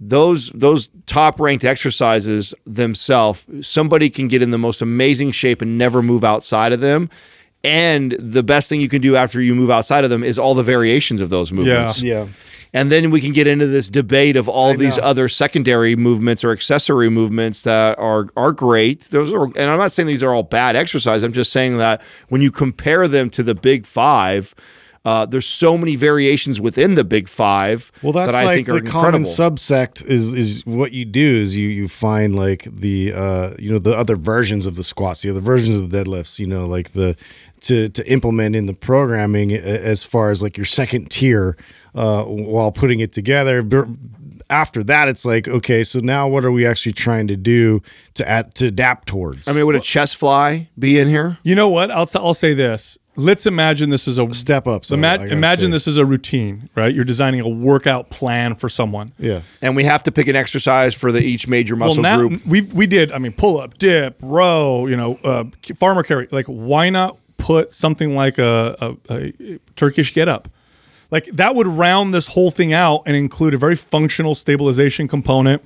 those 0.00 0.50
those 0.50 0.90
top 1.06 1.40
ranked 1.40 1.64
exercises 1.64 2.54
themselves, 2.64 3.46
somebody 3.62 4.10
can 4.10 4.28
get 4.28 4.42
in 4.42 4.50
the 4.50 4.58
most 4.58 4.82
amazing 4.82 5.32
shape 5.32 5.62
and 5.62 5.76
never 5.76 6.02
move 6.02 6.24
outside 6.24 6.72
of 6.72 6.80
them. 6.80 7.10
And 7.64 8.12
the 8.12 8.44
best 8.44 8.68
thing 8.68 8.80
you 8.80 8.88
can 8.88 9.02
do 9.02 9.16
after 9.16 9.40
you 9.40 9.54
move 9.54 9.70
outside 9.70 10.04
of 10.04 10.10
them 10.10 10.22
is 10.22 10.38
all 10.38 10.54
the 10.54 10.62
variations 10.62 11.20
of 11.20 11.28
those 11.28 11.50
movements. 11.50 12.00
yeah. 12.02 12.24
yeah. 12.24 12.28
And 12.74 12.92
then 12.92 13.10
we 13.10 13.20
can 13.20 13.32
get 13.32 13.46
into 13.46 13.66
this 13.66 13.88
debate 13.88 14.36
of 14.36 14.48
all 14.48 14.74
these 14.74 14.98
know. 14.98 15.04
other 15.04 15.28
secondary 15.28 15.96
movements 15.96 16.44
or 16.44 16.50
accessory 16.50 17.08
movements 17.08 17.64
that 17.64 17.98
are 17.98 18.26
are 18.36 18.52
great. 18.52 19.04
Those 19.04 19.32
are, 19.32 19.44
and 19.44 19.70
I'm 19.70 19.78
not 19.78 19.90
saying 19.90 20.06
these 20.06 20.22
are 20.22 20.34
all 20.34 20.42
bad 20.42 20.76
exercise. 20.76 21.22
I'm 21.22 21.32
just 21.32 21.50
saying 21.50 21.78
that 21.78 22.02
when 22.28 22.42
you 22.42 22.50
compare 22.50 23.08
them 23.08 23.30
to 23.30 23.42
the 23.42 23.54
Big 23.54 23.86
Five, 23.86 24.54
uh, 25.04 25.24
there's 25.26 25.46
so 25.46 25.78
many 25.78 25.96
variations 25.96 26.60
within 26.60 26.94
the 26.94 27.04
Big 27.04 27.28
Five 27.28 27.90
Well, 28.02 28.12
that's 28.12 28.32
that 28.32 28.42
I 28.42 28.46
like 28.46 28.54
think 28.56 28.66
the 28.66 28.74
are 28.74 28.80
common 28.80 29.22
incredible. 29.22 29.24
subsect 29.28 30.04
is 30.06 30.34
is 30.34 30.66
what 30.66 30.92
you 30.92 31.04
do 31.04 31.36
is 31.40 31.56
you 31.56 31.68
you 31.68 31.88
find 31.88 32.34
like 32.34 32.64
the 32.64 33.12
uh 33.14 33.50
you 33.58 33.70
know 33.72 33.78
the 33.78 33.96
other 33.96 34.16
versions 34.16 34.66
of 34.66 34.76
the 34.76 34.84
squats, 34.84 35.22
the 35.22 35.30
other 35.30 35.40
versions 35.40 35.80
of 35.80 35.90
the 35.90 36.04
deadlifts, 36.04 36.38
you 36.38 36.46
know, 36.46 36.66
like 36.66 36.90
the 36.92 37.16
to 37.60 37.88
to 37.90 38.10
implement 38.10 38.54
in 38.56 38.66
the 38.66 38.74
programming 38.74 39.52
as 39.52 40.04
far 40.04 40.30
as 40.30 40.42
like 40.42 40.56
your 40.56 40.66
second 40.66 41.10
tier 41.10 41.56
uh 41.94 42.24
while 42.24 42.70
putting 42.72 43.00
it 43.00 43.12
together. 43.12 43.66
After 44.50 44.82
that, 44.84 45.08
it's 45.08 45.26
like 45.26 45.46
okay, 45.46 45.84
so 45.84 45.98
now 45.98 46.26
what 46.26 46.42
are 46.44 46.50
we 46.50 46.64
actually 46.66 46.92
trying 46.92 47.28
to 47.28 47.36
do 47.36 47.82
to 48.14 48.26
add 48.26 48.54
to 48.54 48.68
adapt 48.68 49.06
towards? 49.06 49.46
I 49.46 49.52
mean, 49.52 49.66
would 49.66 49.74
a 49.76 49.80
chest 49.80 50.16
fly 50.16 50.70
be 50.78 50.98
in 50.98 51.06
here? 51.08 51.36
You 51.42 51.54
know 51.54 51.68
what? 51.68 51.90
I'll 51.90 52.08
I'll 52.14 52.32
say 52.32 52.54
this. 52.54 52.96
Let's 53.18 53.46
imagine 53.46 53.90
this 53.90 54.06
is 54.06 54.16
a 54.18 54.32
Step 54.32 54.66
up, 54.68 54.84
So 54.84 54.94
ima- 54.94 55.24
imagine 55.26 55.70
say. 55.70 55.72
this 55.72 55.86
is 55.88 55.96
a 55.96 56.06
routine, 56.06 56.70
right? 56.76 56.94
You're 56.94 57.04
designing 57.04 57.40
a 57.40 57.48
workout 57.48 58.10
plan 58.10 58.54
for 58.54 58.68
someone. 58.68 59.10
yeah. 59.18 59.40
And 59.60 59.74
we 59.74 59.84
have 59.84 60.02
to 60.04 60.12
pick 60.12 60.28
an 60.28 60.36
exercise 60.36 60.94
for 60.94 61.10
the 61.10 61.20
each 61.20 61.48
major 61.48 61.74
muscle 61.74 62.02
well, 62.02 62.18
now 62.18 62.28
group. 62.28 62.46
we 62.46 62.60
we 62.62 62.86
did. 62.86 63.10
I 63.12 63.18
mean, 63.18 63.32
pull 63.32 63.60
up, 63.60 63.76
dip, 63.78 64.16
row. 64.22 64.86
You 64.86 64.96
know, 64.96 65.14
uh, 65.24 65.44
farmer 65.74 66.02
carry. 66.04 66.28
Like, 66.30 66.46
why 66.46 66.90
not 66.90 67.18
put 67.38 67.72
something 67.72 68.14
like 68.14 68.38
a, 68.38 68.96
a, 69.10 69.14
a 69.14 69.58
Turkish 69.76 70.14
get 70.14 70.28
up? 70.28 70.48
Like 71.10 71.24
that 71.32 71.54
would 71.54 71.66
round 71.66 72.12
this 72.14 72.28
whole 72.28 72.50
thing 72.50 72.72
out 72.72 73.02
and 73.06 73.16
include 73.16 73.54
a 73.54 73.58
very 73.58 73.76
functional 73.76 74.34
stabilization 74.34 75.08
component, 75.08 75.62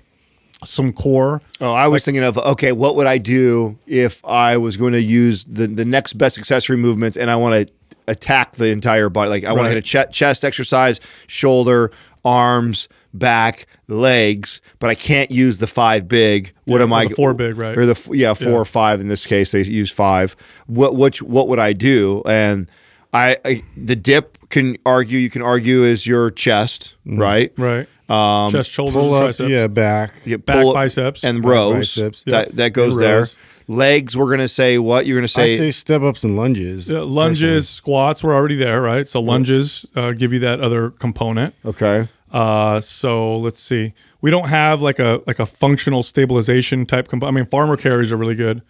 some 0.65 0.93
core. 0.93 1.43
Oh, 1.61 1.73
I 1.73 1.89
was 1.89 2.05
thinking 2.05 2.25
of 2.25 2.39
okay, 2.39 2.73
what 2.73 2.97
would 2.97 3.07
I 3.07 3.19
do 3.19 3.79
if 3.87 4.25
I 4.25 4.57
was 4.57 4.77
going 4.77 4.93
to 4.93 5.03
use 5.03 5.45
the 5.45 5.67
the 5.67 5.85
next 5.85 6.15
best 6.15 6.39
accessory 6.39 6.77
movements 6.77 7.17
and 7.17 7.31
I 7.31 7.37
want 7.37 7.69
to 7.69 7.75
attack 8.09 8.53
the 8.53 8.69
entire 8.69 9.09
body? 9.09 9.31
Like 9.31 9.45
I 9.45 9.53
want 9.53 9.67
to 9.67 9.71
hit 9.71 9.79
a 9.79 9.83
che- 9.83 10.11
chest 10.11 10.45
exercise, 10.45 11.01
shoulder, 11.27 11.91
arms, 12.25 12.89
back, 13.15 13.67
legs, 13.89 14.61
but 14.79 14.91
I 14.91 14.95
can't 14.95 15.31
use 15.31 15.59
the 15.59 15.67
five 15.67 16.09
big. 16.09 16.53
What 16.65 16.79
Yeah, 16.79 16.85
am 16.85 16.93
I? 16.93 17.07
the 17.07 17.15
four 17.15 17.35
big, 17.35 17.57
right? 17.57 17.77
Or 17.77 17.87
the 17.87 18.11
yeah, 18.13 18.35
four 18.35 18.53
Yeah. 18.53 18.59
or 18.59 18.65
five 18.65 19.01
in 19.01 19.09
this 19.09 19.27
case. 19.27 19.53
They 19.53 19.63
use 19.63 19.91
five. 19.91 20.37
What 20.67 20.95
what 20.95 21.21
what 21.23 21.49
would 21.49 21.59
I 21.59 21.73
do? 21.73 22.23
And 22.27 22.71
I, 23.13 23.37
I 23.45 23.63
the 23.77 23.97
dip 23.97 24.39
can 24.49 24.77
argue. 24.87 25.19
You 25.19 25.31
can 25.31 25.43
argue 25.43 25.83
is 25.83 26.07
your 26.07 26.31
chest, 26.31 26.97
mm-hmm. 27.07 27.21
right? 27.21 27.53
Right. 27.57 27.89
Um, 28.13 28.51
Chest, 28.51 28.71
shoulders, 28.71 28.95
Pull 28.95 29.07
and 29.07 29.15
up, 29.15 29.21
triceps. 29.23 29.51
yeah, 29.51 29.67
back. 29.67 30.13
you 30.25 30.39
Back 30.39 30.63
pull- 30.63 30.75
biceps. 30.75 31.25
and 31.25 31.45
rows. 31.45 31.97
biceps. 31.97 32.25
That 32.25 32.57
that 32.57 32.73
goes 32.73 32.99
there. 32.99 33.25
Legs, 33.69 34.17
we're 34.17 34.31
gonna 34.31 34.49
say 34.49 34.79
what 34.79 35.07
you're 35.07 35.17
gonna 35.17 35.29
say. 35.29 35.45
I 35.45 35.47
say. 35.47 35.57
say 35.57 35.71
step 35.71 36.03
ups 36.03 36.25
and 36.25 36.37
lunges. 36.37 36.91
Yeah, 36.91 37.01
lunges, 37.01 37.69
squats 37.69 38.23
were 38.23 38.35
already 38.35 38.57
there, 38.57 38.83
right? 38.83 39.07
So 39.09 39.21
lunges 39.21 39.87
uh, 39.95 40.13
give 40.13 40.33
you 40.33 40.41
that 40.41 40.61
other 40.61 40.91
component. 40.91 41.55
okay. 41.65 42.09
Uh, 42.33 42.81
so 42.81 43.37
let's 43.37 43.61
see. 43.63 43.93
We 44.23 44.31
don't 44.31 44.49
have 44.49 44.81
like 44.83 44.99
a 44.99 45.21
like 45.27 45.39
a 45.39 45.47
functional 45.47 46.03
stabilization 46.03 46.87
type 46.87 47.07
component. 47.09 47.35
I 47.35 47.41
mean, 47.41 47.45
farmer 47.49 47.77
carries 47.77 48.11
are 48.11 48.17
really 48.17 48.35
good 48.35 48.63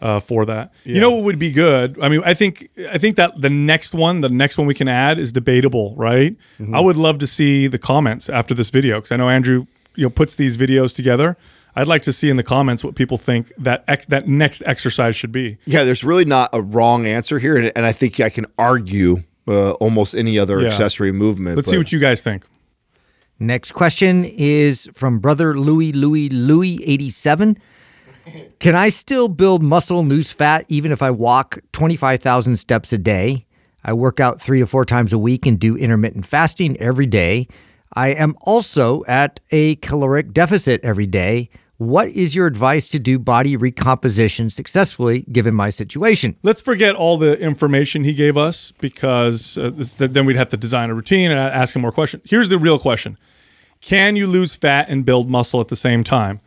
uh, 0.00 0.20
for 0.20 0.44
that. 0.46 0.72
You 0.84 1.00
know 1.00 1.10
what 1.12 1.24
would 1.24 1.38
be 1.38 1.50
good? 1.52 1.98
I 2.02 2.08
mean, 2.08 2.22
I 2.24 2.34
think 2.34 2.68
I 2.92 2.98
think 2.98 3.16
that 3.16 3.40
the 3.40 3.50
next 3.50 3.94
one, 3.94 4.20
the 4.20 4.28
next 4.28 4.58
one 4.58 4.66
we 4.66 4.74
can 4.74 4.88
add 4.88 5.18
is 5.18 5.32
debatable, 5.32 5.94
right? 5.96 6.36
I 6.72 6.80
would 6.80 6.96
love 6.96 7.18
to 7.18 7.26
see 7.26 7.66
the 7.66 7.78
comments 7.78 8.28
after 8.28 8.54
this 8.54 8.70
video 8.70 8.96
because 8.96 9.12
I 9.12 9.16
know 9.16 9.28
Andrew, 9.28 9.66
you 9.94 10.04
know, 10.04 10.10
puts 10.10 10.34
these 10.36 10.56
videos 10.56 10.94
together. 10.94 11.36
I'd 11.76 11.88
like 11.88 12.02
to 12.02 12.12
see 12.12 12.28
in 12.30 12.36
the 12.36 12.44
comments 12.44 12.84
what 12.84 12.94
people 12.94 13.16
think 13.18 13.50
that 13.58 13.82
ex- 13.88 14.06
that 14.06 14.28
next 14.28 14.62
exercise 14.66 15.16
should 15.16 15.32
be. 15.32 15.56
Yeah, 15.64 15.82
there's 15.84 16.04
really 16.04 16.24
not 16.24 16.50
a 16.52 16.62
wrong 16.62 17.04
answer 17.06 17.38
here, 17.40 17.56
and, 17.56 17.72
and 17.74 17.84
I 17.84 17.90
think 17.92 18.20
I 18.20 18.28
can 18.30 18.46
argue 18.58 19.22
uh, 19.48 19.72
almost 19.72 20.14
any 20.14 20.38
other 20.38 20.60
Yeah. 20.60 20.68
accessory 20.68 21.10
movement. 21.12 21.56
Let's 21.56 21.68
see 21.70 21.78
what 21.78 21.90
you 21.92 21.98
guys 21.98 22.22
think. 22.22 22.46
Next 23.40 23.72
question 23.72 24.24
is 24.24 24.88
from 24.94 25.18
brother 25.18 25.58
Louis 25.58 25.90
Louis 25.92 26.28
Louis 26.28 26.80
87. 26.86 27.58
Can 28.58 28.74
I 28.74 28.88
still 28.88 29.28
build 29.28 29.62
muscle 29.62 30.00
and 30.00 30.08
lose 30.08 30.32
fat 30.32 30.64
even 30.68 30.92
if 30.92 31.02
I 31.02 31.10
walk 31.10 31.58
25,000 31.72 32.56
steps 32.56 32.92
a 32.92 32.98
day? 32.98 33.46
I 33.84 33.92
work 33.92 34.20
out 34.20 34.40
3 34.40 34.60
to 34.60 34.66
4 34.66 34.84
times 34.84 35.12
a 35.12 35.18
week 35.18 35.46
and 35.46 35.58
do 35.58 35.76
intermittent 35.76 36.24
fasting 36.26 36.76
every 36.78 37.06
day. 37.06 37.46
I 37.92 38.08
am 38.08 38.34
also 38.40 39.04
at 39.06 39.40
a 39.50 39.76
caloric 39.76 40.32
deficit 40.32 40.80
every 40.82 41.06
day. 41.06 41.50
What 41.76 42.08
is 42.08 42.34
your 42.34 42.46
advice 42.46 42.86
to 42.88 42.98
do 42.98 43.18
body 43.18 43.56
recomposition 43.56 44.48
successfully 44.48 45.22
given 45.32 45.54
my 45.54 45.70
situation? 45.70 46.36
Let's 46.42 46.60
forget 46.60 46.94
all 46.94 47.18
the 47.18 47.38
information 47.38 48.04
he 48.04 48.14
gave 48.14 48.36
us 48.36 48.72
because 48.78 49.58
uh, 49.58 49.70
this, 49.70 49.96
then 49.96 50.24
we'd 50.24 50.36
have 50.36 50.48
to 50.50 50.56
design 50.56 50.90
a 50.90 50.94
routine 50.94 51.30
and 51.30 51.38
ask 51.38 51.74
him 51.74 51.82
more 51.82 51.92
questions. 51.92 52.22
Here's 52.30 52.48
the 52.48 52.58
real 52.58 52.78
question 52.78 53.18
Can 53.80 54.16
you 54.16 54.26
lose 54.26 54.54
fat 54.54 54.88
and 54.88 55.04
build 55.04 55.28
muscle 55.28 55.60
at 55.60 55.68
the 55.68 55.76
same 55.76 56.04
time? 56.04 56.40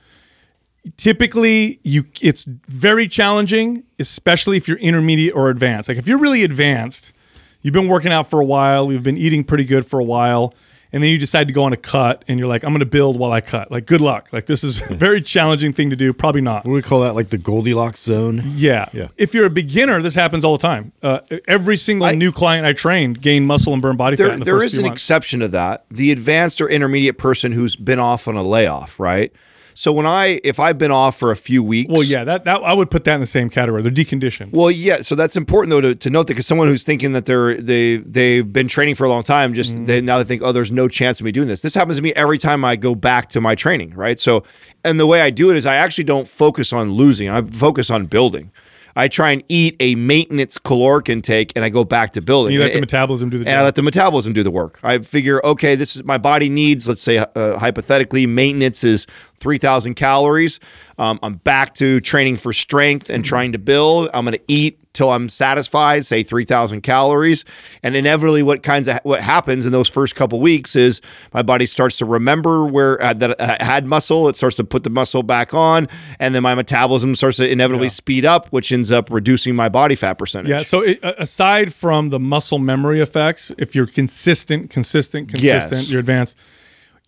Typically, 0.95 1.79
you 1.83 2.05
it's 2.21 2.45
very 2.45 3.07
challenging, 3.07 3.83
especially 3.99 4.57
if 4.57 4.67
you're 4.67 4.77
intermediate 4.77 5.33
or 5.35 5.49
advanced. 5.49 5.89
Like 5.89 5.97
if 5.97 6.07
you're 6.07 6.19
really 6.19 6.43
advanced, 6.43 7.13
you've 7.61 7.73
been 7.73 7.87
working 7.87 8.11
out 8.11 8.29
for 8.29 8.39
a 8.39 8.45
while, 8.45 8.91
you've 8.91 9.03
been 9.03 9.17
eating 9.17 9.43
pretty 9.43 9.65
good 9.65 9.85
for 9.85 9.99
a 9.99 10.03
while, 10.03 10.53
and 10.93 11.03
then 11.03 11.09
you 11.09 11.17
decide 11.17 11.47
to 11.47 11.53
go 11.53 11.65
on 11.65 11.73
a 11.73 11.77
cut 11.77 12.23
and 12.29 12.39
you're 12.39 12.47
like, 12.47 12.63
I'm 12.63 12.69
going 12.71 12.79
to 12.79 12.85
build 12.85 13.19
while 13.19 13.33
I 13.33 13.41
cut. 13.41 13.69
Like, 13.69 13.85
good 13.85 13.99
luck. 13.99 14.31
Like, 14.31 14.45
this 14.45 14.63
is 14.63 14.89
a 14.89 14.93
very 14.95 15.19
challenging 15.21 15.73
thing 15.73 15.89
to 15.89 15.97
do. 15.97 16.13
Probably 16.13 16.39
not. 16.39 16.63
What 16.65 16.71
do 16.71 16.75
we 16.75 16.81
call 16.81 17.01
that? 17.01 17.13
Like 17.13 17.29
the 17.29 17.37
Goldilocks 17.37 17.99
zone? 18.01 18.41
Yeah. 18.45 18.87
Yeah. 18.93 19.09
If 19.17 19.33
you're 19.33 19.45
a 19.47 19.49
beginner, 19.49 20.01
this 20.01 20.15
happens 20.15 20.45
all 20.45 20.53
the 20.57 20.61
time. 20.61 20.93
Uh, 21.03 21.19
every 21.45 21.75
single 21.75 22.09
new 22.13 22.31
client 22.31 22.65
I 22.65 22.71
train 22.71 23.13
gain 23.13 23.45
muscle 23.45 23.73
and 23.73 23.81
burn 23.81 23.97
body 23.97 24.15
fat 24.15 24.23
There, 24.23 24.33
in 24.33 24.39
the 24.39 24.45
there 24.45 24.55
first 24.55 24.65
is 24.65 24.71
few 24.75 24.79
an 24.85 24.89
months. 24.91 25.01
exception 25.03 25.39
to 25.41 25.47
that. 25.49 25.85
The 25.89 26.11
advanced 26.13 26.61
or 26.61 26.69
intermediate 26.69 27.17
person 27.17 27.51
who's 27.51 27.75
been 27.75 27.99
off 27.99 28.27
on 28.29 28.37
a 28.37 28.43
layoff, 28.43 28.97
right? 28.97 29.33
So 29.79 29.91
when 29.91 30.07
I, 30.07 30.39
if 30.43 30.59
I've 30.59 30.79
been 30.79 30.89
off 30.89 31.19
for 31.19 31.29
a 31.29 31.35
few 31.35 31.63
weeks, 31.63 31.91
well, 31.91 32.03
yeah, 32.03 32.23
that, 32.23 32.45
that 32.45 32.63
I 32.63 32.73
would 32.73 32.89
put 32.89 33.03
that 33.03 33.13
in 33.13 33.19
the 33.19 33.27
same 33.27 33.47
category. 33.47 33.83
They're 33.83 33.91
deconditioned. 33.91 34.51
Well, 34.51 34.71
yeah. 34.71 34.97
So 34.97 35.13
that's 35.13 35.35
important 35.35 35.69
though 35.69 35.81
to, 35.81 35.93
to 35.93 36.09
note 36.09 36.25
that 36.25 36.33
because 36.33 36.47
someone 36.47 36.67
who's 36.67 36.83
thinking 36.83 37.11
that 37.11 37.27
they're 37.27 37.53
they 37.57 37.97
they've 37.97 38.51
been 38.51 38.67
training 38.67 38.95
for 38.95 39.03
a 39.05 39.09
long 39.09 39.21
time, 39.21 39.53
just 39.53 39.75
Mm-hmm. 39.75 39.85
they 39.85 40.01
now 40.01 40.17
they 40.17 40.23
think, 40.23 40.41
oh, 40.43 40.51
there's 40.51 40.71
no 40.71 40.87
chance 40.87 41.19
of 41.19 41.25
me 41.25 41.31
doing 41.31 41.47
this. 41.47 41.61
This 41.61 41.75
happens 41.75 41.97
to 41.97 42.03
me 42.03 42.11
every 42.15 42.39
time 42.39 42.65
I 42.65 42.75
go 42.75 42.95
back 42.95 43.29
to 43.29 43.39
my 43.39 43.53
training, 43.53 43.91
right? 43.91 44.19
So, 44.19 44.43
and 44.83 44.99
the 44.99 45.05
way 45.05 45.21
I 45.21 45.29
do 45.29 45.51
it 45.51 45.57
is 45.57 45.67
I 45.67 45.75
actually 45.75 46.05
don't 46.05 46.27
focus 46.27 46.73
on 46.73 46.93
losing. 46.93 47.29
I 47.29 47.41
focus 47.43 47.91
on 47.91 48.07
building. 48.07 48.51
I 48.97 49.07
try 49.07 49.29
and 49.31 49.43
eat 49.47 49.75
a 49.79 49.93
maintenance 49.95 50.57
caloric 50.57 51.07
intake, 51.07 51.53
and 51.55 51.63
I 51.63 51.69
go 51.69 51.83
back 51.83 52.11
to 52.13 52.21
building. 52.21 52.51
you 52.53 52.59
let 52.59 52.67
the 52.69 52.73
And- 52.73 52.81
metabolism 52.81 53.29
do 53.29 53.37
the 53.37 53.47
and 53.47 53.59
I 53.59 53.63
let 53.63 53.75
the 53.75 53.83
metabolism 53.83 54.33
do 54.33 54.41
the 54.43 54.51
work. 54.51 54.79
I 54.83 54.97
figure, 54.99 55.39
okay, 55.45 55.75
this 55.75 55.95
is 55.95 56.03
my 56.03 56.17
body 56.17 56.49
needs. 56.49 56.87
Let's 56.87 57.01
say 57.01 57.17
uh, 57.19 57.57
hypothetically, 57.59 58.25
maintenance 58.25 58.83
is 58.83 59.05
three 59.35 59.59
thousand 59.59 59.93
calories. 59.93 60.59
Um, 60.97 61.19
I'm 61.21 61.35
back 61.35 61.75
to 61.75 61.99
training 62.01 62.37
for 62.37 62.51
strength 62.53 63.09
and 63.11 63.23
trying 63.23 63.51
to 63.51 63.59
build. 63.59 64.09
I'm 64.13 64.25
going 64.25 64.37
to 64.37 64.43
eat 64.47 64.79
till 64.97 65.13
I'm 65.13 65.29
satisfied, 65.29 66.03
say 66.05 66.23
three 66.23 66.43
thousand 66.43 66.81
calories, 66.81 67.45
and 67.83 67.95
inevitably, 67.95 68.41
what 68.43 68.63
kinds 68.63 68.87
of 68.87 68.99
what 69.03 69.21
happens 69.21 69.65
in 69.65 69.71
those 69.71 69.87
first 69.87 70.15
couple 70.15 70.39
weeks 70.41 70.75
is 70.75 70.99
my 71.33 71.43
body 71.43 71.65
starts 71.67 71.97
to 71.99 72.05
remember 72.05 72.65
where 72.65 73.01
uh, 73.03 73.13
that 73.13 73.39
I 73.39 73.63
had 73.63 73.85
muscle. 73.85 74.27
It 74.27 74.35
starts 74.35 74.55
to 74.57 74.63
put 74.63 74.83
the 74.83 74.89
muscle 74.89 75.23
back 75.23 75.53
on, 75.53 75.87
and 76.19 76.33
then 76.33 76.43
my 76.43 76.55
metabolism 76.55 77.13
starts 77.15 77.37
to 77.37 77.49
inevitably 77.49 77.89
speed 77.89 78.25
up, 78.25 78.47
which 78.47 78.71
ends 78.71 78.91
up 78.91 79.09
reducing 79.11 79.55
my 79.55 79.69
body 79.69 79.95
fat 79.95 80.15
percentage. 80.15 80.49
yeah. 80.49 80.59
So 80.59 80.81
it, 80.81 80.99
aside 81.03 81.73
from 81.73 82.09
the 82.09 82.19
muscle 82.19 82.57
memory 82.57 82.99
effects, 83.01 83.51
if 83.57 83.75
you're 83.75 83.85
consistent, 83.85 84.69
consistent, 84.71 85.29
consistent, 85.29 85.71
Yes. 85.81 85.91
you're 85.91 85.99
advanced. 85.99 86.37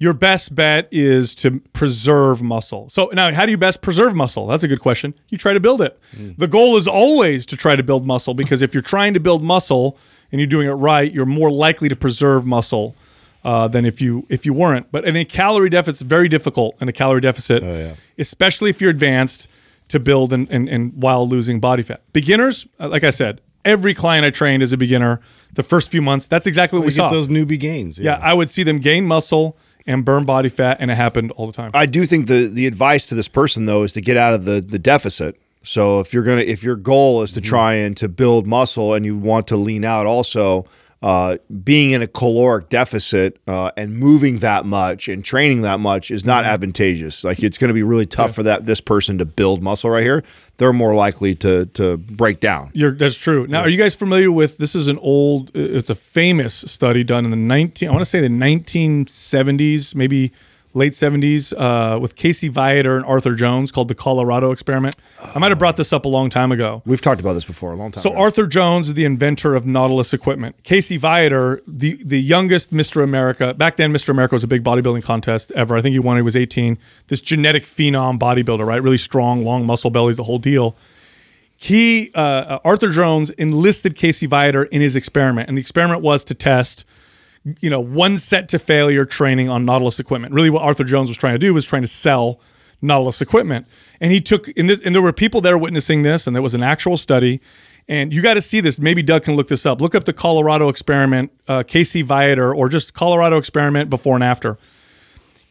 Your 0.01 0.13
best 0.13 0.55
bet 0.55 0.87
is 0.91 1.35
to 1.35 1.59
preserve 1.73 2.41
muscle. 2.41 2.87
So 2.89 3.09
now, 3.13 3.33
how 3.33 3.45
do 3.45 3.51
you 3.51 3.57
best 3.57 3.81
preserve 3.81 4.15
muscle? 4.15 4.47
That's 4.47 4.63
a 4.63 4.67
good 4.69 4.79
question. 4.79 5.13
You 5.27 5.37
try 5.37 5.51
to 5.53 5.59
build 5.59 5.81
it. 5.81 5.99
The 6.37 6.47
goal 6.47 6.77
is 6.77 6.87
always 6.87 7.45
to 7.47 7.57
try 7.57 7.75
to 7.75 7.83
build 7.83 8.07
muscle 8.07 8.33
because 8.33 8.61
if 8.61 8.73
you're 8.73 8.81
trying 8.81 9.13
to 9.15 9.19
build 9.19 9.43
muscle 9.43 9.97
and 10.31 10.39
you're 10.39 10.47
doing 10.47 10.67
it 10.67 10.71
right, 10.73 11.11
you're 11.13 11.25
more 11.25 11.51
likely 11.51 11.89
to 11.89 11.97
preserve 11.97 12.45
muscle 12.45 12.95
uh, 13.43 13.67
than 13.67 13.85
if 13.85 14.01
you 14.01 14.25
if 14.29 14.45
you 14.45 14.53
weren't. 14.53 14.89
But 14.89 15.03
in 15.03 15.17
a 15.17 15.25
calorie 15.25 15.69
deficit, 15.69 15.95
it's 16.01 16.01
very 16.01 16.29
difficult 16.29 16.75
in 16.81 16.87
a 16.87 16.93
calorie 16.93 17.21
deficit, 17.21 17.61
especially 18.17 18.69
if 18.69 18.79
you're 18.81 18.91
advanced 18.91 19.49
to 19.89 19.99
build 19.99 20.31
and, 20.31 20.49
and, 20.51 20.69
and 20.69 20.93
while 21.01 21.27
losing 21.27 21.59
body 21.59 21.83
fat. 21.83 22.01
Beginners, 22.13 22.67
uh, 22.79 22.87
like 22.87 23.03
I 23.03 23.09
said, 23.09 23.41
every 23.65 23.93
client 23.93 24.23
I 24.25 24.29
trained 24.29 24.61
as 24.63 24.71
a 24.71 24.77
beginner, 24.77 25.19
the 25.53 25.63
first 25.63 25.91
few 25.91 26.01
months, 26.01 26.27
that's 26.27 26.47
exactly 26.47 26.77
what 26.79 26.83
we, 26.83 26.87
We 26.87 26.91
saw. 26.91 27.09
get 27.09 27.15
those 27.15 27.27
newbie 27.27 27.59
gains. 27.59 27.99
yeah, 27.99 28.19
I 28.21 28.33
would 28.33 28.49
see 28.49 28.63
them 28.63 28.77
gain 28.79 29.05
muscle 29.05 29.57
and 29.89 30.05
burn 30.05 30.23
body 30.23 30.49
fat, 30.49 30.77
and 30.79 30.89
it 30.91 30.95
happened 30.95 31.31
all 31.31 31.47
the 31.47 31.51
time. 31.51 31.71
I 31.73 31.85
do 31.87 32.05
think 32.05 32.27
the 32.27 32.47
the 32.47 32.67
advice 32.67 33.07
to 33.07 33.15
this 33.15 33.27
person 33.27 33.65
though 33.65 33.83
is 33.83 33.91
to 33.93 34.01
get 34.01 34.15
out 34.15 34.33
of 34.33 34.45
the 34.45 34.61
the 34.61 34.79
deficit. 34.79 35.35
So 35.63 35.99
if 35.99 36.13
you're 36.13 36.23
gonna 36.23 36.41
if 36.41 36.63
your 36.63 36.77
goal 36.77 37.23
is 37.23 37.33
to 37.33 37.41
mm-hmm. 37.41 37.49
try 37.49 37.73
and 37.73 37.97
to 37.97 38.07
build 38.07 38.47
muscle 38.47 38.93
and 38.93 39.05
you 39.05 39.17
want 39.17 39.47
to 39.47 39.57
lean 39.57 39.83
out 39.83 40.05
also, 40.05 40.65
uh, 41.01 41.37
being 41.63 41.91
in 41.91 42.01
a 42.01 42.07
caloric 42.07 42.67
deficit 42.69 43.39
uh, 43.47 43.71
and 43.77 43.95
moving 43.95 44.39
that 44.39 44.65
much 44.65 45.07
and 45.07 45.23
training 45.23 45.61
that 45.61 45.79
much 45.79 46.11
is 46.11 46.25
not 46.25 46.43
advantageous. 46.43 47.23
Like 47.23 47.41
it's 47.41 47.57
going 47.57 47.69
to 47.69 47.73
be 47.73 47.83
really 47.83 48.05
tough 48.05 48.35
for 48.35 48.43
that 48.43 48.65
this 48.65 48.81
person 48.81 49.17
to 49.19 49.25
build 49.25 49.63
muscle 49.63 49.89
right 49.89 50.03
here. 50.03 50.23
They're 50.57 50.73
more 50.73 50.93
likely 50.93 51.35
to 51.35 51.67
to 51.67 51.97
break 51.97 52.41
down. 52.41 52.71
You're, 52.73 52.91
that's 52.91 53.17
true. 53.17 53.47
Now, 53.47 53.61
are 53.61 53.69
you 53.69 53.77
guys 53.77 53.95
familiar 53.95 54.31
with 54.31 54.57
this? 54.57 54.75
Is 54.75 54.89
an 54.89 54.97
old, 54.97 55.51
it's 55.55 55.89
a 55.89 55.95
famous 55.95 56.53
study 56.53 57.03
done 57.03 57.23
in 57.23 57.31
the 57.31 57.37
19, 57.37 57.87
I 57.87 57.91
want 57.91 58.01
to 58.01 58.05
say 58.05 58.19
the 58.19 58.27
1970s, 58.27 59.95
maybe 59.95 60.33
late 60.73 60.93
70s, 60.93 61.53
uh, 61.57 61.99
with 61.99 62.15
Casey 62.15 62.47
Viator 62.47 62.95
and 62.95 63.05
Arthur 63.05 63.33
Jones 63.33 63.71
called 63.71 63.87
the 63.87 63.95
Colorado 63.95 64.51
experiment. 64.51 64.95
I 65.33 65.39
might 65.39 65.49
have 65.49 65.59
brought 65.59 65.77
this 65.77 65.91
up 65.91 66.05
a 66.05 66.07
long 66.07 66.29
time 66.29 66.51
ago. 66.51 66.81
We've 66.85 67.01
talked 67.01 67.19
about 67.19 67.33
this 67.33 67.45
before 67.45 67.71
a 67.71 67.75
long 67.75 67.91
time. 67.91 68.01
So 68.01 68.11
ago. 68.11 68.19
Arthur 68.19 68.47
Jones 68.47 68.89
is 68.89 68.93
the 68.93 69.05
inventor 69.05 69.55
of 69.55 69.65
Nautilus 69.65 70.13
equipment. 70.13 70.55
Casey 70.63 70.97
Viator, 70.97 71.61
the 71.67 71.99
the 72.03 72.21
youngest 72.21 72.71
Mr. 72.71 73.03
America. 73.03 73.53
Back 73.53 73.77
then, 73.77 73.91
Mr. 73.91 74.09
America 74.09 74.35
was 74.35 74.43
a 74.43 74.47
big 74.47 74.63
bodybuilding 74.63 75.03
contest 75.03 75.51
ever. 75.53 75.75
I 75.75 75.81
think 75.81 75.93
he 75.93 75.99
won. 75.99 76.17
He 76.17 76.21
was 76.21 76.35
18. 76.35 76.77
This 77.07 77.21
genetic 77.21 77.63
phenom 77.63 78.19
bodybuilder, 78.19 78.65
right? 78.65 78.81
Really 78.81 78.97
strong, 78.97 79.43
long 79.43 79.65
muscle 79.65 79.89
bellies, 79.89 80.17
the 80.17 80.23
whole 80.23 80.39
deal. 80.39 80.75
He 81.57 82.11
uh, 82.15 82.59
Arthur 82.63 82.89
Jones 82.89 83.31
enlisted 83.31 83.95
Casey 83.95 84.25
Viator 84.27 84.63
in 84.65 84.81
his 84.81 84.95
experiment, 84.95 85.49
and 85.49 85.57
the 85.57 85.61
experiment 85.61 86.01
was 86.01 86.23
to 86.25 86.33
test 86.33 86.85
you 87.61 87.69
know, 87.69 87.79
one 87.79 88.17
set 88.17 88.49
to 88.49 88.59
failure 88.59 89.05
training 89.05 89.49
on 89.49 89.65
Nautilus 89.65 89.99
equipment. 89.99 90.33
Really, 90.33 90.49
what 90.49 90.61
Arthur 90.61 90.83
Jones 90.83 91.09
was 91.09 91.17
trying 91.17 91.35
to 91.35 91.39
do 91.39 91.53
was 91.53 91.65
trying 91.65 91.81
to 91.81 91.87
sell 91.87 92.39
Nautilus 92.81 93.21
equipment. 93.21 93.67
And 93.99 94.11
he 94.11 94.21
took, 94.21 94.47
in 94.49 94.67
this, 94.67 94.81
and 94.81 94.93
there 94.93 95.01
were 95.01 95.13
people 95.13 95.41
there 95.41 95.57
witnessing 95.57 96.01
this, 96.01 96.27
and 96.27 96.35
there 96.35 96.43
was 96.43 96.55
an 96.55 96.63
actual 96.63 96.97
study. 96.97 97.41
And 97.87 98.13
you 98.13 98.21
got 98.21 98.35
to 98.35 98.41
see 98.41 98.61
this. 98.61 98.79
Maybe 98.79 99.01
Doug 99.01 99.23
can 99.23 99.35
look 99.35 99.47
this 99.47 99.65
up. 99.65 99.81
Look 99.81 99.95
up 99.95 100.03
the 100.03 100.13
Colorado 100.13 100.69
experiment, 100.69 101.31
uh, 101.47 101.63
Casey 101.63 102.03
Viator, 102.03 102.53
or 102.53 102.69
just 102.69 102.93
Colorado 102.93 103.37
experiment 103.37 103.89
before 103.89 104.15
and 104.15 104.23
after. 104.23 104.57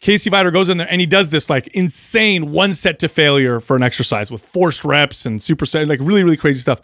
Casey 0.01 0.31
Viator 0.31 0.53
goes 0.53 0.69
in 0.69 0.79
there 0.79 0.87
and 0.89 1.01
he 1.01 1.07
does 1.07 1.31
this 1.31 1.51
like 1.51 1.67
insane 1.69 2.53
one 2.53 2.73
set 2.73 3.01
to 3.01 3.09
failure 3.09 3.59
for 3.59 3.75
an 3.75 3.83
exercise 3.83 4.31
with 4.31 4.43
forced 4.43 4.85
reps 4.85 5.27
and 5.27 5.41
superset, 5.41 5.89
like 5.89 5.99
really, 6.01 6.23
really 6.23 6.37
crazy 6.37 6.61
stuff. 6.61 6.81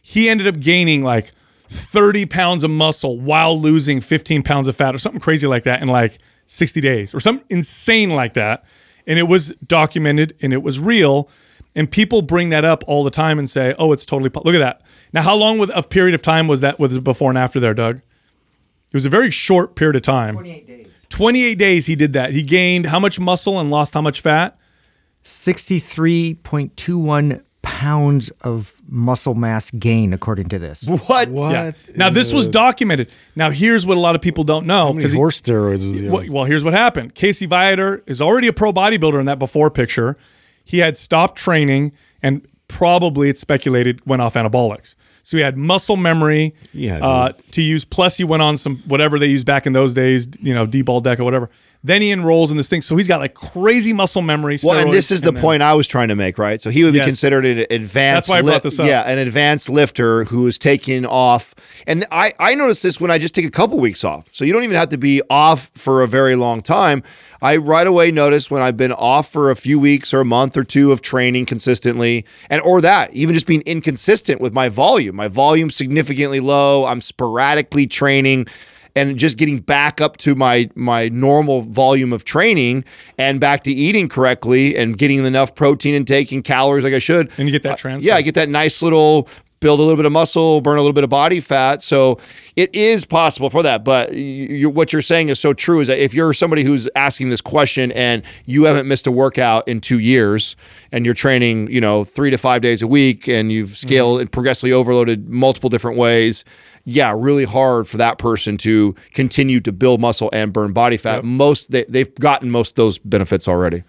He 0.00 0.28
ended 0.28 0.46
up 0.46 0.60
gaining 0.60 1.02
like 1.02 1.32
30 1.74 2.26
pounds 2.26 2.64
of 2.64 2.70
muscle 2.70 3.20
while 3.20 3.60
losing 3.60 4.00
15 4.00 4.42
pounds 4.42 4.68
of 4.68 4.76
fat 4.76 4.94
or 4.94 4.98
something 4.98 5.20
crazy 5.20 5.46
like 5.46 5.64
that 5.64 5.82
in 5.82 5.88
like 5.88 6.18
60 6.46 6.80
days 6.80 7.14
or 7.14 7.20
something 7.20 7.44
insane 7.50 8.10
like 8.10 8.34
that. 8.34 8.64
And 9.06 9.18
it 9.18 9.24
was 9.24 9.50
documented 9.66 10.36
and 10.40 10.52
it 10.52 10.62
was 10.62 10.78
real. 10.80 11.28
And 11.74 11.90
people 11.90 12.22
bring 12.22 12.50
that 12.50 12.64
up 12.64 12.84
all 12.86 13.02
the 13.02 13.10
time 13.10 13.38
and 13.38 13.50
say, 13.50 13.74
oh, 13.78 13.92
it's 13.92 14.06
totally, 14.06 14.30
po-. 14.30 14.42
look 14.44 14.54
at 14.54 14.60
that. 14.60 14.82
Now, 15.12 15.22
how 15.22 15.34
long 15.34 15.58
with 15.58 15.70
a 15.74 15.82
period 15.82 16.14
of 16.14 16.22
time 16.22 16.46
was 16.46 16.60
that 16.60 16.78
was 16.78 16.98
before 17.00 17.30
and 17.30 17.38
after 17.38 17.58
there, 17.58 17.74
Doug? 17.74 17.96
It 17.96 18.94
was 18.94 19.04
a 19.04 19.10
very 19.10 19.30
short 19.30 19.74
period 19.74 19.96
of 19.96 20.02
time. 20.02 20.34
28 20.34 20.66
days. 20.66 20.90
28 21.08 21.58
days 21.58 21.86
he 21.86 21.96
did 21.96 22.12
that. 22.12 22.32
He 22.32 22.42
gained 22.42 22.86
how 22.86 23.00
much 23.00 23.20
muscle 23.20 23.60
and 23.60 23.70
lost 23.70 23.94
how 23.94 24.00
much 24.00 24.20
fat? 24.20 24.56
63.21 25.24 27.43
pounds 27.64 28.30
of 28.42 28.80
muscle 28.88 29.34
mass 29.34 29.70
gain, 29.72 30.12
according 30.12 30.48
to 30.50 30.58
this. 30.58 30.86
what? 30.86 31.28
What? 31.28 31.74
Now 31.96 32.10
this 32.10 32.32
was 32.32 32.48
documented. 32.48 33.10
Now 33.34 33.50
here's 33.50 33.84
what 33.86 33.96
a 33.96 34.00
lot 34.00 34.14
of 34.14 34.20
people 34.20 34.44
don't 34.44 34.66
know 34.66 34.86
How 34.86 34.92
many 34.92 35.08
he- 35.08 35.16
horse 35.16 35.40
steroids 35.40 35.86
was 35.86 36.00
he 36.00 36.08
well, 36.08 36.24
well, 36.30 36.44
here's 36.44 36.62
what 36.62 36.72
happened. 36.74 37.14
Casey 37.14 37.46
Viator 37.46 38.02
is 38.06 38.22
already 38.22 38.46
a 38.46 38.52
pro 38.52 38.72
bodybuilder 38.72 39.18
in 39.18 39.26
that 39.26 39.38
before 39.38 39.70
picture. 39.70 40.16
He 40.64 40.78
had 40.78 40.96
stopped 40.96 41.36
training 41.36 41.94
and 42.22 42.46
probably 42.68 43.28
it's 43.28 43.40
speculated 43.40 44.04
went 44.06 44.22
off 44.22 44.34
anabolics. 44.34 44.94
So 45.22 45.38
he 45.38 45.42
had 45.42 45.56
muscle 45.56 45.96
memory 45.96 46.54
Yeah, 46.72 46.98
uh, 47.04 47.32
to 47.52 47.62
use. 47.62 47.84
Plus 47.86 48.18
he 48.18 48.24
went 48.24 48.42
on 48.42 48.56
some 48.58 48.76
whatever 48.86 49.18
they 49.18 49.26
used 49.28 49.46
back 49.46 49.66
in 49.66 49.72
those 49.72 49.94
days, 49.94 50.28
you 50.40 50.52
know, 50.54 50.66
D-bol 50.66 51.00
deck 51.00 51.18
or 51.18 51.24
whatever. 51.24 51.48
Then 51.86 52.00
he 52.00 52.10
enrolls 52.12 52.50
in 52.50 52.56
this 52.56 52.66
thing. 52.68 52.80
So 52.80 52.96
he's 52.96 53.06
got 53.08 53.20
like 53.20 53.34
crazy 53.34 53.92
muscle 53.92 54.22
memory. 54.22 54.58
Well, 54.64 54.82
and 54.84 54.90
this 54.92 55.10
is 55.10 55.20
the 55.20 55.34
point 55.34 55.62
I 55.62 55.74
was 55.74 55.86
trying 55.86 56.08
to 56.08 56.16
make, 56.16 56.38
right? 56.38 56.58
So 56.58 56.70
he 56.70 56.82
would 56.82 56.92
be 56.92 56.98
Yes. 56.98 57.06
considered 57.06 57.44
an 57.44 57.66
advanced. 57.70 58.26
That's 58.26 58.28
why 58.30 58.38
I 58.38 58.42
brought 58.42 58.62
this 58.62 58.80
up. 58.80 58.86
Yeah, 58.86 59.02
an 59.02 59.18
advanced 59.18 59.68
lifter 59.68 60.24
who 60.24 60.46
is 60.46 60.58
taking 60.58 61.04
off. 61.04 61.54
And 61.86 62.06
I 62.10 62.32
I 62.40 62.54
noticed 62.54 62.82
this 62.82 62.98
when 63.00 63.10
I 63.10 63.18
just 63.18 63.34
take 63.34 63.44
a 63.44 63.50
couple 63.50 63.78
weeks 63.78 64.02
off. 64.02 64.28
So 64.32 64.46
you 64.46 64.52
don't 64.54 64.64
even 64.64 64.76
have 64.76 64.88
to 64.88 64.98
be 64.98 65.20
off 65.28 65.70
for 65.74 66.02
a 66.02 66.08
very 66.08 66.36
long 66.36 66.62
time. 66.62 67.02
I 67.42 67.56
right 67.58 67.86
away 67.86 68.10
notice 68.10 68.50
when 68.50 68.62
I've 68.62 68.78
been 68.78 68.92
off 68.92 69.30
for 69.30 69.50
a 69.50 69.56
few 69.56 69.78
weeks 69.78 70.14
or 70.14 70.20
a 70.20 70.24
month 70.24 70.56
or 70.56 70.64
two 70.64 70.90
of 70.90 71.02
training 71.02 71.44
consistently, 71.44 72.24
and 72.48 72.62
or 72.62 72.80
that 72.80 73.12
even 73.12 73.34
just 73.34 73.46
being 73.46 73.60
inconsistent 73.66 74.40
with 74.40 74.54
my 74.54 74.70
volume. 74.70 75.16
My 75.16 75.28
volume 75.28 75.68
significantly 75.68 76.40
low. 76.40 76.86
I'm 76.86 77.02
sporadically 77.02 77.86
training 77.86 78.46
and 78.96 79.18
just 79.18 79.36
getting 79.38 79.58
back 79.58 80.00
up 80.00 80.16
to 80.18 80.34
my 80.34 80.70
my 80.74 81.08
normal 81.08 81.62
volume 81.62 82.12
of 82.12 82.24
training 82.24 82.84
and 83.18 83.40
back 83.40 83.62
to 83.64 83.70
eating 83.70 84.08
correctly 84.08 84.76
and 84.76 84.96
getting 84.98 85.24
enough 85.24 85.54
protein 85.54 85.94
intake 85.94 86.04
and 86.04 86.24
taking 86.24 86.42
calories 86.42 86.84
like 86.84 86.94
I 86.94 86.98
should. 86.98 87.30
And 87.38 87.48
you 87.48 87.52
get 87.52 87.62
that 87.64 87.84
Uh, 87.84 87.98
yeah, 88.00 88.14
I 88.14 88.22
get 88.22 88.34
that 88.34 88.48
nice 88.48 88.82
little 88.82 89.28
build 89.64 89.80
a 89.80 89.82
little 89.82 89.96
bit 89.96 90.04
of 90.04 90.12
muscle, 90.12 90.60
burn 90.60 90.76
a 90.76 90.82
little 90.82 90.92
bit 90.92 91.04
of 91.04 91.10
body 91.10 91.40
fat. 91.40 91.80
So 91.80 92.18
it 92.54 92.74
is 92.74 93.06
possible 93.06 93.48
for 93.48 93.62
that. 93.62 93.82
But 93.82 94.12
you, 94.12 94.68
what 94.68 94.92
you're 94.92 95.00
saying 95.00 95.30
is 95.30 95.40
so 95.40 95.54
true. 95.54 95.80
Is 95.80 95.88
that 95.88 95.98
if 95.98 96.12
you're 96.12 96.34
somebody 96.34 96.64
who's 96.64 96.86
asking 96.94 97.30
this 97.30 97.40
question 97.40 97.90
and 97.92 98.22
you 98.44 98.64
haven't 98.64 98.86
missed 98.86 99.06
a 99.06 99.10
workout 99.10 99.66
in 99.66 99.80
two 99.80 99.98
years 99.98 100.54
and 100.92 101.06
you're 101.06 101.14
training, 101.14 101.70
you 101.70 101.80
know, 101.80 102.04
three 102.04 102.28
to 102.28 102.36
five 102.36 102.60
days 102.60 102.82
a 102.82 102.86
week 102.86 103.26
and 103.26 103.50
you've 103.50 103.70
mm-hmm. 103.70 103.88
scaled 103.88 104.20
and 104.20 104.30
progressively 104.30 104.72
overloaded 104.72 105.30
multiple 105.30 105.70
different 105.70 105.96
ways, 105.96 106.44
yeah, 106.84 107.14
really 107.16 107.46
hard 107.46 107.88
for 107.88 107.96
that 107.96 108.18
person 108.18 108.58
to 108.58 108.94
continue 109.14 109.60
to 109.60 109.72
build 109.72 109.98
muscle 109.98 110.28
and 110.34 110.52
burn 110.52 110.74
body 110.74 110.98
fat. 110.98 111.24
Most 111.24 111.70
they, 111.70 111.84
they've 111.84 112.14
gotten 112.16 112.50
most 112.50 112.72
of 112.72 112.76
those 112.76 112.98
benefits 112.98 113.48
already. 113.48 113.82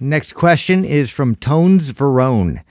Next 0.00 0.32
question 0.32 0.86
is 0.86 1.12
from 1.12 1.34
Tones 1.34 1.92
Verone. 1.92 2.62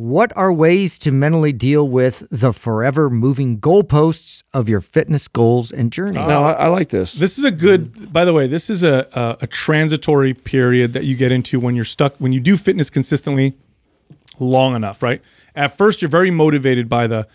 What 0.00 0.34
are 0.34 0.50
ways 0.50 0.96
to 1.00 1.12
mentally 1.12 1.52
deal 1.52 1.86
with 1.86 2.26
the 2.30 2.54
forever 2.54 3.10
moving 3.10 3.60
goalposts 3.60 4.42
of 4.54 4.66
your 4.66 4.80
fitness 4.80 5.28
goals 5.28 5.70
and 5.70 5.92
journey? 5.92 6.16
no, 6.16 6.42
I, 6.42 6.52
I 6.52 6.66
like 6.68 6.88
this. 6.88 7.12
This 7.12 7.36
is 7.36 7.44
a 7.44 7.50
good. 7.50 8.10
By 8.10 8.24
the 8.24 8.32
way, 8.32 8.46
this 8.46 8.70
is 8.70 8.82
a, 8.82 9.06
a 9.12 9.44
a 9.44 9.46
transitory 9.46 10.32
period 10.32 10.94
that 10.94 11.04
you 11.04 11.16
get 11.16 11.32
into 11.32 11.60
when 11.60 11.74
you're 11.74 11.84
stuck 11.84 12.16
when 12.16 12.32
you 12.32 12.40
do 12.40 12.56
fitness 12.56 12.88
consistently 12.88 13.58
long 14.38 14.74
enough, 14.74 15.02
right? 15.02 15.20
At 15.54 15.76
first, 15.76 16.00
you're 16.00 16.08
very 16.08 16.30
motivated 16.30 16.88
by 16.88 17.06
the 17.06 17.28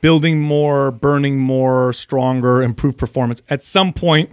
building 0.00 0.40
more, 0.40 0.90
burning 0.90 1.38
more, 1.38 1.92
stronger, 1.92 2.60
improved 2.62 2.98
performance. 2.98 3.42
At 3.48 3.62
some 3.62 3.92
point, 3.92 4.30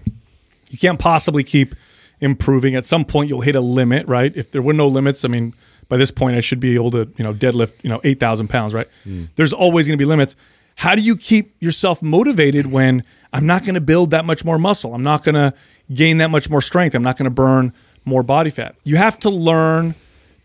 you 0.72 0.80
can't 0.80 0.98
possibly 0.98 1.44
keep 1.44 1.76
improving. 2.20 2.74
At 2.74 2.86
some 2.86 3.06
point, 3.06 3.30
you'll 3.30 3.42
hit 3.42 3.56
a 3.56 3.62
limit, 3.62 4.10
right? 4.10 4.36
If 4.36 4.50
there 4.50 4.64
were 4.64 4.74
no 4.74 4.88
limits, 4.88 5.24
I 5.24 5.28
mean, 5.28 5.54
by 5.88 5.98
this 5.98 6.12
point, 6.12 6.36
I 6.36 6.40
should 6.40 6.60
be 6.60 6.76
able 6.76 6.92
to, 6.92 7.08
you 7.18 7.24
know, 7.24 7.34
deadlift, 7.34 7.74
you 7.84 7.90
know, 7.90 8.02
eight 8.04 8.20
thousand 8.20 8.50
pounds, 8.50 8.74
right? 8.74 8.88
There's 9.36 9.54
always 9.54 9.88
going 9.88 9.98
to 9.98 10.02
be 10.02 10.08
limits. 10.08 10.36
How 10.78 10.96
do 10.96 11.02
you 11.02 11.16
keep 11.16 11.56
yourself 11.62 12.02
motivated 12.04 12.66
when 12.66 13.04
I'm 13.32 13.46
not 13.46 13.62
going 13.62 13.76
to 13.76 13.82
build 13.82 14.12
that 14.12 14.26
much 14.26 14.44
more 14.44 14.60
muscle? 14.60 14.94
I'm 14.94 15.04
not 15.04 15.24
going 15.24 15.36
to 15.36 15.54
gain 15.94 16.18
that 16.18 16.30
much 16.30 16.50
more 16.50 16.62
strength. 16.62 16.96
I'm 16.96 17.04
not 17.04 17.18
going 17.18 17.26
to 17.26 17.34
burn 17.34 17.72
more 18.04 18.24
body 18.24 18.50
fat. 18.50 18.76
You 18.84 18.98
have 18.98 19.20
to 19.22 19.30
learn 19.30 19.96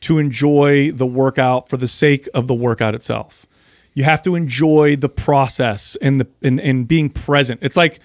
to 0.00 0.18
enjoy 0.18 0.92
the 0.92 1.06
workout 1.06 1.68
for 1.68 1.76
the 1.76 1.88
sake 1.88 2.28
of 2.32 2.46
the 2.46 2.54
workout 2.54 2.94
itself. 2.94 3.46
You 3.92 4.04
have 4.04 4.22
to 4.22 4.34
enjoy 4.34 4.96
the 4.96 5.08
process 5.08 5.96
and 6.00 6.20
the 6.20 6.28
and, 6.42 6.60
and 6.60 6.86
being 6.86 7.10
present. 7.10 7.60
It's 7.62 7.76
like 7.76 7.98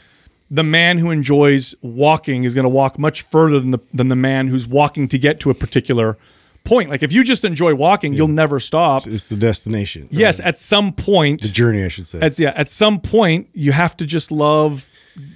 the 0.50 0.64
man 0.64 0.98
who 0.98 1.12
enjoys 1.12 1.76
walking 1.82 2.44
is 2.44 2.54
going 2.54 2.64
to 2.64 2.70
walk 2.70 2.98
much 2.98 3.22
further 3.22 3.60
than 3.60 3.72
the 3.72 3.80
than 3.94 4.08
the 4.08 4.16
man 4.16 4.48
who's 4.48 4.68
walking 4.68 5.08
to 5.10 5.20
get 5.20 5.40
to 5.42 5.50
a 5.50 5.54
particular 5.54 6.18
point. 6.66 6.90
Like 6.90 7.04
if 7.04 7.14
you 7.14 7.24
just 7.24 7.46
enjoy 7.46 7.74
walking, 7.76 8.14
you'll 8.14 8.28
never 8.28 8.60
stop. 8.60 9.08
It's 9.08 9.30
the 9.30 9.36
destination. 9.38 10.08
Yes, 10.12 10.40
at 10.40 10.58
some 10.58 10.92
point, 10.92 11.42
The 11.42 11.48
journey, 11.48 11.84
I 11.84 11.88
should 11.88 12.08
say. 12.08 12.20
at 12.20 12.38
yeah, 12.40 12.54
at 12.56 12.70
some 12.70 13.00
point 13.00 13.48
you 13.54 13.72
have 13.72 13.96
to 13.98 14.06
just 14.06 14.32
love 14.32 14.90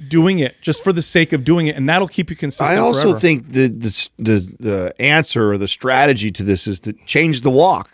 doing 0.09 0.39
it 0.39 0.55
just 0.61 0.83
for 0.83 0.91
the 0.91 1.01
sake 1.01 1.31
of 1.31 1.43
doing 1.43 1.67
it, 1.67 1.75
and 1.77 1.87
that'll 1.87 2.07
keep 2.07 2.29
you 2.29 2.35
consistent. 2.35 2.69
I 2.69 2.77
also 2.77 3.03
forever. 3.09 3.19
think 3.19 3.45
the, 3.45 3.67
the 3.69 4.09
the 4.17 4.55
the 4.59 5.01
answer 5.01 5.51
or 5.53 5.57
the 5.57 5.67
strategy 5.67 6.31
to 6.31 6.43
this 6.43 6.67
is 6.67 6.79
to 6.81 6.93
change 7.05 7.41
the 7.43 7.51
walk 7.51 7.87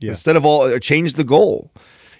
instead 0.00 0.36
of 0.36 0.44
all 0.44 0.62
uh, 0.62 0.78
change 0.80 1.14
the 1.14 1.24
goal. 1.24 1.70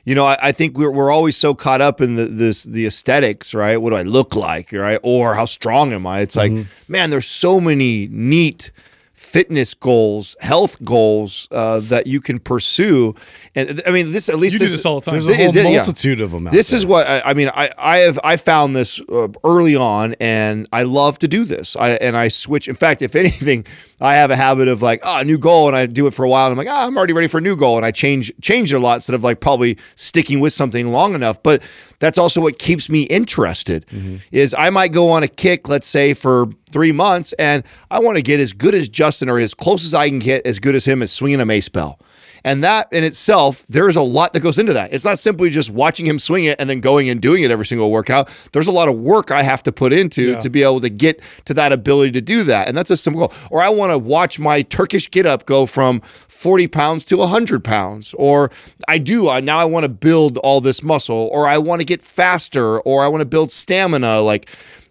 You 0.04 0.14
know, 0.14 0.24
I, 0.24 0.36
I 0.42 0.52
think 0.52 0.78
we're, 0.78 0.90
we're 0.90 1.10
always 1.10 1.36
so 1.36 1.54
caught 1.54 1.80
up 1.82 2.00
in 2.00 2.16
the 2.16 2.26
this 2.26 2.62
the 2.64 2.86
aesthetics, 2.86 3.54
right? 3.54 3.76
What 3.76 3.90
do 3.90 3.96
I 3.96 4.02
look 4.04 4.34
like, 4.36 4.72
right? 4.72 4.98
Or 5.02 5.34
how 5.34 5.44
strong 5.46 5.92
am 5.92 6.06
I? 6.06 6.20
It's 6.20 6.36
like, 6.36 6.52
man, 6.88 7.10
there's 7.10 7.26
so 7.26 7.60
many 7.60 8.08
neat 8.10 8.70
fitness 9.18 9.74
goals, 9.74 10.36
health 10.40 10.82
goals 10.84 11.48
uh, 11.50 11.80
that 11.80 12.06
you 12.06 12.20
can 12.20 12.38
pursue. 12.38 13.14
And 13.58 13.82
I 13.86 13.90
mean, 13.90 14.12
this 14.12 14.28
at 14.28 14.36
least 14.36 14.54
You 14.54 14.58
do 14.60 14.64
this, 14.66 14.76
this 14.76 14.86
all 14.86 15.00
the 15.00 15.04
time. 15.06 15.14
There's 15.14 15.26
a 15.26 15.30
Th- 15.30 15.40
whole 15.44 15.52
th- 15.52 15.66
yeah. 15.66 15.76
multitude 15.76 16.20
of 16.20 16.30
them 16.30 16.46
out 16.46 16.52
This 16.52 16.70
there. 16.70 16.78
is 16.78 16.86
what 16.86 17.06
I, 17.06 17.22
I 17.30 17.34
mean. 17.34 17.48
I, 17.54 17.70
I 17.78 17.96
have 17.98 18.18
I 18.22 18.36
found 18.36 18.76
this 18.76 19.00
uh, 19.10 19.28
early 19.42 19.74
on, 19.76 20.14
and 20.20 20.68
I 20.72 20.84
love 20.84 21.18
to 21.20 21.28
do 21.28 21.44
this. 21.44 21.74
I 21.76 21.90
and 21.90 22.16
I 22.16 22.28
switch. 22.28 22.68
In 22.68 22.74
fact, 22.74 23.02
if 23.02 23.16
anything, 23.24 23.66
I 24.00 24.14
have 24.14 24.30
a 24.30 24.36
habit 24.36 24.68
of 24.68 24.80
like, 24.82 25.00
oh, 25.04 25.20
a 25.20 25.24
new 25.24 25.38
goal, 25.38 25.66
and 25.68 25.76
I 25.76 25.86
do 25.86 26.06
it 26.06 26.14
for 26.14 26.24
a 26.24 26.28
while, 26.28 26.46
and 26.46 26.52
I'm 26.52 26.58
like, 26.64 26.72
ah, 26.72 26.86
I'm 26.86 26.96
already 26.96 27.12
ready 27.14 27.26
for 27.28 27.38
a 27.38 27.40
new 27.40 27.56
goal, 27.56 27.76
and 27.76 27.84
I 27.86 27.90
change 27.90 28.32
change 28.40 28.72
it 28.72 28.76
a 28.76 28.80
lot 28.80 28.94
instead 28.94 29.14
of 29.14 29.24
like 29.24 29.40
probably 29.40 29.76
sticking 29.96 30.40
with 30.40 30.52
something 30.52 30.92
long 30.92 31.14
enough. 31.14 31.42
But 31.42 31.62
that's 31.98 32.18
also 32.18 32.40
what 32.40 32.58
keeps 32.58 32.88
me 32.88 33.02
interested. 33.02 33.86
Is 34.30 34.54
I 34.56 34.70
might 34.70 34.92
go 34.92 35.08
on 35.10 35.22
a 35.22 35.28
kick, 35.28 35.68
let's 35.68 35.86
say 35.86 36.14
for 36.14 36.46
three 36.70 36.92
months, 36.92 37.32
and 37.34 37.64
I 37.90 37.98
want 38.00 38.16
to 38.18 38.22
get 38.22 38.38
as 38.40 38.52
good 38.52 38.74
as 38.74 38.88
Justin 38.88 39.28
or 39.28 39.38
as 39.38 39.54
close 39.54 39.84
as 39.84 39.94
I 39.94 40.08
can 40.08 40.18
get, 40.20 40.46
as 40.46 40.58
good 40.60 40.74
as 40.74 40.84
him 40.84 41.02
as 41.02 41.10
swinging 41.10 41.40
a 41.40 41.46
mace 41.46 41.68
bell. 41.68 41.98
And 42.44 42.62
that 42.64 42.88
in 42.92 43.04
itself, 43.04 43.66
there's 43.68 43.96
a 43.96 44.02
lot 44.02 44.32
that 44.32 44.40
goes 44.40 44.58
into 44.58 44.72
that. 44.72 44.92
It's 44.92 45.04
not 45.04 45.18
simply 45.18 45.50
just 45.50 45.70
watching 45.70 46.06
him 46.06 46.18
swing 46.18 46.44
it 46.44 46.60
and 46.60 46.68
then 46.68 46.80
going 46.80 47.08
and 47.10 47.20
doing 47.20 47.42
it 47.42 47.50
every 47.50 47.66
single 47.66 47.90
workout. 47.90 48.28
There's 48.52 48.68
a 48.68 48.72
lot 48.72 48.88
of 48.88 48.98
work 48.98 49.30
I 49.30 49.42
have 49.42 49.62
to 49.64 49.72
put 49.72 49.92
into 49.92 50.32
Yeah. 50.32 50.40
to 50.40 50.50
be 50.50 50.62
able 50.62 50.80
to 50.80 50.88
get 50.90 51.20
to 51.46 51.54
that 51.54 51.72
ability 51.72 52.12
to 52.12 52.20
do 52.20 52.42
that. 52.44 52.68
And 52.68 52.76
that's 52.76 52.90
a 52.90 52.96
simple 52.96 53.28
goal. 53.28 53.32
Or 53.50 53.62
I 53.62 53.68
want 53.68 53.92
to 53.92 53.98
watch 53.98 54.38
my 54.38 54.62
Turkish 54.62 55.10
get 55.10 55.26
up 55.26 55.46
go 55.46 55.66
from 55.66 56.00
40 56.00 56.66
pounds 56.68 57.04
to 57.06 57.16
100 57.18 57.64
pounds. 57.64 58.14
Or 58.14 58.50
I 58.86 58.98
do, 58.98 59.28
I, 59.28 59.40
now 59.40 59.58
I 59.58 59.64
want 59.64 59.84
to 59.84 59.88
build 59.88 60.38
all 60.38 60.60
this 60.60 60.82
muscle. 60.82 61.28
Or 61.32 61.46
I 61.46 61.58
want 61.58 61.80
to 61.80 61.84
get 61.84 62.02
faster. 62.02 62.80
Or 62.80 63.02
I 63.04 63.08
want 63.08 63.22
to 63.22 63.26
build 63.26 63.50
stamina. 63.50 64.20
Like, 64.20 64.48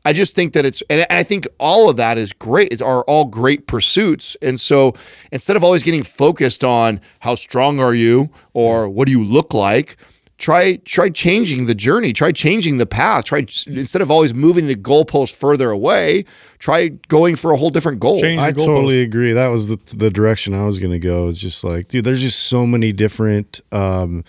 I 0.08 0.14
just 0.14 0.36
think 0.36 0.53
that 0.53 0.66
it's, 0.66 0.82
and 0.89 1.05
I 1.10 1.24
think 1.24 1.45
all 1.60 1.89
of 1.89 1.97
that 1.97 2.18
is 2.18 2.32
great. 2.32 2.72
It's 2.72 2.82
are 2.82 3.03
all 3.03 3.26
great 3.26 3.68
pursuits. 3.68 4.38
And 4.41 4.58
so 4.58 4.93
instead 5.34 5.58
of 5.58 5.66
always 5.66 5.84
getting 5.84 6.03
focused 6.03 6.64
on 6.64 7.01
how 7.20 7.36
strong 7.36 7.82
are 7.82 7.93
you 7.93 8.30
or 8.53 8.88
what 8.88 9.08
do 9.08 9.12
you 9.12 9.22
look 9.22 9.53
like, 9.53 9.97
try 10.38 10.78
try 10.86 11.10
changing 11.10 11.66
the 11.66 11.76
journey. 11.76 12.14
Try 12.14 12.32
changing 12.32 12.78
the 12.78 12.86
path. 12.86 13.26
Try 13.26 13.39
instead 13.68 14.01
of 14.01 14.10
always 14.10 14.34
moving 14.34 14.68
the 14.68 14.76
goalpost 14.76 15.36
further 15.36 15.72
away, 15.72 16.24
try 16.58 16.88
going 17.10 17.36
for 17.36 17.51
a 17.51 17.58
whole 17.58 17.70
different 17.70 17.99
goal. 17.99 18.22
Change 18.22 18.39
I 18.39 18.51
the 18.51 18.62
goalpost. 18.62 18.66
totally 18.66 19.01
agree. 19.01 19.34
That 19.34 19.47
was 19.47 19.68
the 19.68 19.78
the 19.97 20.10
direction 20.10 20.53
I 20.53 20.64
was 20.64 20.80
going 20.80 20.93
to 20.93 20.99
go. 20.99 21.28
It's 21.28 21.39
just 21.39 21.66
like, 21.66 21.89
dude, 21.89 22.05
there's 22.05 22.22
just 22.22 22.39
so 22.39 22.66
many 22.66 22.93
different, 22.93 23.60
um, 23.74 24.24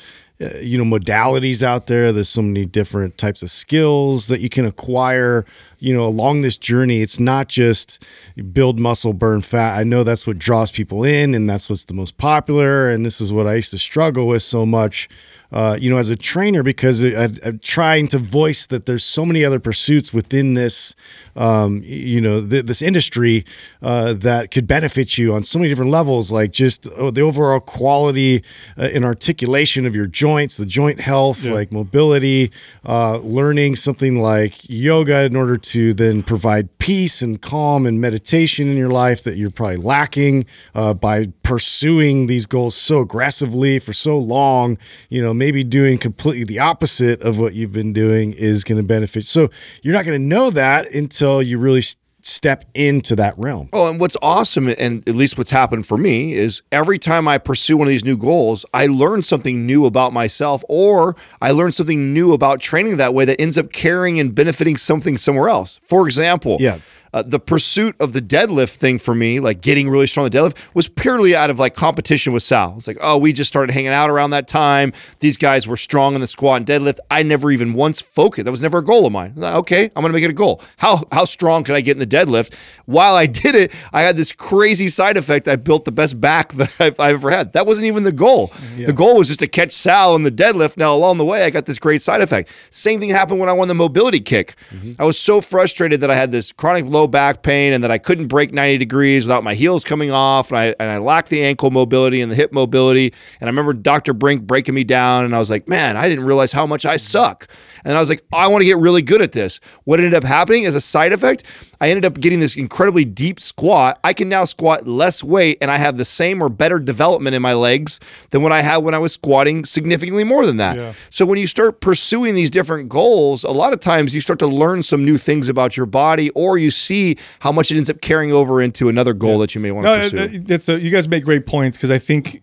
you 0.60 0.78
know, 0.78 0.84
modalities 0.98 1.62
out 1.62 1.88
there. 1.88 2.12
There's 2.12 2.28
so 2.28 2.42
many 2.42 2.64
different 2.64 3.18
types 3.18 3.42
of 3.42 3.50
skills 3.50 4.28
that 4.28 4.40
you 4.40 4.48
can 4.48 4.64
acquire. 4.64 5.44
You 5.78 5.94
know, 5.94 6.04
along 6.04 6.42
this 6.42 6.56
journey, 6.56 7.02
it's 7.02 7.18
not 7.18 7.48
just 7.48 8.04
build 8.52 8.78
muscle, 8.78 9.12
burn 9.12 9.40
fat. 9.40 9.78
I 9.78 9.82
know 9.82 10.04
that's 10.04 10.26
what 10.26 10.38
draws 10.38 10.70
people 10.70 11.02
in, 11.04 11.34
and 11.34 11.50
that's 11.50 11.68
what's 11.68 11.84
the 11.86 11.94
most 11.94 12.18
popular. 12.18 12.88
And 12.90 13.04
this 13.04 13.20
is 13.20 13.32
what 13.32 13.46
I 13.46 13.54
used 13.54 13.70
to 13.72 13.78
struggle 13.78 14.26
with 14.28 14.42
so 14.42 14.64
much. 14.64 15.08
Uh, 15.50 15.78
you 15.80 15.88
know, 15.88 15.96
as 15.96 16.10
a 16.10 16.16
trainer, 16.16 16.62
because 16.62 17.02
I, 17.02 17.30
I'm 17.44 17.58
trying 17.60 18.06
to 18.08 18.18
voice 18.18 18.66
that 18.66 18.84
there's 18.84 19.04
so 19.04 19.24
many 19.24 19.44
other 19.44 19.58
pursuits 19.58 20.12
within 20.12 20.52
this, 20.54 20.94
um, 21.36 21.80
you 21.84 22.20
know, 22.20 22.46
th- 22.46 22.66
this 22.66 22.82
industry 22.82 23.46
uh, 23.80 24.12
that 24.12 24.50
could 24.50 24.66
benefit 24.66 25.16
you 25.16 25.32
on 25.32 25.44
so 25.44 25.58
many 25.58 25.70
different 25.70 25.90
levels, 25.90 26.30
like 26.30 26.52
just 26.52 26.86
oh, 26.98 27.10
the 27.10 27.22
overall 27.22 27.60
quality 27.60 28.42
uh, 28.76 28.88
and 28.92 29.06
articulation 29.06 29.86
of 29.86 29.96
your 29.96 30.06
joints, 30.06 30.58
the 30.58 30.66
joint 30.66 31.00
health, 31.00 31.48
like 31.48 31.72
mobility, 31.72 32.52
uh, 32.84 33.16
learning 33.18 33.74
something 33.74 34.20
like 34.20 34.68
yoga 34.68 35.24
in 35.24 35.34
order 35.34 35.56
to 35.56 35.94
then 35.94 36.22
provide 36.22 36.76
peace 36.78 37.22
and 37.22 37.40
calm 37.40 37.86
and 37.86 38.00
meditation 38.00 38.68
in 38.68 38.76
your 38.76 38.90
life 38.90 39.22
that 39.22 39.36
you're 39.38 39.50
probably 39.50 39.76
lacking 39.76 40.44
uh, 40.74 40.92
by 40.92 41.26
pursuing 41.42 42.26
these 42.26 42.44
goals 42.44 42.74
so 42.74 43.00
aggressively 43.00 43.78
for 43.78 43.94
so 43.94 44.18
long. 44.18 44.76
You 45.08 45.22
know, 45.22 45.32
maybe 45.38 45.64
doing 45.64 45.98
completely 45.98 46.44
the 46.44 46.58
opposite 46.58 47.22
of 47.22 47.38
what 47.38 47.54
you've 47.54 47.72
been 47.72 47.92
doing 47.92 48.32
is 48.32 48.64
going 48.64 48.80
to 48.80 48.86
benefit. 48.86 49.24
So 49.26 49.48
you're 49.82 49.94
not 49.94 50.04
going 50.04 50.20
to 50.20 50.26
know 50.26 50.50
that 50.50 50.92
until 50.92 51.42
you 51.42 51.58
really 51.58 51.82
step 52.20 52.64
into 52.74 53.14
that 53.16 53.32
realm. 53.38 53.68
Oh, 53.72 53.88
and 53.88 54.00
what's 54.00 54.16
awesome, 54.20 54.68
and 54.68 55.08
at 55.08 55.14
least 55.14 55.38
what's 55.38 55.50
happened 55.50 55.86
for 55.86 55.96
me, 55.96 56.34
is 56.34 56.62
every 56.72 56.98
time 56.98 57.28
I 57.28 57.38
pursue 57.38 57.76
one 57.76 57.86
of 57.86 57.90
these 57.90 58.04
new 58.04 58.16
goals, 58.16 58.66
I 58.74 58.86
learn 58.86 59.22
something 59.22 59.64
new 59.64 59.86
about 59.86 60.12
myself, 60.12 60.62
or 60.68 61.16
I 61.40 61.52
learn 61.52 61.72
something 61.72 62.12
new 62.12 62.32
about 62.32 62.60
training 62.60 62.96
that 62.96 63.14
way 63.14 63.24
that 63.24 63.40
ends 63.40 63.56
up 63.56 63.72
carrying 63.72 64.18
and 64.18 64.34
benefiting 64.34 64.76
something 64.76 65.16
somewhere 65.16 65.48
else. 65.48 65.78
For 65.82 66.06
example, 66.06 66.56
Yeah. 66.60 66.78
Uh, 67.12 67.22
the 67.22 67.40
pursuit 67.40 67.96
of 68.00 68.12
the 68.12 68.20
deadlift 68.20 68.76
thing 68.76 68.98
for 68.98 69.14
me, 69.14 69.40
like 69.40 69.60
getting 69.60 69.88
really 69.88 70.06
strong 70.06 70.26
at 70.26 70.32
the 70.32 70.38
deadlift, 70.38 70.74
was 70.74 70.88
purely 70.88 71.34
out 71.34 71.50
of 71.50 71.58
like 71.58 71.74
competition 71.74 72.32
with 72.32 72.42
Sal. 72.42 72.74
It's 72.76 72.86
like, 72.86 72.98
oh, 73.00 73.18
we 73.18 73.32
just 73.32 73.48
started 73.48 73.72
hanging 73.72 73.90
out 73.90 74.10
around 74.10 74.30
that 74.30 74.48
time. 74.48 74.92
These 75.20 75.36
guys 75.36 75.66
were 75.66 75.76
strong 75.76 76.14
in 76.14 76.20
the 76.20 76.26
squat 76.26 76.58
and 76.58 76.66
deadlift. 76.66 76.98
I 77.10 77.22
never 77.22 77.50
even 77.50 77.74
once 77.74 78.00
focused. 78.00 78.44
That 78.44 78.50
was 78.50 78.62
never 78.62 78.78
a 78.78 78.84
goal 78.84 79.06
of 79.06 79.12
mine. 79.12 79.32
Like, 79.36 79.54
okay, 79.56 79.84
I'm 79.94 80.02
gonna 80.02 80.12
make 80.12 80.24
it 80.24 80.30
a 80.30 80.34
goal. 80.34 80.62
How 80.78 81.02
how 81.12 81.24
strong 81.24 81.64
can 81.64 81.74
I 81.74 81.80
get 81.80 81.92
in 81.92 81.98
the 81.98 82.06
deadlift? 82.06 82.80
While 82.86 83.14
I 83.14 83.26
did 83.26 83.54
it, 83.54 83.72
I 83.92 84.02
had 84.02 84.16
this 84.16 84.32
crazy 84.32 84.88
side 84.88 85.16
effect. 85.16 85.48
I 85.48 85.56
built 85.56 85.84
the 85.84 85.92
best 85.92 86.20
back 86.20 86.52
that 86.54 86.80
I've, 86.80 86.98
I've 87.00 87.14
ever 87.14 87.30
had. 87.30 87.52
That 87.52 87.66
wasn't 87.66 87.86
even 87.86 88.04
the 88.04 88.12
goal. 88.12 88.48
The 88.76 88.92
goal 88.92 89.18
was 89.18 89.28
just 89.28 89.40
to 89.40 89.46
catch 89.46 89.72
Sal 89.72 90.14
in 90.16 90.22
the 90.22 90.30
deadlift. 90.30 90.76
Now 90.76 90.94
along 90.94 91.18
the 91.18 91.24
way, 91.24 91.44
I 91.44 91.50
got 91.50 91.66
this 91.66 91.78
great 91.78 92.02
side 92.02 92.20
effect. 92.20 92.48
Same 92.74 93.00
thing 93.00 93.10
happened 93.10 93.40
when 93.40 93.48
I 93.48 93.52
won 93.52 93.68
the 93.68 93.74
mobility 93.74 94.20
kick. 94.20 94.54
I 94.98 95.04
was 95.04 95.18
so 95.18 95.40
frustrated 95.40 96.00
that 96.00 96.10
I 96.10 96.14
had 96.14 96.32
this 96.32 96.52
chronic 96.52 96.84
low 96.84 96.97
back 97.06 97.42
pain 97.42 97.72
and 97.72 97.84
that 97.84 97.90
I 97.90 97.98
couldn't 97.98 98.26
break 98.26 98.52
90 98.52 98.78
degrees 98.78 99.24
without 99.24 99.44
my 99.44 99.54
heels 99.54 99.84
coming 99.84 100.10
off, 100.10 100.50
and 100.50 100.58
I 100.58 100.74
and 100.80 100.90
I 100.90 100.98
lacked 100.98 101.30
the 101.30 101.42
ankle 101.42 101.70
mobility 101.70 102.20
and 102.20 102.30
the 102.30 102.36
hip 102.36 102.52
mobility. 102.52 103.12
And 103.40 103.48
I 103.48 103.50
remember 103.50 103.72
Dr. 103.72 104.14
Brink 104.14 104.42
breaking 104.42 104.74
me 104.74 104.84
down, 104.84 105.24
and 105.24 105.34
I 105.34 105.38
was 105.38 105.50
like, 105.50 105.68
man, 105.68 105.96
I 105.96 106.08
didn't 106.08 106.24
realize 106.24 106.52
how 106.52 106.66
much 106.66 106.84
I 106.84 106.96
suck. 106.96 107.46
And 107.88 107.96
I 107.96 108.00
was 108.00 108.10
like, 108.10 108.20
I 108.34 108.48
want 108.48 108.60
to 108.60 108.66
get 108.66 108.76
really 108.76 109.00
good 109.00 109.22
at 109.22 109.32
this. 109.32 109.60
What 109.84 109.98
ended 109.98 110.12
up 110.12 110.22
happening 110.22 110.66
as 110.66 110.76
a 110.76 110.80
side 110.80 111.14
effect, 111.14 111.44
I 111.80 111.88
ended 111.88 112.04
up 112.04 112.20
getting 112.20 112.38
this 112.38 112.54
incredibly 112.54 113.06
deep 113.06 113.40
squat. 113.40 113.98
I 114.04 114.12
can 114.12 114.28
now 114.28 114.44
squat 114.44 114.86
less 114.86 115.24
weight, 115.24 115.56
and 115.62 115.70
I 115.70 115.78
have 115.78 115.96
the 115.96 116.04
same 116.04 116.42
or 116.42 116.50
better 116.50 116.78
development 116.78 117.34
in 117.34 117.40
my 117.40 117.54
legs 117.54 117.98
than 118.28 118.42
what 118.42 118.52
I 118.52 118.60
had 118.60 118.78
when 118.78 118.94
I 118.94 118.98
was 118.98 119.14
squatting 119.14 119.64
significantly 119.64 120.22
more 120.22 120.44
than 120.44 120.58
that. 120.58 120.76
Yeah. 120.76 120.92
So 121.08 121.24
when 121.24 121.38
you 121.38 121.46
start 121.46 121.80
pursuing 121.80 122.34
these 122.34 122.50
different 122.50 122.90
goals, 122.90 123.42
a 123.42 123.52
lot 123.52 123.72
of 123.72 123.80
times 123.80 124.14
you 124.14 124.20
start 124.20 124.38
to 124.40 124.46
learn 124.46 124.82
some 124.82 125.02
new 125.02 125.16
things 125.16 125.48
about 125.48 125.78
your 125.78 125.86
body, 125.86 126.28
or 126.30 126.58
you 126.58 126.70
see 126.70 127.16
how 127.40 127.52
much 127.52 127.70
it 127.70 127.78
ends 127.78 127.88
up 127.88 128.02
carrying 128.02 128.32
over 128.32 128.60
into 128.60 128.90
another 128.90 129.14
goal 129.14 129.38
that 129.38 129.54
you 129.54 129.62
may 129.62 129.70
want 129.70 129.86
to 129.86 129.90
uh, 129.90 130.02
pursue. 130.02 130.18
Uh, 130.18 130.28
that's 130.42 130.68
a, 130.68 130.78
you 130.78 130.90
guys 130.90 131.08
make 131.08 131.24
great 131.24 131.46
points 131.46 131.78
because 131.78 131.90
I 131.90 131.96
think 131.96 132.42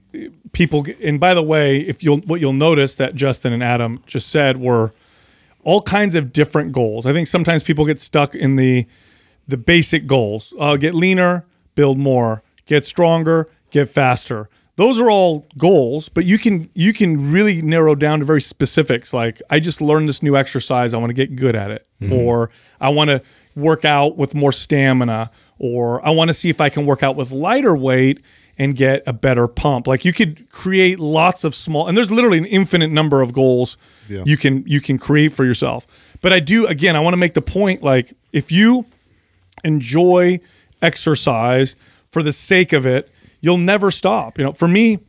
people. 0.53 0.83
And 1.03 1.19
by 1.19 1.35
the 1.35 1.43
way, 1.43 1.81
if 1.81 2.03
you'll 2.03 2.21
what 2.21 2.41
you'll 2.41 2.53
notice 2.53 2.95
that 2.95 3.13
Justin 3.13 3.53
and 3.53 3.63
Adam 3.63 4.01
just 4.07 4.29
said 4.29 4.57
were 4.57 4.91
all 5.65 5.81
kinds 5.81 6.15
of 6.15 6.31
different 6.31 6.71
goals. 6.71 7.05
I 7.05 7.11
think 7.11 7.27
sometimes 7.27 7.63
people 7.63 7.85
get 7.85 7.99
stuck 7.99 8.33
in 8.33 8.55
the 8.55 8.85
the 9.47 9.57
basic 9.57 10.07
goals. 10.07 10.53
Uh, 10.57 10.77
get 10.77 10.95
leaner, 10.95 11.45
build 11.75 11.97
more, 11.97 12.41
get 12.65 12.85
stronger, 12.85 13.49
get 13.71 13.89
faster. 13.89 14.49
Those 14.77 14.99
are 14.99 15.09
all 15.09 15.47
goals, 15.57 16.09
but 16.09 16.25
you 16.25 16.37
can 16.37 16.69
you 16.73 16.93
can 16.93 17.31
really 17.31 17.61
narrow 17.61 17.95
down 17.95 18.19
to 18.19 18.25
very 18.25 18.41
specifics. 18.41 19.13
Like 19.13 19.41
I 19.49 19.59
just 19.59 19.81
learned 19.81 20.07
this 20.07 20.21
new 20.23 20.35
exercise, 20.37 20.93
I 20.93 20.97
want 20.97 21.09
to 21.09 21.13
get 21.13 21.35
good 21.35 21.55
at 21.55 21.71
it, 21.71 21.87
or 22.11 22.49
I 22.79 22.89
want 22.89 23.09
to 23.09 23.21
work 23.55 23.85
out 23.85 24.17
with 24.17 24.35
more 24.35 24.51
stamina, 24.51 25.31
or 25.57 26.05
I 26.05 26.11
want 26.11 26.27
to 26.29 26.33
see 26.33 26.49
if 26.49 26.59
I 26.59 26.69
can 26.69 26.85
work 26.85 27.03
out 27.03 27.15
with 27.15 27.31
lighter 27.31 27.75
weight 27.75 28.23
and 28.57 28.75
get 28.75 29.03
a 29.05 29.13
better 29.13 29.47
pump. 29.47 29.87
Like 29.87 30.05
you 30.05 30.13
could 30.13 30.49
create 30.49 30.99
lots 30.99 31.43
of 31.43 31.53
small, 31.53 31.87
and 31.87 31.97
there's 31.97 32.11
literally 32.11 32.37
an 32.37 32.45
infinite 32.45 32.89
number 32.89 33.21
of 33.21 33.33
goals 33.33 33.77
you 34.25 34.37
can 34.37 34.63
you 34.67 34.81
can 34.81 34.97
create 34.97 35.31
for 35.31 35.45
yourself. 35.45 36.17
But 36.21 36.31
I 36.33 36.39
do 36.39 36.67
again, 36.67 36.95
I 36.95 36.99
want 36.99 37.13
to 37.13 37.17
make 37.17 37.33
the 37.33 37.41
point 37.41 37.83
like 37.83 38.13
if 38.31 38.51
you 38.51 38.85
enjoy 39.63 40.39
exercise 40.81 41.75
for 42.07 42.23
the 42.23 42.31
sake 42.31 42.71
of 42.71 42.85
it, 42.85 43.11
you'll 43.41 43.57
never 43.57 43.91
stop. 43.91 44.37
You 44.37 44.45
know, 44.45 44.51
for 44.53 44.67
me, 44.67 44.99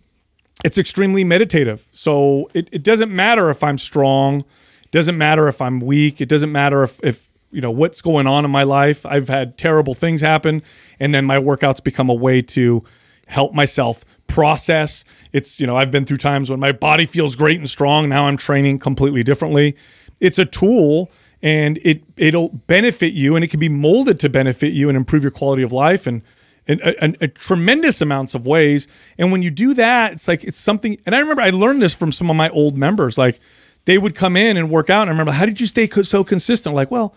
it's 0.64 0.78
extremely 0.78 1.24
meditative. 1.24 1.86
So 1.93 2.51
it, 2.55 2.68
it 2.73 2.82
doesn't 2.82 3.14
matter 3.14 3.51
if 3.51 3.62
I'm 3.62 3.78
strong, 3.78 4.40
it 4.82 4.90
doesn't 4.90 5.16
matter 5.16 5.48
if 5.48 5.60
I'm 5.60 5.81
weak, 5.81 6.20
it 6.20 6.28
doesn't 6.28 6.51
matter 6.51 6.82
if, 6.82 6.98
if 7.05 7.28
you 7.52 7.60
know 7.60 7.70
what's 7.70 8.01
going 8.02 8.27
on 8.27 8.44
in 8.44 8.51
my 8.51 8.64
life. 8.64 9.06
I've 9.06 9.28
had 9.28 9.56
terrible 9.56 9.94
things 9.94 10.20
happen, 10.20 10.62
and 10.98 11.14
then 11.14 11.24
my 11.24 11.36
workouts 11.36 11.82
become 11.82 12.09
a 12.09 12.14
way 12.14 12.43
to 12.43 12.82
help 13.27 13.55
myself 13.55 14.05
process. 14.27 15.05
It's, 15.32 15.61
you 15.61 15.66
know, 15.66 15.77
I've 15.77 15.90
been 15.90 16.05
through 16.05 16.16
times 16.19 16.51
when 16.51 16.61
my 16.61 16.73
body 16.73 17.07
feels 17.07 17.36
great 17.36 17.59
and 17.59 17.69
strong. 17.69 18.09
Now 18.09 18.27
I'm 18.27 18.36
training 18.36 18.78
completely 18.78 19.23
differently. 19.23 19.77
It's 20.20 20.39
a 20.39 20.44
tool 20.47 21.11
and 21.43 21.78
it 21.82 22.03
it'll 22.16 22.48
benefit 22.48 23.12
you 23.12 23.36
and 23.36 23.44
it 23.44 23.48
can 23.48 23.61
be 23.61 23.69
molded 23.69 24.19
to 24.20 24.28
benefit 24.28 24.73
you 24.73 24.89
and 24.89 24.97
improve 24.97 25.23
your 25.23 25.31
quality 25.31 25.62
of 25.62 25.73
life 25.73 26.07
and 26.07 26.23
in 26.66 26.81
a, 27.20 27.28
tremendous 27.28 28.01
amounts 28.01 28.35
of 28.35 28.44
ways. 28.44 28.89
And 29.19 29.31
when 29.31 29.43
you 29.43 29.51
do 29.51 29.74
that, 29.74 30.12
it's 30.12 30.27
like 30.27 30.43
it's 30.43 30.59
something. 30.59 30.98
And 31.07 31.15
I 31.15 31.20
remember 31.20 31.43
I 31.43 31.51
learned 31.51 31.81
this 31.81 31.94
from 31.94 32.11
some 32.11 32.28
of 32.28 32.36
my 32.36 32.48
old 32.48 32.77
members. 32.77 33.16
Like 33.16 33.39
they 33.85 33.98
would 33.98 34.15
come 34.15 34.36
in 34.36 34.57
and 34.57 34.69
work 34.69 34.90
out. 34.90 35.03
And 35.03 35.11
I 35.11 35.12
remember, 35.12 35.32
how 35.32 35.47
did 35.47 35.61
you 35.61 35.66
stay 35.66 35.86
co- 35.86 36.03
so 36.03 36.24
consistent? 36.24 36.74
Like, 36.74 36.90
well, 36.90 37.15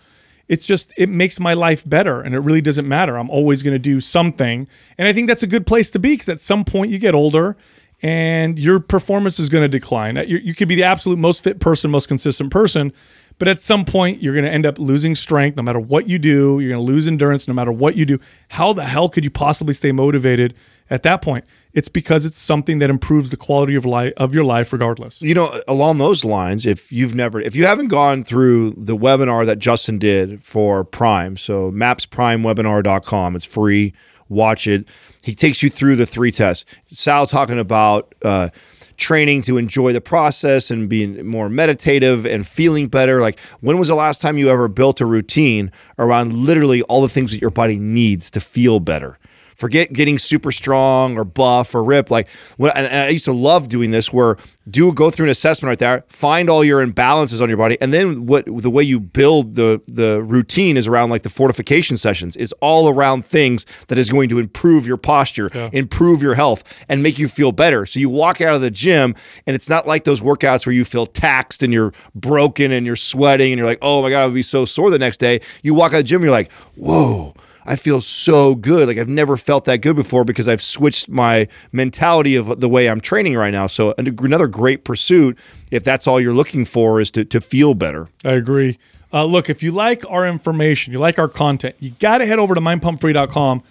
it's 0.50 0.66
just 0.66 0.92
it 0.96 1.08
makes 1.08 1.38
my 1.38 1.54
life 1.54 1.88
better, 1.88 2.20
and 2.20 2.34
it 2.34 2.40
really 2.40 2.60
doesn't 2.60 2.86
matter. 2.86 3.16
I'm 3.16 3.30
always 3.30 3.62
going 3.62 3.74
to 3.74 3.78
do 3.78 4.00
something, 4.00 4.68
and 4.98 5.06
I 5.06 5.12
think 5.12 5.28
that's 5.28 5.44
a 5.44 5.46
good 5.46 5.64
place 5.64 5.92
to 5.92 6.00
be 6.00 6.14
because 6.14 6.28
at 6.28 6.40
some 6.40 6.64
point 6.64 6.90
you 6.90 6.98
get 6.98 7.14
older. 7.14 7.56
And 8.02 8.58
your 8.58 8.80
performance 8.80 9.38
is 9.38 9.50
going 9.50 9.60
to 9.60 9.68
decline. 9.68 10.16
You, 10.16 10.38
you 10.38 10.54
could 10.54 10.68
be 10.68 10.74
the 10.74 10.84
absolute 10.84 11.18
most 11.18 11.44
fit 11.44 11.60
person, 11.60 11.90
most 11.90 12.08
consistent 12.08 12.50
person, 12.50 12.94
but 13.38 13.46
at 13.46 13.60
some 13.60 13.84
point, 13.84 14.22
you're 14.22 14.32
going 14.32 14.46
to 14.46 14.50
end 14.50 14.64
up 14.64 14.78
losing 14.78 15.14
strength 15.14 15.58
no 15.58 15.62
matter 15.62 15.78
what 15.78 16.08
you 16.08 16.18
do. 16.18 16.60
You're 16.60 16.70
going 16.70 16.86
to 16.86 16.92
lose 16.92 17.06
endurance 17.06 17.46
no 17.46 17.52
matter 17.52 17.72
what 17.72 17.96
you 17.96 18.06
do. 18.06 18.18
How 18.48 18.72
the 18.72 18.84
hell 18.84 19.10
could 19.10 19.24
you 19.24 19.30
possibly 19.30 19.74
stay 19.74 19.92
motivated 19.92 20.54
at 20.88 21.02
that 21.02 21.20
point? 21.20 21.44
It's 21.72 21.88
because 21.88 22.26
it's 22.26 22.40
something 22.40 22.80
that 22.80 22.90
improves 22.90 23.30
the 23.30 23.36
quality 23.36 23.74
of 23.74 23.84
life 23.84 24.12
of 24.16 24.34
your 24.34 24.44
life, 24.44 24.72
regardless. 24.72 25.22
you 25.22 25.34
know, 25.34 25.50
along 25.68 25.98
those 25.98 26.24
lines, 26.24 26.66
if 26.66 26.90
you've 26.92 27.14
never, 27.14 27.40
if 27.40 27.54
you 27.54 27.66
haven't 27.66 27.88
gone 27.88 28.24
through 28.24 28.72
the 28.72 28.96
webinar 28.96 29.46
that 29.46 29.58
Justin 29.58 29.98
did 29.98 30.42
for 30.42 30.84
Prime, 30.84 31.36
so 31.36 31.70
mapsprimewebinar.com, 31.70 33.36
it's 33.36 33.44
free. 33.44 33.92
Watch 34.28 34.66
it. 34.66 34.88
He 35.22 35.34
takes 35.34 35.62
you 35.62 35.68
through 35.68 35.96
the 35.96 36.06
three 36.06 36.30
tests. 36.30 36.64
Sal 36.88 37.26
talking 37.26 37.58
about 37.58 38.14
uh, 38.24 38.50
training 38.96 39.42
to 39.42 39.56
enjoy 39.56 39.92
the 39.92 40.00
process 40.00 40.70
and 40.70 40.88
being 40.88 41.26
more 41.26 41.48
meditative 41.48 42.24
and 42.26 42.46
feeling 42.46 42.86
better. 42.86 43.20
Like, 43.20 43.40
when 43.60 43.78
was 43.78 43.88
the 43.88 43.94
last 43.96 44.20
time 44.20 44.38
you 44.38 44.48
ever 44.50 44.68
built 44.68 45.00
a 45.00 45.06
routine 45.06 45.72
around 45.98 46.32
literally 46.32 46.82
all 46.82 47.02
the 47.02 47.08
things 47.08 47.32
that 47.32 47.40
your 47.40 47.50
body 47.50 47.78
needs 47.78 48.30
to 48.32 48.40
feel 48.40 48.78
better? 48.78 49.18
Forget 49.60 49.92
getting 49.92 50.16
super 50.16 50.50
strong 50.52 51.18
or 51.18 51.24
buff 51.24 51.74
or 51.74 51.84
rip. 51.84 52.10
Like 52.10 52.30
when 52.56 52.72
and 52.74 52.86
I 52.86 53.10
used 53.10 53.26
to 53.26 53.32
love 53.32 53.68
doing 53.68 53.90
this, 53.90 54.10
where 54.10 54.38
do 54.70 54.90
go 54.94 55.10
through 55.10 55.26
an 55.26 55.30
assessment 55.30 55.68
right 55.68 55.78
there, 55.78 56.04
find 56.08 56.48
all 56.48 56.64
your 56.64 56.84
imbalances 56.84 57.42
on 57.42 57.48
your 57.50 57.58
body, 57.58 57.76
and 57.80 57.92
then 57.92 58.24
what 58.24 58.46
the 58.46 58.70
way 58.70 58.82
you 58.82 58.98
build 58.98 59.56
the 59.56 59.82
the 59.86 60.22
routine 60.22 60.78
is 60.78 60.88
around 60.88 61.10
like 61.10 61.22
the 61.22 61.28
fortification 61.28 61.98
sessions. 61.98 62.36
Is 62.36 62.54
all 62.62 62.88
around 62.88 63.26
things 63.26 63.66
that 63.88 63.98
is 63.98 64.08
going 64.08 64.30
to 64.30 64.38
improve 64.38 64.86
your 64.86 64.96
posture, 64.96 65.50
improve 65.74 66.22
your 66.22 66.36
health, 66.36 66.82
and 66.88 67.02
make 67.02 67.18
you 67.18 67.28
feel 67.28 67.52
better. 67.52 67.84
So 67.84 68.00
you 68.00 68.08
walk 68.08 68.40
out 68.40 68.54
of 68.54 68.62
the 68.62 68.70
gym, 68.70 69.14
and 69.46 69.54
it's 69.54 69.68
not 69.68 69.86
like 69.86 70.04
those 70.04 70.22
workouts 70.22 70.64
where 70.64 70.72
you 70.72 70.86
feel 70.86 71.04
taxed 71.04 71.62
and 71.62 71.70
you're 71.70 71.92
broken 72.14 72.72
and 72.72 72.86
you're 72.86 72.96
sweating 72.96 73.52
and 73.52 73.58
you're 73.58 73.66
like, 73.66 73.80
oh 73.82 74.00
my 74.00 74.08
god, 74.08 74.22
I'll 74.22 74.30
be 74.30 74.40
so 74.42 74.64
sore 74.64 74.90
the 74.90 74.98
next 74.98 75.18
day. 75.18 75.40
You 75.62 75.74
walk 75.74 75.92
out 75.92 75.96
of 75.96 76.04
the 76.04 76.04
gym, 76.04 76.22
and 76.22 76.28
you're 76.28 76.32
like, 76.32 76.50
whoa. 76.76 77.34
I 77.64 77.76
feel 77.76 78.00
so 78.00 78.54
good. 78.54 78.88
Like 78.88 78.98
I've 78.98 79.08
never 79.08 79.36
felt 79.36 79.64
that 79.66 79.82
good 79.82 79.96
before 79.96 80.24
because 80.24 80.48
I've 80.48 80.62
switched 80.62 81.08
my 81.08 81.48
mentality 81.72 82.36
of 82.36 82.60
the 82.60 82.68
way 82.68 82.88
I'm 82.88 83.00
training 83.00 83.36
right 83.36 83.52
now. 83.52 83.66
So 83.66 83.94
another 83.98 84.48
great 84.48 84.84
pursuit, 84.84 85.38
if 85.70 85.84
that's 85.84 86.06
all 86.06 86.20
you're 86.20 86.34
looking 86.34 86.64
for, 86.64 87.00
is 87.00 87.10
to 87.12 87.24
to 87.24 87.40
feel 87.40 87.74
better. 87.74 88.08
I 88.24 88.32
agree. 88.32 88.78
Uh, 89.12 89.24
look, 89.24 89.50
if 89.50 89.62
you 89.62 89.72
like 89.72 90.08
our 90.08 90.26
information, 90.26 90.92
you 90.92 90.98
like 90.98 91.18
our 91.18 91.28
content, 91.28 91.74
you 91.80 91.90
got 91.98 92.18
to 92.18 92.26
head 92.26 92.38
over 92.38 92.54
to 92.54 92.60
mindpumpfree.com. 92.60 93.62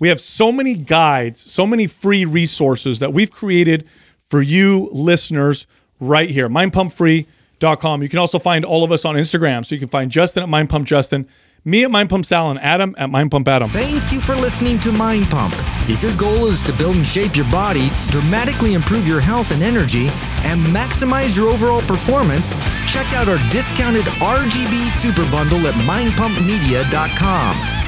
We 0.00 0.08
have 0.08 0.18
so 0.18 0.50
many 0.50 0.74
guides, 0.74 1.40
so 1.40 1.66
many 1.66 1.86
free 1.86 2.24
resources 2.24 2.98
that 2.98 3.12
we've 3.12 3.30
created 3.30 3.88
for 4.18 4.42
you 4.42 4.88
listeners 4.92 5.66
right 6.00 6.28
here. 6.28 6.48
Mindpumpfree.com. 6.48 8.02
You 8.02 8.08
can 8.08 8.18
also 8.18 8.38
find 8.38 8.64
all 8.64 8.82
of 8.82 8.90
us 8.90 9.04
on 9.04 9.14
Instagram. 9.14 9.64
So 9.64 9.74
you 9.74 9.78
can 9.78 9.88
find 9.88 10.10
Justin 10.10 10.42
at 10.42 10.48
mindpumpjustin, 10.48 11.28
me 11.68 11.84
at 11.84 11.90
mindpumpsal, 11.90 12.50
and 12.50 12.58
Adam 12.60 12.94
at 12.98 13.10
Mind 13.10 13.30
Pump 13.30 13.46
Adam. 13.46 13.68
Thank 13.68 14.12
you 14.12 14.20
for 14.20 14.34
listening 14.34 14.80
to 14.80 14.92
Mind 14.92 15.30
Pump. 15.30 15.54
If 15.88 16.02
your 16.02 16.16
goal 16.16 16.46
is 16.46 16.62
to 16.62 16.72
build 16.72 16.96
and 16.96 17.06
shape 17.06 17.36
your 17.36 17.50
body, 17.50 17.90
dramatically 18.08 18.74
improve 18.74 19.06
your 19.06 19.20
health 19.20 19.52
and 19.52 19.62
energy, 19.62 20.08
and 20.44 20.64
maximize 20.68 21.36
your 21.36 21.48
overall 21.48 21.82
performance, 21.82 22.54
check 22.90 23.06
out 23.14 23.28
our 23.28 23.38
discounted 23.50 24.04
RGB 24.04 24.90
Super 24.90 25.28
Bundle 25.30 25.66
at 25.66 25.74
mindpumpmedia.com. 25.74 27.87